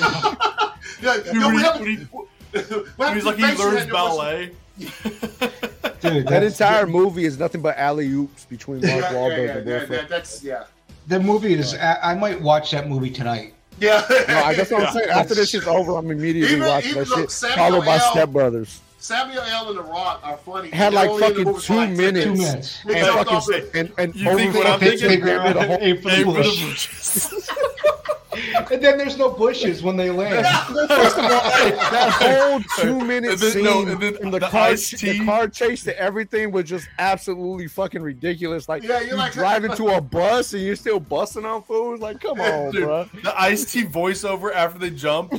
yeah, 1.02 1.18
Dude, 1.24 1.36
yo, 1.36 1.50
we 1.50 1.62
have- 1.62 1.80
when 1.80 3.10
he- 3.10 3.14
He's 3.16 3.26
like 3.26 3.36
he 3.36 3.42
the 3.42 3.48
face 3.50 3.60
you 3.60 3.66
learns 3.66 3.80
had 3.80 3.88
in 3.90 3.94
your 3.94 4.10
voice? 4.10 4.18
ballet. 4.18 4.52
Dude, 4.80 4.92
that 6.02 6.26
that's- 6.26 6.60
entire 6.60 6.88
movie 6.88 7.26
is 7.26 7.38
nothing 7.38 7.62
but 7.62 7.78
alley 7.78 8.08
oops 8.12 8.46
between 8.46 8.80
Mark 8.82 8.92
Yeah, 9.04 9.12
Wahlberg 9.14 9.38
yeah, 9.38 9.44
yeah, 9.44 9.58
and 9.58 9.68
yeah, 9.68 9.74
Will 9.80 9.88
Ferrell. 9.88 10.02
that- 10.02 10.10
that's 10.10 10.44
yeah, 10.44 10.64
The 11.08 11.20
movie 11.20 11.54
is. 11.54 11.76
I, 11.76 12.12
I 12.12 12.16
might 12.16 12.42
watch 12.42 12.72
that 12.72 12.88
movie 12.88 13.10
tonight. 13.12 13.54
Yeah. 13.80 14.06
No, 14.28 14.44
I 14.44 14.56
guess 14.56 14.72
what 14.72 14.84
I'm 14.88 14.94
saying. 14.98 15.10
After 15.10 15.36
this 15.36 15.50
shit's 15.50 15.68
over, 15.68 15.96
I'm 15.98 16.10
immediately 16.12 16.56
Even- 16.56 16.68
watching 16.68 16.92
even 16.92 17.04
that 17.04 17.10
though 17.10 17.22
shit, 17.22 17.32
Samuel 17.32 17.58
followed 17.58 17.86
by 17.86 17.96
L. 17.98 18.12
Step 18.12 18.30
Brothers. 18.30 18.82
Samuel 18.98 19.42
L. 19.44 19.70
and 19.70 19.78
The 19.78 19.84
Rock 19.84 20.20
are 20.24 20.38
funny. 20.38 20.70
Had 20.72 20.94
They're 20.94 21.06
like 21.06 21.10
only 21.12 21.26
in 21.28 21.34
the 21.34 21.36
fucking 21.36 21.46
movie 21.54 21.62
two 21.66 21.76
like 21.76 21.90
minutes. 21.92 22.26
Two 22.26 22.34
minutes. 22.36 22.84
They 22.86 22.96
And 22.96 23.06
jumped 23.06 23.30
fucking 23.46 23.70
and 23.76 23.92
and 24.00 24.16
You 24.16 24.24
think 24.36 24.50
over 24.50 24.58
what 24.58 24.68
I'm 24.68 24.80
thinking? 24.80 25.10
Instagram 25.12 25.44
did 25.48 25.58
a 25.58 25.68
whole- 25.68 25.78
Aim 25.82 25.98
for 26.02 26.10
the 26.10 26.16
Hey, 26.16 28.05
for 28.36 28.42
bush. 28.42 28.44
the 28.44 28.56
bushes. 28.60 28.72
and 28.72 28.82
then 28.84 28.98
there's 28.98 29.18
no 29.18 29.30
bushes 29.32 29.84
when 29.84 29.96
they 29.98 30.10
land. 30.10 30.46
First 30.88 31.18
of 31.18 31.24
all, 31.24 31.30
that 31.32 32.10
whole 32.20 32.60
two 32.80 33.00
minute 33.06 33.32
And 33.32 33.40
then- 33.40 33.52
scene 33.52 33.64
no, 33.64 33.86
then 33.96 34.16
in 34.18 34.32
the, 34.32 34.40
the 34.40 34.48
car, 34.48 34.76
ch- 34.76 34.92
the 35.02 35.26
car 35.26 35.48
chase 35.48 35.84
to 35.84 36.00
everything 36.00 36.52
was 36.52 36.66
just 36.66 36.88
absolutely 37.00 37.68
fucking 37.68 38.02
ridiculous. 38.02 38.68
Like 38.70 38.84
Yeah, 38.84 39.00
you're 39.02 39.10
you 39.12 39.16
like- 39.16 39.34
driving 39.34 39.72
to 39.76 39.88
a 39.90 40.02
bus 40.02 40.54
and 40.54 40.62
you're 40.64 40.76
still 40.76 41.00
busting 41.00 41.46
on 41.46 41.64
fools. 41.64 42.00
Like, 42.00 42.20
come 42.22 42.40
on, 42.40 42.72
Dude, 42.72 42.84
bro. 42.84 43.04
The 43.24 43.40
Ice 43.40 43.72
T 43.72 43.84
voiceover 43.84 44.54
after 44.54 44.80
they 44.80 44.90
jump 44.92 45.34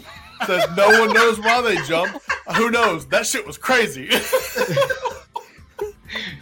says 0.47 0.65
no 0.77 0.89
one 1.01 1.13
knows 1.15 1.39
why 1.41 1.63
they 1.63 1.77
jump. 1.85 2.21
Who 2.57 2.71
knows? 2.71 3.07
That 3.07 3.27
shit 3.27 3.47
was 3.47 3.57
crazy. 3.59 4.09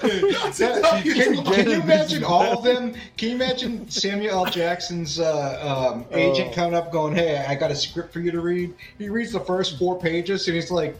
That- 0.00 1.00
can, 1.04 1.44
can 1.44 1.68
you 1.70 1.80
imagine 1.80 2.24
all 2.24 2.58
of 2.58 2.64
them? 2.64 2.94
Can 3.16 3.28
you 3.30 3.34
imagine 3.36 3.88
Samuel 3.88 4.44
L. 4.44 4.46
Jackson's 4.46 5.18
uh, 5.20 5.92
um, 5.94 6.04
agent 6.12 6.50
Oh. 6.52 6.54
coming 6.54 6.74
up 6.74 6.92
going, 6.92 7.14
Hey, 7.14 7.44
I 7.48 7.54
got 7.54 7.70
a 7.70 7.74
script 7.76 8.12
for 8.12 8.20
you 8.20 8.30
to 8.30 8.40
read? 8.40 8.74
He 8.98 9.08
reads 9.08 9.32
the 9.32 9.40
first 9.40 9.78
four 9.78 9.98
pages 9.98 10.46
and 10.48 10.54
he's 10.54 10.70
like, 10.70 10.96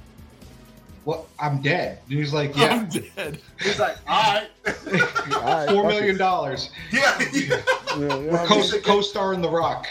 What? 1.04 1.26
I'm 1.38 1.60
dead. 1.62 1.98
And 2.08 2.18
he's 2.18 2.32
like, 2.32 2.56
Yeah, 2.56 2.74
I'm 2.74 2.88
dead. 2.88 3.38
He's 3.60 3.78
like, 3.78 3.96
all 4.08 4.22
right. 4.34 4.48
All 5.34 5.42
right, 5.42 5.68
four 5.68 5.82
fuck 5.82 5.92
million 5.92 6.14
it. 6.14 6.18
dollars. 6.18 6.70
yeah, 6.92 7.18
yeah. 7.32 7.40
Yeah, 7.42 7.96
you 7.96 8.08
know 8.08 8.18
We're 8.20 8.30
what 8.32 8.46
co- 8.48 8.58
mean? 8.60 8.82
co-star 8.82 9.34
in 9.34 9.42
The 9.42 9.48
Rock. 9.50 9.86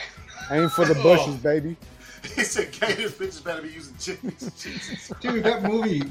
Aim 0.51 0.67
for 0.69 0.83
the 0.85 0.95
bushes, 0.95 1.35
baby. 1.35 1.75
He 2.35 2.43
said, 2.43 2.71
"Gay, 2.71 2.93
this 2.93 3.11
bitches 3.13 3.43
better 3.43 3.61
be 3.61 3.69
using 3.69 3.95
chicks." 3.99 5.11
Dude, 5.21 5.43
that 5.43 5.63
movie, 5.63 6.03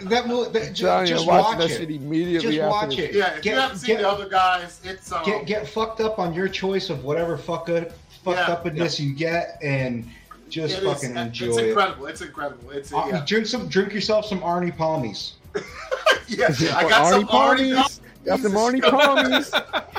that 0.00 0.26
movie, 0.28 0.50
that, 0.52 0.72
just, 0.72 0.80
you're 0.82 1.04
just 1.06 1.26
watching 1.26 1.58
watch 1.58 1.58
that 1.58 1.70
it. 1.70 1.78
shit 1.78 1.90
immediately 1.90 2.56
Just 2.56 2.68
watch 2.70 2.96
the- 2.96 3.04
it. 3.10 3.14
Yeah, 3.14 3.34
if 3.34 3.42
Get- 3.42 3.54
you 3.54 3.60
haven't 3.60 3.78
seen 3.78 3.96
get- 3.96 4.02
the 4.02 4.08
other 4.08 4.28
guys, 4.28 4.80
it's 4.84 5.10
um, 5.10 5.24
Get 5.24 5.46
get 5.46 5.66
fucked 5.68 6.00
up 6.00 6.18
on 6.20 6.32
your 6.32 6.48
choice 6.48 6.90
of 6.90 7.02
whatever 7.04 7.36
fuck 7.36 7.68
up, 7.68 7.90
fucked 8.24 8.38
Yeah, 8.38 8.52
up 8.52 8.66
in 8.66 8.76
this 8.76 9.00
you 9.00 9.14
get, 9.14 9.58
and 9.62 10.08
just 10.48 10.76
it 10.76 10.84
is- 10.84 10.92
fucking 10.92 11.16
It's 11.16 11.26
enjoy 11.40 11.56
it. 11.58 11.68
incredible. 11.70 12.06
It's 12.06 12.20
incredible. 12.20 12.70
It's 12.70 12.92
Uh, 12.92 13.06
yeah. 13.08 13.24
Drink 13.26 13.46
some, 13.46 13.68
drink 13.68 13.92
yourself 13.92 14.26
some 14.26 14.40
Arnie 14.40 14.74
Palmies. 14.76 15.32
yeah. 16.28 16.46
I 16.76 16.88
got 16.88 17.10
some 17.10 17.26
Arnie 17.26 17.74
Arnie 17.74 17.74
Palmies. 17.74 18.00
Got 18.24 18.40
some 18.40 18.52
Arnie 18.52 18.80
Palmies. 18.80 19.94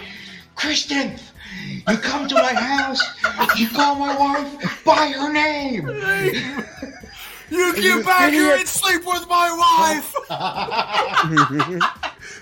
Kristen, 0.56 1.18
you 1.88 1.98
come 1.98 2.28
to 2.28 2.36
my 2.36 2.54
house, 2.54 3.02
you 3.58 3.68
call 3.70 3.96
my 3.96 4.16
wife 4.18 4.84
by 4.86 5.08
her 5.10 5.32
name. 5.32 5.88
You 7.50 7.74
get 7.76 8.06
back 8.06 8.32
here 8.32 8.56
and 8.56 8.68
sleep 8.68 9.06
with 9.06 9.28
my 9.28 9.50
wife. 9.58 10.14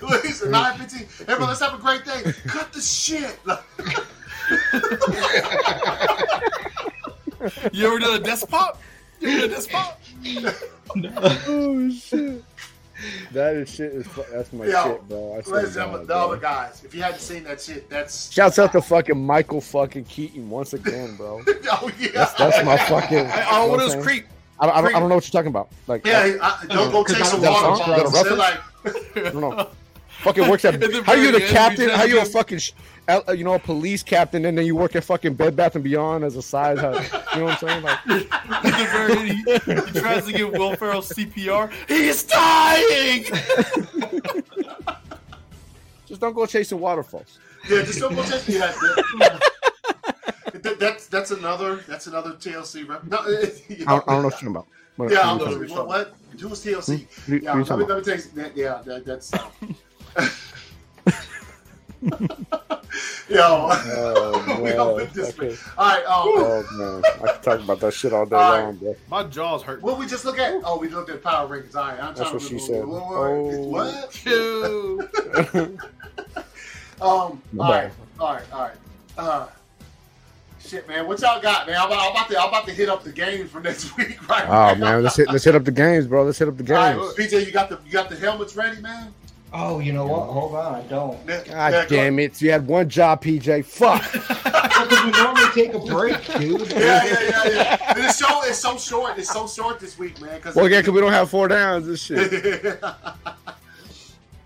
Look, 0.02 0.24
He's 0.24 0.42
a 0.42 0.50
nine 0.50 0.78
fifteen. 0.78 1.06
Everybody, 1.22 1.46
let's 1.46 1.60
have 1.60 1.74
a 1.74 1.78
great 1.78 2.04
day. 2.04 2.32
Cut 2.46 2.72
the 2.72 2.80
shit. 2.80 3.38
You 7.72 7.86
ever 7.86 7.98
done 7.98 8.14
a 8.20 8.22
desk 8.22 8.48
pop? 8.48 8.80
You 9.20 9.28
ever 9.30 9.40
done 9.40 9.50
a 9.50 9.54
desk 9.54 9.70
pop? 9.70 10.00
oh 11.48 11.90
shit. 11.90 12.44
That 13.32 13.54
is 13.56 13.68
shit. 13.72 13.92
Is 13.92 14.06
fu- 14.06 14.24
that's 14.32 14.52
my 14.52 14.66
Yo, 14.66 14.84
shit, 14.84 15.08
bro. 15.08 15.36
I 15.38 15.42
swear 15.42 15.56
Ladies 15.60 15.74
to 15.74 15.82
and 15.82 15.90
gentlemen, 15.92 16.00
God, 16.00 16.00
the 16.00 16.06
bro. 16.06 16.32
other 16.32 16.36
guys. 16.36 16.82
If 16.84 16.94
you 16.94 17.02
hadn't 17.02 17.20
seen 17.20 17.44
that 17.44 17.60
shit, 17.60 17.88
that's 17.88 18.32
Shouts 18.32 18.58
out 18.58 18.72
to 18.72 18.82
fucking 18.82 19.24
Michael 19.24 19.60
fucking 19.60 20.04
Keaton 20.04 20.50
once 20.50 20.72
again, 20.72 21.14
bro. 21.16 21.42
oh 21.48 21.90
yeah. 21.98 22.08
That's, 22.14 22.32
that's 22.34 22.64
my 22.64 22.76
fucking. 22.76 23.18
I, 23.26 23.42
I 23.42 23.44
you 23.44 23.52
know 23.52 23.66
want 23.68 23.82
what 23.82 23.96
is 23.98 24.04
creep. 24.04 24.26
I 24.60 24.66
don't, 24.66 24.74
I, 24.76 24.80
don't, 24.80 24.94
I 24.96 24.98
don't 25.00 25.08
know 25.08 25.14
what 25.14 25.24
you're 25.32 25.40
talking 25.40 25.50
about. 25.50 25.68
Like, 25.86 26.04
yeah. 26.04 26.36
I, 26.42 26.66
don't 26.66 26.90
go 26.90 27.04
chase 27.04 27.30
some 27.30 27.40
water 27.40 27.50
not- 27.68 27.78
bottles. 27.86 28.12
that's 28.12 28.28
They're 28.28 28.36
reference? 28.36 29.14
like, 29.14 29.26
I 29.26 29.30
don't 29.30 29.40
know. 29.40 29.70
Fucking 30.22 30.48
works 30.48 30.64
at. 30.64 30.82
How 31.06 31.12
you 31.12 31.30
the 31.30 31.40
captain? 31.42 31.90
How 31.90 32.02
you 32.02 32.20
a 32.20 32.24
fucking, 32.24 32.58
sh- 32.58 32.72
you 33.34 33.42
know, 33.44 33.54
a 33.54 33.58
police 33.58 34.02
captain, 34.02 34.44
and 34.44 34.56
then 34.58 34.66
you 34.66 34.76
work 34.76 34.94
at 34.94 35.02
fucking 35.04 35.34
Bed 35.34 35.56
Bath 35.56 35.74
and 35.74 35.84
Beyond 35.84 36.24
as 36.24 36.36
a 36.36 36.42
side 36.42 36.78
hustle. 36.78 37.02
You 37.34 37.38
know 37.40 37.44
what 37.46 37.62
I'm 37.62 37.68
saying? 37.68 37.82
Like, 37.82 37.98
very 38.92 39.28
he, 39.28 39.42
he 39.92 39.98
tries 40.00 40.26
to 40.26 40.32
give 40.32 40.52
Will 40.52 40.76
Ferrell 40.76 41.00
CPR. 41.00 41.72
He's 41.88 42.22
dying. 42.24 43.24
just 46.06 46.20
don't 46.20 46.34
go 46.34 46.44
chasing 46.46 46.78
waterfalls. 46.80 47.38
yeah, 47.68 47.82
just 47.82 47.98
don't 48.00 48.14
go 48.14 48.22
chasing. 48.24 48.54
Yeah, 48.56 48.72
that- 49.18 49.40
that- 50.62 50.78
that's 50.78 51.06
that's 51.06 51.30
another 51.30 51.76
that's 51.88 52.06
another 52.08 52.32
TLC. 52.32 52.86
Rep. 52.88 53.04
No, 53.04 53.18
you 53.68 53.84
I 53.86 53.96
know, 53.96 54.02
don't, 54.06 54.08
I 54.08 54.12
don't 54.12 54.22
know 54.22 54.22
what 54.22 54.22
you're 54.22 54.30
talking 54.30 54.48
about. 54.48 54.66
What- 54.96 55.10
Yeah, 55.12 55.32
you 55.34 55.38
sorry. 55.40 55.68
talking 55.68 55.76
What? 55.76 55.86
what? 55.88 56.14
Who 56.40 56.48
TLC? 56.48 57.06
Who 57.26 57.36
Yeah, 57.36 57.52
let 57.54 57.78
me, 57.78 57.84
let 57.84 58.06
me 58.06 58.12
you. 58.34 58.50
Yeah, 58.54 58.82
that, 58.84 59.04
that's. 59.06 59.30
Yo, 63.28 63.68
Oh, 63.70 64.60
we 64.62 64.70
don't 64.70 64.96
man. 64.96 65.08
this. 65.12 65.38
Okay. 65.38 65.56
All 65.76 65.86
right. 65.86 66.04
Um, 66.04 66.24
Oh 66.26 66.64
man, 66.72 67.02
I 67.22 67.32
can 67.32 67.42
talk 67.42 67.60
about 67.60 67.80
that 67.80 67.92
shit 67.94 68.12
all 68.12 68.24
day 68.24 68.36
All 68.36 68.52
right. 68.52 68.64
long, 68.64 68.76
bro. 68.76 68.96
My 69.10 69.24
jaw's 69.24 69.62
hurt. 69.62 69.82
what 69.82 69.98
we 69.98 70.06
just 70.06 70.24
look 70.24 70.38
at? 70.38 70.54
Oh, 70.64 70.78
we 70.78 70.88
looked 70.88 71.10
at 71.10 71.22
power 71.22 71.46
rankings. 71.48 71.74
All 71.76 71.82
right, 71.88 72.00
I'm 72.02 72.14
That's 72.14 72.30
trying 72.30 72.32
what 72.34 72.42
she 72.42 72.54
remember 72.72 72.72
said. 72.72 72.86
What? 72.86 73.12
Oh. 73.12 73.68
What? 73.68 74.12
Phew. 74.12 75.78
um. 77.00 77.42
All 77.58 77.70
right. 77.70 77.90
All 78.18 78.32
right. 78.34 78.52
All 78.52 78.60
right. 78.62 78.76
Uh. 79.16 79.46
Shit, 80.60 80.86
man. 80.88 81.06
What 81.06 81.20
y'all 81.20 81.40
got, 81.40 81.66
man? 81.66 81.76
I'm 81.78 81.86
about, 81.86 82.04
I'm 82.06 82.10
about 82.10 82.28
to, 82.30 82.38
I'm 82.40 82.48
about 82.48 82.66
to 82.66 82.72
hit 82.72 82.88
up 82.88 83.02
the 83.02 83.12
games 83.12 83.50
for 83.50 83.60
next 83.60 83.96
week, 83.96 84.26
right? 84.28 84.44
Oh 84.46 84.74
now. 84.74 84.92
man, 84.92 85.02
let's 85.02 85.16
hit 85.16 85.30
let's 85.30 85.44
hit 85.44 85.54
up 85.54 85.64
the 85.64 85.70
games, 85.70 86.06
bro. 86.06 86.24
Let's 86.24 86.38
hit 86.38 86.48
up 86.48 86.56
the 86.56 86.74
All 86.74 86.80
right, 86.80 87.16
games. 87.16 87.32
PJ, 87.32 87.46
you 87.46 87.52
got 87.52 87.68
the, 87.70 87.78
you 87.86 87.92
got 87.92 88.08
the 88.10 88.16
helmets 88.16 88.54
ready, 88.56 88.80
man. 88.82 89.12
Oh, 89.52 89.78
you 89.80 89.92
know 89.94 90.06
what? 90.06 90.26
Hold 90.28 90.54
on, 90.54 90.74
I 90.74 90.82
don't. 90.82 91.26
God 91.46 91.86
damn 91.88 92.18
it! 92.18 92.40
You 92.42 92.50
had 92.50 92.66
one 92.66 92.88
job, 92.88 93.22
PJ. 93.22 93.64
Fuck. 93.64 94.04
Because 94.78 95.04
we 95.04 95.10
normally 95.10 95.48
take 95.54 95.74
a 95.74 95.78
break, 95.80 96.24
dude. 96.38 96.70
Yeah, 96.70 97.04
yeah, 97.04 97.04
yeah, 97.04 97.48
yeah. 97.48 97.92
And 97.94 98.04
It's 98.04 98.16
so, 98.16 98.26
it's 98.44 98.58
so 98.58 98.78
short. 98.78 99.18
It's 99.18 99.28
so 99.30 99.46
short 99.46 99.80
this 99.80 99.98
week, 99.98 100.18
man. 100.20 100.40
Cause 100.40 100.54
Well, 100.54 100.68
yeah, 100.68 100.80
because 100.80 100.94
we 100.94 101.00
don't 101.00 101.12
have 101.12 101.28
four 101.28 101.48
downs. 101.48 101.86
This 101.86 102.00
shit. 102.00 102.16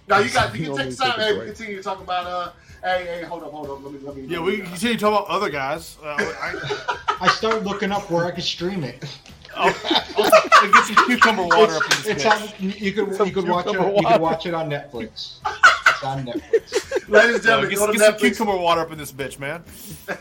now 0.09 0.19
you 0.19 0.31
got, 0.31 0.55
you 0.57 0.61
You 0.61 0.67
can 0.67 0.77
normally 0.77 0.85
take 0.91 0.99
time. 0.99 1.13
take 1.13 1.17
Hey, 1.19 1.39
we 1.39 1.45
continue 1.47 1.77
to 1.77 1.83
talk 1.83 2.01
about. 2.01 2.27
Uh, 2.27 2.51
hey, 2.83 3.05
hey, 3.05 3.23
hold 3.25 3.43
up, 3.45 3.53
hold 3.53 3.71
up. 3.71 3.85
Let 3.85 3.93
me, 3.93 3.99
let 4.03 4.17
me. 4.17 4.23
Yeah, 4.23 4.39
let 4.39 4.47
we 4.47 4.57
me- 4.63 4.67
continue 4.67 4.95
to 4.97 5.01
talk 5.01 5.27
about 5.27 5.29
other 5.29 5.51
guys. 5.51 5.99
Uh, 6.03 6.17
I, 6.19 6.97
I 7.21 7.29
started 7.29 7.65
looking 7.65 7.93
up 7.93 8.11
where 8.11 8.25
I 8.25 8.31
could 8.33 8.43
stream 8.45 8.83
it. 8.83 9.05
I'll, 9.57 9.75
I'll 10.17 10.73
get 10.73 10.85
some 10.85 11.07
cucumber 11.07 11.45
water 11.45 11.75
up 11.77 11.83
in 11.85 11.89
this 11.91 12.07
It's 12.07 12.25
bitch. 12.25 12.63
on, 12.63 12.71
you 12.79 12.93
could 12.93 13.15
Some 13.15 13.27
you 13.29 13.33
could 13.35 13.49
watch 13.49 13.67
it. 13.67 13.71
cucumber 13.71 13.95
You 14.01 14.07
could 14.07 14.21
watch 14.21 14.47
it 14.47 14.55
on 14.55 14.71
Netflix. 14.71 15.39
It's 15.45 16.05
on 16.05 16.25
Netflix. 16.27 17.09
Ladies 17.09 17.37
and 17.37 17.45
No, 17.45 17.69
gentlemen, 17.69 17.71
get, 17.71 17.93
get 17.93 18.01
some 18.01 18.19
cucumber 18.19 18.57
water 18.57 18.81
up 18.81 18.93
in 18.93 18.99
this 18.99 19.13
bitch, 19.13 19.39
man. 19.39 19.63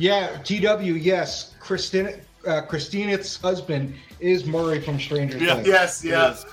Yeah, 0.00 0.38
TW. 0.44 0.80
Yes, 0.96 1.54
Christina. 1.58 2.12
Uh, 2.46 2.60
Christina's 2.62 3.36
husband 3.36 3.94
is 4.20 4.44
Murray 4.46 4.80
from 4.80 5.00
Stranger 5.00 5.38
Yeah. 5.38 5.56
Things. 5.56 5.66
Yes, 5.66 6.04
yes. 6.04 6.46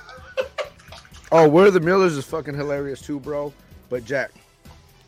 Oh, 1.32 1.48
We're 1.48 1.70
the 1.70 1.80
Millers 1.80 2.18
is 2.18 2.26
fucking 2.26 2.56
hilarious 2.56 3.02
too, 3.02 3.20
bro. 3.20 3.54
But 3.90 4.04
Jack, 4.04 4.32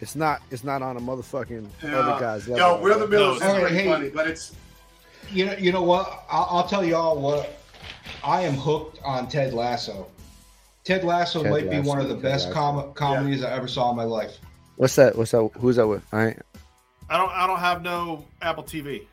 it's 0.01 0.15
not 0.15 0.43
it's 0.51 0.63
not 0.63 0.83
on 0.83 0.97
a 0.97 0.99
motherfucking 0.99 1.67
other 1.83 2.19
guys 2.19 2.47
level. 2.47 2.57
Yo, 2.77 2.81
we're 2.81 2.99
the 2.99 3.07
Millers. 3.07 3.39
No, 3.39 3.47
is 3.47 3.51
okay, 3.53 3.59
pretty 3.61 3.75
hey. 3.75 3.85
funny, 3.91 4.09
but 4.09 4.27
it's 4.27 4.51
You 5.31 5.45
know, 5.47 5.53
you 5.53 5.71
know 5.71 5.83
what? 5.83 6.23
I'll, 6.29 6.47
I'll 6.49 6.67
tell 6.67 6.83
y'all 6.85 7.19
what. 7.19 7.53
I 8.23 8.41
am 8.41 8.53
hooked 8.55 8.99
on 9.03 9.27
Ted 9.27 9.53
Lasso. 9.53 10.07
Ted 10.83 11.03
Lasso 11.03 11.43
Ted 11.43 11.51
might 11.51 11.69
be 11.69 11.79
one 11.79 11.99
of 11.99 12.07
the 12.07 12.15
Ted 12.15 12.23
best 12.23 12.51
com- 12.51 12.93
comedies 12.93 13.43
I 13.43 13.51
ever 13.55 13.67
saw 13.67 13.89
in 13.91 13.97
my 13.97 14.03
life. 14.03 14.37
What's 14.77 14.95
that? 14.95 15.17
What's 15.17 15.31
that? 15.31 15.49
Who's 15.59 15.75
that 15.75 15.87
with? 15.87 16.03
I 16.13 16.27
ain't. 16.27 16.41
I 17.09 17.17
don't. 17.17 17.31
I 17.31 17.47
don't 17.47 17.59
have 17.59 17.81
no 17.81 18.25
Apple 18.41 18.63
TV. 18.63 19.05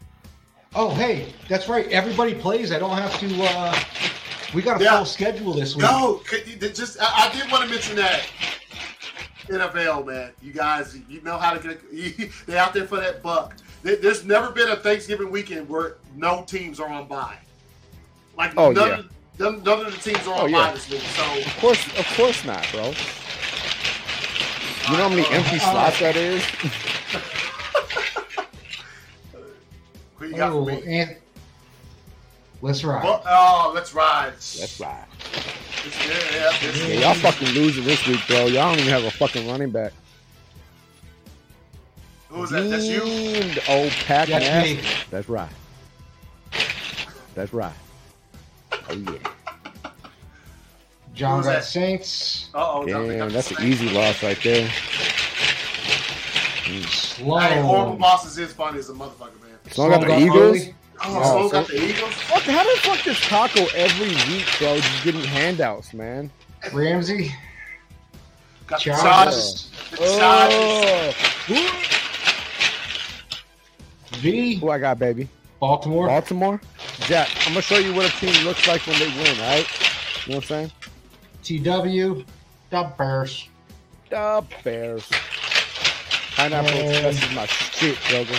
Oh, 0.75 0.93
hey, 0.95 1.33
that's 1.49 1.69
right. 1.69 1.87
Everybody 1.89 2.35
plays. 2.35 2.73
I 2.73 2.79
don't 2.79 2.97
have 2.97 3.19
to. 3.21 3.43
uh 3.43 3.75
We 4.55 4.63
got 4.63 4.81
a 4.81 4.85
Yeah. 4.85 4.97
full 4.97 5.05
schedule 5.07 5.53
this 5.53 5.75
week. 5.77 5.83
no. 5.83 6.21
could 6.27 6.47
you- 6.47 6.57
Just 6.71 6.99
I, 7.01 7.29
I 7.29 7.33
did 7.35 7.51
want 7.51 7.65
to 7.65 7.71
mention 7.71 7.97
that 7.97 8.27
NFL 9.47 10.07
man. 10.07 10.33
You 10.43 10.53
guys, 10.53 10.99
you 11.09 11.21
know 11.23 11.37
how 11.39 11.55
to 11.55 11.61
get. 11.93 12.31
they're 12.47 12.59
out 12.59 12.73
there 12.75 12.87
for 12.87 12.97
that 12.97 13.23
buck. 13.23 13.57
There- 13.85 13.97
There's 13.97 14.25
never 14.25 14.51
been 14.51 14.71
a 14.71 14.77
Thanksgiving 14.77 15.31
weekend 15.31 15.69
where 15.69 15.99
no 16.17 16.43
teams 16.49 16.81
are 16.81 16.89
on 16.89 17.07
bye. 17.07 17.37
Like 18.37 18.55
Oh, 18.57 18.73
none, 18.73 18.89
yeah. 18.89 18.95
of, 18.99 19.11
none, 19.39 19.63
none 19.63 19.87
of 19.87 19.93
the 19.95 20.01
teams 20.13 20.27
are 20.27 20.35
on 20.35 20.41
Oh, 20.41 20.47
yeah. 20.47 20.67
bye 20.69 20.73
this 20.73 20.89
week. 20.91 21.03
So 21.03 21.23
Of 21.47 21.57
course, 21.59 21.87
of 21.99 22.07
course 22.17 22.45
not, 22.47 22.67
bro. 22.73 22.87
You 24.91 24.97
know 24.99 25.03
how 25.05 25.09
many 25.11 25.27
empty 25.29 25.57
Uh, 25.57 25.71
slots 25.71 26.01
that 26.01 26.17
is? 26.17 26.43
who 30.17 30.27
you 30.29 30.35
got 30.35 30.51
Oh, 30.53 30.65
for 30.65 30.71
me? 30.71 30.83
and 30.87 31.17
let's 32.63 32.83
ride. 32.85 33.05
Well, 33.05 33.23
oh, 33.29 33.73
let's 33.75 33.93
ride. 33.95 34.33
That's 34.33 34.81
right. 34.81 35.05
Yeah, 35.85 36.15
yeah, 36.33 36.59
this- 36.63 36.89
Yeah, 36.89 36.95
y'all 37.01 37.15
fucking 37.15 37.49
losing 37.49 37.85
this 37.85 38.07
week, 38.07 38.21
bro. 38.27 38.47
Y'all 38.47 38.71
don't 38.71 38.79
even 38.81 38.91
have 38.93 39.05
a 39.05 39.11
fucking 39.11 39.47
running 39.47 39.71
back. 39.71 39.93
Who 42.35 42.41
was 42.41 42.51
that? 42.51 42.69
That's 42.69 42.85
you. 42.87 43.01
Old 43.69 43.93
Pat 43.93 44.27
That's 44.29 44.45
Nasty. 44.45 44.75
me. 44.75 44.83
That's 45.09 45.29
right. 45.29 45.49
That's 47.37 47.53
right. 47.53 47.73
Oh 48.73 48.93
yeah. 48.93 49.13
John 51.15 51.37
Who's 51.39 51.47
got 51.47 51.53
that? 51.53 51.65
Saints. 51.65 52.51
Uh 52.53 52.73
oh, 52.73 52.85
Damn, 52.85 53.31
that's 53.31 53.53
an 53.53 53.65
easy 53.65 53.89
loss 53.91 54.21
right 54.25 54.39
there. 54.43 54.69
Slow. 56.89 57.39
Hey, 57.39 57.61
horrible 57.61 57.97
bosses 57.97 58.37
is 58.37 58.53
funny 58.53 58.81
as 58.81 58.91
a 58.91 58.95
motherfucker, 58.95 59.41
man. 59.41 59.57
Sloan 59.71 59.91
got 59.93 60.01
the 60.01 60.19
Eagles. 60.19 60.37
early. 60.41 60.75
Oh, 61.05 61.13
No, 61.15 61.23
Sloan 61.23 61.49
so- 61.51 61.61
got 61.61 61.67
the 61.69 61.89
Eagles. 61.89 62.15
What? 62.15 62.43
How 62.43 62.65
the 62.65 62.81
fuck 62.81 63.05
does 63.05 63.21
Taco 63.21 63.65
every 63.77 64.09
week, 64.09 64.47
bro? 64.59 64.77
Just 64.81 65.05
getting 65.05 65.23
handouts, 65.23 65.95
man. 65.95 66.33
Ramsey. 66.73 67.33
Got 68.67 68.79
the 68.83 68.91
Chargers. 68.91 69.71
Chargers. 69.71 69.71
The 69.93 69.97
Chargers. 70.19 71.15
Oh, 71.51 72.01
V. 74.17 74.55
who 74.57 74.71
I 74.71 74.79
got, 74.79 74.99
baby? 74.99 75.29
Baltimore. 75.61 76.07
Baltimore. 76.09 76.61
Jack, 77.01 77.29
I'm 77.47 77.53
gonna 77.53 77.63
show 77.63 77.79
you 77.79 77.95
what 77.95 78.07
a 78.07 78.17
team 78.19 78.45
looks 78.45 78.67
like 78.69 78.87
when 78.87 78.99
they 78.99 79.07
win. 79.09 79.41
All 79.41 79.47
right? 79.49 79.67
You 80.27 80.33
know 80.33 80.39
what 80.39 80.51
I'm 80.51 80.71
saying? 80.71 80.73
TW. 81.43 82.25
The 82.71 82.93
Bears. 82.99 83.49
The 84.11 84.45
Bears. 84.63 85.09
Pineapple 86.37 86.71
Um, 86.71 86.87
Express 86.87 87.23
is 87.23 87.35
my 87.35 87.47
shit, 87.47 87.99
Joker. 88.09 88.33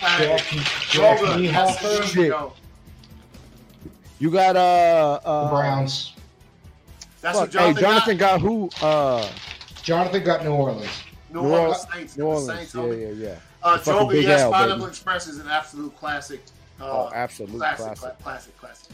Jack, 0.00 0.46
Jack 0.46 1.18
Joker, 1.18 1.26
that's 1.26 1.36
Niehoffer. 1.40 1.98
the 2.00 2.06
Shit. 2.06 2.26
yo. 2.28 2.52
You 4.18 4.30
got 4.30 4.56
uh, 4.56 5.18
uh 5.24 5.50
Browns. 5.50 6.12
That's 7.20 7.36
fuck, 7.38 7.44
what 7.48 7.50
Jonathan, 7.50 7.74
hey, 7.76 7.80
Jonathan 7.82 8.16
got 8.16 8.40
who? 8.40 8.70
Uh, 8.80 9.28
Jonathan 9.82 10.24
got 10.24 10.44
New 10.44 10.52
Orleans. 10.52 11.02
New 11.32 11.42
New 11.42 11.48
Orleans 11.48 11.60
Orleans. 11.60 11.86
Saints. 11.94 12.16
New 12.16 12.24
Orleans. 12.24 12.70
Saints, 12.70 12.74
Yeah, 12.74 12.84
yeah, 12.92 13.08
yeah. 13.28 13.34
Uh, 13.62 13.76
The 13.76 13.82
fucking 13.84 14.00
Joker, 14.00 14.12
Big 14.14 14.24
yes, 14.24 14.40
L, 14.40 14.52
Pineapple 14.52 14.78
baby. 14.78 14.88
Express 14.90 15.26
is 15.28 15.38
an 15.38 15.48
absolute 15.48 15.96
classic. 15.96 16.40
Uh, 16.80 16.84
Oh, 16.84 17.10
absolute 17.14 17.56
classic, 17.56 17.84
classic. 17.86 18.00
cla- 18.00 18.16
classic, 18.22 18.56
classic. 18.58 18.88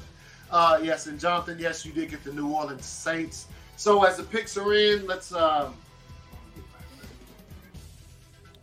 Uh, 0.51 0.78
yes, 0.82 1.06
and 1.06 1.18
Jonathan, 1.20 1.56
yes, 1.59 1.84
you 1.84 1.93
did 1.93 2.10
get 2.10 2.22
the 2.24 2.32
New 2.32 2.48
Orleans 2.52 2.84
Saints. 2.84 3.47
So 3.76 4.05
as 4.05 4.16
the 4.16 4.22
picks 4.24 4.56
are 4.56 4.74
in, 4.74 5.06
let's 5.06 5.32
um, 5.32 5.74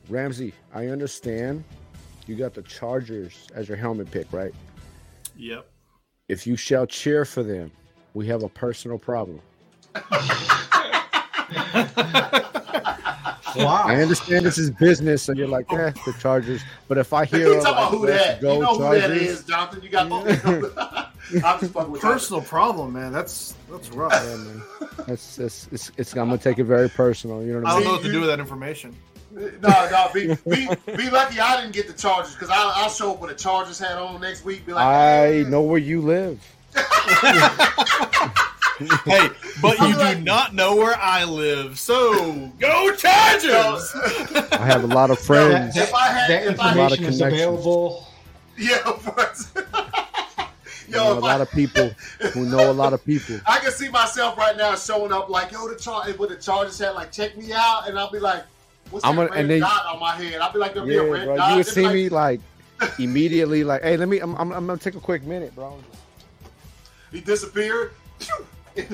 Ramsey, 0.10 0.54
I 0.74 0.88
understand. 0.88 1.64
You 2.26 2.36
got 2.36 2.54
the 2.54 2.62
Chargers 2.64 3.48
as 3.54 3.68
your 3.68 3.78
helmet 3.78 4.10
pick, 4.12 4.32
right? 4.32 4.54
Yep. 5.36 5.66
If 6.30 6.48
you 6.48 6.56
shall 6.56 6.86
cheer 6.88 7.26
for 7.26 7.44
them, 7.44 7.72
we 8.14 8.28
have 8.28 8.44
a 8.44 8.50
personal 8.50 8.98
problem. 8.98 9.42
Wow. 13.56 13.84
I 13.86 14.02
understand 14.02 14.46
this 14.46 14.58
is 14.58 14.72
business, 14.72 15.30
and 15.30 15.38
you're 15.38 15.48
like, 15.48 15.72
eh, 15.74 15.92
the 16.06 16.14
Chargers. 16.20 16.62
But 16.88 16.98
if 16.98 17.14
I 17.14 17.26
hear 17.26 17.48
you 17.48 17.54
like, 17.56 17.64
talking 17.64 17.78
about 17.78 17.92
who 17.92 18.06
let's 18.08 18.26
that? 18.26 18.42
go 18.42 18.54
You 18.56 18.60
know 18.62 18.76
who 18.78 18.84
that 18.96 19.02
Chargers, 19.02 19.22
is, 19.22 19.44
Jonathan. 19.44 19.84
You 19.84 19.90
got 19.90 20.10
both. 20.10 20.78
I'm 21.44 21.60
just 21.60 21.74
Personal 22.02 22.42
problem, 22.42 22.94
man. 22.94 23.14
That's 23.14 23.54
that's 23.70 23.90
rough. 23.92 24.12
yeah, 24.14 24.36
man. 24.38 24.64
That's, 25.08 25.36
that's 25.36 25.68
it's, 25.72 25.92
it's, 25.98 26.14
I'm 26.14 26.30
gonna 26.30 26.38
take 26.38 26.60
it 26.60 26.66
very 26.66 26.90
personal. 26.90 27.44
You 27.44 27.54
know 27.54 27.60
what 27.62 27.68
I 27.68 27.72
I 27.72 27.76
don't 27.76 27.84
know 27.86 27.92
what 27.94 28.04
to 28.04 28.12
do 28.12 28.20
with 28.20 28.30
that 28.30 28.40
information. 28.40 28.96
Jonathan. 29.36 29.62
No, 29.62 29.70
no, 29.90 30.10
be, 30.14 30.28
be, 30.48 30.68
be 30.96 31.10
lucky 31.10 31.40
I 31.40 31.60
didn't 31.60 31.74
get 31.74 31.88
the 31.88 31.94
Chargers 31.94 32.34
because 32.34 32.50
I'll, 32.52 32.72
I'll 32.76 32.90
show 32.90 33.14
up 33.14 33.20
with 33.20 33.32
a 33.32 33.36
Chargers 33.36 33.80
hat 33.80 33.98
on 33.98 34.22
next 34.22 34.46
week. 34.46 34.64
Be 34.66 34.74
like, 34.74 34.86
I 34.86 35.28
"Hey." 35.28 35.44
know 35.44 35.62
where 35.62 35.80
you 35.80 36.02
live. 36.02 36.40
Hey, 39.06 39.30
but 39.62 39.78
you 39.80 39.94
do 39.96 40.22
not 40.22 40.54
know 40.56 40.76
where 40.76 40.96
I 40.98 41.24
live, 41.26 41.78
so 41.80 42.50
go 42.60 42.94
Chargers! 42.96 43.92
I 44.52 44.66
have 44.66 44.84
a 44.84 44.88
lot 44.88 45.12
of 45.12 45.20
friends. 45.30 45.76
that, 45.76 45.90
If 45.90 45.94
I 45.94 46.08
had- 46.08 46.30
that 46.30 46.48
if 46.48 46.60
I- 46.60 46.74
A 46.74 46.76
lot 46.78 46.92
information 46.92 47.06
is 47.06 47.22
available. 47.22 48.08
yeah, 48.58 48.80
of 48.86 49.04
course. 49.06 49.52
You 50.86 50.96
know, 51.00 51.14
Yo, 51.14 51.18
a 51.18 51.22
lot 51.22 51.40
I, 51.40 51.44
of 51.44 51.52
people 51.52 51.90
who 52.34 52.46
know 52.46 52.70
a 52.70 52.74
lot 52.74 52.92
of 52.94 53.04
people. 53.06 53.40
I 53.48 53.58
can 53.60 53.72
see 53.72 53.90
myself 53.90 54.38
right 54.38 54.56
now 54.56 54.76
showing 54.76 55.12
up 55.14 55.28
like, 55.30 55.52
yo, 55.52 55.68
the 55.68 55.76
char- 55.80 56.06
with 56.20 56.30
the 56.30 56.36
Chargers 56.36 56.78
hat, 56.78 56.94
like, 56.94 57.12
check 57.12 57.36
me 57.38 57.52
out, 57.54 57.88
and 57.88 57.98
I'll 57.98 58.12
be 58.12 58.20
like, 58.20 58.44
what's 58.92 59.04
I'm 59.06 59.16
that 59.16 59.22
gonna- 59.30 59.32
red 59.32 59.40
and 59.40 59.50
then- 59.50 59.60
dot 59.62 59.86
on 59.88 60.00
my 60.00 60.12
head? 60.16 60.40
I'll 60.42 60.52
be 60.52 60.60
like, 60.60 60.74
there'll 60.74 60.88
Yeah, 60.92 61.02
be 61.04 61.08
a 61.08 61.12
red 61.12 61.26
bro. 61.26 61.38
dot. 61.38 61.50
You 61.52 61.56
would 61.58 61.66
see 61.66 61.84
like, 61.86 61.94
me 61.94 62.10
like 62.10 62.42
immediately, 63.00 63.64
like, 63.64 63.82
hey, 63.82 63.96
let 63.98 64.08
me. 64.10 64.20
I'm, 64.20 64.36
I'm, 64.36 64.52
I'm 64.52 64.68
gonna 64.68 64.78
take 64.78 64.96
a 64.96 65.00
quick 65.00 65.24
minute, 65.24 65.56
bro. 65.56 65.80
He 67.12 67.22
disappeared. 67.22 67.94
You 68.76 68.88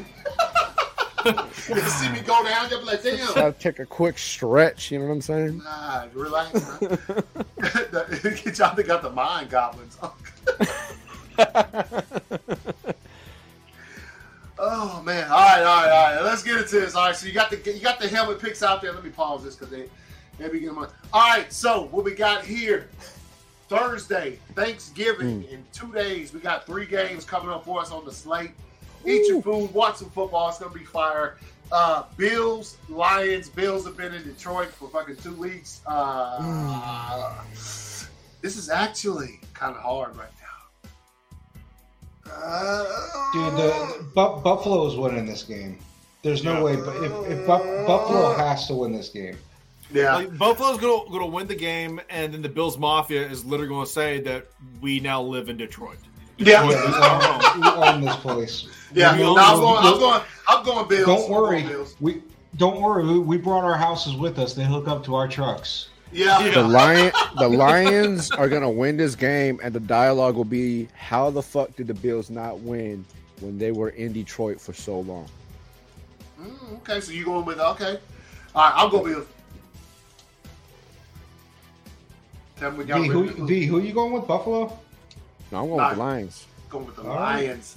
see 1.82 2.10
me 2.10 2.22
go 2.22 2.44
down, 2.44 2.70
you'll 2.70 2.80
be 2.80 2.86
like, 2.86 3.04
damn. 3.04 3.34
To 3.34 3.56
take 3.58 3.80
a 3.80 3.86
quick 3.86 4.18
stretch. 4.18 4.92
You 4.92 5.00
know 5.00 5.06
what 5.08 5.14
I'm 5.14 5.22
saying? 5.22 5.58
Nah, 5.60 6.06
relax. 6.14 6.54
Y'all 6.82 8.54
Jonathan 8.54 8.88
got 8.88 9.02
the 9.02 9.10
mind 9.10 9.50
goblins. 9.50 9.98
oh 14.58 15.02
man! 15.04 15.30
All 15.30 15.40
right, 15.40 15.64
all 15.64 15.84
right, 15.84 15.90
all 15.90 16.16
right. 16.16 16.22
Let's 16.24 16.44
get 16.44 16.58
into 16.58 16.80
this. 16.80 16.96
All 16.96 17.06
right, 17.08 17.16
so 17.16 17.28
you 17.28 17.34
got 17.34 17.50
the 17.50 17.58
you 17.72 17.80
got 17.82 18.00
the 18.00 18.08
helmet 18.08 18.40
picks 18.40 18.64
out 18.64 18.82
there. 18.82 18.92
Let 18.92 19.04
me 19.04 19.10
pause 19.10 19.44
this 19.44 19.56
because 19.56 19.72
they 19.72 19.86
maybe 20.40 20.60
get 20.60 20.68
them 20.68 20.80
on. 20.80 20.88
All 21.14 21.30
right, 21.30 21.52
so 21.52 21.88
what 21.92 22.04
we 22.04 22.14
got 22.14 22.46
here? 22.46 22.90
Thursday, 23.70 24.40
Thanksgiving. 24.56 25.44
Hmm. 25.44 25.54
In 25.54 25.64
two 25.72 25.94
days, 25.94 26.34
we 26.34 26.40
got 26.40 26.66
three 26.66 26.88
games 26.88 27.24
coming 27.24 27.50
up 27.50 27.66
for 27.66 27.80
us 27.80 27.92
on 27.92 28.04
the 28.04 28.12
slate. 28.12 28.52
Eat 29.06 29.28
your 29.28 29.42
food, 29.42 29.74
watch 29.74 29.98
some 29.98 30.10
football. 30.10 30.50
It's 30.50 30.60
gonna 30.60 30.74
be 30.74 30.84
fire. 30.86 31.38
Uh, 31.72 32.04
Bills, 32.18 32.78
Lions. 32.90 33.50
Bills 33.50 33.86
have 33.86 33.96
been 33.96 34.14
in 34.14 34.24
Detroit 34.24 34.70
for 34.70 34.90
fucking 34.90 35.18
two 35.18 35.34
weeks. 35.36 35.82
Uh, 35.86 37.34
this 37.54 38.58
is 38.58 38.70
actually 38.70 39.40
kind 39.54 39.76
of 39.76 39.82
hard 39.82 40.16
right 40.18 40.30
now. 42.26 42.32
Uh, 42.32 42.84
Dude, 43.34 43.54
the 43.58 44.06
Bu- 44.16 44.42
Buffalo 44.42 44.88
is 44.88 44.96
winning 44.96 45.26
this 45.26 45.44
game. 45.44 45.78
There's 46.22 46.44
no 46.44 46.64
way, 46.64 46.76
but 46.76 46.96
if, 46.98 47.12
if 47.32 47.40
Bu- 47.48 47.86
Buffalo 47.88 48.34
has 48.36 48.68
to 48.68 48.76
win 48.76 48.92
this 48.92 49.10
game, 49.10 49.38
yeah, 49.92 50.16
Like, 50.18 50.38
Buffalo's 50.38 50.80
gonna 50.80 51.10
gonna 51.10 51.26
win 51.26 51.48
the 51.48 51.56
game, 51.56 52.00
and 52.10 52.34
then 52.34 52.42
the 52.42 52.50
Bills 52.50 52.78
Mafia 52.78 53.28
is 53.28 53.46
literally 53.46 53.70
gonna 53.70 53.86
say 53.88 54.20
that 54.22 54.48
we 54.82 55.00
now 55.00 55.22
live 55.22 55.50
in 55.50 55.58
Detroit. 55.58 55.98
Yeah, 56.40 56.66
we 56.68 56.76
own, 56.76 57.62
we 57.62 57.68
own 57.88 58.02
this 58.02 58.16
place. 58.18 58.68
yeah. 58.94 59.16
We 59.16 59.24
No, 59.24 59.32
own- 59.32 59.40
I'm 59.40 59.60
going. 59.60 59.78
I'm 59.86 60.00
going. 60.00 60.22
I'm 60.48 60.66
going 60.66 60.88
Bills. 60.88 61.06
Don't 61.06 61.30
worry, 61.30 61.64
Bills. 61.64 61.96
we 62.00 62.22
don't 62.58 62.82
worry. 62.82 63.06
We, 63.06 63.20
we 63.20 63.38
brought 63.38 63.64
our 63.64 63.78
houses 63.78 64.16
with 64.16 64.40
us. 64.40 64.54
They 64.54 64.64
hook 64.66 64.88
up 64.88 65.04
to 65.06 65.16
our 65.16 65.28
trucks. 65.28 65.90
Yeah, 66.12 66.44
Yeah. 66.44 66.52
The 66.56 66.64
lion, 66.68 67.12
the 67.38 67.48
Lions 67.66 68.32
are 68.32 68.50
gonna 68.50 68.70
win 68.72 68.98
this 68.98 69.14
game, 69.16 69.60
and 69.62 69.74
the 69.74 69.80
dialogue 69.80 70.36
will 70.36 70.44
be, 70.46 70.88
"How 70.98 71.30
the 71.30 71.42
fuck 71.44 71.76
did 71.76 71.86
the 71.88 71.94
Bills 71.94 72.32
not 72.32 72.60
win 72.62 73.06
when 73.42 73.60
they 73.60 73.72
were 73.72 73.90
in 73.90 74.12
Detroit 74.14 74.60
for 74.60 74.74
so 74.74 75.02
long?" 75.02 75.28
Mm, 76.42 76.78
okay, 76.78 77.00
so 77.00 77.12
you 77.12 77.26
going 77.26 77.46
with 77.46 77.60
okay? 77.60 78.00
All 78.56 78.64
right, 78.64 78.74
I'll 78.76 78.90
go 78.90 79.04
Bills. 79.04 79.28
Tell 82.58 82.72
me 82.72 82.78
what 82.80 82.88
y'all 82.88 83.02
V, 83.02 83.08
who, 83.08 83.24
ready 83.26 83.42
v, 83.46 83.66
who 83.68 83.80
you 83.80 83.94
going 83.94 84.12
with? 84.12 84.26
Buffalo? 84.28 84.78
No, 85.52 85.60
I'm 85.60 85.68
going 85.68 85.78
Nah. 85.78 85.90
with 85.90 85.98
the 85.98 86.04
Lions. 86.04 86.46
Going 86.70 86.86
with 86.86 86.96
the 86.96 87.02
All 87.04 87.08
right. 87.10 87.46
Lions. 87.48 87.76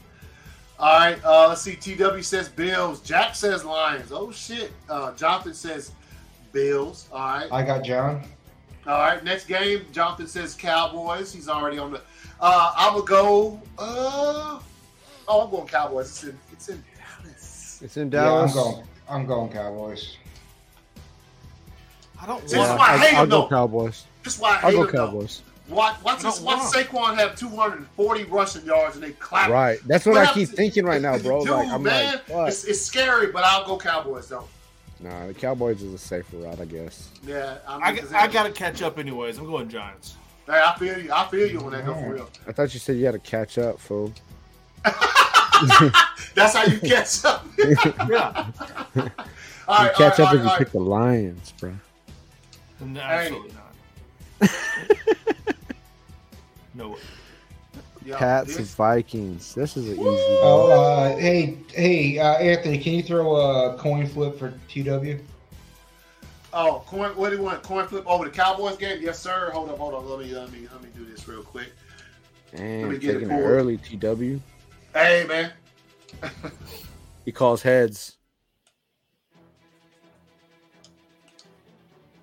All 0.78 0.98
right, 0.98 1.24
uh, 1.24 1.48
let's 1.48 1.62
see. 1.62 1.76
TW 1.76 2.22
says 2.22 2.48
Bills. 2.48 3.00
Jack 3.02 3.34
says 3.36 3.64
Lions. 3.64 4.10
Oh 4.10 4.32
shit. 4.32 4.72
Uh, 4.88 5.12
Jonathan 5.14 5.54
says 5.54 5.92
Bills. 6.52 7.08
All 7.12 7.20
right. 7.20 7.48
I 7.52 7.62
got 7.62 7.84
John. 7.84 8.22
All 8.86 8.98
right. 8.98 9.22
Next 9.22 9.44
game. 9.46 9.86
Jonathan 9.92 10.26
says 10.26 10.54
Cowboys. 10.54 11.32
He's 11.32 11.48
already 11.48 11.78
on 11.78 11.92
the. 11.92 12.00
Uh, 12.40 12.72
I'm 12.76 12.94
gonna 12.94 13.06
go. 13.06 13.62
Uh, 13.78 14.58
oh, 15.28 15.40
I'm 15.44 15.50
going 15.50 15.68
Cowboys. 15.68 16.08
It's 16.10 16.24
in. 16.24 16.38
It's 16.52 16.68
in 16.68 16.82
Dallas. 17.22 17.80
It's 17.82 17.96
in 17.96 18.10
Dallas. 18.10 18.54
Yeah, 18.54 18.62
Dallas. 18.62 18.74
I'm 18.76 18.84
going. 18.84 18.88
I'm 19.22 19.26
going 19.26 19.52
Cowboys. 19.52 20.16
I 22.20 22.26
don't 22.26 22.48
See, 22.50 22.56
want. 22.56 22.68
That's 22.68 22.78
why 22.80 22.94
I 22.94 22.98
hate 22.98 23.16
I'll 23.16 23.22
him, 23.24 23.28
go 23.30 23.40
though. 23.42 23.48
Cowboys. 23.48 24.04
That's 24.24 24.38
why 24.38 24.50
I 24.50 24.54
hate 24.56 24.64
I'll 24.66 24.72
go 24.72 24.82
him. 24.84 24.90
Cowboys. 24.90 25.42
Watch, 25.44 25.51
watch, 25.68 25.96
this, 26.22 26.40
No, 26.40 26.46
watch 26.46 26.58
wow. 26.58 26.70
Saquon 26.74 27.16
have 27.16 27.36
240 27.36 28.24
rushing 28.24 28.64
yards 28.64 28.96
and 28.96 29.04
they 29.04 29.12
clap. 29.12 29.50
Right. 29.50 29.78
That's 29.86 30.04
what 30.06 30.12
What 30.12 30.20
I 30.22 30.24
happens- 30.26 30.48
keep 30.50 30.56
thinking 30.56 30.84
right 30.84 31.00
now, 31.02 31.18
bro. 31.22 31.40
Dude, 31.40 31.50
like 31.50 31.68
I'm 31.68 31.82
man, 31.82 32.20
like, 32.28 32.48
it's, 32.48 32.64
it's 32.64 32.80
scary, 32.80 33.28
but 33.32 33.44
I'll 33.44 33.64
go 33.66 33.76
Cowboys 33.78 34.28
though. 34.28 34.48
Nah, 35.00 35.26
the 35.26 35.34
Cowboys 35.34 35.82
is 35.82 35.92
a 35.94 35.98
safer 35.98 36.36
route, 36.36 36.60
I 36.60 36.64
guess. 36.64 37.08
Yeah, 37.26 37.58
I, 37.66 37.74
mean, 37.76 37.84
I, 37.84 38.00
'cause 38.00 38.12
I 38.12 38.26
gotta 38.28 38.52
catch 38.52 38.82
up 38.82 38.98
anyways. 38.98 39.36
I'm 39.38 39.46
going 39.46 39.68
Giants. 39.68 40.14
Hey, 40.46 40.60
I 40.64 40.76
feel 40.78 40.98
you. 40.98 41.12
I 41.12 41.26
feel 41.28 41.48
you 41.50 41.60
on 41.60 41.72
that. 41.72 41.84
Go 41.86 41.94
for 41.94 42.12
real. 42.14 42.30
I 42.46 42.52
thought 42.52 42.72
you 42.74 42.80
said 42.80 42.96
you 42.96 43.04
had 43.06 43.12
to 43.12 43.18
catch 43.18 43.58
up, 43.58 43.78
fool. 43.80 44.12
That's 46.34 46.54
how 46.54 46.64
you 46.64 46.78
catch 46.80 47.24
up. 47.24 47.46
Yeah, 48.08 48.46
all 49.68 49.84
You 49.84 49.86
right, 49.86 49.94
catch 49.94 50.18
all 50.20 50.26
up 50.26 50.32
right, 50.32 50.34
if 50.34 50.34
you 50.34 50.38
all 50.40 50.44
right, 50.46 50.58
pick 50.58 50.70
the 50.72 50.80
Lions, 50.80 51.52
bro. 51.60 51.72
No, 52.80 53.00
absolutely 53.00 53.52
not. 53.52 53.61
no 56.74 56.90
way. 56.90 56.98
Yeah, 58.04 58.18
Pats 58.18 58.56
and 58.56 58.66
Vikings. 58.66 59.54
This 59.54 59.76
is 59.76 59.86
an 59.86 59.94
easy. 59.94 60.38
Oh, 60.42 60.72
uh, 60.72 61.16
hey, 61.16 61.58
hey, 61.72 62.18
uh, 62.18 62.34
Anthony, 62.34 62.78
can 62.78 62.94
you 62.94 63.02
throw 63.02 63.36
a 63.36 63.78
coin 63.78 64.06
flip 64.06 64.38
for 64.38 64.50
TW? 64.68 65.20
Oh, 66.52 66.82
coin. 66.86 67.10
What 67.16 67.30
do 67.30 67.36
you 67.36 67.42
want? 67.42 67.62
Coin 67.62 67.86
flip 67.86 68.06
over 68.06 68.24
the 68.24 68.30
Cowboys 68.30 68.76
game? 68.76 68.98
Yes, 69.00 69.18
sir. 69.18 69.50
Hold 69.52 69.70
up, 69.70 69.78
hold 69.78 69.94
up. 69.94 70.08
Let 70.08 70.18
me, 70.18 70.34
let 70.34 70.52
me, 70.52 70.66
let 70.72 70.82
me 70.82 70.88
do 70.96 71.04
this 71.04 71.26
real 71.28 71.42
quick. 71.42 71.72
Damn, 72.54 72.90
me 72.90 72.98
get 72.98 73.14
taking 73.14 73.22
it 73.22 73.28
pulled. 73.28 73.44
early, 73.44 73.78
TW. 73.78 74.40
Hey, 74.92 75.24
man. 75.26 75.52
He 77.24 77.32
calls 77.32 77.62
heads. 77.62 78.18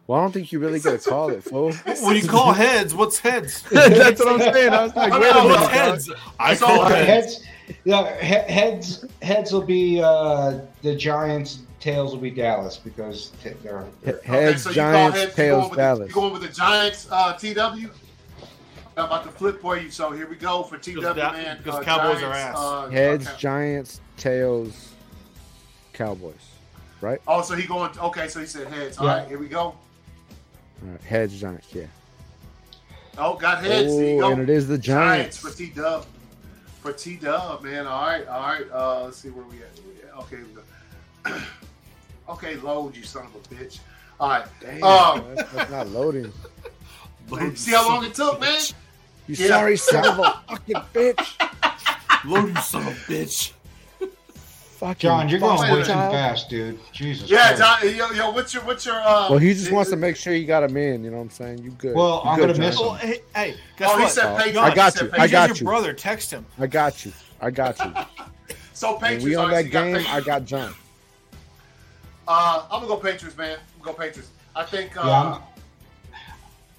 Well, 0.09 0.17
I 0.17 0.23
don't 0.23 0.31
think 0.31 0.51
you 0.51 0.57
really 0.57 0.79
gotta 0.79 0.97
call 1.09 1.29
it, 1.29 1.43
fool. 1.43 1.71
When 2.01 2.15
you 2.15 2.27
call 2.27 2.51
heads, 2.51 2.95
what's 2.95 3.19
heads? 3.19 3.61
That's 3.71 4.19
what 4.19 4.41
I'm 4.41 4.53
saying. 4.53 4.73
I 4.73 4.81
was 4.85 4.95
like, 4.95 5.11
I 5.13 5.19
wait 5.19 5.29
a 5.29 5.33
minute. 5.35 5.45
What's 5.49 5.67
heads? 5.71 6.11
I 6.39 6.55
call 6.55 6.83
heads. 6.85 7.43
heads, 7.43 7.77
yeah, 7.83 8.15
he- 8.19 8.51
heads, 8.51 9.05
heads 9.21 9.51
will 9.53 9.61
be 9.61 10.01
uh, 10.01 10.61
the 10.81 10.95
Giants. 10.95 11.59
Tails 11.79 12.11
will 12.13 12.21
be 12.21 12.31
Dallas 12.31 12.75
because 12.75 13.33
t- 13.43 13.51
they're, 13.61 13.85
they're 14.01 14.19
Heads, 14.23 14.63
so 14.63 14.71
Giants, 14.73 15.15
heads, 15.15 15.29
you 15.29 15.35
tails, 15.35 15.59
going 15.59 15.69
with 15.69 15.69
the- 15.69 15.75
Dallas. 15.77 16.07
You 16.09 16.13
going 16.15 16.33
with 16.33 16.41
the 16.41 16.47
Giants, 16.49 17.07
uh, 17.11 17.33
TW? 17.37 17.89
I'm 18.97 19.05
about 19.05 19.23
to 19.25 19.29
flip 19.29 19.61
for 19.61 19.77
you. 19.77 19.91
So 19.91 20.09
here 20.09 20.27
we 20.27 20.37
go 20.37 20.63
for 20.63 20.77
TW, 20.79 20.95
Because 20.95 21.15
Da- 21.17 21.31
man. 21.33 21.57
because 21.59 21.75
Uh, 21.75 21.83
Cowboys 21.83 22.23
are 22.23 22.33
ass. 22.33 22.55
uh, 22.57 22.89
Heads, 22.89 23.27
okay. 23.27 23.37
Giants, 23.37 24.01
tails, 24.17 24.89
Cowboys. 25.93 26.33
Right? 26.99 27.21
Oh, 27.27 27.43
so 27.43 27.53
he 27.53 27.67
going? 27.67 27.91
Okay, 27.99 28.27
so 28.27 28.39
he 28.39 28.47
said 28.47 28.67
heads. 28.69 28.97
All 28.97 29.05
Yeah. 29.05 29.19
right, 29.19 29.27
here 29.27 29.37
we 29.37 29.47
go. 29.47 29.75
All 30.83 30.91
right. 30.91 31.01
Heads, 31.01 31.39
Giants. 31.39 31.67
Yeah. 31.73 31.85
Oh, 33.17 33.35
got 33.35 33.63
heads. 33.63 33.91
Oh, 33.91 34.19
go. 34.19 34.31
and 34.31 34.41
it 34.41 34.49
is 34.49 34.67
the 34.67 34.77
Giants 34.77 35.37
Giants. 35.41 35.57
for 35.57 35.63
T 35.63 35.71
Dub. 35.73 36.05
For 36.81 36.93
T 36.93 37.15
Dub, 37.15 37.61
man. 37.63 37.85
All 37.87 38.05
right, 38.05 38.25
all 38.27 38.41
right. 38.41 38.65
Uh, 38.71 39.03
let's 39.05 39.17
see 39.17 39.29
where 39.29 39.43
we 39.45 39.57
at. 39.57 39.69
Where 39.79 39.93
we 39.93 40.01
at? 40.07 40.17
Okay, 40.23 40.37
we 40.37 41.31
go. 41.33 42.33
okay, 42.33 42.55
load 42.57 42.95
you 42.95 43.03
son 43.03 43.25
of 43.25 43.35
a 43.35 43.55
bitch. 43.55 43.79
All 44.19 44.29
right. 44.29 44.45
Damn, 44.61 44.83
Um, 44.83 45.35
that's, 45.35 45.51
that's 45.51 45.71
not 45.71 45.87
loading. 45.89 46.31
Load 47.29 47.57
See 47.57 47.71
how 47.71 47.87
long 47.89 48.05
it 48.05 48.13
took, 48.13 48.39
man? 48.39 48.59
You 49.27 49.35
Yeah. 49.35 49.47
sorry 49.47 49.77
son 49.77 50.05
of 50.07 50.19
a 50.19 50.41
fucking 50.49 50.75
bitch. 50.93 52.25
Load 52.25 52.49
you 52.49 52.61
son 52.61 52.81
of 52.87 52.93
a 52.93 53.11
bitch. 53.11 53.51
Fucking 54.79 54.95
John, 55.09 55.27
you're 55.27 55.39
going 55.41 55.59
Wait 55.59 55.69
a 55.71 55.73
way 55.73 55.79
too 55.81 55.87
fast, 55.87 56.49
dude. 56.49 56.79
Jesus. 56.93 57.29
Yeah, 57.29 57.53
John, 57.53 57.79
yo, 57.83 58.11
yo, 58.11 58.31
what's 58.31 58.53
your, 58.53 58.63
what's 58.63 58.85
your? 58.85 58.95
Uh, 58.95 59.27
Well, 59.29 59.37
he 59.37 59.53
just 59.53 59.71
wants 59.73 59.89
to 59.89 59.97
make 59.97 60.15
sure 60.15 60.33
you 60.33 60.45
got 60.47 60.63
him 60.63 60.77
in. 60.77 61.03
You 61.03 61.11
know 61.11 61.17
what 61.17 61.23
I'm 61.23 61.29
saying? 61.31 61.57
You 61.63 61.71
good? 61.71 61.93
Well, 61.95 62.21
You 62.23 62.29
I'm 62.31 62.39
good, 62.39 62.47
gonna 62.55 62.59
miss 62.59 62.77
John. 62.77 62.85
Well, 62.87 62.95
hey, 62.95 63.19
hey, 63.35 63.55
guess 63.77 63.89
Oh, 63.93 63.97
he 63.97 64.07
said 64.07 64.33
Oh, 64.33 64.37
Patriots. 64.37 64.57
I 64.59 64.73
got 64.75 64.93
He 64.93 64.99
said 64.99 65.05
you. 65.05 65.11
I 65.11 65.15
He's 65.27 65.31
Patriots. 65.31 65.31
got 65.33 65.47
your 65.49 65.55
you. 65.57 65.63
brother. 65.65 65.93
Text 65.93 66.31
him. 66.31 66.45
I 66.57 66.67
got 66.67 67.05
you. 67.05 67.11
I 67.41 67.51
got 67.51 67.77
you. 67.79 67.93
So 68.73 68.93
Patriots. 68.93 69.01
When 69.01 69.01
Patriots. 69.01 69.25
we 69.25 69.35
on 69.35 69.43
all 69.45 69.51
right, 69.51 69.55
so 69.57 69.61
that 69.61 69.65
you 69.65 69.71
got 69.93 70.03
game, 70.05 70.07
I 70.15 70.21
got 70.21 70.45
John. 70.45 70.73
Uh, 72.25 72.63
I'm 72.71 72.81
gonna 72.81 72.87
go 72.87 72.95
Patriots, 72.97 73.37
man. 73.37 73.57
I'm 73.75 73.83
gonna 73.83 73.97
go 73.97 74.01
Patriots. 74.03 74.29
I 74.55 74.63
think. 74.63 74.91
Uh, 74.95 75.39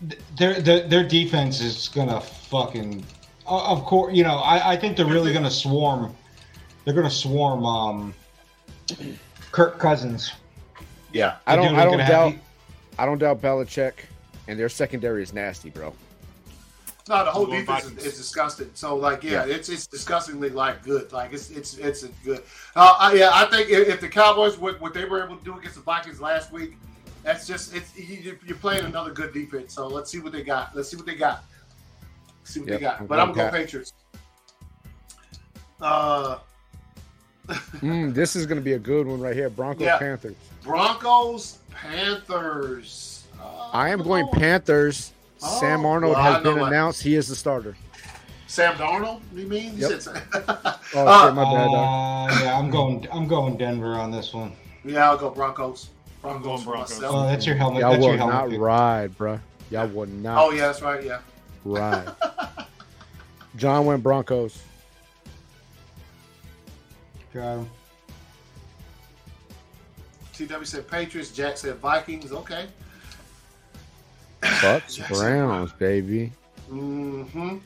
Yeah, 0.03 0.17
their, 0.39 0.61
their 0.63 0.89
their 0.89 1.05
defense 1.07 1.61
is 1.61 1.89
gonna 1.89 2.21
fucking. 2.21 3.05
o- 3.47 3.73
Of 3.77 3.85
course, 3.85 4.15
you 4.15 4.23
know. 4.25 4.37
I, 4.37 4.73
I 4.73 4.77
think 4.79 4.97
they're 4.97 5.05
really 5.05 5.35
gonna 5.35 5.51
swarm. 5.51 6.15
They're 6.85 6.95
gonna 6.95 7.11
swarm. 7.11 7.65
Um, 7.65 8.15
Kirk 9.53 9.79
Cousins. 9.79 10.33
yeah. 11.13 11.37
I 11.47 11.57
don't. 11.57 11.75
I 11.75 11.85
don't 11.85 11.99
doubt. 11.99 12.33
have- 12.33 12.41
I 12.99 13.07
don't 13.07 13.19
doubt 13.19 13.41
Belichick, 13.41 13.93
and 14.47 14.59
their 14.59 14.69
secondary 14.69 15.23
is 15.23 15.33
nasty, 15.33 15.71
bro. 15.71 15.95
No, 17.09 17.25
the 17.25 17.31
whole 17.31 17.47
defense 17.47 17.87
is, 17.87 18.07
is 18.07 18.17
disgusting. 18.19 18.71
So, 18.75 18.95
like, 18.95 19.25
yeah, 19.25 19.45
it's 19.47 19.69
it's 19.69 19.87
disgustingly 19.87 20.51
like 20.51 20.85
good. 20.85 21.11
Like, 21.13 21.33
it's 21.33 21.51
it's 21.51 21.79
it's 21.79 22.05
good. 22.25 22.43
Uh, 22.77 22.95
I, 22.99 23.15
yeah, 23.15 23.31
I 23.33 23.47
think 23.47 23.71
if, 23.71 23.89
if 23.89 24.01
the 24.01 24.09
Cowboys 24.09 24.59
what, 24.59 24.81
what 24.81 24.93
they 24.93 25.07
were 25.07 25.25
able 25.25 25.37
to 25.37 25.45
do 25.45 25.59
against 25.59 25.77
the 25.77 25.83
Vikings 25.83 26.21
last 26.21 26.53
week, 26.53 26.77
that's 27.23 27.47
just 27.47 27.75
it's 27.75 27.97
you, 27.97 28.39
you're 28.47 28.57
playing 28.59 28.85
another 28.85 29.13
good 29.13 29.33
defense. 29.33 29.75
So 29.75 29.89
let's 29.89 30.11
see 30.11 30.21
what 30.21 30.33
they 30.33 30.43
got. 30.43 30.77
Let's 30.77 30.91
see 30.91 30.97
what 30.97 31.07
they 31.07 31.15
got. 31.15 31.45
see 32.45 32.61
what 32.61 32.69
Yep, 32.69 32.79
they 32.79 32.83
got. 32.85 33.09
But 33.09 33.19
I'm 33.19 33.29
going 33.29 33.39
gonna 33.39 33.51
go 33.51 33.59
Patriots. 33.59 33.93
Uh, 35.81 36.39
Mm, 37.81 38.15
this 38.15 38.37
is 38.37 38.47
gonna 38.47 38.61
be 38.61 38.75
a 38.75 38.79
good 38.79 39.07
one 39.07 39.21
right 39.21 39.35
here. 39.35 39.51
Broncos 39.51 39.83
Yeah. 39.87 39.99
Panthers. 39.99 40.35
Broncos 40.63 41.59
Panthers. 41.71 43.25
Uh, 43.41 43.71
I 43.73 43.89
am 43.91 43.99
going 44.03 44.27
going- 44.27 44.35
Panthers. 44.41 45.13
Oh, 45.43 45.59
Sam 45.61 45.87
Arnold 45.87 46.15
well, 46.15 46.23
has 46.35 46.43
been 46.43 46.59
what- 46.61 46.69
announced. 46.69 47.03
He 47.03 47.15
is 47.17 47.29
the 47.29 47.35
starter. 47.37 47.77
Sam 48.47 48.75
Darnold. 48.75 49.21
You 49.35 49.47
mean? 49.47 49.77
You 49.79 49.89
Yep. 49.89 50.01
said- 50.03 50.23
Oh 50.35 51.07
Uh, 51.07 51.27
shit, 51.27 51.35
my 51.35 51.45
bad. 51.45 51.69
Uh, 51.69 52.45
yeah, 52.45 52.59
I'm 52.59 52.69
going. 52.71 53.07
I'm 53.13 53.27
going 53.29 53.57
Denver 53.57 53.95
on 53.95 54.11
this 54.11 54.35
one. 54.35 54.53
yeah, 54.85 55.09
I'll 55.11 55.17
go 55.17 55.31
Broncos. 55.31 55.89
Broncos. 56.21 56.43
going 56.45 56.65
Broncos. 56.65 57.03
Oh, 57.03 57.27
that's 57.27 57.47
your 57.47 57.55
helmet. 57.57 57.81
Y'all 57.81 57.93
that's 57.93 58.03
your 58.05 58.13
will 58.13 58.19
helmet. 58.19 58.35
not 58.35 58.51
pick. 58.51 58.61
ride, 58.61 59.19
bruh. 59.19 59.41
Y'all 59.71 59.87
will 59.89 60.07
not 60.07 60.37
Oh 60.45 60.51
yeah, 60.51 60.67
that's 60.67 60.83
right. 60.83 61.03
Yeah. 61.05 61.21
ride. 61.65 62.11
John 63.57 63.87
went 63.87 64.03
Broncos. 64.03 64.61
Got. 67.33 67.67
TW 70.33 70.65
said 70.65 70.89
Patriots. 70.89 71.31
Jack 71.31 71.57
said 71.57 71.77
Vikings. 71.77 72.33
Okay. 72.33 72.67
Bucks, 74.63 74.99
Browns, 75.09 75.73
baby. 75.73 76.33
Mm-hmm. 76.71 77.59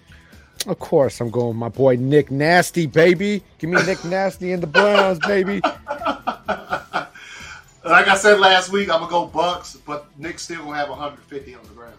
Of 0.66 0.78
course, 0.78 1.20
I'm 1.20 1.30
going 1.30 1.48
with 1.48 1.56
my 1.56 1.68
boy 1.68 1.96
Nick 1.96 2.30
Nasty, 2.30 2.86
baby. 2.86 3.42
Give 3.58 3.70
me 3.70 3.82
Nick 3.84 4.04
Nasty 4.06 4.52
and 4.52 4.62
the 4.62 4.66
Browns, 4.66 5.18
baby. 5.20 5.60
Like 7.84 8.08
I 8.08 8.16
said 8.16 8.40
last 8.40 8.70
week, 8.70 8.88
I'm 8.88 9.00
gonna 9.00 9.10
go 9.10 9.26
Bucks, 9.26 9.76
but 9.76 10.06
Nick's 10.18 10.42
still 10.42 10.64
gonna 10.64 10.76
have 10.76 10.88
150 10.88 11.54
on 11.54 11.62
the 11.64 11.68
ground. 11.74 11.94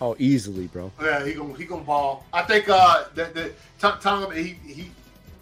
Oh, 0.00 0.14
easily, 0.20 0.68
bro. 0.68 0.92
Yeah, 1.02 1.26
he 1.26 1.34
gonna 1.34 1.54
he 1.54 1.64
gonna 1.64 1.82
ball. 1.82 2.24
I 2.32 2.42
think 2.42 2.68
uh 2.68 3.04
that 3.16 3.34
the 3.34 3.52
Tom, 3.80 3.98
Tom 4.00 4.30
he 4.30 4.56
he 4.64 4.90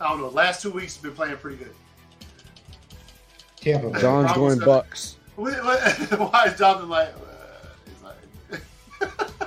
I 0.02 0.08
don't 0.10 0.20
know. 0.20 0.28
Last 0.28 0.62
two 0.62 0.70
weeks 0.70 0.96
been 0.96 1.12
playing 1.12 1.36
pretty 1.36 1.58
good. 1.58 1.72
Tampa 3.60 4.00
John's 4.00 4.32
Broncos 4.32 4.36
going 4.36 4.58
got- 4.58 4.66
Bucks 4.66 5.16
What- 5.36 5.64
what- 5.64 6.32
Why 6.32 6.44
is 6.46 6.58
Jonathan 6.58 6.88
like? 6.88 7.08
Uh, 7.08 7.68
he's 7.86 8.02
like 8.02 8.60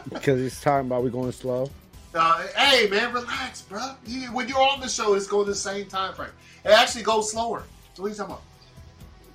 because 0.10 0.40
he's 0.40 0.60
talking 0.61 0.88
about 0.88 1.03
we 1.03 1.10
going 1.10 1.32
slow. 1.34 1.69
uh, 2.14 2.48
hey 2.56 2.88
man, 2.90 3.11
relax, 3.11 3.64
bro. 3.64 3.91
You, 4.06 4.27
when 4.34 4.48
you're 4.48 4.61
on 4.61 4.80
the 4.80 4.88
show, 4.88 5.14
it's 5.15 5.27
going 5.27 5.45
the 5.48 5.53
same 5.56 5.88
time 5.88 6.14
frame. 6.14 6.30
It 6.64 6.72
actually 6.72 7.03
goes 7.03 7.30
slower. 7.32 7.64
So 7.94 8.03
what 8.03 8.07
are 8.07 8.10
you 8.11 8.15
talking 8.15 8.36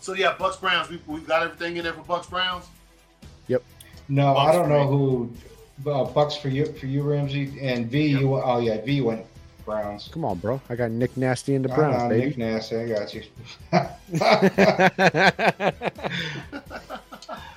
so 0.02 0.14
yeah, 0.14 0.36
Bucks 0.38 0.58
Browns. 0.58 0.90
We 0.90 1.02
we 1.08 1.22
got 1.22 1.44
everything 1.44 1.78
in 1.78 1.84
there 1.86 1.94
for 1.94 2.02
Bucks 2.04 2.28
Browns. 2.28 2.66
Yep. 3.48 3.64
No, 4.10 4.36
I 4.36 4.52
don't 4.52 4.64
for 4.66 4.70
know 4.70 4.88
who. 4.88 5.34
Uh, 5.86 6.04
Bucks 6.06 6.36
for 6.36 6.50
you, 6.50 6.66
for 6.66 6.88
you, 6.88 7.04
Ramsey, 7.04 7.58
and 7.62 7.90
V. 7.90 8.08
You. 8.08 8.36
Oh 8.36 8.60
yeah, 8.60 8.82
V 8.84 9.02
went 9.02 9.26
Browns. 9.66 10.10
Come 10.12 10.26
on, 10.26 10.38
bro. 10.40 10.60
I 10.70 10.76
got 10.76 10.92
Nick 10.92 11.16
Nasty 11.16 11.56
and 11.56 11.64
the 11.64 11.70
Browns, 11.70 12.12
Nick 12.12 12.36
baby. 12.36 12.38
Nasty, 12.38 12.76
I 12.78 12.88
got 12.88 13.14
you. 13.14 13.24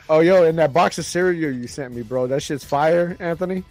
oh, 0.09 0.20
yo, 0.20 0.44
and 0.44 0.59
that 0.59 0.73
box 0.73 0.99
of 0.99 1.07
cereal 1.07 1.53
you 1.53 1.66
sent 1.66 1.94
me, 1.94 2.03
bro. 2.03 2.27
That 2.27 2.43
shit's 2.43 2.65
fire, 2.65 3.16
Anthony. 3.20 3.65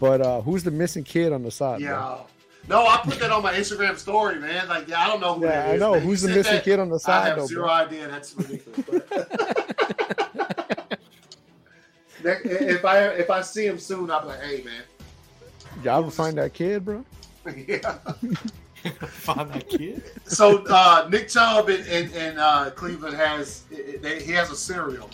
But 0.00 0.20
uh 0.20 0.40
who's 0.42 0.62
the 0.62 0.70
missing 0.70 1.04
kid 1.04 1.32
on 1.32 1.42
the 1.42 1.50
side? 1.50 1.80
bro? 1.80 1.88
Yeah. 1.88 2.18
No, 2.68 2.86
I 2.86 2.98
put 3.02 3.18
that 3.20 3.30
on 3.30 3.42
my 3.42 3.54
Instagram 3.54 3.96
story, 3.96 4.38
man. 4.38 4.68
Like, 4.68 4.86
yeah, 4.88 5.00
I 5.00 5.06
don't 5.08 5.20
know 5.20 5.34
who 5.34 5.44
Yeah, 5.46 5.50
that 5.52 5.68
I 5.70 5.74
is, 5.74 5.80
know. 5.80 5.92
man. 5.94 6.02
Who's 6.02 6.22
You 6.22 6.28
the 6.28 6.34
missing 6.34 6.54
that, 6.54 6.64
kid 6.64 6.78
on 6.78 6.90
the 6.90 7.00
side? 7.00 7.12
I 7.12 7.22
side, 7.22 7.28
have 7.30 7.38
though, 7.38 7.46
zero 7.46 7.62
bro? 7.64 7.72
idea. 7.72 8.08
That's 8.08 8.34
ridiculous. 8.36 9.02
but- 12.22 12.44
Next- 12.44 12.46
if 12.46 12.84
I 12.84 13.04
if 13.08 13.30
I 13.30 13.40
see 13.42 13.66
him 13.66 13.78
soon, 13.78 14.10
I'll 14.10 14.22
be 14.22 14.28
like, 14.28 14.40
hey, 14.42 14.62
man. 14.64 14.82
Y'all 15.84 16.02
will 16.02 16.10
find 16.10 16.36
that 16.38 16.54
kid, 16.54 16.84
bro. 16.84 17.04
yeah. 17.66 17.98
Find 19.08 19.50
that 19.50 19.68
kid. 19.68 20.02
So 20.24 20.64
uh, 20.68 21.08
Nick 21.10 21.28
Chubb 21.28 21.68
in, 21.68 21.84
in, 21.86 22.10
in 22.12 22.38
uh, 22.38 22.70
Cleveland 22.76 23.16
has 23.16 23.64
they, 24.00 24.22
he 24.22 24.30
has 24.32 24.50
a 24.52 24.56
cereal, 24.56 25.10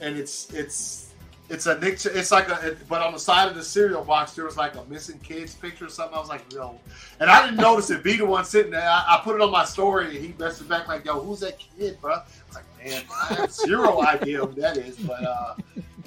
and 0.00 0.16
it's 0.16 0.50
it's 0.54 1.12
it's 1.50 1.66
a 1.66 1.78
Nick. 1.78 1.98
Ch- 1.98 2.06
It's 2.06 2.32
like 2.32 2.48
a 2.48 2.74
but 2.88 3.02
on 3.02 3.12
the 3.12 3.18
side 3.18 3.48
of 3.48 3.54
the 3.54 3.62
cereal 3.62 4.02
box 4.02 4.32
there 4.32 4.46
was 4.46 4.56
like 4.56 4.76
a 4.76 4.84
missing 4.86 5.18
kids 5.20 5.54
picture 5.54 5.84
or 5.86 5.88
something. 5.90 6.16
I 6.16 6.20
was 6.20 6.30
like, 6.30 6.50
no, 6.54 6.80
and 7.20 7.28
I 7.30 7.44
didn't 7.44 7.58
notice 7.60 7.90
it. 7.90 8.02
Be 8.02 8.16
the 8.16 8.24
one 8.26 8.44
sitting 8.46 8.72
there. 8.72 8.88
I, 8.88 9.04
I 9.18 9.20
put 9.22 9.36
it 9.36 9.42
on 9.42 9.50
my 9.50 9.66
story, 9.66 10.06
and 10.06 10.14
he 10.24 10.32
messaged 10.32 10.68
back 10.68 10.88
like, 10.88 11.04
yo, 11.04 11.20
who's 11.20 11.40
that 11.40 11.58
kid, 11.58 12.00
bro? 12.00 12.14
I 12.14 12.22
was 12.48 12.54
like, 12.56 12.64
man, 12.84 13.02
I 13.12 13.34
have 13.34 13.52
zero 13.52 14.02
idea 14.02 14.44
who 14.44 14.58
that 14.60 14.78
is, 14.78 14.96
but 14.96 15.22
uh, 15.22 15.54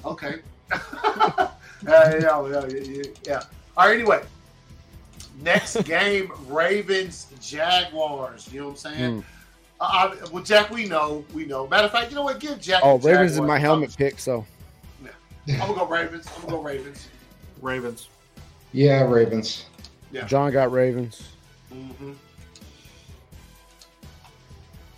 okay. 0.06 0.40
uh, 0.72 1.48
yeah, 1.88 2.18
yeah, 2.20 2.66
yeah, 2.68 3.04
yeah. 3.26 3.44
All 3.78 3.88
right. 3.88 3.96
Anyway, 3.96 4.22
next 5.42 5.84
game, 5.86 6.32
Ravens 6.48 7.28
Jaguars. 7.42 8.52
You 8.52 8.62
know 8.62 8.66
what 8.68 8.72
I'm 8.72 8.78
saying? 8.78 9.22
Mm. 9.22 9.24
Uh, 9.82 9.84
I, 9.84 10.30
well, 10.32 10.44
Jack, 10.44 10.70
we 10.70 10.86
know, 10.86 11.24
we 11.34 11.46
know. 11.46 11.68
Matter 11.68 11.86
of 11.86 11.92
fact, 11.92 12.10
you 12.10 12.16
know 12.16 12.24
what? 12.24 12.40
Give 12.40 12.60
Jack. 12.60 12.82
Oh, 12.84 12.98
the 12.98 13.10
Ravens 13.10 13.34
is 13.34 13.42
my 13.42 13.58
helmet 13.58 13.96
pick, 13.96 14.20
so 14.20 14.46
I'm 15.48 15.58
gonna 15.58 15.74
go 15.74 15.88
Ravens. 15.88 16.28
I'm 16.36 16.42
gonna 16.42 16.58
go 16.58 16.62
Ravens. 16.62 17.08
Ravens. 17.62 18.08
yeah, 18.72 19.04
Ravens. 19.04 19.66
Yeah. 20.12 20.26
John 20.26 20.52
got 20.52 20.72
Ravens. 20.72 21.30
Mm-hmm. 21.74 22.14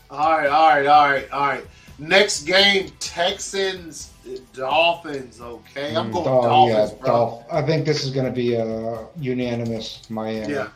All 0.09 0.37
right, 0.37 0.49
all 0.49 0.69
right, 0.69 0.85
all 0.85 1.09
right, 1.09 1.31
all 1.31 1.47
right. 1.47 1.65
Next 1.97 2.43
game, 2.43 2.91
Texans, 2.99 4.10
Dolphins. 4.53 5.41
Okay, 5.41 5.95
I'm 5.95 6.09
Mm. 6.09 6.13
going 6.13 6.27
Oh 6.27 6.41
Dolphins, 6.43 6.91
yeah, 6.91 6.97
bro. 6.99 7.07
Dolph. 7.07 7.43
I 7.51 7.61
think 7.61 7.85
this 7.85 8.03
is 8.03 8.11
going 8.11 8.25
to 8.25 8.31
be 8.31 8.53
a 8.55 9.05
unanimous 9.17 10.01
Miami. 10.09 10.53
Yeah, 10.53 10.67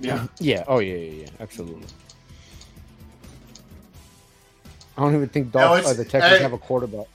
yeah. 0.00 0.26
Yeah. 0.40 0.64
Oh 0.66 0.78
yeah, 0.80 0.94
yeah, 0.94 1.22
yeah. 1.22 1.28
Absolutely. 1.40 1.86
I 4.96 5.02
don't 5.02 5.14
even 5.14 5.28
think 5.28 5.52
No, 5.54 5.60
Dolph- 5.60 5.78
it's- 5.80 5.92
uh, 5.92 5.94
the 5.94 6.04
Texans 6.04 6.36
hey. 6.36 6.42
have 6.42 6.52
a 6.52 6.58
quarterback. 6.58 7.06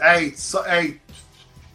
Hey, 0.00 0.32
so 0.32 0.62
hey, 0.64 0.98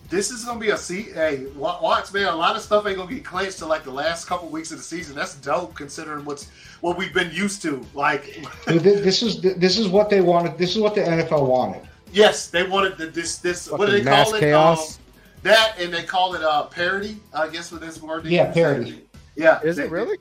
this 0.09 0.31
is 0.31 0.45
gonna 0.45 0.59
be 0.59 0.69
a 0.69 0.77
see. 0.77 1.03
Hey, 1.03 1.45
watch, 1.55 2.13
man. 2.13 2.27
A 2.27 2.35
lot 2.35 2.55
of 2.55 2.61
stuff 2.61 2.85
ain't 2.87 2.97
gonna 2.97 3.13
get 3.13 3.25
clinched 3.25 3.59
till 3.59 3.67
like 3.67 3.83
the 3.83 3.91
last 3.91 4.25
couple 4.27 4.47
weeks 4.49 4.71
of 4.71 4.77
the 4.77 4.83
season. 4.83 5.15
That's 5.15 5.35
dope 5.35 5.75
considering 5.75 6.23
what's 6.25 6.49
what 6.81 6.97
we've 6.97 7.13
been 7.13 7.31
used 7.31 7.61
to. 7.63 7.85
Like, 7.93 8.45
This 8.67 9.21
is 9.21 9.41
this 9.41 9.77
is 9.77 9.87
what 9.87 10.09
they 10.09 10.21
wanted. 10.21 10.57
This 10.57 10.75
is 10.75 10.79
what 10.81 10.95
the 10.95 11.01
NFL 11.01 11.47
wanted. 11.47 11.81
yes, 12.13 12.47
they 12.47 12.63
wanted 12.67 12.97
the, 12.97 13.07
this 13.07 13.37
this. 13.39 13.69
what 13.69 13.85
do 13.87 13.91
they 13.91 14.03
mass 14.03 14.27
call 14.27 14.35
it? 14.35 14.39
chaos. 14.39 14.97
Um, 14.97 15.03
that 15.43 15.75
and 15.79 15.93
they 15.93 16.03
call 16.03 16.33
it 16.35 16.43
uh 16.43 16.63
parody. 16.63 17.19
I 17.33 17.47
guess 17.49 17.71
with 17.71 17.81
this 17.81 18.01
word. 18.01 18.23
they 18.23 18.29
Yeah, 18.31 18.47
use. 18.47 18.53
parody. 18.55 19.03
Yeah, 19.35 19.61
Is 19.61 19.75
they- 19.75 19.85
it 19.85 19.91
really? 19.91 20.17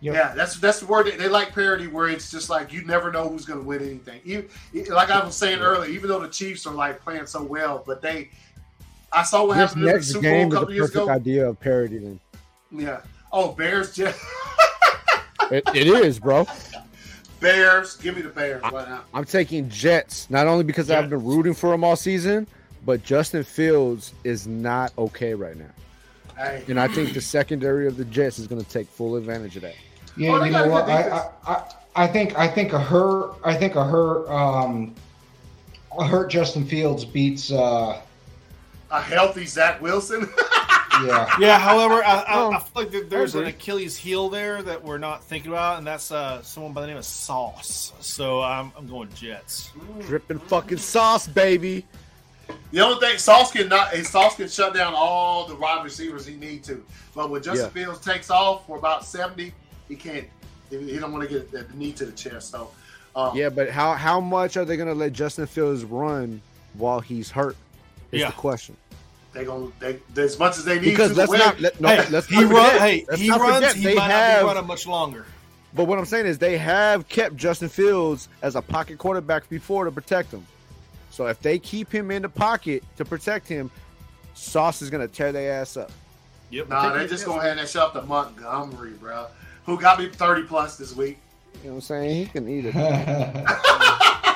Yep. 0.00 0.14
Yeah, 0.16 0.34
that's 0.34 0.58
that's 0.58 0.80
the 0.80 0.86
word 0.86 1.06
they, 1.06 1.12
they 1.16 1.28
like 1.28 1.54
parody, 1.54 1.86
where 1.86 2.08
it's 2.08 2.28
just 2.28 2.50
like 2.50 2.72
you 2.72 2.84
never 2.84 3.12
know 3.12 3.28
who's 3.28 3.44
going 3.44 3.60
to 3.60 3.64
win 3.64 3.82
anything. 3.82 4.20
You, 4.24 4.48
like 4.92 5.10
I 5.10 5.24
was 5.24 5.36
saying 5.36 5.60
earlier, 5.60 5.88
even 5.88 6.08
though 6.08 6.18
the 6.18 6.26
Chiefs 6.28 6.66
are 6.66 6.74
like 6.74 7.00
playing 7.04 7.26
so 7.26 7.40
well, 7.44 7.84
but 7.86 8.02
they, 8.02 8.30
I 9.14 9.22
saw 9.22 9.46
what 9.46 9.56
This 9.56 9.68
happened 9.70 9.82
in 9.82 9.86
the 9.88 9.92
next 9.92 10.06
Super 10.08 10.20
Bowl 10.22 10.30
game 10.30 10.44
a 10.44 10.48
is 10.48 10.52
a 10.54 10.58
couple 10.60 10.74
years 10.74 10.90
perfect 10.90 11.02
ago. 11.04 11.12
idea 11.12 11.48
of 11.48 11.60
parody. 11.60 11.98
Then 11.98 12.20
Yeah. 12.70 13.00
Oh, 13.32 13.52
Bears, 13.52 13.94
just 13.94 14.18
it, 15.50 15.64
it 15.74 15.86
is, 15.86 16.18
bro. 16.18 16.46
Bears. 17.40 17.96
Give 17.96 18.14
me 18.16 18.22
the 18.22 18.28
Bears 18.28 18.62
right 18.62 18.88
now. 18.88 19.02
I'm 19.12 19.24
taking 19.24 19.68
Jets 19.68 20.30
not 20.30 20.46
only 20.46 20.64
because 20.64 20.90
I've 20.90 21.10
been 21.10 21.24
rooting 21.24 21.54
for 21.54 21.70
them 21.70 21.82
all 21.84 21.96
season, 21.96 22.46
but 22.84 23.02
Justin 23.02 23.42
Fields 23.44 24.12
is 24.24 24.46
not 24.46 24.92
okay 24.98 25.34
right 25.34 25.56
now, 25.56 25.70
Hey, 26.36 26.62
and 26.68 26.78
I 26.80 26.88
think 26.88 27.14
the 27.14 27.20
secondary 27.20 27.86
of 27.86 27.96
the 27.96 28.04
Jets 28.04 28.38
is 28.38 28.46
going 28.46 28.62
to 28.62 28.68
take 28.68 28.86
full 28.88 29.16
advantage 29.16 29.56
of 29.56 29.62
that. 29.62 29.74
Yeah, 30.16 30.30
Oh, 30.32 30.44
you 30.44 30.50
know 30.50 30.68
what? 30.68 30.88
I. 30.88 31.08
I, 31.08 31.28
I, 31.46 31.64
I 31.94 32.06
think 32.06 32.38
I 32.38 32.48
think 32.48 32.72
a 32.72 32.78
hurt 32.80 33.34
I 33.44 33.54
think 33.54 33.74
a 33.74 33.84
hurt 33.84 34.26
um 34.30 34.94
a 35.98 36.06
hurt 36.06 36.30
Justin 36.30 36.64
Fields 36.66 37.04
beats 37.04 37.52
uh 37.52 38.00
a 38.92 39.00
healthy 39.00 39.46
Zach 39.46 39.80
Wilson. 39.82 40.28
yeah. 41.04 41.28
Yeah, 41.40 41.58
however, 41.58 42.04
I, 42.04 42.20
I, 42.20 42.24
Oh, 42.42 42.52
I 42.52 42.58
feel 42.60 42.84
like 42.84 43.08
there's 43.08 43.34
an. 43.34 43.46
Achilles 43.46 43.96
heel 43.96 44.28
there 44.28 44.62
that 44.62 44.84
we're 44.84 44.98
not 44.98 45.24
thinking 45.24 45.50
about, 45.50 45.78
and 45.78 45.86
that's 45.86 46.12
uh, 46.12 46.42
someone 46.42 46.72
by 46.72 46.82
the 46.82 46.86
name 46.86 46.96
of 46.98 47.04
Sauce. 47.04 47.92
So 48.00 48.42
I'm, 48.42 48.70
I'm 48.76 48.86
going 48.86 49.08
Jets. 49.14 49.72
Dripping 50.02 50.38
fucking 50.38 50.78
sauce, 50.78 51.26
baby. 51.26 51.84
the 52.70 52.80
only 52.80 53.00
thing 53.00 53.18
Sauce 53.18 53.50
can 53.50 53.68
not 53.68 53.94
is 53.94 54.08
Sauce 54.08 54.36
can 54.36 54.48
shut 54.48 54.74
down 54.74 54.92
all 54.94 55.46
the 55.46 55.56
wide 55.56 55.82
receivers 55.82 56.26
he 56.26 56.34
need 56.36 56.62
to, 56.64 56.84
but 57.14 57.30
when 57.30 57.42
Justin 57.42 57.70
Fields 57.70 58.00
takes 58.04 58.30
off 58.30 58.66
for 58.66 58.76
about 58.76 59.04
seventy, 59.06 59.52
he 59.88 59.96
can't. 59.96 60.26
He 60.68 60.78
he 60.92 60.98
don't 60.98 61.12
want 61.12 61.28
to 61.28 61.34
get 61.34 61.50
the 61.50 61.66
knee 61.74 61.92
to 61.92 62.04
the 62.06 62.12
chest. 62.12 62.50
So, 62.50 62.70
um, 63.16 63.34
Yeah, 63.36 63.48
but 63.48 63.70
how 63.70 63.94
how 63.94 64.20
much 64.20 64.56
are 64.58 64.64
they 64.66 64.76
going 64.76 64.88
to 64.88 64.94
let 64.94 65.12
Justin 65.14 65.46
Fields 65.46 65.84
run 65.84 66.42
while 66.74 67.00
he's 67.00 67.30
hurt? 67.30 67.56
Is 68.10 68.20
Yeah. 68.20 68.26
the 68.28 68.32
question. 68.36 68.76
They 69.32 69.44
gonna 69.44 69.68
they 69.78 69.98
as 70.22 70.38
much 70.38 70.58
as 70.58 70.64
they 70.64 70.76
need 70.78 70.90
Because 70.90 71.10
to. 71.12 71.16
let's 71.16 71.30
win. 71.30 71.38
not 71.40 71.60
let, 71.60 71.80
no, 71.80 71.88
hey, 71.88 72.06
let's 72.10 72.26
he 72.26 72.40
not 72.40 72.50
run, 72.50 72.78
hey, 72.78 73.04
let's 73.08 73.20
he 73.20 73.28
not 73.28 73.40
runs. 73.40 73.54
forget 73.56 73.76
He 73.76 73.82
they 73.84 73.94
might 73.94 74.08
not 74.08 74.10
have- 74.10 74.40
be 74.42 74.46
running 74.46 74.66
much 74.66 74.86
longer. 74.86 75.26
But 75.74 75.84
what 75.86 75.98
I'm 75.98 76.04
saying 76.04 76.26
is 76.26 76.36
they 76.38 76.58
have 76.58 77.08
kept 77.08 77.34
Justin 77.36 77.70
Fields 77.70 78.28
as 78.42 78.56
a 78.56 78.62
pocket 78.62 78.98
quarterback 78.98 79.48
before 79.48 79.86
to 79.86 79.90
protect 79.90 80.30
him. 80.30 80.46
So 81.10 81.28
if 81.28 81.40
they 81.40 81.58
keep 81.58 81.90
him 81.90 82.10
in 82.10 82.20
the 82.20 82.28
pocket 82.28 82.84
to 82.98 83.06
protect 83.06 83.48
him, 83.48 83.70
Sauce 84.34 84.82
is 84.82 84.90
going 84.90 85.06
to 85.06 85.10
tear 85.12 85.32
their 85.32 85.60
ass 85.60 85.78
up. 85.78 85.90
Yep. 86.50 86.68
Nah, 86.68 86.92
they 86.92 87.06
just 87.06 87.24
gonna 87.24 87.40
hand 87.40 87.58
that 87.58 87.70
shit 87.70 87.80
off 87.80 87.94
to 87.94 88.02
Montgomery, 88.02 88.90
bro. 88.92 89.28
Who 89.64 89.80
got 89.80 89.98
me 89.98 90.08
thirty 90.10 90.42
plus 90.42 90.76
this 90.76 90.94
week? 90.94 91.16
You 91.62 91.68
know 91.70 91.76
what 91.76 91.76
I'm 91.76 91.80
saying? 91.80 92.16
He 92.16 92.26
can 92.26 92.48
eat 92.48 92.66
it. 92.66 92.74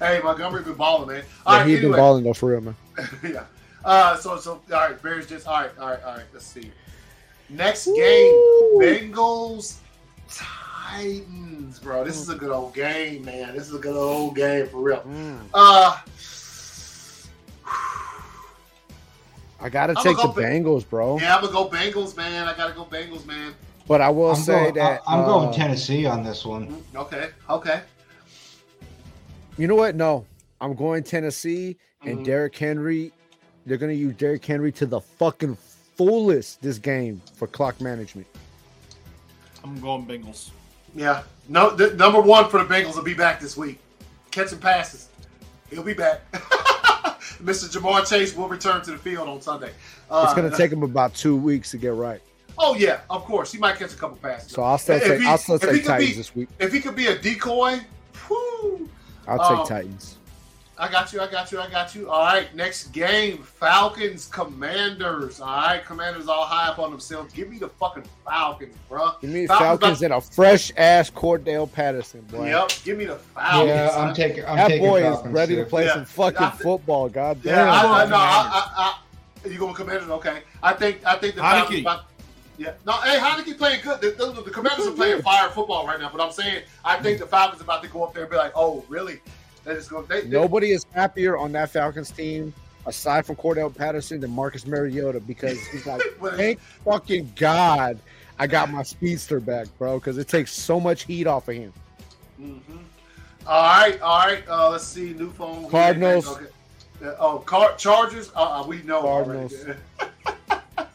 Hey, 0.00 0.20
Montgomery 0.22 0.62
been 0.64 0.74
balling, 0.74 1.06
man. 1.08 1.16
Yeah, 1.18 1.22
All 1.46 1.58
right, 1.58 1.68
he's 1.68 1.80
been 1.80 1.92
balling 1.92 2.24
though, 2.24 2.32
for 2.34 2.50
real, 2.50 2.60
man. 2.60 2.76
yeah. 3.22 3.44
Uh, 3.84 4.16
so 4.16 4.36
so 4.38 4.52
all 4.72 4.78
right, 4.80 5.00
Bears 5.02 5.26
just 5.26 5.46
all 5.46 5.60
right, 5.60 5.70
all 5.78 5.88
right, 5.90 6.02
all 6.04 6.14
right. 6.16 6.24
Let's 6.32 6.46
see. 6.46 6.70
Next 7.50 7.84
game, 7.86 8.34
Bengals 8.80 9.76
Titans, 10.28 11.78
bro. 11.78 12.02
This 12.04 12.16
is 12.18 12.30
a 12.30 12.34
good 12.34 12.50
old 12.50 12.74
game, 12.74 13.24
man. 13.24 13.54
This 13.54 13.68
is 13.68 13.74
a 13.74 13.78
good 13.78 13.94
old 13.96 14.34
game 14.36 14.66
for 14.68 14.78
real. 14.78 15.00
Mm. 15.02 15.40
Uh, 15.52 15.98
I 19.60 19.68
got 19.70 19.86
to 19.86 19.94
I'm 19.96 20.02
take 20.02 20.16
the 20.16 20.22
gonna 20.22 20.34
go 20.34 20.40
Ba- 20.40 20.42
Bengals, 20.42 20.88
bro. 20.88 21.18
yeah, 21.18 21.36
I'm 21.36 21.42
gonna 21.42 21.52
go 21.52 21.68
Bengals, 21.68 22.16
man. 22.16 22.46
I 22.48 22.56
gotta 22.56 22.74
go 22.74 22.84
Bengals, 22.84 23.24
man. 23.26 23.54
But 23.86 24.00
I 24.00 24.08
will 24.10 24.30
I'm 24.30 24.36
say 24.36 24.52
going, 24.62 24.74
that 24.74 25.02
I, 25.06 25.18
am 25.18 25.24
going 25.26 25.48
uh, 25.48 25.52
Tennessee 25.52 26.06
on 26.06 26.22
this 26.24 26.44
one. 26.44 26.68
Mm, 26.68 27.00
Okay, 27.00 27.28
okay. 27.50 27.80
You 29.56 29.66
know 29.68 29.74
what? 29.74 29.94
No, 29.94 30.26
I'm 30.60 30.74
going 30.74 31.02
Tennessee 31.02 31.76
and 32.02 32.18
Mhm. 32.20 32.24
Derrick 32.24 32.56
Henry. 32.56 33.12
They're 33.66 33.78
going 33.78 33.92
to 33.92 33.96
use 33.98 34.14
Derrick 34.16 34.44
Henry 34.44 34.72
to 34.72 34.86
the 34.86 35.00
fucking 35.00 35.56
fullest 35.96 36.60
this 36.62 36.78
game 36.78 37.20
for 37.34 37.46
clock 37.46 37.80
management. 37.80 38.26
I'm 39.62 39.80
going 39.80 40.04
Bengals. 40.06 40.50
Yeah. 40.94 41.22
No, 41.48 41.70
the, 41.70 41.94
number 41.94 42.20
one 42.20 42.48
for 42.50 42.62
the 42.62 42.66
Bengals 42.72 42.96
will 42.96 43.02
be 43.02 43.14
back 43.14 43.40
this 43.40 43.56
week. 43.56 43.78
Catching 44.30 44.58
passes. 44.58 45.08
He'll 45.70 45.82
be 45.82 45.94
back. 45.94 46.20
Mr. 47.42 47.68
Ja'Marr 47.74 48.08
Chase 48.08 48.34
will 48.36 48.48
return 48.48 48.82
to 48.82 48.90
the 48.92 48.98
field 48.98 49.28
on 49.28 49.40
Sunday. 49.40 49.70
Uh, 50.10 50.22
It's 50.24 50.34
going 50.34 50.50
to 50.50 50.56
take 50.56 50.70
him 50.70 50.82
about 50.82 51.14
two 51.14 51.36
weeks 51.36 51.70
to 51.72 51.78
get 51.78 51.94
right. 51.94 52.20
Oh 52.56 52.76
yeah, 52.76 53.00
of 53.10 53.24
course. 53.24 53.50
He 53.50 53.58
might 53.58 53.76
catch 53.76 53.92
a 53.94 53.96
couple 53.96 54.16
passes. 54.18 54.52
So 54.52 54.62
I'll 54.62 54.78
still 54.78 54.96
If 54.96 55.02
take 55.04 55.20
he- 55.20 55.26
I'll 55.26 55.38
still 55.38 55.58
take 55.58 55.70
could 55.70 55.84
Titans 55.84 56.10
be- 56.10 56.16
this 56.16 56.36
week. 56.36 56.48
If 56.60 56.72
he 56.72 56.80
could 56.80 56.94
be 56.94 57.06
a 57.08 57.18
decoy, 57.18 57.80
whew, 58.28 58.88
I'll 59.26 59.38
Oh. 59.40 59.56
take 59.58 59.66
Titans. 59.68 60.18
I 60.76 60.90
got 60.90 61.12
you. 61.12 61.20
I 61.20 61.28
got 61.30 61.52
you. 61.52 61.60
I 61.60 61.70
got 61.70 61.94
you. 61.94 62.10
All 62.10 62.24
right, 62.24 62.52
next 62.54 62.88
game: 62.88 63.38
Falcons, 63.44 64.26
Commanders. 64.26 65.40
All 65.40 65.46
right, 65.46 65.84
Commanders 65.84 66.26
all 66.26 66.44
high 66.44 66.68
up 66.68 66.78
on 66.80 66.90
themselves. 66.90 67.32
Give 67.32 67.48
me 67.48 67.58
the 67.58 67.68
fucking 67.68 68.02
Falcons, 68.24 68.74
bro. 68.88 69.10
Give 69.20 69.30
me 69.30 69.46
Falcons 69.46 69.80
Falcons 69.80 70.02
and 70.02 70.14
a 70.14 70.20
fresh 70.20 70.72
ass 70.76 71.10
Cordarrelle 71.10 71.70
Patterson, 71.70 72.22
boy. 72.22 72.48
Yep, 72.48 72.72
give 72.84 72.98
me 72.98 73.04
the 73.04 73.16
Falcons. 73.16 73.68
Yeah. 73.68 73.90
I'm 73.96 74.14
taking. 74.14 74.44
I'm 74.46 74.56
That 74.56 74.68
taking 74.68 74.88
boy 74.88 75.02
Falcons 75.02 75.26
is 75.28 75.32
ready 75.32 75.54
too. 75.54 75.60
to 75.64 75.70
play 75.70 75.84
Yeah. 75.84 75.94
some 75.94 76.04
fucking 76.06 76.38
I 76.42 76.50
th- 76.50 76.62
football. 76.62 77.08
God 77.08 77.40
damn. 77.42 77.54
Yeah, 77.54 77.72
I, 77.72 77.76
I, 77.76 77.82
Commanders. 77.82 78.10
no, 78.10 78.16
I, 78.16 78.70
I, 78.76 78.98
I, 79.44 79.48
you 79.48 79.58
going 79.58 79.74
Commanders? 79.74 80.08
Okay, 80.10 80.38
I 80.62 80.72
think 80.72 81.06
I 81.06 81.16
think 81.18 81.36
the 81.36 81.40
Falcons. 81.40 81.78
Heinicke. 81.78 81.80
About, 81.82 82.00
yeah, 82.58 82.72
no, 82.84 82.92
hey, 82.94 83.18
Heinicke 83.18 83.56
playing 83.58 83.80
good. 83.82 84.00
The, 84.00 84.10
the, 84.10 84.42
the 84.42 84.50
Commanders 84.50 84.86
are 84.88 84.92
playing 84.92 85.22
fire 85.22 85.48
football 85.50 85.86
right 85.86 86.00
now, 86.00 86.10
but 86.10 86.20
I'm 86.20 86.32
saying 86.32 86.62
I 86.84 86.98
think 87.00 87.20
the 87.20 87.26
Falcons 87.26 87.60
about 87.62 87.82
to 87.84 87.88
go 87.88 88.02
up 88.02 88.12
there 88.14 88.24
and 88.24 88.30
be 88.30 88.36
like, 88.36 88.52
oh, 88.56 88.84
really? 88.88 89.20
That 89.64 89.76
is 89.76 89.88
going. 89.88 90.06
They, 90.06 90.22
they, 90.22 90.28
Nobody 90.28 90.70
is 90.70 90.86
happier 90.92 91.36
on 91.36 91.52
that 91.52 91.70
Falcons 91.70 92.10
team 92.10 92.52
aside 92.86 93.24
from 93.24 93.36
Cordarrelle 93.36 93.74
Patterson 93.74 94.20
than 94.20 94.30
Marcus 94.30 94.66
Mariota 94.66 95.20
because 95.20 95.58
he's 95.68 95.86
like, 95.86 96.02
Well, 96.20 96.36
thank 96.36 96.60
fucking 96.60 97.32
God 97.36 97.98
I 98.38 98.46
got 98.46 98.70
my 98.70 98.82
speedster 98.82 99.40
back, 99.40 99.68
bro, 99.78 99.98
because 99.98 100.18
it 100.18 100.28
takes 100.28 100.52
so 100.52 100.80
much 100.80 101.04
heat 101.04 101.26
off 101.26 101.48
of 101.48 101.54
him. 101.54 101.72
Mhm. 102.40 102.62
All 103.46 103.62
right, 103.62 104.00
all 104.00 104.18
right. 104.26 104.42
Uh, 104.48 104.70
let's 104.70 104.84
see. 104.84 105.12
New 105.12 105.30
phone. 105.30 105.68
Cardinals. 105.70 106.26
Okay. 106.28 106.46
Uh, 107.04 107.14
oh, 107.20 107.38
Car- 107.40 107.76
Chargers. 107.76 108.32
Uh, 108.34 108.62
uh, 108.62 108.66
we 108.66 108.82
know. 108.82 109.02
Cardinals. 109.02 109.54
already. 109.54 109.78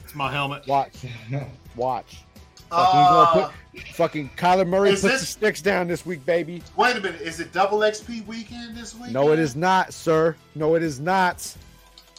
It's 0.03 0.15
my 0.15 0.31
helmet. 0.31 0.65
Watch, 0.65 1.05
watch. 1.75 2.23
Uh, 2.71 3.25
Fucking, 3.25 3.41
put, 3.81 3.87
fucking 3.95 4.29
Kyler 4.37 4.67
Murray 4.67 4.91
puts 4.91 5.01
this- 5.01 5.19
the 5.21 5.25
sticks 5.25 5.61
down 5.61 5.87
this 5.87 6.05
week, 6.05 6.25
baby. 6.25 6.61
wait 6.75 6.95
a 6.95 7.01
minute. 7.01 7.21
Is 7.21 7.39
it 7.39 7.51
double 7.51 7.79
XP 7.79 8.25
weekend 8.27 8.75
this 8.75 8.93
week? 8.95 9.11
No, 9.11 9.31
it 9.31 9.39
is 9.39 9.55
not, 9.55 9.93
sir. 9.93 10.35
No, 10.55 10.75
it 10.75 10.83
is 10.83 10.99
not. 10.99 11.55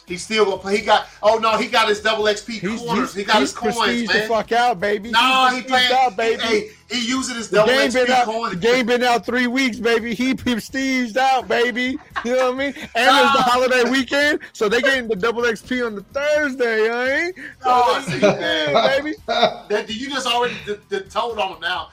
He's 0.07 0.23
still 0.23 0.43
gonna 0.45 0.57
play. 0.57 0.77
He 0.77 0.83
got. 0.85 1.07
Oh 1.23 1.37
no, 1.37 1.57
he 1.57 1.67
got 1.67 1.87
his 1.87 2.01
double 2.01 2.25
XP 2.25 2.59
He's, 2.59 2.79
corners. 2.81 3.13
he's, 3.13 3.21
he 3.21 3.23
got 3.23 3.39
he's 3.39 3.49
his 3.51 3.57
coins, 3.57 3.75
prestiged 3.77 4.11
the 4.13 4.19
fuck 4.27 4.51
out, 4.51 4.79
baby. 4.79 5.09
No, 5.11 5.47
He's 5.51 5.63
he 5.63 5.63
prestiged 5.63 5.67
playing. 5.69 5.91
out, 5.93 6.17
baby. 6.17 6.41
He, 6.43 6.47
hey, 6.59 6.69
he 6.89 7.07
using 7.07 7.35
his 7.37 7.49
The 7.49 7.57
double 7.57 7.71
game 7.71 7.91
been 7.93 8.05
XP 8.07 8.09
out. 8.09 8.25
coins. 8.25 8.53
The 8.53 8.59
game 8.59 8.85
been 8.87 9.03
out 9.03 9.25
three 9.25 9.47
weeks, 9.47 9.77
baby. 9.77 10.13
He 10.13 10.33
prestiged 10.33 11.15
out, 11.15 11.47
baby. 11.47 11.97
You 12.25 12.35
know 12.35 12.51
what 12.51 12.55
I 12.55 12.57
mean? 12.57 12.73
And 12.75 12.85
it's 12.95 13.35
the 13.35 13.43
holiday 13.43 13.89
weekend, 13.89 14.39
so 14.53 14.67
they 14.67 14.81
getting 14.81 15.07
the 15.07 15.15
double 15.15 15.43
XP 15.43 15.85
on 15.85 15.95
the 15.95 16.03
Thursday, 16.03 16.89
eh? 16.89 17.31
So 17.35 17.43
Oh, 17.65 18.03
they- 18.07 18.11
see, 18.13 18.19
yeah, 18.21 18.97
baby. 18.97 19.13
That 19.27 19.85
you 19.89 20.09
just 20.09 20.27
already 20.27 20.55
d- 20.65 20.75
d- 20.89 20.99
told 21.09 21.39
on 21.39 21.53
him 21.53 21.59
now. 21.61 21.89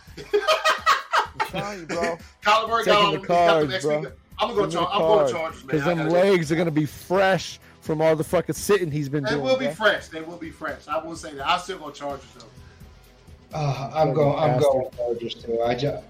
I'm 1.54 1.80
you, 1.80 1.86
bro. 1.86 2.18
Kyler 2.42 2.68
Murray 2.68 2.84
got 2.84 2.84
Taking 2.84 3.06
on 3.06 3.12
the 3.12 3.18
him. 3.20 3.24
Got 3.26 3.60
them 3.60 3.68
cards, 3.70 3.84
XP. 3.84 4.02
bro. 4.02 4.12
I'm 4.40 4.48
gonna 4.48 4.54
go. 4.54 4.64
Give 4.66 4.72
Char- 4.74 4.90
I'm 4.92 5.00
going 5.00 5.18
card. 5.18 5.30
Chargers, 5.32 5.58
man. 5.64 5.66
Because 5.66 5.84
them 5.84 6.08
legs 6.10 6.52
are 6.52 6.56
gonna 6.56 6.70
be 6.70 6.86
fresh 6.86 7.58
from 7.88 8.02
all 8.02 8.14
the 8.14 8.22
fucking 8.22 8.54
sitting 8.54 8.90
he's 8.90 9.08
been 9.08 9.24
They 9.24 9.30
doing. 9.30 9.42
They 9.42 9.50
will 9.50 9.58
be 9.58 9.64
bro. 9.64 9.74
fresh. 9.74 10.08
They 10.08 10.20
will 10.20 10.36
be 10.36 10.50
fresh. 10.50 10.86
I 10.88 11.02
will 11.02 11.16
say 11.16 11.32
that. 11.32 11.48
I'll 11.48 11.58
still 11.58 11.78
go 11.78 11.90
Chargers 11.90 12.28
though. 12.38 13.58
Uh, 13.58 13.90
I'm 13.94 14.12
going. 14.12 14.38
I'm 14.38 14.60
going 14.60 14.90
Chargers 14.94 15.34
too. 15.36 15.62
I 15.62 15.74
just. 15.74 16.04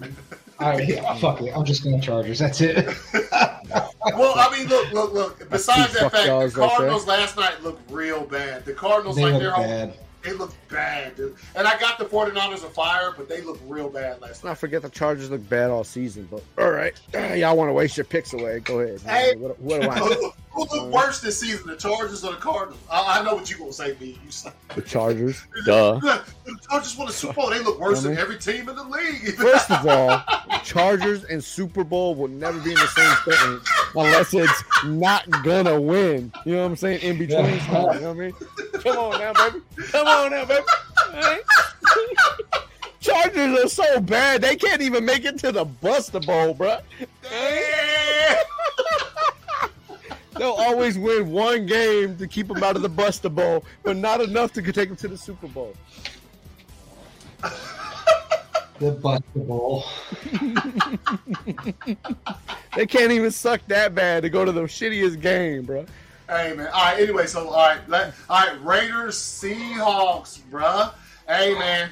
I, 0.60 0.80
yeah, 0.82 1.14
fuck 1.16 1.42
it. 1.42 1.50
I'm 1.52 1.64
just 1.64 1.82
going 1.82 2.00
Chargers. 2.00 2.38
That's 2.38 2.60
it. 2.60 2.88
Well, 4.04 4.34
I 4.36 4.56
mean, 4.56 4.68
look, 4.68 4.92
look, 4.92 5.12
look. 5.14 5.50
Besides 5.50 5.88
two 5.88 5.94
that 5.94 6.02
fuck 6.02 6.12
fact, 6.12 6.26
y'alls 6.26 6.52
the 6.52 6.60
right 6.60 6.68
there. 6.68 6.76
Cardinals 6.76 7.06
last 7.06 7.36
night 7.38 7.62
looked 7.62 7.90
real 7.90 8.24
bad. 8.26 8.64
The 8.66 8.74
Cardinals, 8.74 9.16
they 9.16 9.22
like 9.22 9.32
look 9.32 9.42
their 9.42 9.50
whole 9.50 9.64
bad. 9.64 9.94
They 10.22 10.32
look 10.34 10.52
bad, 10.68 11.16
dude. 11.16 11.34
And 11.56 11.66
I 11.66 11.78
got 11.78 11.98
the 11.98 12.04
49ers 12.04 12.64
a 12.64 12.68
fire, 12.68 13.14
but 13.16 13.30
they 13.30 13.40
look 13.40 13.58
real 13.66 13.88
bad 13.88 14.20
last 14.20 14.44
night. 14.44 14.50
not 14.50 14.58
forget 14.58 14.82
the 14.82 14.90
Chargers 14.90 15.30
look 15.30 15.48
bad 15.48 15.70
all 15.70 15.84
season. 15.84 16.28
But 16.30 16.42
all 16.58 16.70
right, 16.70 16.94
y'all 17.34 17.56
want 17.56 17.70
to 17.70 17.72
waste 17.72 17.96
your 17.96 18.04
picks 18.04 18.34
away? 18.34 18.60
Go 18.60 18.80
ahead. 18.80 19.00
Hey. 19.00 19.34
What, 19.36 19.58
what 19.58 19.80
do 19.80 19.88
I? 19.88 20.30
Who 20.54 20.60
look, 20.60 20.70
who 20.70 20.80
uh, 20.80 20.84
worse 20.86 21.20
this 21.20 21.40
season, 21.40 21.66
the 21.66 21.76
Chargers 21.76 22.24
or 22.24 22.32
the 22.32 22.38
Cardinals? 22.38 22.80
I, 22.90 23.18
I 23.18 23.24
know 23.24 23.34
what 23.34 23.50
you're 23.50 23.58
gonna 23.58 23.72
say, 23.72 23.92
B. 23.94 24.18
You 24.24 24.30
say 24.30 24.50
The 24.74 24.82
Chargers. 24.82 25.42
Duh. 25.66 25.98
the 25.98 26.58
Chargers 26.68 26.96
won 26.96 27.06
the 27.08 27.12
Super 27.12 27.32
Bowl. 27.34 27.50
They 27.50 27.58
look 27.60 27.80
worse 27.80 28.02
than 28.02 28.16
every 28.16 28.38
team 28.38 28.68
in 28.68 28.76
the 28.76 28.84
league. 28.84 29.34
First 29.36 29.70
of 29.70 29.86
all, 29.86 30.22
Chargers 30.62 31.24
and 31.24 31.42
Super 31.42 31.82
Bowl 31.82 32.14
will 32.14 32.28
never 32.28 32.58
be 32.60 32.70
in 32.70 32.76
the 32.76 32.86
same 32.86 33.16
sentence 33.36 33.68
unless 33.96 34.32
it's 34.34 34.62
not 34.84 35.28
gonna 35.42 35.80
win. 35.80 36.32
You 36.44 36.52
know 36.54 36.62
what 36.62 36.68
I'm 36.70 36.76
saying? 36.76 37.00
In 37.02 37.18
between, 37.18 37.44
Yeah. 37.44 37.64
stuff, 37.66 37.94
you 37.96 38.00
know 38.02 38.12
what 38.12 38.16
I 38.16 38.20
mean? 38.20 38.32
Come 38.80 38.96
on 38.98 39.18
now, 39.18 39.32
baby. 39.32 39.64
Come 39.90 40.06
on 40.06 40.30
now, 40.30 40.44
baby. 40.44 40.64
All 41.14 41.20
right. 41.20 41.42
Chargers 43.00 43.64
are 43.64 43.68
so 43.68 44.00
bad 44.00 44.40
they 44.40 44.56
can't 44.56 44.80
even 44.80 45.04
make 45.04 45.24
it 45.26 45.38
to 45.40 45.52
the 45.52 45.64
Buster 45.66 46.20
Bowl, 46.20 46.54
bro. 46.54 46.78
They'll 50.36 50.52
always 50.52 50.98
win 50.98 51.30
one 51.30 51.66
game 51.66 52.16
to 52.18 52.26
keep 52.26 52.48
them 52.48 52.62
out 52.62 52.76
of 52.76 52.82
the 52.82 52.88
Buster 52.88 53.28
Bowl, 53.28 53.64
but 53.82 53.96
not 53.96 54.20
enough 54.20 54.52
to 54.54 54.62
take 54.62 54.88
them 54.88 54.96
to 54.96 55.08
the 55.08 55.18
Super 55.18 55.48
Bowl. 55.48 55.74
The 58.80 58.90
Buster 58.90 59.38
Bowl. 59.40 59.84
They 62.76 62.86
can't 62.86 63.12
even 63.12 63.30
suck 63.30 63.60
that 63.68 63.94
bad 63.94 64.24
to 64.24 64.30
go 64.30 64.44
to 64.44 64.50
the 64.50 64.62
shittiest 64.62 65.20
game, 65.20 65.62
bro. 65.62 65.86
Hey 66.28 66.54
man. 66.54 66.66
All 66.68 66.72
right. 66.72 67.00
Anyway, 67.00 67.26
so 67.26 67.48
all 67.48 67.68
right, 67.68 67.88
let, 67.88 68.14
all 68.28 68.46
right. 68.46 68.64
Raiders, 68.64 69.16
Seahawks, 69.16 70.40
bruh. 70.50 70.92
Hey 71.28 71.54
man. 71.54 71.90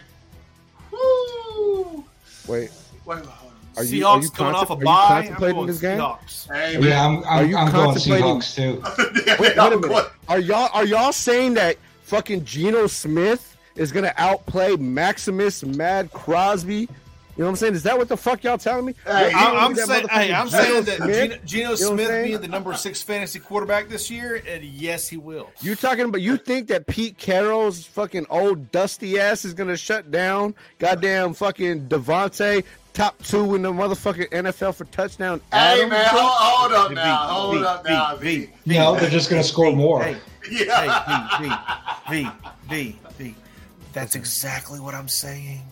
Woo. 0.90 2.05
Wait, 2.48 2.70
Wait, 3.05 3.24
hold 3.24 3.27
on. 3.27 3.41
Are 3.76 3.84
you- 3.84 4.02
Seahawks 4.04 4.06
are 4.18 4.22
you 4.22 4.30
coming 4.30 4.54
off 4.54 4.70
a 4.70 4.76
contem- 4.76 4.76
are 4.76 4.80
you 4.80 4.84
bye. 4.84 4.92
I'm 4.92 5.08
contemplating 5.22 5.56
going 5.56 5.66
this 5.66 5.80
game? 5.80 5.98
Seahawks. 5.98 6.46
Hey 6.52 6.78
man. 6.78 6.82
Yeah, 6.88 7.06
I'm, 7.06 7.16
Are 7.24 7.26
I'm, 7.26 7.48
you 7.50 7.56
I'm 7.56 7.72
going 7.72 7.96
Seahawks 7.96 8.54
too. 8.54 9.22
Yeah, 9.26 9.36
wait, 9.40 9.56
wait 9.56 9.72
a 9.72 9.78
minute. 9.78 10.06
Are 10.28 10.38
y'all 10.38 10.68
are 10.72 10.84
y'all 10.84 11.12
saying 11.12 11.54
that 11.54 11.76
fucking 12.02 12.44
Geno 12.44 12.86
Smith 12.86 13.56
is 13.76 13.90
gonna 13.92 14.12
outplay 14.16 14.76
Maximus 14.76 15.64
Mad 15.64 16.12
Crosby? 16.12 16.88
You 17.34 17.44
know 17.44 17.46
what 17.46 17.50
I'm 17.52 17.56
saying? 17.56 17.74
Is 17.76 17.82
that 17.84 17.96
what 17.96 18.08
the 18.10 18.16
fuck 18.18 18.44
y'all 18.44 18.58
telling 18.58 18.84
me? 18.84 18.94
Hey, 19.06 19.32
I'm, 19.34 19.54
don't 19.54 19.56
I'm 19.62 19.74
think 19.74 19.86
saying, 19.86 20.08
hey, 20.10 20.34
I'm 20.34 20.48
Geno 20.50 20.62
saying 20.62 20.84
that 20.84 20.96
Smith- 20.98 21.16
Geno, 21.16 21.44
Geno 21.46 21.62
You 21.62 21.68
know 21.68 21.74
Smith 21.94 22.06
saying? 22.08 22.24
being 22.28 22.40
the 22.42 22.48
number 22.48 22.74
six 22.74 23.00
fantasy 23.00 23.38
quarterback 23.38 23.88
this 23.88 24.10
year, 24.10 24.42
and 24.46 24.62
yes, 24.62 25.08
he 25.08 25.16
will. 25.16 25.48
You 25.62 25.74
talking 25.74 26.04
about 26.04 26.20
you 26.20 26.36
think 26.36 26.68
that 26.68 26.86
Pete 26.86 27.16
Carroll's 27.16 27.86
fucking 27.86 28.26
old 28.28 28.70
dusty 28.70 29.18
ass 29.18 29.46
is 29.46 29.54
gonna 29.54 29.78
shut 29.78 30.10
down 30.10 30.54
goddamn 30.78 31.32
fucking 31.32 31.88
Davante 31.88 32.64
top 32.93 33.20
two 33.23 33.55
in 33.55 33.62
the 33.62 33.73
motherfucking 33.73 34.28
NFL 34.31 34.74
for 34.74 34.85
touchdown? 34.86 35.40
Hey 35.51 35.74
Adams? 35.78 35.90
man, 35.90 36.06
hold, 36.09 36.31
hold 36.32 36.73
up 36.73 36.89
V, 36.90 36.94
now, 36.94 37.16
hold 37.16 37.59
V, 37.59 37.64
up 37.64 37.85
V, 37.85 37.90
now, 37.90 38.16
V, 38.16 38.39
V. 38.39 38.51
V. 38.66 38.74
No, 38.78 38.94
they're 38.97 39.10
just 39.10 39.31
going 39.31 39.43
to 39.43 39.48
score 39.48 39.73
more. 39.74 40.02
Hey, 40.02 40.16
Yeah. 40.51 41.36
hey, 41.39 41.44
V, 42.10 42.24
V, 42.24 42.31
V, 42.69 42.98
V. 43.19 43.35
That's 43.93 44.14
exactly 44.16 44.81
what 44.81 44.94
I'm 44.94 45.09
saying. 45.09 45.62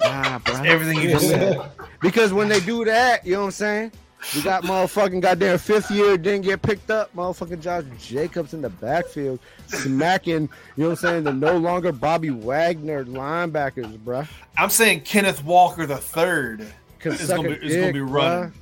Nah, 0.00 0.38
bro. 0.40 0.54
Everything 0.64 1.00
you 1.00 1.10
just 1.10 1.28
said. 1.28 1.70
Because 2.00 2.32
when 2.32 2.48
they 2.48 2.60
do 2.60 2.84
that, 2.84 3.24
you 3.26 3.34
know 3.34 3.40
what 3.40 3.44
I'm 3.46 3.50
saying? 3.52 3.92
We 4.34 4.42
got 4.42 4.64
motherfucking 4.64 5.20
goddamn 5.20 5.58
fifth 5.58 5.90
year 5.90 6.16
didn't 6.18 6.42
get 6.42 6.60
picked 6.60 6.90
up. 6.90 7.14
Motherfucking 7.14 7.60
Josh 7.60 7.84
Jacobs 8.00 8.52
in 8.52 8.60
the 8.62 8.68
backfield 8.68 9.38
smacking, 9.68 10.42
you 10.76 10.84
know 10.84 10.90
what 10.90 10.90
I'm 10.90 10.96
saying? 10.96 11.24
The 11.24 11.32
no 11.32 11.56
longer 11.56 11.92
Bobby 11.92 12.30
Wagner 12.30 13.04
linebackers, 13.04 13.96
bruh. 13.98 14.28
I'm 14.56 14.70
saying 14.70 15.02
Kenneth 15.02 15.44
Walker 15.44 15.86
the 15.86 15.96
third 15.96 16.66
Can 16.98 17.12
is 17.12 17.28
gonna 17.28 17.48
be, 17.48 17.54
is 17.54 17.74
gonna 17.74 17.86
dick, 17.86 17.94
be 17.94 18.00
bruh. 18.00 18.12
running. 18.12 18.52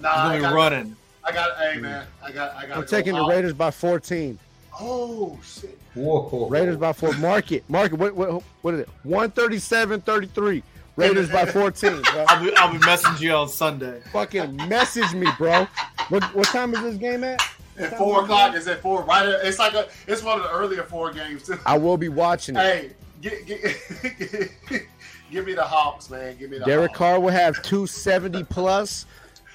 Nah, 0.00 0.10
He's 0.10 0.18
I 0.18 0.22
gonna 0.22 0.36
be 0.36 0.42
got, 0.42 0.54
running. 0.54 0.96
I 1.24 1.32
got. 1.32 1.56
Hey 1.58 1.80
man, 1.80 2.06
I 2.22 2.32
got. 2.32 2.56
I 2.56 2.66
got. 2.66 2.76
I'm 2.78 2.86
taking 2.86 3.14
the 3.14 3.24
Raiders 3.24 3.54
by 3.54 3.70
14. 3.70 4.38
Oh 4.78 5.38
shit. 5.42 5.78
Whoa. 5.94 6.48
Raiders 6.48 6.76
by 6.76 6.92
four. 6.92 7.12
Mark 7.14 7.52
it. 7.52 7.64
Mark 7.68 7.92
it. 7.92 7.98
What, 7.98 8.14
what, 8.14 8.42
what 8.62 8.74
is 8.74 8.80
it? 8.80 8.88
137 9.02 10.00
33. 10.02 10.62
Raiders 11.00 11.30
by 11.30 11.46
14, 11.46 12.02
bro. 12.02 12.24
I'll 12.28 12.44
be, 12.44 12.54
I'll 12.56 12.72
be 12.72 12.78
messaging 12.78 13.20
you 13.20 13.32
on 13.32 13.48
Sunday. 13.48 14.00
Fucking 14.12 14.56
message 14.68 15.12
me, 15.14 15.26
bro. 15.38 15.66
What, 16.08 16.22
what 16.34 16.46
time 16.48 16.74
is 16.74 16.82
this 16.82 16.96
game 16.96 17.24
at? 17.24 17.40
At 17.78 17.96
four 17.96 18.22
o'clock 18.24 18.54
is 18.54 18.68
at 18.68 18.82
four. 18.82 19.02
Right. 19.04 19.26
At, 19.26 19.44
it's 19.46 19.58
like 19.58 19.72
a. 19.74 19.88
It's 20.06 20.22
one 20.22 20.36
of 20.38 20.44
the 20.44 20.50
earlier 20.50 20.82
four 20.82 21.12
games 21.12 21.44
too. 21.44 21.58
I 21.64 21.78
will 21.78 21.96
be 21.96 22.08
watching 22.10 22.56
it. 22.56 22.60
Hey, 22.60 22.90
get, 23.22 23.46
get, 23.46 23.62
give 25.30 25.46
me 25.46 25.54
the 25.54 25.62
Hawks, 25.64 26.10
man. 26.10 26.36
Give 26.36 26.50
me 26.50 26.58
the 26.58 26.64
Derek 26.66 26.90
Hawks. 26.90 26.98
Carr 26.98 27.20
will 27.20 27.30
have 27.30 27.62
270 27.62 28.44
plus. 28.44 29.06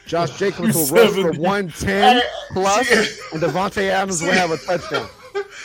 Josh 0.07 0.37
Jacobs 0.37 0.75
will 0.75 0.85
rush 0.87 1.11
for 1.13 1.31
110 1.33 2.15
Hey, 2.17 2.21
plus, 2.51 2.87
see- 2.87 3.21
and 3.33 3.41
Davante 3.41 3.89
Adams 3.89 4.21
will 4.21 4.31
have 4.31 4.51
a 4.51 4.57
touchdown. 4.57 5.07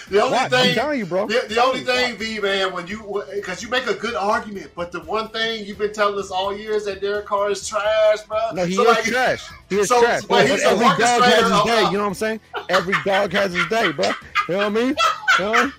The 0.08 0.20
only 0.22 0.32
Watch, 0.32 0.44
I'm 0.44 0.50
thing, 0.50 0.74
telling 0.74 0.98
you, 0.98 1.06
bro. 1.06 1.26
The, 1.26 1.44
the 1.48 1.62
only 1.62 1.80
thing, 1.80 2.16
V 2.16 2.40
man, 2.40 2.72
when 2.72 2.86
you 2.86 3.22
because 3.34 3.62
you 3.62 3.68
make 3.68 3.86
a 3.86 3.94
good 3.94 4.14
argument, 4.14 4.70
but 4.74 4.90
the 4.92 5.00
one 5.00 5.28
thing 5.28 5.64
you've 5.64 5.78
been 5.78 5.92
telling 5.92 6.18
us 6.18 6.30
all 6.30 6.56
year 6.56 6.72
is 6.72 6.84
that 6.86 7.00
Derek 7.00 7.26
Carr 7.26 7.50
is 7.50 7.66
trash, 7.68 8.22
bro. 8.28 8.38
No, 8.54 8.64
he 8.64 8.74
So, 8.74 8.82
is 8.82 8.88
like, 8.88 9.04
trash. 9.04 9.48
He 9.68 9.78
is 9.78 9.88
so- 9.88 10.00
trash. 10.02 10.22
but 10.22 10.28
But 10.28 10.50
he's 10.50 10.62
a 10.62 10.66
every 10.70 10.84
dog 10.86 11.00
has 11.22 11.50
his 11.50 11.62
day. 11.64 11.84
You 11.86 11.92
know 11.92 12.00
what 12.00 12.06
I'm 12.08 12.14
saying? 12.14 12.40
Every 12.68 12.94
dog 13.04 13.32
has 13.32 13.52
his 13.52 13.66
day, 13.68 13.92
bro. 13.92 14.06
You 14.48 14.54
know 14.54 14.56
what 14.58 14.66
I 14.66 14.68
mean? 14.70 14.96
You, 15.38 15.44
know? 15.44 15.72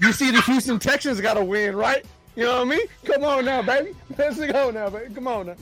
you 0.00 0.12
see, 0.12 0.30
the 0.30 0.40
Houston 0.42 0.78
Texans 0.78 1.20
got 1.20 1.34
to 1.34 1.44
win, 1.44 1.76
right? 1.76 2.04
You 2.36 2.44
know 2.44 2.58
what 2.64 2.68
I 2.68 2.70
mean? 2.70 2.86
Come 3.04 3.24
on 3.24 3.44
now, 3.44 3.62
baby. 3.62 3.96
Let's 4.16 4.38
go 4.38 4.70
now, 4.70 4.88
baby. 4.90 5.12
Come 5.12 5.26
on 5.26 5.46
now. 5.48 5.54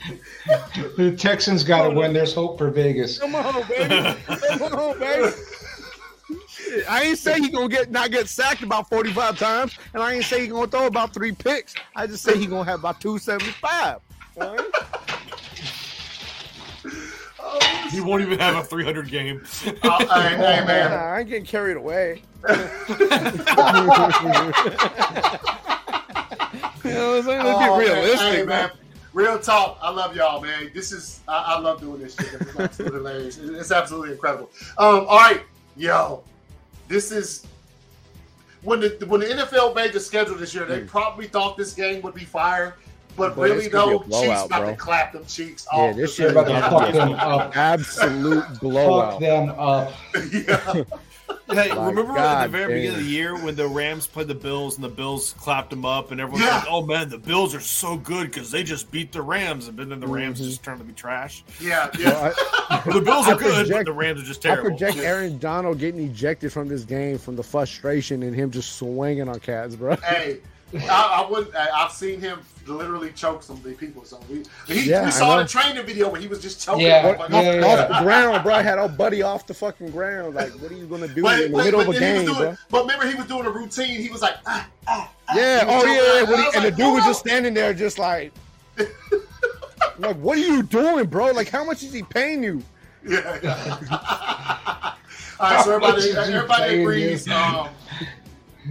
The 0.98 1.16
Texans 1.16 1.64
got 1.64 1.88
to 1.88 1.90
win. 1.94 2.12
There's 2.12 2.34
hope 2.34 2.58
for 2.58 2.70
Vegas. 2.70 3.18
Come 3.18 3.34
on, 3.34 3.66
baby. 3.66 4.14
Come 4.58 4.74
on, 4.74 4.98
baby. 4.98 5.32
Shit, 6.66 6.84
I 6.88 7.02
ain't 7.02 7.18
say 7.18 7.38
he 7.40 7.48
gonna 7.48 7.68
get 7.68 7.90
not 7.90 8.10
get 8.10 8.28
sacked 8.28 8.62
about 8.62 8.88
45 8.88 9.36
times, 9.36 9.74
and 9.94 10.02
I 10.02 10.14
ain't 10.14 10.24
say 10.24 10.40
he 10.42 10.48
gonna 10.48 10.66
throw 10.66 10.86
about 10.86 11.14
three 11.14 11.32
picks. 11.32 11.76
I 11.94 12.06
just 12.06 12.22
say 12.24 12.36
he 12.38 12.46
gonna 12.46 12.64
have 12.64 12.80
about 12.80 13.00
275. 13.00 13.98
All 14.36 14.56
right? 14.56 14.64
He 17.90 18.00
won't 18.00 18.22
even 18.22 18.38
have 18.38 18.56
a 18.56 18.64
300 18.64 19.08
game. 19.10 19.42
uh, 19.82 20.20
hey, 20.20 20.36
hey, 20.36 20.64
man. 20.66 20.90
Nah, 20.90 20.96
I 20.96 21.20
ain't 21.20 21.28
getting 21.28 21.44
carried 21.46 21.76
away. 21.76 22.20
You 26.84 26.92
know 26.92 27.10
what 27.10 27.16
I'm 27.18 27.22
saying? 27.24 27.44
Let's 27.44 27.58
Oh, 27.58 27.58
be 27.80 27.84
man. 27.84 27.94
realistic, 27.94 28.28
Hey, 28.28 28.36
man. 28.38 28.46
man. 28.46 28.70
Real 29.12 29.38
talk. 29.38 29.78
I 29.80 29.90
love 29.90 30.14
y'all, 30.14 30.40
man. 30.40 30.70
This 30.74 30.92
is 30.92 31.20
I, 31.26 31.54
I 31.56 31.58
love 31.58 31.80
doing 31.80 32.00
this 32.00 32.16
shit. 32.16 32.30
This 32.32 32.56
absolutely 32.56 32.98
hilarious. 32.98 33.38
It's 33.38 33.72
absolutely 33.72 34.12
incredible. 34.12 34.50
Um, 34.78 35.06
all 35.08 35.18
right, 35.18 35.42
yo, 35.74 36.22
this 36.88 37.10
is 37.12 37.46
when 38.62 38.80
the 38.80 39.04
when 39.08 39.20
the 39.20 39.26
NFL 39.26 39.74
made 39.74 39.92
the 39.92 40.00
schedule 40.00 40.36
this 40.36 40.54
year. 40.54 40.64
They 40.64 40.80
Mm. 40.80 40.88
probably 40.88 41.26
thought 41.28 41.56
this 41.56 41.72
game 41.72 42.02
would 42.02 42.14
be 42.14 42.24
fire, 42.24 42.76
but 43.16 43.36
Boy, 43.36 43.42
really 43.44 43.56
this 43.56 43.68
could 43.68 43.72
be 43.72 43.78
a 43.78 43.80
though, 43.80 43.98
Chiefs 43.98 44.08
blowout, 44.08 44.46
about 44.46 44.60
bro. 44.62 44.70
to 44.70 44.76
clap 44.76 45.12
them 45.12 45.24
cheeks 45.26 45.66
Yeah, 45.72 45.78
off. 45.78 45.96
this 45.96 46.16
They're 46.16 46.28
shit 46.28 46.36
about 46.36 46.48
to 46.48 46.70
fuck 46.70 46.92
them 46.92 47.12
up. 47.14 47.56
absolute 47.56 48.44
Fuck 48.44 48.60
blowout. 48.60 49.20
them 49.20 49.50
up. 49.50 49.92
yeah. 50.32 50.82
Hey, 51.48 51.68
My 51.74 51.88
remember 51.88 52.18
at 52.18 52.42
the 52.44 52.48
very 52.48 52.74
beginning 52.74 52.98
of 52.98 53.04
the 53.04 53.10
year 53.10 53.34
when 53.36 53.54
the 53.54 53.66
Rams 53.68 54.06
played 54.06 54.28
the 54.28 54.34
Bills 54.34 54.74
and 54.76 54.84
the 54.84 54.88
Bills 54.88 55.34
clapped 55.38 55.70
them 55.70 55.84
up 55.84 56.10
and 56.10 56.20
everyone's 56.20 56.44
Yeah. 56.44 56.56
like, 56.58 56.66
"Oh 56.68 56.84
man, 56.84 57.08
the 57.08 57.18
Bills 57.18 57.54
are 57.54 57.60
so 57.60 57.96
good 57.96 58.26
because 58.26 58.50
they 58.50 58.62
just 58.62 58.90
beat 58.90 59.12
the 59.12 59.22
Rams," 59.22 59.68
and 59.68 59.78
then 59.78 60.00
the 60.00 60.06
Rams 60.06 60.40
Mhm. 60.40 60.44
just 60.44 60.62
turned 60.62 60.80
to 60.80 60.84
be 60.84 60.92
trash. 60.92 61.44
Yeah, 61.60 61.88
yeah. 61.98 62.32
I, 62.70 62.80
The 62.92 63.00
Bills 63.00 63.26
I 63.28 63.32
are 63.32 63.36
good, 63.36 63.68
but 63.70 63.84
the 63.86 63.92
Rams 63.92 64.20
are 64.20 64.24
just 64.24 64.42
terrible. 64.42 64.66
I 64.66 64.76
project 64.76 64.98
Aaron 64.98 65.38
Donald 65.38 65.78
getting 65.78 66.00
ejected 66.08 66.52
from 66.52 66.68
this 66.68 66.82
game 66.84 67.16
from 67.18 67.36
the 67.36 67.42
frustration 67.44 68.22
and 68.22 68.34
him 68.34 68.50
just 68.50 68.76
swinging 68.76 69.28
on 69.28 69.38
cats, 69.40 69.76
bro. 69.76 69.96
hey, 69.96 70.38
I, 70.74 71.24
I 71.24 71.30
would. 71.30 71.54
I, 71.54 71.68
I've 71.84 71.92
seen 71.92 72.20
him 72.20 72.40
literally 72.66 73.12
choke 73.12 73.42
some 73.44 73.56
of 73.56 73.62
the 73.62 73.72
people. 73.74 74.04
So 74.04 74.18
we, 74.28 74.42
he, 74.66 74.90
Yeah, 74.90 75.04
we 75.04 75.10
saw 75.12 75.36
the 75.38 75.44
training 75.46 75.86
video 75.86 76.08
where 76.10 76.20
he 76.20 76.26
was 76.26 76.42
just 76.42 76.64
choking. 76.64 76.86
Yeah, 76.86 77.02
them. 77.12 77.18
Like, 77.20 77.30
yeah, 77.30 77.60
yeah, 77.60 77.66
off 77.66 77.88
the 77.88 78.04
ground, 78.04 78.42
bro. 78.42 78.54
I 78.54 78.62
had 78.62 78.78
our 78.78 78.88
buddy 78.88 79.22
off 79.22 79.46
the 79.46 79.54
fucking 79.54 79.90
ground. 79.90 80.34
Like, 80.34 80.50
what 80.60 80.72
are 80.72 80.74
you 80.74 80.86
gonna 80.86 81.06
do 81.08 81.22
But, 81.22 81.40
in 81.40 81.52
the 81.52 81.56
but- 81.58 81.64
middle 81.64 81.80
but 81.84 81.88
of 81.90 81.94
a 81.94 81.98
then 82.00 82.20
he 82.22 82.28
was 82.28 82.28
game, 82.28 82.34
doing, 82.42 82.54
bro? 82.54 82.56
But 82.70 82.80
remember, 82.82 83.06
he 83.08 83.14
was 83.14 83.26
doing 83.26 83.46
a 83.46 83.50
routine. 83.50 84.00
He 84.00 84.08
was 84.10 84.22
like, 84.22 84.34
ah, 84.46 84.68
ah, 84.88 85.12
ah. 85.28 85.36
Yeah. 85.36 85.60
He 85.60 85.66
was 85.66 85.84
Oh 85.84 85.86
yeah. 85.86 85.92
yeah. 85.94 86.18
And 86.20 86.28
What 86.28 86.38
he- 86.40 86.44
was 86.46 86.54
and 86.56 86.64
the 86.64 86.68
like, 86.70 86.76
dude 86.76 86.94
was 86.94 87.04
just 87.04 87.20
standing 87.20 87.54
there, 87.54 87.72
just 87.72 87.98
like, 88.00 88.32
like, 89.98 90.16
what 90.16 90.36
are 90.38 90.40
you 90.40 90.62
doing, 90.64 91.06
bro? 91.06 91.30
Like, 91.30 91.48
how 91.48 91.64
much 91.64 91.82
is 91.84 91.92
he 91.92 92.02
paying 92.02 92.42
you? 92.42 92.62
Yeah. 93.06 93.38
yeah. 93.42 93.78
All 95.38 95.50
right, 95.50 95.64
so 95.64 95.74
everybody, 95.74 95.80
How 95.80 95.92
much 95.92 95.98
is 95.98 96.26
he 96.28 96.34
everybody 96.34 96.80
agrees. 96.80 97.28
Um, 97.28 97.68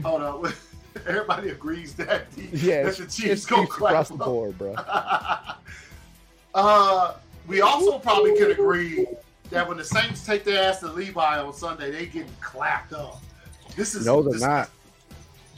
hold 0.03 0.22
on. 0.22 0.53
Everybody 1.07 1.49
agrees 1.49 1.94
that 1.95 2.32
the, 2.32 2.44
Yeah, 2.52 2.84
that 2.84 2.98
the 2.98 3.06
Chiefs 3.06 3.45
go 3.45 3.57
Chiefs 3.57 3.76
across 3.76 4.10
the 4.10 4.15
board, 4.15 4.57
bro. 4.57 4.73
uh, 6.56 7.15
we 7.48 7.61
also 7.61 7.99
probably 7.99 8.36
could 8.38 8.52
agree 8.52 9.06
that 9.52 9.68
when 9.68 9.77
the 9.77 9.84
Saints 9.84 10.26
take 10.26 10.44
their 10.44 10.64
ass 10.69 10.80
to 10.80 10.88
Levi 10.88 11.40
on 11.40 11.53
Sunday, 11.53 11.91
they 11.91 12.06
getting 12.07 12.27
clapped 12.41 12.94
up. 12.94 13.22
This 13.76 13.94
is 13.94 14.06
No, 14.06 14.22
they're 14.23 14.34
this- 14.34 14.41
not. 14.41 14.69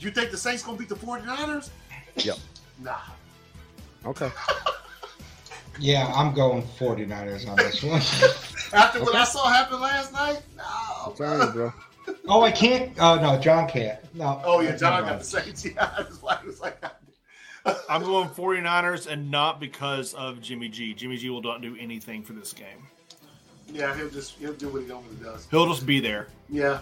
you 0.00 0.10
think 0.10 0.30
the 0.30 0.36
Saints 0.36 0.62
gonna 0.62 0.76
beat 0.76 0.88
the 0.88 0.96
49ers? 0.96 1.70
Yep. 2.16 2.36
Nah. 2.80 2.96
Okay. 4.06 4.30
Yeah, 5.80 6.12
I'm 6.12 6.34
going 6.34 6.62
49ers 6.76 7.48
on 7.48 7.54
this 7.54 7.84
one. 7.84 8.00
After 8.76 8.98
what 8.98 9.10
Okay. 9.10 9.18
I 9.18 9.24
saw 9.24 9.48
happen 9.48 9.80
last 9.80 10.12
night, 10.12 10.40
no. 10.56 10.64
I'm 11.06 11.14
telling 11.14 11.52
bro. 11.52 11.72
Oh, 12.28 12.42
I 12.42 12.50
can't. 12.50 12.92
Oh 13.00 13.16
no, 13.20 13.38
John 13.38 13.68
can't. 13.68 13.98
No. 14.14 14.40
Oh 14.44 14.60
yeah, 14.60 14.68
Never 14.70 14.78
John 14.78 15.00
got 15.02 15.08
mind. 15.10 15.20
the 15.20 15.24
Saints. 15.24 15.64
Yeah, 15.64 15.90
that's 15.96 16.20
why 16.22 16.38
he 16.42 16.46
was 16.46 16.60
like. 16.60 16.82
I'm 17.88 18.02
going 18.02 18.28
49ers 18.30 19.06
and 19.08 19.30
not 19.30 19.60
because 19.60 20.14
of 20.14 20.40
Jimmy 20.40 20.68
G. 20.68 20.94
Jimmy 20.94 21.16
G 21.18 21.28
will 21.28 21.42
not 21.42 21.60
do 21.60 21.76
anything 21.78 22.22
for 22.22 22.32
this 22.32 22.52
game. 22.54 22.86
Yeah, 23.70 23.94
he'll 23.94 24.08
just 24.08 24.32
he'll 24.38 24.54
do 24.54 24.68
what 24.68 24.82
he 24.82 24.88
normally 24.88 25.16
does. 25.22 25.46
He'll 25.50 25.66
just 25.66 25.84
be 25.84 26.00
there. 26.00 26.28
Yeah, 26.48 26.78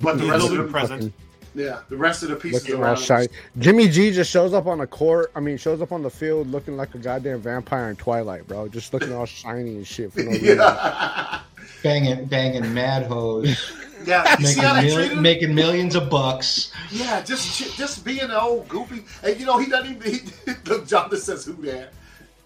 but 0.00 0.18
the 0.18 0.24
He'll 0.24 0.32
rest 0.34 0.50
of 0.52 0.56
the 0.58 0.64
present. 0.64 1.12
yeah 1.56 1.80
the 1.88 1.96
rest 1.96 2.22
of 2.22 2.28
the 2.28 2.36
pieces 2.36 2.62
Looking 2.68 2.80
around 2.80 2.98
him- 2.98 3.02
shiny. 3.02 3.28
Jimmy 3.58 3.88
G 3.88 4.12
just 4.12 4.30
shows 4.30 4.54
up 4.54 4.66
on 4.66 4.78
the 4.78 4.86
court. 4.86 5.32
I 5.34 5.40
mean, 5.40 5.56
shows 5.56 5.82
up 5.82 5.90
on 5.90 6.02
the 6.02 6.10
field 6.10 6.46
looking 6.52 6.76
like 6.76 6.94
a 6.94 6.98
goddamn 6.98 7.40
vampire 7.40 7.90
in 7.90 7.96
Twilight, 7.96 8.46
bro. 8.46 8.68
Just 8.68 8.94
looking 8.94 9.12
all 9.12 9.26
shiny 9.26 9.74
and 9.76 9.86
shit 9.86 10.12
for 10.12 10.20
no 10.22 10.30
reason. 10.30 10.58
Yeah, 10.58 11.40
banging, 11.82 12.26
banging 12.26 12.72
mad 12.72 13.06
hoes, 13.06 13.72
yeah. 14.06 14.36
You 14.38 14.46
see 14.46 14.56
making, 14.60 14.62
how 14.68 14.74
they 14.74 14.86
mil- 14.86 14.94
treat 14.96 15.12
him? 15.12 15.22
making 15.22 15.54
millions 15.54 15.94
of 15.94 16.08
bucks. 16.10 16.72
Yeah, 16.90 17.22
just 17.22 17.76
just 17.76 18.04
being 18.04 18.20
an 18.20 18.30
old 18.32 18.68
goofy, 18.68 19.04
and 19.22 19.38
you 19.40 19.46
know 19.46 19.58
he 19.58 19.66
doesn't 19.66 19.90
even. 19.96 20.12
He, 20.46 20.52
look, 20.66 20.86
John 20.86 21.10
just 21.10 21.26
says 21.26 21.44
who 21.44 21.54
that, 21.66 21.92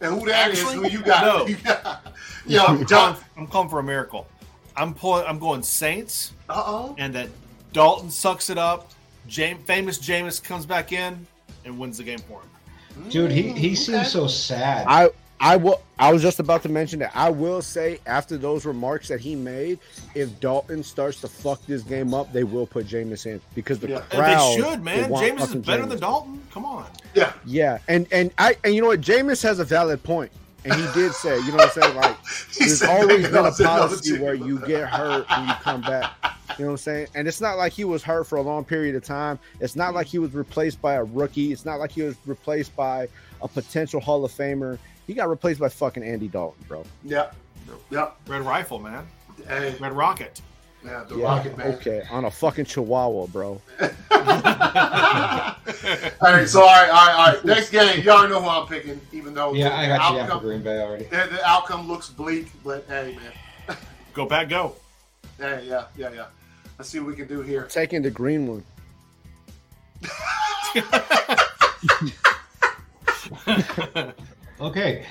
and 0.01 0.19
who 0.20 0.27
that 0.27 0.51
is 0.51 0.62
Actually, 0.62 0.91
who 0.91 0.99
you 0.99 1.05
got. 1.05 1.24
no. 1.24 1.47
yeah, 2.47 2.62
I'm 2.66 2.87
John. 2.87 3.16
I'm 3.37 3.47
calling 3.47 3.69
for 3.69 3.78
a 3.78 3.83
miracle. 3.83 4.27
I'm 4.77 4.95
pulling. 4.95 5.27
I'm 5.27 5.39
going 5.39 5.62
Saints, 5.62 6.33
Uh 6.49 6.62
oh. 6.66 6.95
and 6.99 7.15
that 7.15 7.28
Dalton 7.73 8.11
sucks 8.11 8.51
it 8.51 8.59
up. 8.59 8.91
James, 9.27 9.61
famous 9.65 9.99
Jameis 9.99 10.43
comes 10.43 10.66
back 10.66 10.93
in 10.93 11.27
and 11.65 11.78
wins 11.78 11.99
the 11.99 12.05
game 12.05 12.19
for 12.20 12.41
him. 12.43 13.09
Dude, 13.11 13.31
he, 13.33 13.43
he 13.43 13.51
Okay. 13.51 13.74
seems 13.74 14.11
so 14.11 14.27
sad. 14.27 14.87
I 14.89 15.11
I 15.41 15.57
will. 15.57 15.83
I 15.99 16.13
was 16.13 16.23
just 16.23 16.41
about 16.41 16.63
to 16.63 16.69
mention 16.69 16.99
that. 17.01 17.13
I 17.15 17.29
will 17.31 17.61
say 17.63 17.99
after 18.07 18.37
those 18.39 18.65
remarks 18.65 19.09
that 19.09 19.21
he 19.21 19.35
made, 19.35 19.79
if 20.15 20.39
Dalton 20.41 20.83
starts 20.83 21.21
to 21.23 21.29
fuck 21.29 21.65
this 21.67 21.83
game 21.83 22.15
up, 22.15 22.33
they 22.33 22.45
will 22.45 22.67
put 22.67 22.87
Jameis 22.87 23.27
in 23.27 23.41
because 23.55 23.79
the 23.79 23.89
Yeah. 23.89 23.97
And 23.99 24.09
crowd. 24.11 24.39
they 24.51 24.57
should, 24.63 24.83
man. 24.83 25.03
will 25.05 25.09
want 25.15 25.27
James 25.27 25.43
is 25.43 25.55
better 25.57 25.83
Jameis. 25.85 25.89
than 25.91 25.99
Dalton. 26.01 26.43
Come 26.53 26.65
on. 26.65 26.87
Yeah. 27.15 27.33
Yeah, 27.45 27.79
and 27.89 28.07
and 28.13 28.31
I 28.39 28.57
and 28.65 28.75
you 28.75 28.81
know 28.81 28.89
what, 28.89 29.01
Jameis 29.03 29.43
has 29.43 29.59
a 29.59 29.65
valid 29.65 30.03
point, 30.03 30.33
and 30.65 30.75
he 30.75 30.87
did 30.95 31.13
say, 31.13 31.39
you 31.41 31.49
know 31.49 31.57
what 31.59 31.77
I'm 31.77 31.83
saying, 31.83 31.97
like 31.97 32.17
He 32.53 32.65
there's 32.65 32.83
always 32.83 33.29
been 33.29 33.45
a 33.47 33.53
policy 33.53 34.19
where 34.19 34.35
you 34.35 34.59
get 34.67 34.89
hurt 34.89 35.27
and 35.31 35.49
you 35.49 35.55
come 35.63 35.83
back. 35.83 36.13
You 36.59 36.65
know 36.65 36.71
what 36.71 36.73
I'm 36.73 36.77
saying? 36.79 37.07
And 37.15 37.29
it's 37.29 37.41
not 37.43 37.59
like 37.59 37.73
he 37.75 37.85
was 37.85 38.03
hurt 38.03 38.25
for 38.27 38.37
a 38.37 38.43
long 38.43 38.65
period 38.65 38.95
of 38.95 39.05
time. 39.05 39.39
It's 39.61 39.77
not 39.77 39.93
like 39.93 40.07
he 40.07 40.19
was 40.19 40.33
replaced 40.33 40.81
by 40.81 40.95
a 40.95 41.05
rookie. 41.05 41.53
It's 41.53 41.67
not 41.67 41.79
like 41.79 41.91
he 41.93 42.01
was 42.03 42.17
replaced 42.25 42.75
by 42.75 43.09
a 43.43 43.49
potential 43.49 44.01
Hall 44.01 44.25
of 44.25 44.33
Famer. 44.33 44.79
He 45.07 45.15
got 45.15 45.28
replaced 45.28 45.61
by 45.61 45.69
fucking 45.69 46.03
Andy 46.03 46.28
Dalton, 46.28 46.65
bro. 46.69 46.85
Yep. 47.05 47.35
Yep. 47.91 48.16
Red 48.27 48.43
Rifle, 48.43 48.78
man. 48.78 49.07
Hey, 49.47 49.74
Red 49.78 49.93
Rocket. 49.93 50.41
yeah, 50.85 51.05
the 51.09 51.16
Yeah, 51.16 51.24
Rocket 51.24 51.57
Man. 51.59 51.66
okay, 51.74 52.03
on 52.11 52.24
a 52.24 52.31
fucking 52.31 52.65
Chihuahua, 52.65 53.27
bro. 53.27 53.61
all 53.81 53.91
right, 56.23 56.47
so 56.49 56.61
all 56.61 56.66
right, 56.66 56.89
all 56.91 57.07
right, 57.07 57.15
all 57.16 57.27
right. 57.35 57.45
Next 57.45 57.70
game, 57.70 58.03
y'all 58.03 58.28
know 58.28 58.41
who 58.41 58.49
I'm 58.49 58.66
picking, 58.66 59.01
even 59.12 59.35
though 59.35 59.53
yeah, 59.55 59.69
the 59.69 59.74
I 59.74 59.87
got 59.89 60.11
you 60.12 60.16
down 60.19 60.27
for 60.27 60.33
outcome, 60.35 60.41
Green 60.49 60.62
Bay 60.62 60.81
already. 60.81 61.05
the, 61.05 61.16
the 61.31 61.45
outcome 61.47 61.87
looks 61.89 62.09
bleak, 62.09 62.49
but 62.65 62.85
hey, 62.89 63.16
man, 63.69 63.77
Go 64.15 64.27
back, 64.27 64.49
go. 64.49 64.74
hey, 65.39 65.66
yeah, 65.69 65.85
yeah, 65.97 66.11
yeah. 66.12 66.27
Let's 66.78 66.89
see 66.91 66.99
what 67.01 67.09
we 67.09 67.15
can 67.16 67.27
do 67.28 67.43
here. 67.43 67.65
Taking 67.65 68.03
the 68.03 68.11
green 68.11 68.47
one. 68.47 68.65
Okay. 74.61 75.05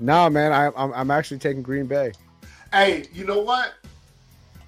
Nah, 0.00 0.28
man, 0.28 0.52
I, 0.52 0.66
I'm 0.76 0.92
I'm 0.92 1.10
actually 1.10 1.38
taking 1.38 1.62
Green 1.62 1.86
Bay. 1.86 2.12
Hey, 2.72 3.04
you 3.12 3.24
know 3.24 3.40
what? 3.40 3.74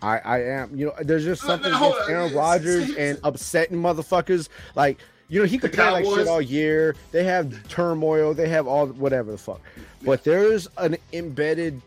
I, 0.02 0.18
I 0.18 0.42
am. 0.42 0.76
You 0.76 0.86
know, 0.86 0.94
there's 1.00 1.24
just 1.24 1.42
something 1.42 1.72
no, 1.72 1.92
against. 1.92 2.10
Aaron 2.10 2.34
Rodgers 2.36 2.94
and 2.96 3.18
upsetting 3.24 3.78
motherfuckers. 3.78 4.48
Like, 4.74 4.98
you 5.28 5.40
know, 5.40 5.46
he 5.46 5.56
could 5.56 5.72
play 5.72 5.90
like 5.90 6.04
shit 6.04 6.28
all 6.28 6.42
year. 6.42 6.94
They 7.10 7.24
have 7.24 7.66
turmoil. 7.68 8.34
They 8.34 8.48
have 8.48 8.66
all 8.66 8.88
whatever 8.88 9.32
the 9.32 9.38
fuck. 9.38 9.60
But 10.02 10.24
there's 10.24 10.68
an 10.76 10.96
embedded 11.12 11.80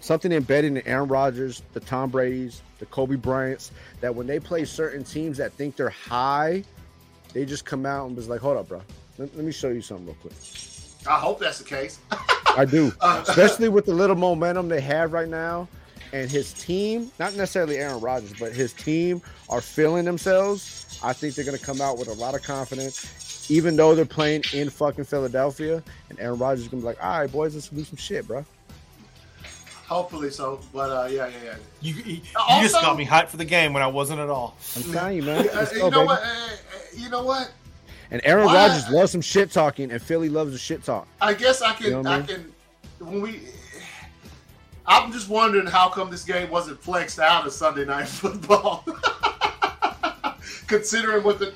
something 0.00 0.32
embedded 0.32 0.76
in 0.76 0.86
Aaron 0.86 1.08
Rodgers, 1.08 1.62
the 1.72 1.80
Tom 1.80 2.10
Brady's, 2.10 2.60
the 2.78 2.86
Kobe 2.86 3.16
Bryant's, 3.16 3.70
that 4.00 4.14
when 4.14 4.26
they 4.26 4.38
play 4.38 4.66
certain 4.66 5.02
teams 5.02 5.38
that 5.38 5.52
think 5.52 5.76
they're 5.76 5.88
high, 5.88 6.62
they 7.32 7.46
just 7.46 7.64
come 7.64 7.86
out 7.86 8.06
and 8.06 8.16
was 8.16 8.28
like, 8.28 8.40
"Hold 8.40 8.58
up, 8.58 8.68
bro. 8.68 8.82
Let, 9.18 9.34
let 9.36 9.44
me 9.44 9.52
show 9.52 9.70
you 9.70 9.80
something 9.80 10.06
real 10.06 10.16
quick." 10.20 10.34
I 11.08 11.18
hope 11.18 11.38
that's 11.40 11.58
the 11.58 11.64
case. 11.64 11.98
I 12.56 12.64
do, 12.64 12.92
Uh, 13.00 13.24
especially 13.26 13.68
with 13.68 13.84
the 13.86 13.92
little 13.94 14.16
momentum 14.16 14.68
they 14.68 14.80
have 14.80 15.12
right 15.12 15.28
now, 15.28 15.68
and 16.12 16.30
his 16.30 16.52
team, 16.52 17.10
not 17.18 17.34
necessarily 17.34 17.76
Aaron 17.78 18.00
Rodgers, 18.00 18.32
but 18.38 18.52
his 18.52 18.72
team 18.72 19.20
are 19.48 19.60
feeling 19.60 20.04
themselves. 20.04 20.98
I 21.02 21.12
think 21.12 21.34
they're 21.34 21.44
going 21.44 21.58
to 21.58 21.64
come 21.64 21.80
out 21.80 21.98
with 21.98 22.08
a 22.08 22.12
lot 22.12 22.34
of 22.34 22.42
confidence, 22.44 23.50
even 23.50 23.74
though 23.76 23.94
they're 23.96 24.04
playing 24.04 24.44
in 24.52 24.70
fucking 24.70 25.04
Philadelphia, 25.04 25.82
and 26.10 26.20
Aaron 26.20 26.38
Rodgers 26.38 26.60
is 26.64 26.68
going 26.68 26.80
to 26.82 26.84
be 26.84 26.86
like, 26.94 27.04
"All 27.04 27.18
right, 27.18 27.30
boys, 27.30 27.54
let's 27.54 27.68
do 27.68 27.82
some 27.84 27.96
shit, 27.96 28.26
bro." 28.28 28.44
Hopefully 29.88 30.30
so, 30.30 30.60
but 30.72 30.90
uh, 30.90 31.08
yeah, 31.10 31.26
yeah, 31.26 31.34
yeah. 31.44 31.54
You, 31.82 31.94
you, 31.94 32.02
you 32.14 32.20
Also- 32.36 32.62
just 32.62 32.74
got 32.74 32.96
me 32.96 33.04
hyped 33.04 33.28
for 33.28 33.36
the 33.36 33.44
game 33.44 33.72
when 33.74 33.82
I 33.82 33.86
wasn't 33.86 34.20
at 34.20 34.30
all. 34.30 34.56
I'm 34.76 34.82
telling 34.92 35.16
you, 35.16 35.22
man. 35.24 35.46
Uh, 35.48 35.52
Let's 35.54 35.72
you 35.72 35.78
go, 35.80 35.88
know 35.90 35.96
baby. 35.98 36.06
what? 36.06 36.22
Uh, 36.22 36.26
uh, 36.26 36.56
you 36.96 37.08
know 37.10 37.22
what? 37.24 37.50
And 38.14 38.22
Aaron 38.24 38.46
Rodgers 38.46 38.88
loves 38.90 39.10
some 39.10 39.20
shit 39.20 39.50
talking, 39.50 39.90
and 39.90 40.00
Philly 40.00 40.28
loves 40.28 40.52
the 40.52 40.58
shit 40.58 40.84
talk. 40.84 41.08
I 41.20 41.34
guess 41.34 41.62
I 41.62 41.72
can. 41.72 41.86
You 41.86 42.00
know 42.00 42.08
I 42.08 42.14
I 42.14 42.18
mean? 42.18 42.26
can. 42.28 42.52
When 43.00 43.20
we, 43.20 43.40
I'm 44.86 45.10
just 45.10 45.28
wondering 45.28 45.66
how 45.66 45.88
come 45.88 46.12
this 46.12 46.22
game 46.22 46.48
wasn't 46.48 46.80
flexed 46.80 47.18
out 47.18 47.44
of 47.44 47.52
Sunday 47.52 47.84
night 47.84 48.06
football, 48.08 48.84
considering 50.68 51.24
what 51.24 51.40
the. 51.40 51.52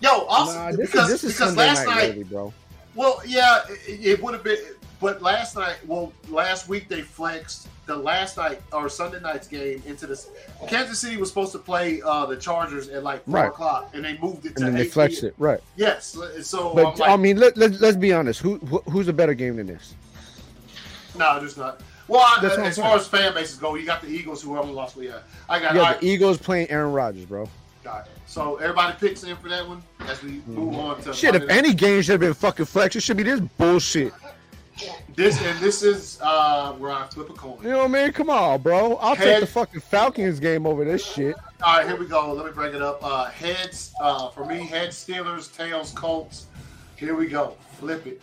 Yo, 0.00 0.08
also 0.26 0.54
Nah, 0.54 0.70
this, 0.70 0.76
because 0.88 1.10
is, 1.10 1.22
this 1.22 1.24
is 1.24 1.32
because 1.32 1.48
Sunday 1.48 1.66
last 1.66 1.84
night, 1.84 1.96
night, 1.96 2.08
really, 2.10 2.22
bro. 2.22 2.52
well, 2.94 3.20
yeah, 3.26 3.62
it, 3.68 4.06
it 4.06 4.22
would 4.22 4.34
have 4.34 4.44
been, 4.44 4.56
but 5.00 5.22
last 5.22 5.54
night, 5.56 5.76
well, 5.86 6.12
last 6.28 6.68
week 6.68 6.88
they 6.88 7.02
flexed 7.02 7.68
the 7.86 7.96
last 7.96 8.36
night 8.36 8.60
or 8.72 8.88
Sunday 8.88 9.20
night's 9.20 9.46
game 9.48 9.82
into 9.86 10.06
this. 10.06 10.28
Kansas 10.68 10.98
City 10.98 11.16
was 11.16 11.28
supposed 11.28 11.52
to 11.52 11.58
play 11.58 12.02
uh, 12.02 12.26
the 12.26 12.36
Chargers 12.36 12.88
at 12.88 13.02
like 13.02 13.24
four 13.24 13.34
Right. 13.34 13.46
o'clock, 13.48 13.90
and 13.94 14.04
they 14.04 14.18
moved 14.18 14.44
it 14.46 14.56
to 14.56 14.64
And 14.64 14.74
then 14.74 14.74
they 14.82 14.88
flexed 14.88 15.22
it, 15.24 15.34
right? 15.38 15.60
Yes, 15.76 16.16
so 16.42 16.74
But 16.74 16.98
like, 16.98 17.10
I 17.10 17.16
mean, 17.16 17.38
let, 17.38 17.56
let, 17.56 17.80
let's 17.80 17.96
be 17.96 18.12
honest. 18.12 18.40
Who, 18.40 18.58
who 18.58 18.78
who's 18.90 19.08
a 19.08 19.12
better 19.12 19.34
game 19.34 19.56
than 19.56 19.66
this? 19.66 19.94
No, 21.16 21.38
there's 21.40 21.56
not. 21.56 21.80
Well, 22.06 22.20
I, 22.20 22.38
I'm 22.40 22.44
as 22.46 22.54
saying. 22.76 22.86
far 22.86 22.96
as 22.96 23.06
fan 23.06 23.34
bases 23.34 23.56
go, 23.56 23.74
you 23.74 23.84
got 23.84 24.00
the 24.02 24.08
Eagles 24.08 24.42
who 24.42 24.54
haven't 24.54 24.74
lost. 24.74 24.96
Yeah, 24.96 25.18
I 25.48 25.58
got. 25.60 25.74
Yeah, 25.74 25.80
right, 25.82 26.00
the 26.00 26.06
Eagles 26.06 26.38
playing 26.38 26.70
Aaron 26.70 26.92
Rodgers, 26.92 27.24
bro. 27.24 27.48
So 28.26 28.56
everybody 28.56 28.94
picks 29.00 29.24
in 29.24 29.34
for 29.36 29.48
that 29.48 29.66
one 29.66 29.82
as 30.00 30.22
we 30.22 30.42
move 30.46 30.74
on 30.74 31.00
to 31.02 31.14
Shit, 31.14 31.34
if 31.34 31.46
night. 31.46 31.56
any 31.56 31.72
game 31.72 32.02
should 32.02 32.12
have 32.12 32.20
been 32.20 32.34
fucking 32.34 32.66
flexed, 32.66 32.96
it 32.96 33.00
should 33.00 33.16
be 33.16 33.22
this 33.22 33.40
bullshit. 33.40 34.12
This 35.14 35.40
and 35.42 35.58
this 35.58 35.82
is 35.82 36.18
uh 36.22 36.72
where 36.74 36.90
I 36.90 37.06
flip 37.08 37.30
a 37.30 37.32
coin. 37.32 37.58
You 37.62 37.70
know 37.70 37.78
what 37.78 37.84
I 37.86 38.04
mean? 38.04 38.12
Come 38.12 38.30
on, 38.30 38.60
bro. 38.62 38.96
I'll 38.96 39.16
take 39.16 39.40
the 39.40 39.46
fucking 39.46 39.80
Falcons 39.80 40.40
game 40.40 40.66
over 40.66 40.84
this 40.84 41.04
shit. 41.04 41.36
All 41.62 41.78
right, 41.78 41.86
here 41.86 41.96
we 41.96 42.06
go. 42.06 42.32
Let 42.32 42.46
me 42.46 42.52
break 42.52 42.74
it 42.74 42.82
up. 42.82 42.98
Uh, 43.02 43.26
heads 43.26 43.92
uh, 44.00 44.30
for 44.30 44.44
me, 44.44 44.66
heads 44.66 44.96
Steelers, 45.04 45.54
tails 45.54 45.92
Colts. 45.92 46.46
Here 46.96 47.14
we 47.14 47.26
go. 47.26 47.56
Flip 47.78 48.06
it. 48.06 48.20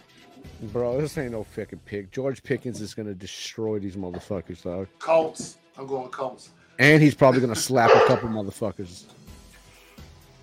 Bro, 0.72 1.02
this 1.02 1.18
ain't 1.18 1.32
no 1.32 1.44
fucking 1.44 1.80
pick. 1.86 2.12
George 2.12 2.42
Pickens 2.44 2.82
is 2.82 2.94
gonna 2.94 3.14
destroy 3.14 3.80
these 3.80 3.96
motherfuckers, 3.96 4.64
dog. 4.64 4.88
Colts. 5.00 5.58
I'm 5.78 5.88
going 5.88 6.10
Colts. 6.10 6.50
And 6.80 7.02
he's 7.02 7.16
probably 7.16 7.42
gonna 7.42 7.56
slap 7.56 7.92
a 7.92 8.06
couple 8.08 8.30
motherfuckers. 8.30 9.06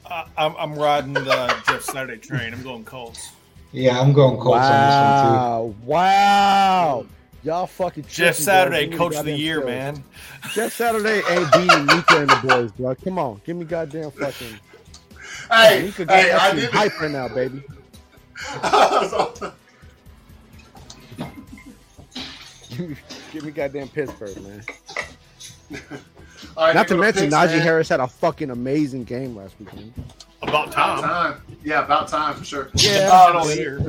I, 0.07 0.27
I'm, 0.37 0.55
I'm 0.57 0.75
riding 0.75 1.15
the 1.15 1.63
Jeff 1.67 1.83
Saturday 1.83 2.19
train. 2.19 2.53
I'm 2.53 2.63
going 2.63 2.85
Colts. 2.85 3.31
Yeah, 3.73 3.99
I'm 4.01 4.13
going 4.13 4.39
Colts 4.39 4.65
on 4.67 4.87
this 4.87 4.95
one 4.95 5.23
too. 5.23 5.33
Wow, 5.33 5.75
wow. 5.85 7.07
Y'all 7.43 7.67
fucking 7.67 8.05
Jeff. 8.09 8.37
Saturday, 8.37 8.87
Give 8.87 8.99
coach 8.99 9.17
of 9.17 9.25
the 9.25 9.33
year, 9.37 9.61
Steelers. 9.63 9.67
man. 9.67 10.05
Jeff 10.53 10.73
Saturday 10.75 11.23
ain't 11.29 11.51
beating 11.53 11.87
Mika 11.87 12.21
and 12.21 12.31
the 12.31 12.41
boys, 12.47 12.71
bro. 12.73 12.95
Come 12.97 13.19
on, 13.19 13.41
give 13.45 13.57
me 13.57 13.65
goddamn 13.65 14.11
fucking. 14.13 14.59
Hey, 15.51 15.83
Mika 15.87 16.05
hey, 16.13 16.33
I 16.33 16.51
got 16.51 16.55
did. 16.57 16.71
hype 16.71 17.01
right 17.01 17.11
now, 17.11 17.29
baby. 17.29 17.63
Give 22.71 22.81
me, 22.91 22.97
give 23.33 23.45
me 23.45 23.51
goddamn 23.53 23.89
Pittsburgh, 23.89 24.41
man. 24.43 24.63
all 26.57 26.67
right, 26.67 26.75
Not 26.75 26.89
to 26.89 26.95
here 26.95 26.97
go 26.97 26.97
the 26.97 26.97
mention, 26.99 27.23
picks, 27.25 27.35
Najee 27.35 27.47
man. 27.57 27.61
Harris 27.61 27.89
had 27.89 28.01
a 28.01 28.07
fucking 28.09 28.51
amazing 28.51 29.05
game 29.05 29.37
last 29.37 29.55
weekend. 29.59 29.93
About 30.43 30.69
About 30.69 30.73
time. 30.73 31.03
time. 31.03 31.43
Yeah, 31.65 31.85
about 31.85 32.09
time 32.09 32.35
for 32.35 32.45
sure. 32.45 32.69
Yeah, 32.75 33.09
all 33.13 33.45
let's- 33.47 33.57
year. 33.57 33.81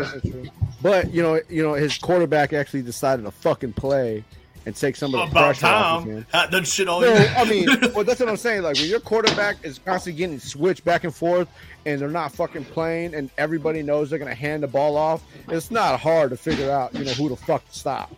But 0.81 1.13
you 1.13 1.21
know, 1.23 1.39
you 1.49 1.63
know, 1.63 1.73
his 1.73 1.97
quarterback 1.97 2.51
actually 2.53 2.81
decided 2.81 3.23
to 3.23 3.31
fucking 3.31 3.73
play, 3.73 4.23
and 4.65 4.75
take 4.75 4.95
some 4.95 5.13
of 5.13 5.19
the 5.19 5.31
About 5.31 5.55
pressure 5.57 5.65
off 5.67 5.97
of 5.99 6.03
time. 6.03 6.13
him. 6.17 6.25
That 6.33 6.51
done 6.51 6.63
shit 6.65 6.87
on 6.89 7.01
No, 7.01 7.07
you. 7.13 7.25
I 7.37 7.43
mean, 7.45 7.67
well, 7.95 8.03
that's 8.03 8.19
what 8.19 8.29
I'm 8.29 8.37
saying. 8.37 8.61
Like 8.63 8.75
when 8.75 8.85
your 8.87 8.99
quarterback 8.99 9.57
is 9.63 9.79
constantly 9.79 10.17
getting 10.17 10.39
switched 10.39 10.83
back 10.85 11.03
and 11.05 11.13
forth, 11.15 11.47
and 11.85 11.99
they're 12.01 12.09
not 12.09 12.33
fucking 12.33 12.65
playing, 12.65 13.15
and 13.15 13.29
everybody 13.37 13.81
knows 13.81 14.09
they're 14.09 14.19
gonna 14.19 14.35
hand 14.35 14.63
the 14.63 14.67
ball 14.67 14.95
off. 14.97 15.23
It's 15.49 15.71
not 15.71 15.99
hard 15.99 16.29
to 16.31 16.37
figure 16.37 16.69
out, 16.69 16.93
you 16.93 17.05
know, 17.05 17.11
who 17.13 17.29
the 17.29 17.35
fuck 17.37 17.67
to 17.69 17.79
stop. 17.79 18.13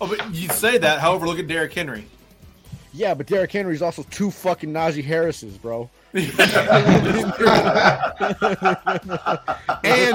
Oh, 0.00 0.06
but 0.06 0.34
you 0.34 0.48
say 0.50 0.76
that. 0.78 1.00
However, 1.00 1.26
look 1.26 1.38
at 1.38 1.46
Derrick 1.48 1.72
Henry. 1.72 2.06
Yeah, 2.92 3.14
but 3.14 3.26
Derrick 3.26 3.52
Henry's 3.52 3.82
also 3.82 4.02
two 4.10 4.30
fucking 4.30 4.72
Najee 4.72 5.04
Harris's, 5.04 5.56
bro. 5.58 5.88
And 6.14 6.32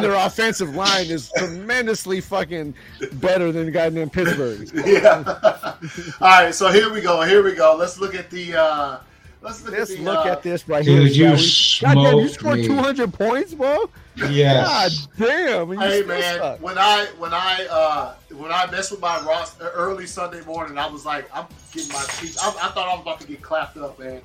their 0.03 0.13
offensive 0.13 0.76
line 0.76 1.07
is 1.07 1.31
tremendously 1.38 2.22
fucking 2.22 2.73
better 3.13 3.51
than 3.51 3.65
the 3.65 3.72
guy 3.72 3.89
named 3.89 4.13
Pittsburgh. 4.13 4.69
Yeah. 4.85 5.23
All 6.22 6.27
right, 6.43 6.55
so 6.55 6.72
here 6.72 6.91
we 6.91 7.01
go. 7.01 7.22
Here 7.22 7.43
we 7.43 7.53
go. 7.53 7.76
Let's 7.77 7.99
look 7.99 8.15
at 8.15 8.30
the. 8.30 8.55
uh 8.55 8.99
Let's 9.43 9.63
look 9.65 9.73
Let's 9.73 9.89
at 9.89 9.97
the. 9.97 10.03
look 10.03 10.26
uh, 10.26 10.30
at 10.30 10.43
this 10.43 10.68
right 10.68 10.85
Dude, 10.85 11.11
here. 11.11 11.31
you 11.31 11.38
shall 11.38 11.95
we? 11.95 12.03
Goddamn, 12.03 12.19
you 12.19 12.27
scored 12.30 12.63
200 12.63 13.11
points, 13.11 13.53
bro. 13.55 13.89
Yes. 14.30 15.07
God 15.18 15.27
damn. 15.27 15.72
Hey 15.80 16.03
man, 16.03 16.38
suck. 16.38 16.61
when 16.61 16.77
I 16.77 17.07
when 17.18 17.34
I 17.34 17.65
uh 17.72 18.13
when 18.38 18.51
I 18.51 18.69
messed 18.69 18.91
with 18.91 18.99
my 19.01 19.19
roster 19.22 19.69
early 19.69 20.05
Sunday 20.05 20.41
morning, 20.45 20.77
I 20.77 20.88
was 20.88 21.05
like, 21.07 21.27
I'm 21.35 21.47
getting 21.73 21.91
my 21.91 22.03
teeth. 22.09 22.38
I, 22.39 22.49
I 22.49 22.69
thought 22.69 22.88
I 22.88 22.93
was 22.93 23.01
about 23.01 23.19
to 23.22 23.27
get 23.27 23.41
clapped 23.41 23.77
up, 23.77 23.97
man, 23.97 24.22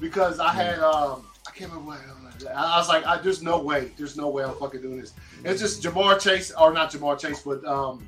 because 0.00 0.40
I 0.40 0.52
had 0.52 0.78
um 0.80 1.24
I 1.46 1.50
can't 1.52 1.70
remember 1.72 1.92
what 1.92 2.00
I 2.46 2.52
I 2.52 2.78
was 2.78 2.88
like, 2.88 3.04
I, 3.06 3.18
there's 3.18 3.42
no 3.42 3.58
way, 3.58 3.90
there's 3.96 4.16
no 4.16 4.28
way 4.28 4.44
I'm 4.44 4.54
fucking 4.56 4.80
doing 4.80 5.00
this. 5.00 5.12
It's 5.44 5.60
just 5.60 5.82
Ja'Marr 5.82 6.20
Chase 6.20 6.52
or 6.52 6.72
not 6.72 6.92
Ja'Marr 6.92 7.18
Chase, 7.18 7.42
but 7.42 7.64
um 7.64 8.06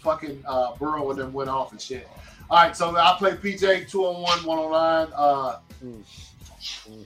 fucking 0.00 0.42
uh 0.46 0.74
Burrow 0.76 1.10
and 1.10 1.18
them 1.18 1.32
went 1.32 1.48
off 1.50 1.72
and 1.72 1.80
shit. 1.80 2.08
All 2.50 2.58
right, 2.58 2.76
so 2.76 2.94
I 2.96 3.14
played 3.18 3.36
PJ 3.36 3.88
two 3.90 4.04
on 4.04 4.20
one, 4.22 4.44
one 4.44 4.58
on 4.58 4.72
nine. 4.72 5.08
Uh, 5.16 5.56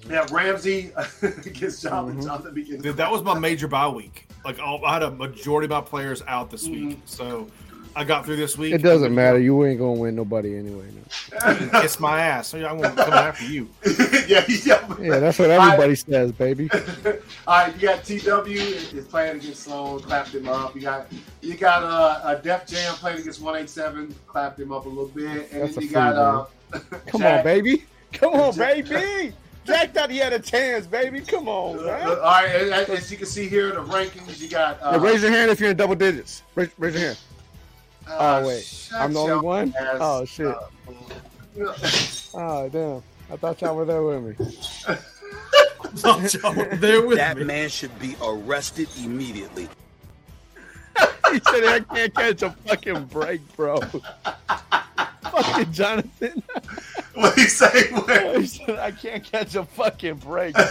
yeah, 0.09 0.27
Ramsey 0.31 0.93
against 1.23 1.82
Jonathan. 1.82 2.20
Mhm. 2.20 2.24
Jonathan 2.24 2.55
begins. 2.55 2.82
Dude, 2.82 2.97
that 2.97 3.11
was 3.11 3.23
my 3.23 3.39
major 3.39 3.69
bye 3.69 3.89
week. 3.89 4.28
Like 4.44 4.59
I 4.61 4.93
had 4.93 5.03
a 5.03 5.11
majority 5.11 5.66
of 5.66 5.70
my 5.70 5.81
players 5.81 6.23
out 6.27 6.51
this 6.51 6.66
Mm-hmm. 6.69 6.89
week, 6.89 6.98
so 7.05 7.47
I 7.97 8.05
got 8.05 8.27
through 8.27 8.36
this 8.36 8.59
week. 8.59 8.74
It 8.74 8.82
doesn't 8.82 9.14
matter. 9.14 9.39
You 9.39 9.64
ain't 9.64 9.78
gonna 9.78 9.93
win 9.98 10.14
nobody 10.14 10.55
anyway. 10.59 10.85
No. 10.93 11.81
Kiss 11.81 11.98
my 11.98 12.20
ass. 12.20 12.48
So 12.48 12.59
I'm 12.59 12.78
gonna 12.78 12.94
come 12.94 13.12
after 13.14 13.47
you. 13.47 13.70
yeah, 14.28 14.44
yeah. 14.48 14.94
Yeah, 15.01 15.18
that's 15.18 15.39
what 15.39 15.48
everybody 15.51 15.94
says, 15.94 16.31
baby. 16.32 16.68
All 17.47 17.64
right, 17.64 17.74
you 17.74 17.81
got 17.89 18.05
TW 18.05 18.48
is 18.48 19.06
playing 19.09 19.39
against 19.39 19.62
Sloan, 19.62 20.01
clapped 20.01 20.35
him 20.35 20.47
up. 20.47 20.74
You 20.74 20.82
got 20.82 21.06
you 21.40 21.55
got 21.55 21.82
uh, 21.85 22.36
a 22.36 22.43
Def 22.43 22.66
Jam 22.66 22.94
playing 22.97 23.20
against 23.20 23.40
187, 23.40 24.14
clapped 24.27 24.60
him 24.60 24.73
up 24.73 24.85
a 24.85 24.89
little 24.90 25.06
bit, 25.09 25.51
and 25.52 25.62
That's 25.62 25.74
then 25.77 25.82
a 25.85 25.86
you 25.86 25.90
got 25.93 26.48
free, 26.70 26.81
uh, 26.81 27.01
Come 27.06 27.20
Jack- 27.23 27.39
on, 27.39 27.44
baby. 27.44 27.85
Come 28.12 28.35
on, 28.35 28.55
baby. 28.59 29.32
Jack 29.64 29.94
thought 29.94 30.10
he 30.10 30.18
had 30.18 30.35
a 30.35 30.39
chance, 30.39 30.86
baby. 30.86 31.20
Come 31.23 31.48
on, 31.48 31.78
Uh, 31.78 31.82
man. 31.82 32.06
all 32.09 32.16
right, 32.18 32.47
and, 32.60 32.70
and 32.74 32.89
as 32.90 33.10
you 33.10 33.16
can 33.16 33.27
see 33.27 33.48
here, 33.48 33.70
the 33.73 33.82
rankings 33.82 34.39
you 34.39 34.48
got. 34.51 34.78
Uh, 34.82 34.93
Yeah, 34.93 35.02
raise 35.02 35.23
your 35.23 35.32
hand 35.32 35.51
if 35.51 35.59
you're 35.60 35.70
in 35.70 35.77
double 35.78 35.94
digits. 35.97 36.43
Raise, 36.55 36.68
raise 36.78 36.93
your 36.94 37.02
hand. 37.02 37.18
Uh, 38.07 38.41
Oh 38.43 38.47
wait, 38.47 38.89
I'm 38.95 39.12
the 39.12 39.19
only 39.20 39.45
one. 39.45 39.74
ass 39.78 39.97
Oh 40.01 40.24
shit. 40.24 40.47
up. 40.47 40.73
Oh 42.35 42.69
damn. 42.70 43.03
I 43.31 43.37
thought 43.37 43.61
y'all 43.61 43.74
were 43.74 43.85
there 43.85 44.03
with 44.03 44.23
me. 44.39 44.47
there 46.78 47.05
with 47.07 47.19
That 47.19 47.37
me. 47.39 47.45
man 47.45 47.69
should 47.69 47.97
be 47.99 48.16
arrested 48.23 48.89
immediately. 49.03 49.69
He 51.33 51.41
said 51.51 51.65
I 51.65 51.81
can't 51.81 52.15
catch 52.15 52.43
a 52.43 52.51
fucking 52.66 53.07
break, 53.07 53.41
bro. 53.57 53.81
fucking 55.23 55.73
Jonathan. 55.73 56.41
what 57.15 57.35
do 57.35 57.43
you 57.43 57.49
say? 57.49 57.89
Where? 57.91 58.39
He 58.41 58.47
said 58.47 58.78
I 58.78 58.93
can't 58.93 59.24
catch 59.24 59.57
a 59.57 59.65
fucking 59.65 60.15
break. 60.19 60.57
All 60.57 60.65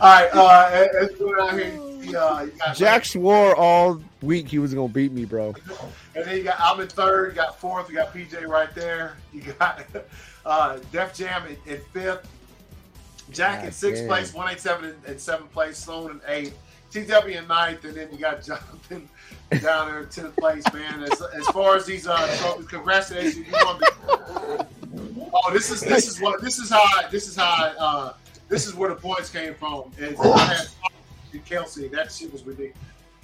right, 0.00 0.30
uh, 0.32 0.70
and- 0.72 1.10
and 1.10 1.18
going 1.18 1.40
out 1.40 2.02
here, 2.02 2.16
uh, 2.18 2.46
Jack 2.74 3.04
swore 3.04 3.54
all 3.54 4.00
week 4.22 4.48
he 4.48 4.58
was 4.58 4.74
gonna 4.74 4.88
beat 4.88 5.12
me, 5.12 5.24
bro. 5.24 5.54
And 6.14 6.24
then 6.24 6.36
you 6.36 6.42
got 6.44 6.60
I'm 6.60 6.80
in 6.80 6.88
third, 6.88 7.30
you 7.30 7.34
got 7.36 7.58
fourth, 7.58 7.88
you 7.88 7.96
got 7.96 8.12
PJ 8.12 8.46
right 8.46 8.74
there. 8.74 9.16
You 9.32 9.42
got 9.58 9.84
uh, 10.46 10.78
Def 10.92 11.14
Jam 11.14 11.44
in, 11.46 11.72
in 11.72 11.80
fifth, 11.92 12.28
Jack 13.30 13.64
in 13.64 13.72
sixth 13.72 14.02
damn. 14.02 14.08
place, 14.08 14.34
187 14.34 14.84
in, 15.06 15.12
in 15.12 15.18
seventh 15.18 15.52
place, 15.52 15.78
Sloan 15.78 16.10
in 16.12 16.20
eighth, 16.26 16.58
TW 16.90 17.28
in 17.28 17.46
ninth, 17.46 17.84
and 17.84 17.94
then 17.94 18.08
you 18.12 18.18
got 18.18 18.42
Jonathan 18.44 19.08
down 19.60 19.88
there 19.88 20.00
in 20.00 20.08
tenth 20.08 20.36
place, 20.36 20.64
man. 20.72 21.02
As, 21.02 21.22
as 21.22 21.46
far 21.48 21.76
as 21.76 21.86
these 21.86 22.06
uh, 22.06 22.36
trophies, 22.40 22.66
congratulations, 22.66 23.36
you 23.36 23.52
won. 23.64 23.78
The, 23.78 24.66
oh, 25.32 25.52
this 25.52 25.70
is 25.70 25.80
this 25.80 26.08
is 26.08 26.20
what 26.20 26.40
this 26.42 26.58
is 26.58 26.70
how 26.70 26.82
I, 26.82 27.08
this 27.10 27.28
is 27.28 27.36
how 27.36 27.44
I, 27.50 27.74
uh, 27.78 28.14
this 28.48 28.66
is 28.66 28.74
where 28.74 28.88
the 28.88 28.96
points 28.96 29.30
came 29.30 29.54
from. 29.54 29.92
Is 29.98 30.18
I 30.20 30.38
had 30.38 30.68
and 31.32 31.44
Kelce, 31.44 31.90
that 31.90 32.10
shit 32.10 32.32
was 32.32 32.42
ridiculous. 32.44 32.76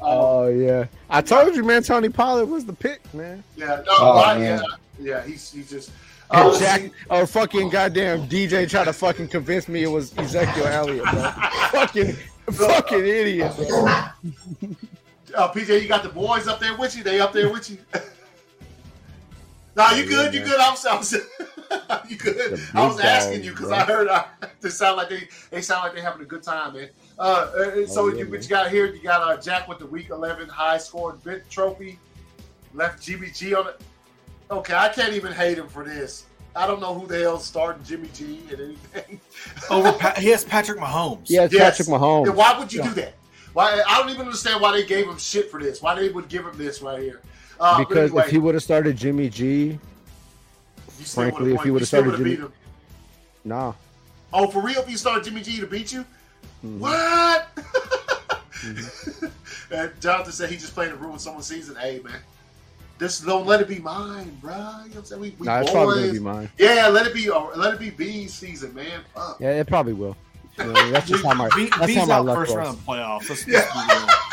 Um, 0.05 0.11
Oh 0.11 0.49
yeah, 0.49 0.87
I 1.09 1.23
told 1.23 1.55
you, 1.57 1.65
man. 1.65 1.83
Tony 1.83 2.09
Pollard 2.09 2.47
was 2.47 2.65
the 2.67 2.73
pick, 2.73 3.01
man. 3.15 3.43
Yeah, 3.57 3.83
no, 3.87 3.93
Oh, 3.99 4.23
right, 4.23 4.39
man. 4.39 4.63
yeah, 5.01 5.07
yeah. 5.19 5.25
He's 5.25 5.51
he's 5.51 5.71
just. 5.71 5.91
And 6.31 6.49
Uh, 6.49 6.59
Jack 6.59 6.81
see, 6.83 6.91
or 7.11 7.27
fucking 7.27 7.69
goddamn 7.71 8.29
DJ 8.29 8.69
tried 8.69 8.85
to 8.85 8.93
fucking 8.93 9.29
convince 9.29 9.69
me 9.69 9.83
it 9.83 9.89
was 9.89 10.17
Ezekiel 10.19 10.67
Elliott, 10.67 11.05
bro. 11.11 11.31
fucking 11.71 12.13
fucking 12.51 13.07
idiot, 13.07 13.53
bro. 13.57 13.87
uh, 13.87 15.53
PJ, 15.53 15.83
you 15.83 15.89
got 15.89 16.03
the 16.03 16.09
boys 16.09 16.49
up 16.49 16.61
there 16.61 16.77
with 16.77 16.97
you. 16.97 17.03
They 17.03 17.21
up 17.21 17.33
there 17.33 17.51
with 17.53 17.71
you. 17.71 17.79
nah, 19.77 19.93
you 19.93 20.07
good. 20.07 20.33
You 20.35 20.41
good. 20.45 20.59
I 20.61 20.71
was, 20.71 20.85
I 20.87 20.97
was 20.97 21.13
you 22.09 22.17
good. 22.17 22.61
I 22.75 22.87
was 22.87 23.01
asking 23.01 23.43
you 23.45 23.51
because. 23.53 23.71
I 23.71 23.85
heard 23.85 24.09
uh, 24.09 24.25
they 24.61 24.71
sound 24.71 24.97
like 24.97 25.09
they 25.09 25.29
they 25.51 25.61
sound 25.61 25.85
like 25.85 25.95
they're 25.95 26.03
having 26.05 26.23
a 26.23 26.27
good 26.27 26.43
time, 26.43 26.75
man. 26.75 26.89
Uh, 27.19 27.23
uh, 27.23 27.87
so 27.87 28.03
Oh, 28.03 28.09
yeah, 28.09 28.25
you, 28.25 28.31
what 28.31 28.43
you 28.43 28.49
got 28.49 28.71
here? 28.71 28.87
You 28.87 29.01
got 29.03 29.23
uh, 29.23 29.41
Jack 29.41 29.69
with 29.69 29.79
the 29.79 29.87
Week 29.87 30.11
11 30.11 30.49
high 30.49 30.79
scored 30.79 31.23
bit 31.23 31.49
trophy. 31.49 31.99
Left 32.73 33.01
GBG 33.01 33.57
on 33.59 33.69
it. 33.69 33.81
Okay, 34.51 34.75
I 34.75 34.89
can't 34.89 35.13
even 35.13 35.33
hate 35.33 35.59
him 35.59 35.69
for 35.69 35.85
this. 35.85 36.27
I 36.57 36.67
don't 36.67 36.81
know 36.81 36.95
who 36.99 37.07
the 37.07 37.19
hell's 37.21 37.45
starting 37.45 37.83
Jimmy 37.85 38.09
G 38.15 38.41
and 38.51 38.61
anything. 38.61 39.21
Over, 39.71 39.93
Pa- 39.93 40.15
he 40.19 40.29
has 40.29 40.45
Patrick 40.45 40.79
Mahomes. 40.79 41.27
Yeah, 41.29 41.45
it's 41.45 41.55
Yes. 41.55 41.79
Patrick 41.79 41.89
Mahomes. 42.01 42.27
Then 42.27 42.37
why 42.37 42.59
would 42.59 42.73
you 42.73 42.83
do 42.83 42.91
that? 42.95 43.15
Why 43.53 43.81
I 43.89 43.99
don't 44.01 44.11
even 44.11 44.23
understand 44.27 44.61
why 44.61 44.73
they 44.73 44.85
gave 44.85 45.07
him 45.09 45.19
shit 45.19 45.51
for 45.51 45.61
this. 45.61 45.81
Why 45.83 45.95
they 45.95 46.09
would 46.11 46.29
give 46.29 46.45
him 46.45 46.57
this 46.59 46.83
right 46.83 47.01
here? 47.01 47.21
Uh, 47.59 47.79
because 47.79 48.11
anyway, 48.11 48.23
if 48.25 48.31
he 48.31 48.39
would 48.39 48.55
have 48.55 48.63
started 48.65 48.97
Jimmy 48.97 49.29
G, 49.31 49.79
you 50.99 51.05
frankly, 51.05 51.55
if 51.55 51.63
he 51.63 51.71
would've 51.71 51.87
started 51.89 52.17
Jimmy- 52.17 52.31
beat 52.31 52.39
him. 52.41 52.53
nah. 53.45 53.73
Oh, 54.33 54.49
for 54.49 54.61
real? 54.61 54.81
If 54.81 54.91
you 54.91 54.97
started 54.97 55.25
Jimmy 55.25 55.43
G 55.43 55.61
to 55.61 55.67
beat 55.67 55.93
you? 55.93 56.05
Mhm. 56.65 56.79
What? 56.79 57.49
Mm-hmm. 58.65 59.27
and 59.75 59.91
Jonathan 60.01 60.33
said 60.33 60.49
he 60.49 60.57
just 60.57 60.73
played 60.73 60.91
a 60.91 60.95
ruin 60.97 61.19
someone's 61.19 61.45
season. 61.47 61.77
Hey 61.77 62.01
man, 62.03 62.15
just 62.99 63.27
don't 63.27 63.47
let 63.47 63.61
it 63.61 63.69
be 63.69 63.79
mine, 63.79 64.39
bro. 64.41 64.55
You 64.55 64.57
know 64.61 64.63
what 64.71 64.97
I'm 64.97 65.05
saying? 65.05 65.21
We, 65.21 65.35
we 65.39 65.45
Nah, 65.47 65.61
it's 65.61 65.71
probably 65.71 66.01
gonna 66.01 66.13
be 66.15 66.19
mine. 66.21 66.51
Yeah, 66.57 66.89
let 66.89 67.07
it 67.07 67.13
be. 67.13 67.29
Uh, 67.29 67.45
let 67.57 67.75
it 67.75 67.81
be 67.81 67.91
B's 67.91 68.33
season, 68.33 68.73
man. 68.75 69.03
Fuck. 69.15 69.37
Yeah, 69.39 69.51
it 69.61 69.67
probably 69.67 69.93
will. 69.93 70.17
You 70.57 70.65
know, 70.65 70.91
that's 70.93 71.07
just 71.07 71.23
how 71.27 71.35
my 71.35 71.51
B, 71.55 71.67
that's 71.79 71.87
B's 71.87 71.97
how 71.99 72.07
my 72.07 72.19
luck 72.19 72.37
first 72.39 72.51
was. 72.53 72.57
round 72.57 72.79
of 72.79 72.85
playoffs. 72.87 73.29
Let's, 73.29 73.47
Yeah. 73.47 73.69
let's 73.77 74.05
be. 74.07 74.13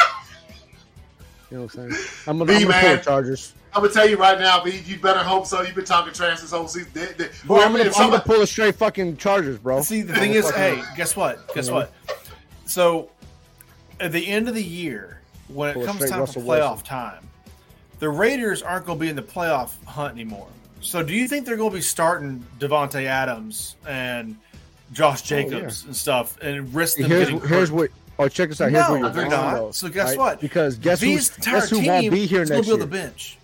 You 1.51 1.57
know 1.57 1.63
what 1.63 1.75
I'm 1.79 1.91
saying? 1.91 2.05
I'm 2.27 2.37
gonna, 2.37 2.45
B, 2.47 2.55
I'm 2.55 2.61
gonna 2.61 2.73
pull 2.73 2.81
man. 2.89 2.97
the 2.99 3.03
Chargers. 3.03 3.53
I'm 3.73 3.81
gonna 3.81 3.93
tell 3.93 4.09
you 4.09 4.15
right 4.15 4.39
now, 4.39 4.63
B. 4.63 4.79
You 4.85 4.97
better 4.99 5.19
hope 5.19 5.45
so. 5.45 5.61
You've 5.63 5.75
been 5.75 5.83
talking 5.83 6.13
trash 6.13 6.39
this 6.39 6.51
whole 6.51 6.69
season. 6.69 6.89
They, 6.93 7.07
they, 7.07 7.27
Bro, 7.45 7.57
I'm 7.63 7.71
gonna, 7.73 7.79
if 7.79 7.87
I'm 7.87 7.93
somebody- 7.93 8.11
gonna 8.11 8.23
pull 8.23 8.41
a 8.43 8.47
straight 8.47 8.75
fucking 8.75 9.17
Chargers, 9.17 9.57
bro. 9.57 9.81
See, 9.81 10.01
the 10.03 10.13
thing 10.15 10.31
is, 10.31 10.49
hey, 10.51 10.81
guess 10.95 11.17
what? 11.17 11.53
Guess 11.53 11.67
Yeah. 11.67 11.73
what? 11.73 11.91
So, 12.71 13.09
at 13.99 14.13
the 14.13 14.25
end 14.25 14.47
of 14.47 14.55
the 14.55 14.63
year, 14.63 15.19
when 15.49 15.77
it 15.77 15.85
comes 15.85 16.09
time 16.09 16.21
Russell 16.21 16.41
for 16.41 16.47
playoff 16.47 16.69
Wilson. 16.69 16.85
time, 16.85 17.29
the 17.99 18.09
Raiders 18.09 18.61
aren't 18.61 18.85
going 18.85 18.97
to 18.97 19.01
be 19.03 19.09
in 19.09 19.17
the 19.17 19.21
playoff 19.21 19.71
hunt 19.83 20.13
anymore. 20.13 20.47
So, 20.79 21.03
do 21.03 21.13
you 21.13 21.27
think 21.27 21.45
they're 21.45 21.57
going 21.57 21.71
to 21.71 21.75
be 21.75 21.81
starting 21.81 22.45
Davante 22.59 23.03
Adams 23.03 23.75
and 23.85 24.37
Josh 24.93 25.21
oh, 25.23 25.25
Jacobs 25.25 25.83
and 25.83 25.93
stuff 25.93 26.37
and 26.41 26.73
risk 26.73 26.97
them 26.97 27.09
here's 27.09 27.29
getting 27.29 27.45
here's 27.47 27.71
what. 27.71 27.91
Oh, 28.17 28.29
check 28.29 28.47
this 28.49 28.61
out. 28.61 28.71
Here's 28.71 28.87
No, 28.87 28.91
what 28.91 28.99
you're 29.01 29.09
they're 29.09 29.21
wrong, 29.23 29.31
not. 29.31 29.53
though, 29.55 29.71
So 29.71 29.89
guess 29.89 30.09
right? 30.09 30.17
what? 30.17 30.39
Because 30.39 30.77
guess 30.77 31.01
who's, 31.01 31.35
entire 31.35 31.55
guess 31.55 31.69
who 31.69 31.77
team 31.81 31.87
won't 31.87 32.11
be 32.11 32.25
here 32.25 32.45
next 32.45 32.49
to 32.49 32.53
be 32.53 32.57
on 32.59 32.65
year? 32.65 32.77
the 32.77 32.85
bench. 32.87 33.37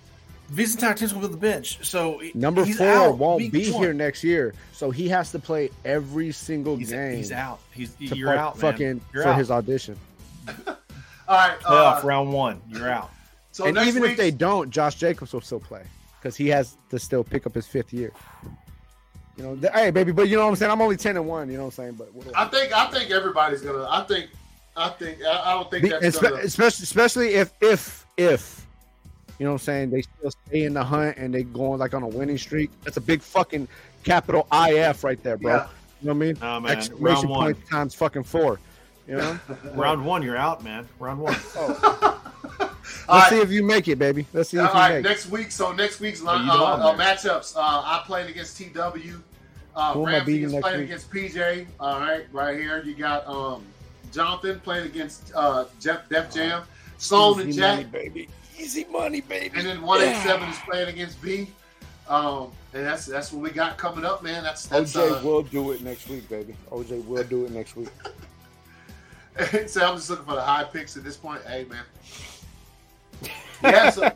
V's 0.50 0.76
entire 0.76 0.94
team's 0.94 1.12
going 1.12 1.24
to 1.24 1.28
be 1.28 1.34
on 1.36 1.40
the 1.40 1.46
bench. 1.46 1.86
So 1.86 2.22
Number 2.34 2.64
he's 2.64 2.78
four 2.78 2.88
out 2.88 3.18
won't 3.18 3.52
be 3.52 3.70
one. 3.72 3.82
here 3.84 3.94
next 3.94 4.24
year, 4.24 4.54
so 4.72 4.92
he 4.92 5.10
has 5.10 5.32
to 5.34 5.40
play 5.40 5.70
every 5.84 6.32
single 6.32 6.78
He's, 6.78 6.90
game. 6.92 7.18
he's 7.18 7.32
out. 7.34 7.60
He's 7.74 7.94
to 7.96 8.06
you're 8.16 8.30
fuck- 8.30 8.38
out, 8.40 8.56
man. 8.62 8.72
fucking 8.72 9.02
You're 9.14 9.24
for 9.24 9.30
out. 9.30 9.38
his 9.38 9.52
audition. 9.52 9.98
All 10.68 10.76
right. 11.28 11.60
playoff 11.60 12.04
Uh, 12.04 12.08
round 12.08 12.32
one. 12.32 12.62
You're 12.70 12.90
out. 12.90 13.10
so 13.52 13.66
and 13.66 13.78
even 13.80 14.02
week, 14.02 14.12
if 14.12 14.18
they 14.18 14.32
don't, 14.32 14.70
Josh 14.70 14.96
Jacobs 14.96 15.34
will 15.34 15.42
still 15.42 15.60
play 15.60 15.84
because 16.22 16.36
he 16.38 16.48
has 16.48 16.76
to 16.92 16.98
still 17.00 17.24
pick 17.24 17.46
up 17.46 17.54
his 17.54 17.68
fifth 17.68 17.92
year. 17.94 18.12
You 19.36 19.44
know, 19.44 19.56
th- 19.56 19.74
hey 19.74 19.92
baby, 19.92 20.12
but 20.14 20.30
you 20.30 20.38
know 20.38 20.44
what 20.46 20.50
I'm 20.50 20.56
saying. 20.56 20.72
I'm 20.72 20.82
only 20.82 20.98
ten 20.98 21.16
and 21.18 21.28
one. 21.28 21.50
You 21.52 21.58
know 21.58 21.66
what 21.66 21.78
I'm 21.80 21.84
saying. 21.84 21.94
But 21.94 22.14
what 22.14 22.36
I- 22.36 22.46
I 22.46 22.48
think 22.48 22.72
I 22.74 22.90
think 22.90 23.12
everybody's 23.12 23.62
gonna. 23.62 23.86
I 23.90 24.04
think 24.04 24.32
I 24.78 24.90
think 24.90 25.20
I, 25.24 25.42
I 25.46 25.54
don't 25.56 25.70
think 25.70 25.84
Be- 25.84 25.90
that's 25.90 26.18
espe- 26.18 26.22
gonna. 26.30 26.36
especially 26.38 26.84
especially 26.84 27.28
if 27.36 27.52
if 27.62 28.06
if 28.18 28.66
You 29.40 29.46
know 29.46 29.52
what 29.54 29.62
I'm 29.62 29.66
saying? 29.66 29.90
They 29.92 30.02
still 30.02 30.32
stay 30.32 30.64
in 30.64 30.74
the 30.74 30.84
hunt 30.84 31.18
and 31.18 31.34
they 31.34 31.44
going 31.44 31.80
like 31.80 31.94
on 31.94 32.04
a 32.04 32.08
winning 32.08 32.38
streak. 32.38 32.72
That's 32.84 32.98
a 32.98 33.02
big 33.02 33.22
fucking 33.22 33.68
capital 34.04 34.48
IF 34.52 35.04
right 35.04 35.22
there, 35.24 35.38
bro. 35.38 35.56
Yeah. 35.56 35.68
You 36.02 36.08
know 36.08 36.14
what 36.14 36.24
I 36.24 36.26
mean? 36.28 36.38
Oh, 36.42 36.60
man. 36.60 36.72
Exclamation 36.78 37.04
Round 37.06 37.30
one. 37.30 37.54
point 37.54 37.68
times 37.70 37.94
fucking 37.96 38.24
four. 38.24 38.60
You 39.08 39.18
know? 39.18 39.40
Round 39.74 40.04
one, 40.06 40.22
you're 40.24 40.38
out, 40.38 40.64
man. 40.64 40.88
Round 41.00 41.20
one. 41.20 41.36
Oh, 41.56 42.14
All 43.10 43.18
let's 43.20 43.32
right. 43.32 43.38
see 43.38 43.44
if 43.44 43.52
you 43.52 43.64
make 43.64 43.88
it, 43.88 44.00
baby. 44.00 44.26
Let's 44.34 44.50
see 44.50 44.58
All 44.60 44.66
if 44.66 44.74
you 44.74 44.80
right, 44.80 44.88
make 44.88 44.90
it. 44.90 44.94
All 44.94 45.04
right. 45.04 45.10
Next 45.10 45.30
week. 45.30 45.52
So 45.52 45.72
next 45.72 46.00
week's 46.00 46.22
uh, 46.22 46.30
Oh, 46.30 46.44
you 46.44 46.52
uh, 46.52 46.98
matchups. 46.98 47.56
Uh, 47.56 47.60
I 47.60 48.04
played 48.06 48.30
against 48.30 48.58
TW. 48.58 49.22
Uh, 49.76 49.94
Who 49.94 50.02
am 50.02 50.08
I 50.08 50.12
Ramsey 50.18 50.26
beating 50.26 50.46
is 50.46 50.54
next 50.54 50.64
playing 50.64 50.80
week? 50.80 50.88
against 50.88 51.12
PJ. 51.12 51.66
All 51.80 52.00
right, 52.00 52.26
right 52.32 52.58
here 52.60 52.82
you 52.84 52.96
got 52.96 53.28
um, 53.28 53.64
Jonathan 54.12 54.60
playing 54.62 54.86
against 54.88 55.32
uh, 55.36 55.66
Jeff 55.80 56.08
Def 56.10 56.34
Jam. 56.34 56.64
Sloan 56.98 57.40
and 57.42 57.50
Easy 57.50 57.60
Jack, 57.60 57.76
money, 57.78 57.90
baby. 57.92 58.30
Easy 58.58 58.86
money, 58.86 59.22
baby. 59.22 59.58
and 59.58 59.68
then 59.68 59.82
one 59.82 60.02
eight 60.02 60.16
seven 60.24 60.48
is 60.50 60.58
playing 60.70 60.90
against 60.90 61.22
B. 61.22 61.48
Um, 62.08 62.52
and 62.74 62.86
that's 62.86 63.06
that's 63.06 63.32
what 63.34 63.42
we 63.44 63.50
got 63.52 63.78
coming 63.78 64.06
up, 64.06 64.24
man. 64.24 64.44
That's 64.44 64.66
that's. 64.66 64.94
OJ 64.96 65.20
Uh, 65.20 65.24
will 65.24 65.44
do 65.44 65.72
it 65.72 65.82
next 65.82 66.08
week, 66.10 66.28
baby. 66.30 66.56
OJ 66.72 67.06
will 67.06 67.24
do 67.24 67.46
it 67.46 67.52
next 67.52 67.76
week. 67.76 67.90
so 69.68 69.86
I'm 69.86 69.96
just 69.96 70.10
looking 70.10 70.26
for 70.26 70.36
the 70.36 70.42
high 70.42 70.64
picks 70.64 70.96
at 70.98 71.04
this 71.04 71.18
point. 71.18 71.42
Hey, 71.46 71.66
man. 71.66 71.84
Yeah. 73.64 73.90
So. 73.90 74.04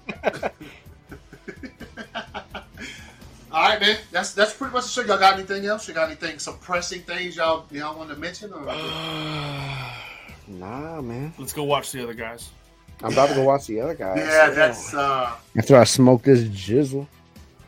All 3.52 3.64
right, 3.68 3.82
man. 3.82 3.98
That's 4.12 4.34
that's 4.34 4.54
pretty 4.54 4.74
much 4.74 4.84
the 4.86 4.90
show. 4.90 5.02
Y'all 5.02 5.20
got 5.20 5.34
anything 5.34 5.66
else? 5.66 5.86
You 5.88 5.94
got 5.94 6.08
anything, 6.08 6.40
some 6.40 6.58
pressing 6.60 7.02
things 7.02 7.36
y'all 7.36 7.66
y'all 7.70 7.98
want 7.98 8.10
to 8.10 8.16
mention? 8.16 8.54
Or 8.54 8.62
nah, 10.48 11.02
man. 11.02 11.34
Let's 11.38 11.52
go 11.52 11.64
watch 11.64 11.92
the 11.92 12.02
other 12.04 12.14
guys. 12.14 12.50
I'm 13.04 13.14
about 13.14 13.30
to 13.30 13.36
go 13.36 13.44
watch 13.44 13.68
the 13.68 13.82
other 13.82 13.96
guys. 13.96 14.18
yeah, 14.18 14.50
that's 14.52 14.94
uh. 14.94 15.36
after 15.58 15.78
I 15.78 15.84
smoke 15.84 16.24
this 16.24 16.44
jizzle. 16.44 17.08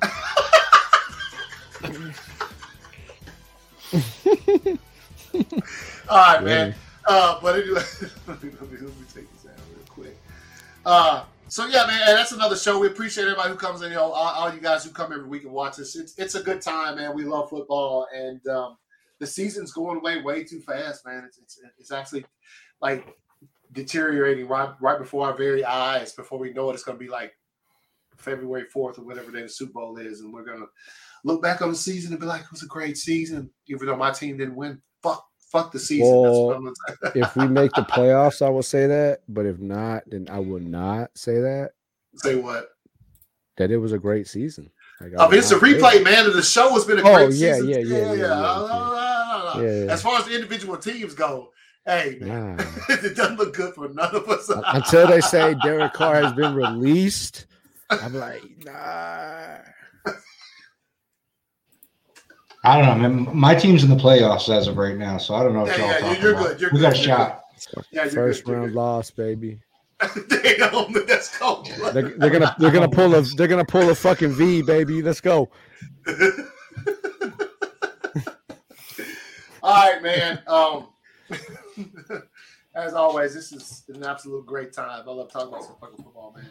All 6.10 6.18
right, 6.18 6.43
man. 6.43 6.76
Uh, 7.05 7.39
but 7.41 7.60
anyway, 7.60 7.81
let 8.27 8.43
me, 8.43 8.51
let 8.61 8.72
me 8.72 8.77
take 9.14 9.31
this 9.34 9.51
out 9.51 9.57
real 9.76 9.85
quick. 9.89 10.18
Uh, 10.85 11.23
so 11.47 11.65
yeah, 11.65 11.85
man, 11.88 12.15
that's 12.15 12.31
another 12.31 12.55
show. 12.55 12.80
We 12.80 12.88
appreciate 12.88 13.23
everybody 13.23 13.49
who 13.49 13.55
comes 13.55 13.81
in. 13.81 13.89
You 13.89 13.97
know, 13.97 14.11
all, 14.11 14.34
all 14.34 14.53
you 14.53 14.61
guys 14.61 14.84
who 14.84 14.91
come 14.91 15.11
every 15.11 15.27
week 15.27 15.43
and 15.43 15.51
watch 15.51 15.80
us. 15.80 15.95
It's 15.95 16.18
it's 16.18 16.35
a 16.35 16.43
good 16.43 16.61
time, 16.61 16.97
man. 16.97 17.15
We 17.15 17.26
love 17.26 17.49
football, 17.49 18.07
and 18.15 18.45
um, 18.47 18.77
the 19.19 19.27
season's 19.27 19.72
going 19.72 19.97
away 19.97 20.22
way 20.22 20.43
too 20.43 20.61
fast, 20.61 21.05
man. 21.05 21.23
It's 21.26 21.38
it's, 21.38 21.60
it's 21.80 21.91
actually 21.91 22.26
like 22.81 23.05
deteriorating 23.73 24.47
right 24.47 24.69
right 24.79 24.99
before 24.99 25.27
our 25.27 25.33
very 25.35 25.65
eyes. 25.65 26.13
Before 26.13 26.39
we 26.39 26.53
know 26.53 26.69
it, 26.69 26.73
it's 26.73 26.83
going 26.83 26.97
to 26.97 27.03
be 27.03 27.09
like 27.09 27.33
February 28.17 28.65
fourth 28.65 28.99
or 28.99 29.03
whatever 29.03 29.31
day 29.31 29.41
the 29.41 29.49
Super 29.49 29.73
Bowl 29.73 29.97
is, 29.97 30.21
and 30.21 30.33
we're 30.33 30.45
gonna 30.45 30.65
look 31.23 31.41
back 31.41 31.61
on 31.61 31.69
the 31.69 31.75
season 31.75 32.11
and 32.13 32.19
be 32.19 32.25
like, 32.27 32.41
it 32.41 32.51
was 32.51 32.63
a 32.63 32.67
great 32.67 32.97
season, 32.97 33.49
even 33.67 33.87
though 33.87 33.95
my 33.95 34.11
team 34.11 34.37
didn't 34.37 34.55
win. 34.55 34.81
Fuck, 35.01 35.25
fuck 35.51 35.71
the 35.71 35.79
season. 35.79 36.23
That's 36.23 36.37
what 36.37 36.55
I'm 36.55 36.63
gonna 36.63 36.75
say. 37.13 37.19
if 37.19 37.35
we 37.35 37.47
make 37.47 37.71
the 37.73 37.81
playoffs, 37.89 38.45
I 38.45 38.49
will 38.49 38.63
say 38.63 38.87
that. 38.87 39.21
But 39.27 39.45
if 39.45 39.59
not, 39.59 40.03
then 40.07 40.27
I 40.31 40.39
will 40.39 40.59
not 40.59 41.09
say 41.17 41.35
that. 41.41 41.71
Say 42.15 42.35
what? 42.35 42.69
That 43.57 43.71
it 43.71 43.77
was 43.77 43.91
a 43.93 43.99
great 43.99 44.27
season. 44.27 44.69
Like, 45.01 45.11
mean, 45.11 45.19
oh, 45.19 45.31
it's 45.31 45.51
a 45.51 45.57
replay, 45.57 45.93
that. 45.95 46.03
man. 46.03 46.25
And 46.25 46.33
the 46.33 46.43
show 46.43 46.69
has 46.73 46.85
been 46.85 46.99
a 46.99 47.01
Oh, 47.01 47.15
great 47.27 47.33
yeah, 47.33 47.55
season. 47.55 47.69
yeah, 47.69 47.77
yeah, 47.77 48.13
yeah. 48.13 49.53
Yeah, 49.55 49.61
yeah. 49.61 49.91
As 49.91 50.01
far 50.01 50.17
as 50.19 50.25
the 50.25 50.33
individual 50.35 50.77
teams 50.77 51.13
go, 51.13 51.51
hey, 51.85 52.18
man, 52.22 52.55
Nah. 52.57 52.64
it 52.89 53.15
doesn't 53.15 53.38
look 53.38 53.55
good 53.55 53.73
for 53.73 53.89
none 53.89 54.15
of 54.15 54.27
us. 54.30 54.49
Until 54.49 55.07
they 55.07 55.22
say 55.22 55.55
Derek 55.64 55.93
Carr 55.93 56.15
has 56.22 56.34
been 56.34 56.55
released, 56.55 57.45
I'm 57.89 58.14
like, 58.14 58.41
nah. 58.64 59.57
I 62.65 62.81
don't 62.81 63.01
know, 63.01 63.10
man. 63.10 63.38
My 63.38 63.53
team's 63.55 63.84
in 63.84 63.89
the 63.89 63.95
playoffs 63.97 64.47
as 64.47 64.68
of 64.68 64.77
right 64.77 64.95
now, 64.95 65.18
so 65.18 65.35
I 65.35 65.43
don't 65.43 65.53
know 65.53 65.64
what 65.64 65.77
Yeah, 65.77 65.84
y'all 65.84 65.88
yeah, 65.91 65.99
talking 65.99 66.22
you're 66.23 66.31
about. 66.34 66.47
good, 66.47 66.61
you're 66.61 66.72
we 66.72 66.80
got 66.80 66.93
a 66.93 66.95
good, 66.95 67.03
shot. 67.03 67.41
yeah, 67.91 68.03
you're 68.03 68.10
First 68.11 68.45
good, 68.45 68.53
round 68.53 68.68
good. 68.72 68.76
loss, 68.76 69.11
baby. 69.11 69.60
Damn, 70.30 70.93
that's 71.05 71.38
cold. 71.38 71.68
They're, 71.93 72.10
they're 72.18 72.30
gonna 72.30 72.55
they're 72.60 72.72
gonna 72.72 72.89
pull 72.89 73.15
a 73.15 73.22
they're 73.38 73.47
gonna 73.47 73.64
pull 73.65 73.89
a 73.89 73.95
fucking 73.95 74.31
V, 74.31 74.61
baby. 74.61 75.01
Let's 75.01 75.22
go. 75.22 75.49
All 79.61 79.91
right, 79.91 80.01
man. 80.03 80.41
Um, 80.47 80.88
as 82.76 82.93
always, 82.93 83.34
this 83.34 83.51
is 83.51 83.84
an 83.93 84.03
absolute 84.03 84.45
great 84.45 84.73
time. 84.73 85.03
I 85.07 85.11
love 85.11 85.31
talking 85.31 85.49
about 85.49 85.64
some 85.64 85.76
fucking 85.80 85.97
football, 86.03 86.34
man. 86.35 86.49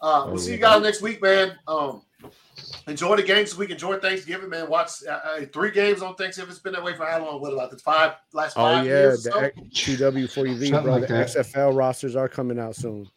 Uh, 0.00 0.24
we'll 0.28 0.38
see 0.38 0.52
you 0.52 0.58
guys 0.58 0.82
next 0.82 1.00
week, 1.00 1.22
man. 1.22 1.56
Um, 1.68 2.02
enjoy 2.88 3.14
the 3.16 3.22
games 3.22 3.50
this 3.50 3.58
week. 3.58 3.70
Enjoy 3.70 3.98
Thanksgiving, 4.00 4.50
man. 4.50 4.68
Watch 4.68 4.90
uh, 5.08 5.12
uh, 5.12 5.40
three 5.52 5.70
games 5.70 6.02
on 6.02 6.16
Thanksgiving. 6.16 6.50
It's 6.50 6.58
been 6.58 6.72
that 6.72 6.82
way 6.82 6.94
for 6.96 7.06
how 7.06 7.24
long? 7.24 7.40
What 7.40 7.52
about 7.52 7.70
the 7.70 7.78
five 7.78 8.14
last 8.32 8.56
Oh 8.56 8.62
five 8.62 8.84
yeah, 8.84 8.90
years? 8.90 9.26
or 9.28 9.30
so? 9.30 9.40
the 9.40 9.62
TW40V, 9.70 10.28
Something 10.70 10.82
bro. 10.82 10.92
like 10.92 11.02
the 11.02 11.14
that. 11.14 11.28
XFL 11.28 11.76
rosters 11.76 12.16
are 12.16 12.28
coming 12.28 12.58
out 12.58 12.74
soon. 12.74 13.08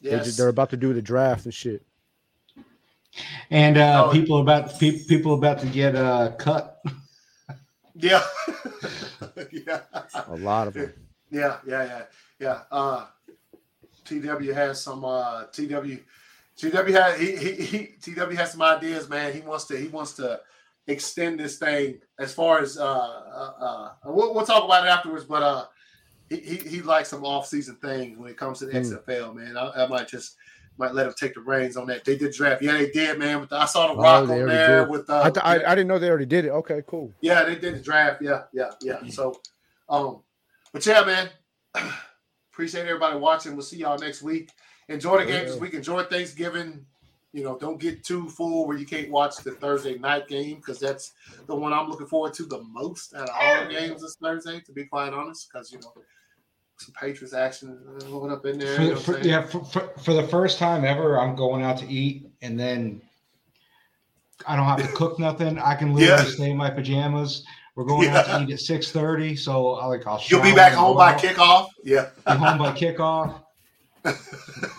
They 0.00 0.10
ju- 0.10 0.16
Yes. 0.16 0.36
They're 0.36 0.48
about 0.48 0.70
to 0.70 0.76
do 0.78 0.94
the 0.94 1.02
draft 1.02 1.44
and 1.44 1.52
shit. 1.52 1.84
And 3.50 3.76
uh, 3.76 4.06
Oh. 4.06 4.10
people 4.12 4.40
about 4.40 4.78
pe- 4.80 5.04
people 5.04 5.34
about 5.34 5.58
to 5.60 5.66
get 5.66 5.94
uh, 5.94 6.32
cut. 6.38 6.80
Yeah. 7.94 8.22
yeah. 9.52 9.80
A 10.28 10.36
lot 10.36 10.68
of 10.68 10.74
them. 10.74 10.92
Yeah, 11.30 11.58
yeah, 11.66 11.84
yeah, 11.84 12.02
yeah. 12.38 12.60
Uh, 12.70 13.06
TW 14.04 14.52
has 14.52 14.82
some. 14.82 15.04
Uh, 15.04 15.44
TW, 15.46 15.98
TW 16.56 16.92
has 16.92 17.18
he, 17.18 17.36
he, 17.36 17.52
he 17.52 17.86
TW 18.00 18.36
has 18.36 18.52
some 18.52 18.62
ideas, 18.62 19.08
man. 19.08 19.32
He 19.32 19.40
wants 19.40 19.64
to 19.66 19.76
he 19.76 19.88
wants 19.88 20.12
to 20.14 20.40
extend 20.86 21.40
this 21.40 21.58
thing 21.58 21.98
as 22.18 22.34
far 22.34 22.60
as 22.60 22.76
uh, 22.78 22.84
uh, 22.84 23.52
uh 23.60 23.90
we'll, 24.04 24.34
we'll 24.34 24.46
talk 24.46 24.64
about 24.64 24.86
it 24.86 24.90
afterwards. 24.90 25.24
But 25.24 25.42
uh, 25.42 25.64
he, 26.28 26.36
he 26.36 26.56
he 26.56 26.82
likes 26.82 27.08
some 27.08 27.24
off 27.24 27.46
season 27.46 27.76
things 27.76 28.18
when 28.18 28.30
it 28.30 28.36
comes 28.36 28.58
to 28.58 28.66
the 28.66 28.72
Hmm. 28.72 28.78
XFL, 28.78 29.34
man. 29.34 29.56
I, 29.56 29.84
I 29.84 29.86
might 29.86 30.08
just 30.08 30.36
might 30.76 30.94
let 30.94 31.06
him 31.06 31.14
take 31.18 31.34
the 31.34 31.40
reins 31.40 31.76
on 31.76 31.86
that. 31.86 32.04
They 32.04 32.16
did 32.16 32.32
draft, 32.32 32.62
yeah, 32.62 32.72
they 32.72 32.90
did, 32.90 33.18
man. 33.18 33.40
With 33.40 33.50
the, 33.50 33.56
I 33.56 33.64
saw 33.66 33.88
the 33.88 33.98
Oh, 33.98 34.02
rock 34.02 34.22
on 34.28 34.46
there 34.46 34.46
did. 34.82 34.88
with 34.88 35.08
uh, 35.08 35.20
I, 35.22 35.30
th- 35.30 35.44
I, 35.44 35.72
I 35.72 35.74
didn't 35.74 35.88
know 35.88 35.98
they 35.98 36.08
already 36.08 36.26
did 36.26 36.44
it. 36.44 36.50
Okay, 36.50 36.82
cool. 36.86 37.12
yeah, 37.20 37.44
they 37.44 37.54
did 37.56 37.74
the 37.76 37.80
draft. 37.80 38.22
Yeah, 38.22 38.42
yeah, 38.52 38.70
yeah. 38.80 38.98
So, 39.08 39.40
um, 39.88 40.20
but 40.72 40.84
yeah, 40.86 41.04
man, 41.04 41.30
appreciate 42.52 42.82
everybody 42.82 43.18
watching. 43.18 43.52
We'll 43.52 43.62
see 43.62 43.78
y'all 43.78 43.98
next 43.98 44.22
week. 44.22 44.50
Enjoy 44.88 45.18
the 45.18 45.24
games 45.26 45.46
this 45.48 45.56
Yeah. 45.56 45.60
week. 45.62 45.74
Enjoy 45.74 46.02
Thanksgiving. 46.04 46.84
You 47.32 47.42
know, 47.42 47.58
don't 47.58 47.80
get 47.80 48.04
too 48.04 48.28
full 48.28 48.66
where 48.66 48.76
you 48.76 48.86
can't 48.86 49.10
watch 49.10 49.38
the 49.38 49.52
Thursday 49.52 49.98
night 49.98 50.28
game 50.28 50.56
because 50.56 50.78
that's 50.78 51.12
the 51.46 51.54
one 51.56 51.72
I'm 51.72 51.88
looking 51.88 52.06
forward 52.06 52.32
to 52.34 52.44
the 52.44 52.62
most 52.62 53.12
out 53.14 53.28
of 53.28 53.34
all 53.36 53.64
the 53.64 53.70
games 53.70 54.02
this 54.02 54.16
Thursday. 54.22 54.60
To 54.60 54.72
be 54.72 54.84
quite 54.84 55.12
honest, 55.12 55.48
because 55.52 55.72
you 55.72 55.80
know 55.80 55.92
some 56.76 56.94
Patriots 57.00 57.34
action 57.34 57.78
going 58.10 58.32
up 58.32 58.44
in 58.46 58.58
there. 58.58 58.74
For, 58.76 58.82
you 58.82 58.88
the- 58.88 58.94
know 58.94 59.00
for- 59.00 59.12
what 59.12 59.18
I'm 59.18 59.24
saying? 59.24 59.34
yeah, 59.34 59.46
for, 59.46 59.64
for, 59.64 59.88
for 60.00 60.12
the 60.14 60.26
first 60.28 60.58
time 60.58 60.84
ever, 60.84 61.18
I'm 61.20 61.36
going 61.36 61.62
out 61.62 61.78
to 61.78 61.86
eat, 61.88 62.26
and 62.42 62.58
then 62.58 63.00
I 64.46 64.56
don't 64.56 64.66
have 64.66 64.82
to 64.82 64.88
cook 64.96 65.18
nothing. 65.20 65.58
I 65.58 65.74
can 65.74 65.94
literally 65.94 66.24
Yeah. 66.24 66.30
stay 66.30 66.50
in 66.50 66.56
my 66.56 66.70
pajamas. 66.70 67.44
We're 67.76 67.84
going 67.84 68.08
out 68.08 68.26
to 68.26 68.42
eat 68.42 68.52
at 68.52 68.60
six 68.60 68.92
thirty, 68.92 69.34
so 69.34 69.70
I 69.74 69.86
like 69.86 70.06
I'll. 70.06 70.22
You'll 70.26 70.42
be 70.42 70.54
back 70.54 70.74
home 70.74 70.96
by 70.96 71.14
kickoff. 71.14 71.68
Yeah. 71.82 72.10
Be 72.26 72.32
home 72.34 72.58
by 72.58 72.72
kickoff. 72.72 73.40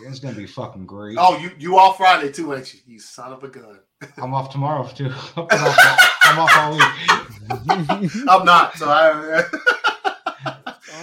It's 0.07 0.19
gonna 0.19 0.35
be 0.35 0.45
fucking 0.45 0.85
great. 0.85 1.17
Oh, 1.19 1.35
you 1.37 1.49
you 1.57 1.79
off 1.79 1.97
Friday 1.97 2.31
too, 2.31 2.53
ain't 2.53 2.71
you? 2.73 2.79
You 2.85 2.99
son 2.99 3.33
of 3.33 3.43
a 3.43 3.47
gun. 3.47 3.79
I'm 4.17 4.33
off 4.35 4.51
tomorrow 4.51 4.87
too. 4.87 5.07
I'm 5.35 5.47
off, 5.49 6.09
I'm 6.23 6.39
off 6.39 6.57
all 6.57 6.73
week. 6.77 8.11
I'm 8.29 8.45
not. 8.45 8.77
So 8.77 8.87
I. 8.87 9.43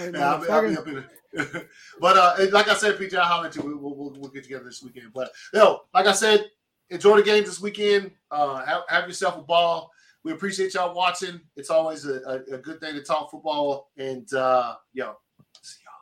All 0.03 0.11
right, 0.11 0.19
Yeah, 0.19 0.33
I'll 0.33 0.41
be, 0.41 0.49
I'll 0.49 0.69
be 0.69 0.77
up 0.77 0.87
in 0.87 0.97
it. 0.97 1.05
but 1.99 2.17
uh, 2.17 2.35
like 2.51 2.67
I 2.67 2.75
said, 2.75 2.97
PJ, 2.97 3.15
I'll 3.15 3.23
holler 3.25 3.47
at 3.47 3.55
you. 3.55 3.63
We'll, 3.63 3.95
we'll, 3.95 4.13
we'll 4.17 4.29
get 4.31 4.43
together 4.43 4.65
this 4.65 4.83
weekend. 4.83 5.13
But 5.13 5.31
yo, 5.53 5.81
like 5.93 6.05
I 6.05 6.11
said, 6.11 6.45
enjoy 6.89 7.17
the 7.17 7.23
games 7.23 7.47
this 7.47 7.61
weekend. 7.61 8.11
Uh, 8.29 8.63
have, 8.65 8.81
have 8.87 9.07
yourself 9.07 9.37
a 9.37 9.41
ball. 9.41 9.91
We 10.23 10.31
appreciate 10.31 10.73
y'all 10.73 10.95
watching. 10.95 11.41
It's 11.55 11.69
always 11.69 12.05
a, 12.05 12.21
a, 12.21 12.55
a 12.55 12.57
good 12.57 12.79
thing 12.79 12.95
to 12.95 13.03
talk 13.03 13.31
football. 13.31 13.89
And 13.97 14.31
uh, 14.33 14.75
yo, 14.93 15.15
see 15.61 15.79
y'all. 15.83 15.93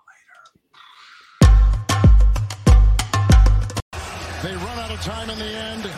Later. 3.93 4.39
They 4.43 4.55
run 4.55 4.79
out 4.79 4.91
of 4.91 5.01
time 5.01 5.29
in 5.29 5.39
the 5.39 5.45
end, 5.45 5.89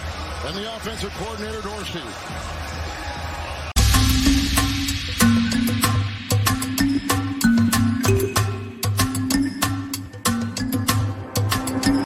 and 0.45 0.55
the 0.55 0.75
offensive 0.75 1.11
coordinator 1.15 1.61
Dorsey 1.61 2.62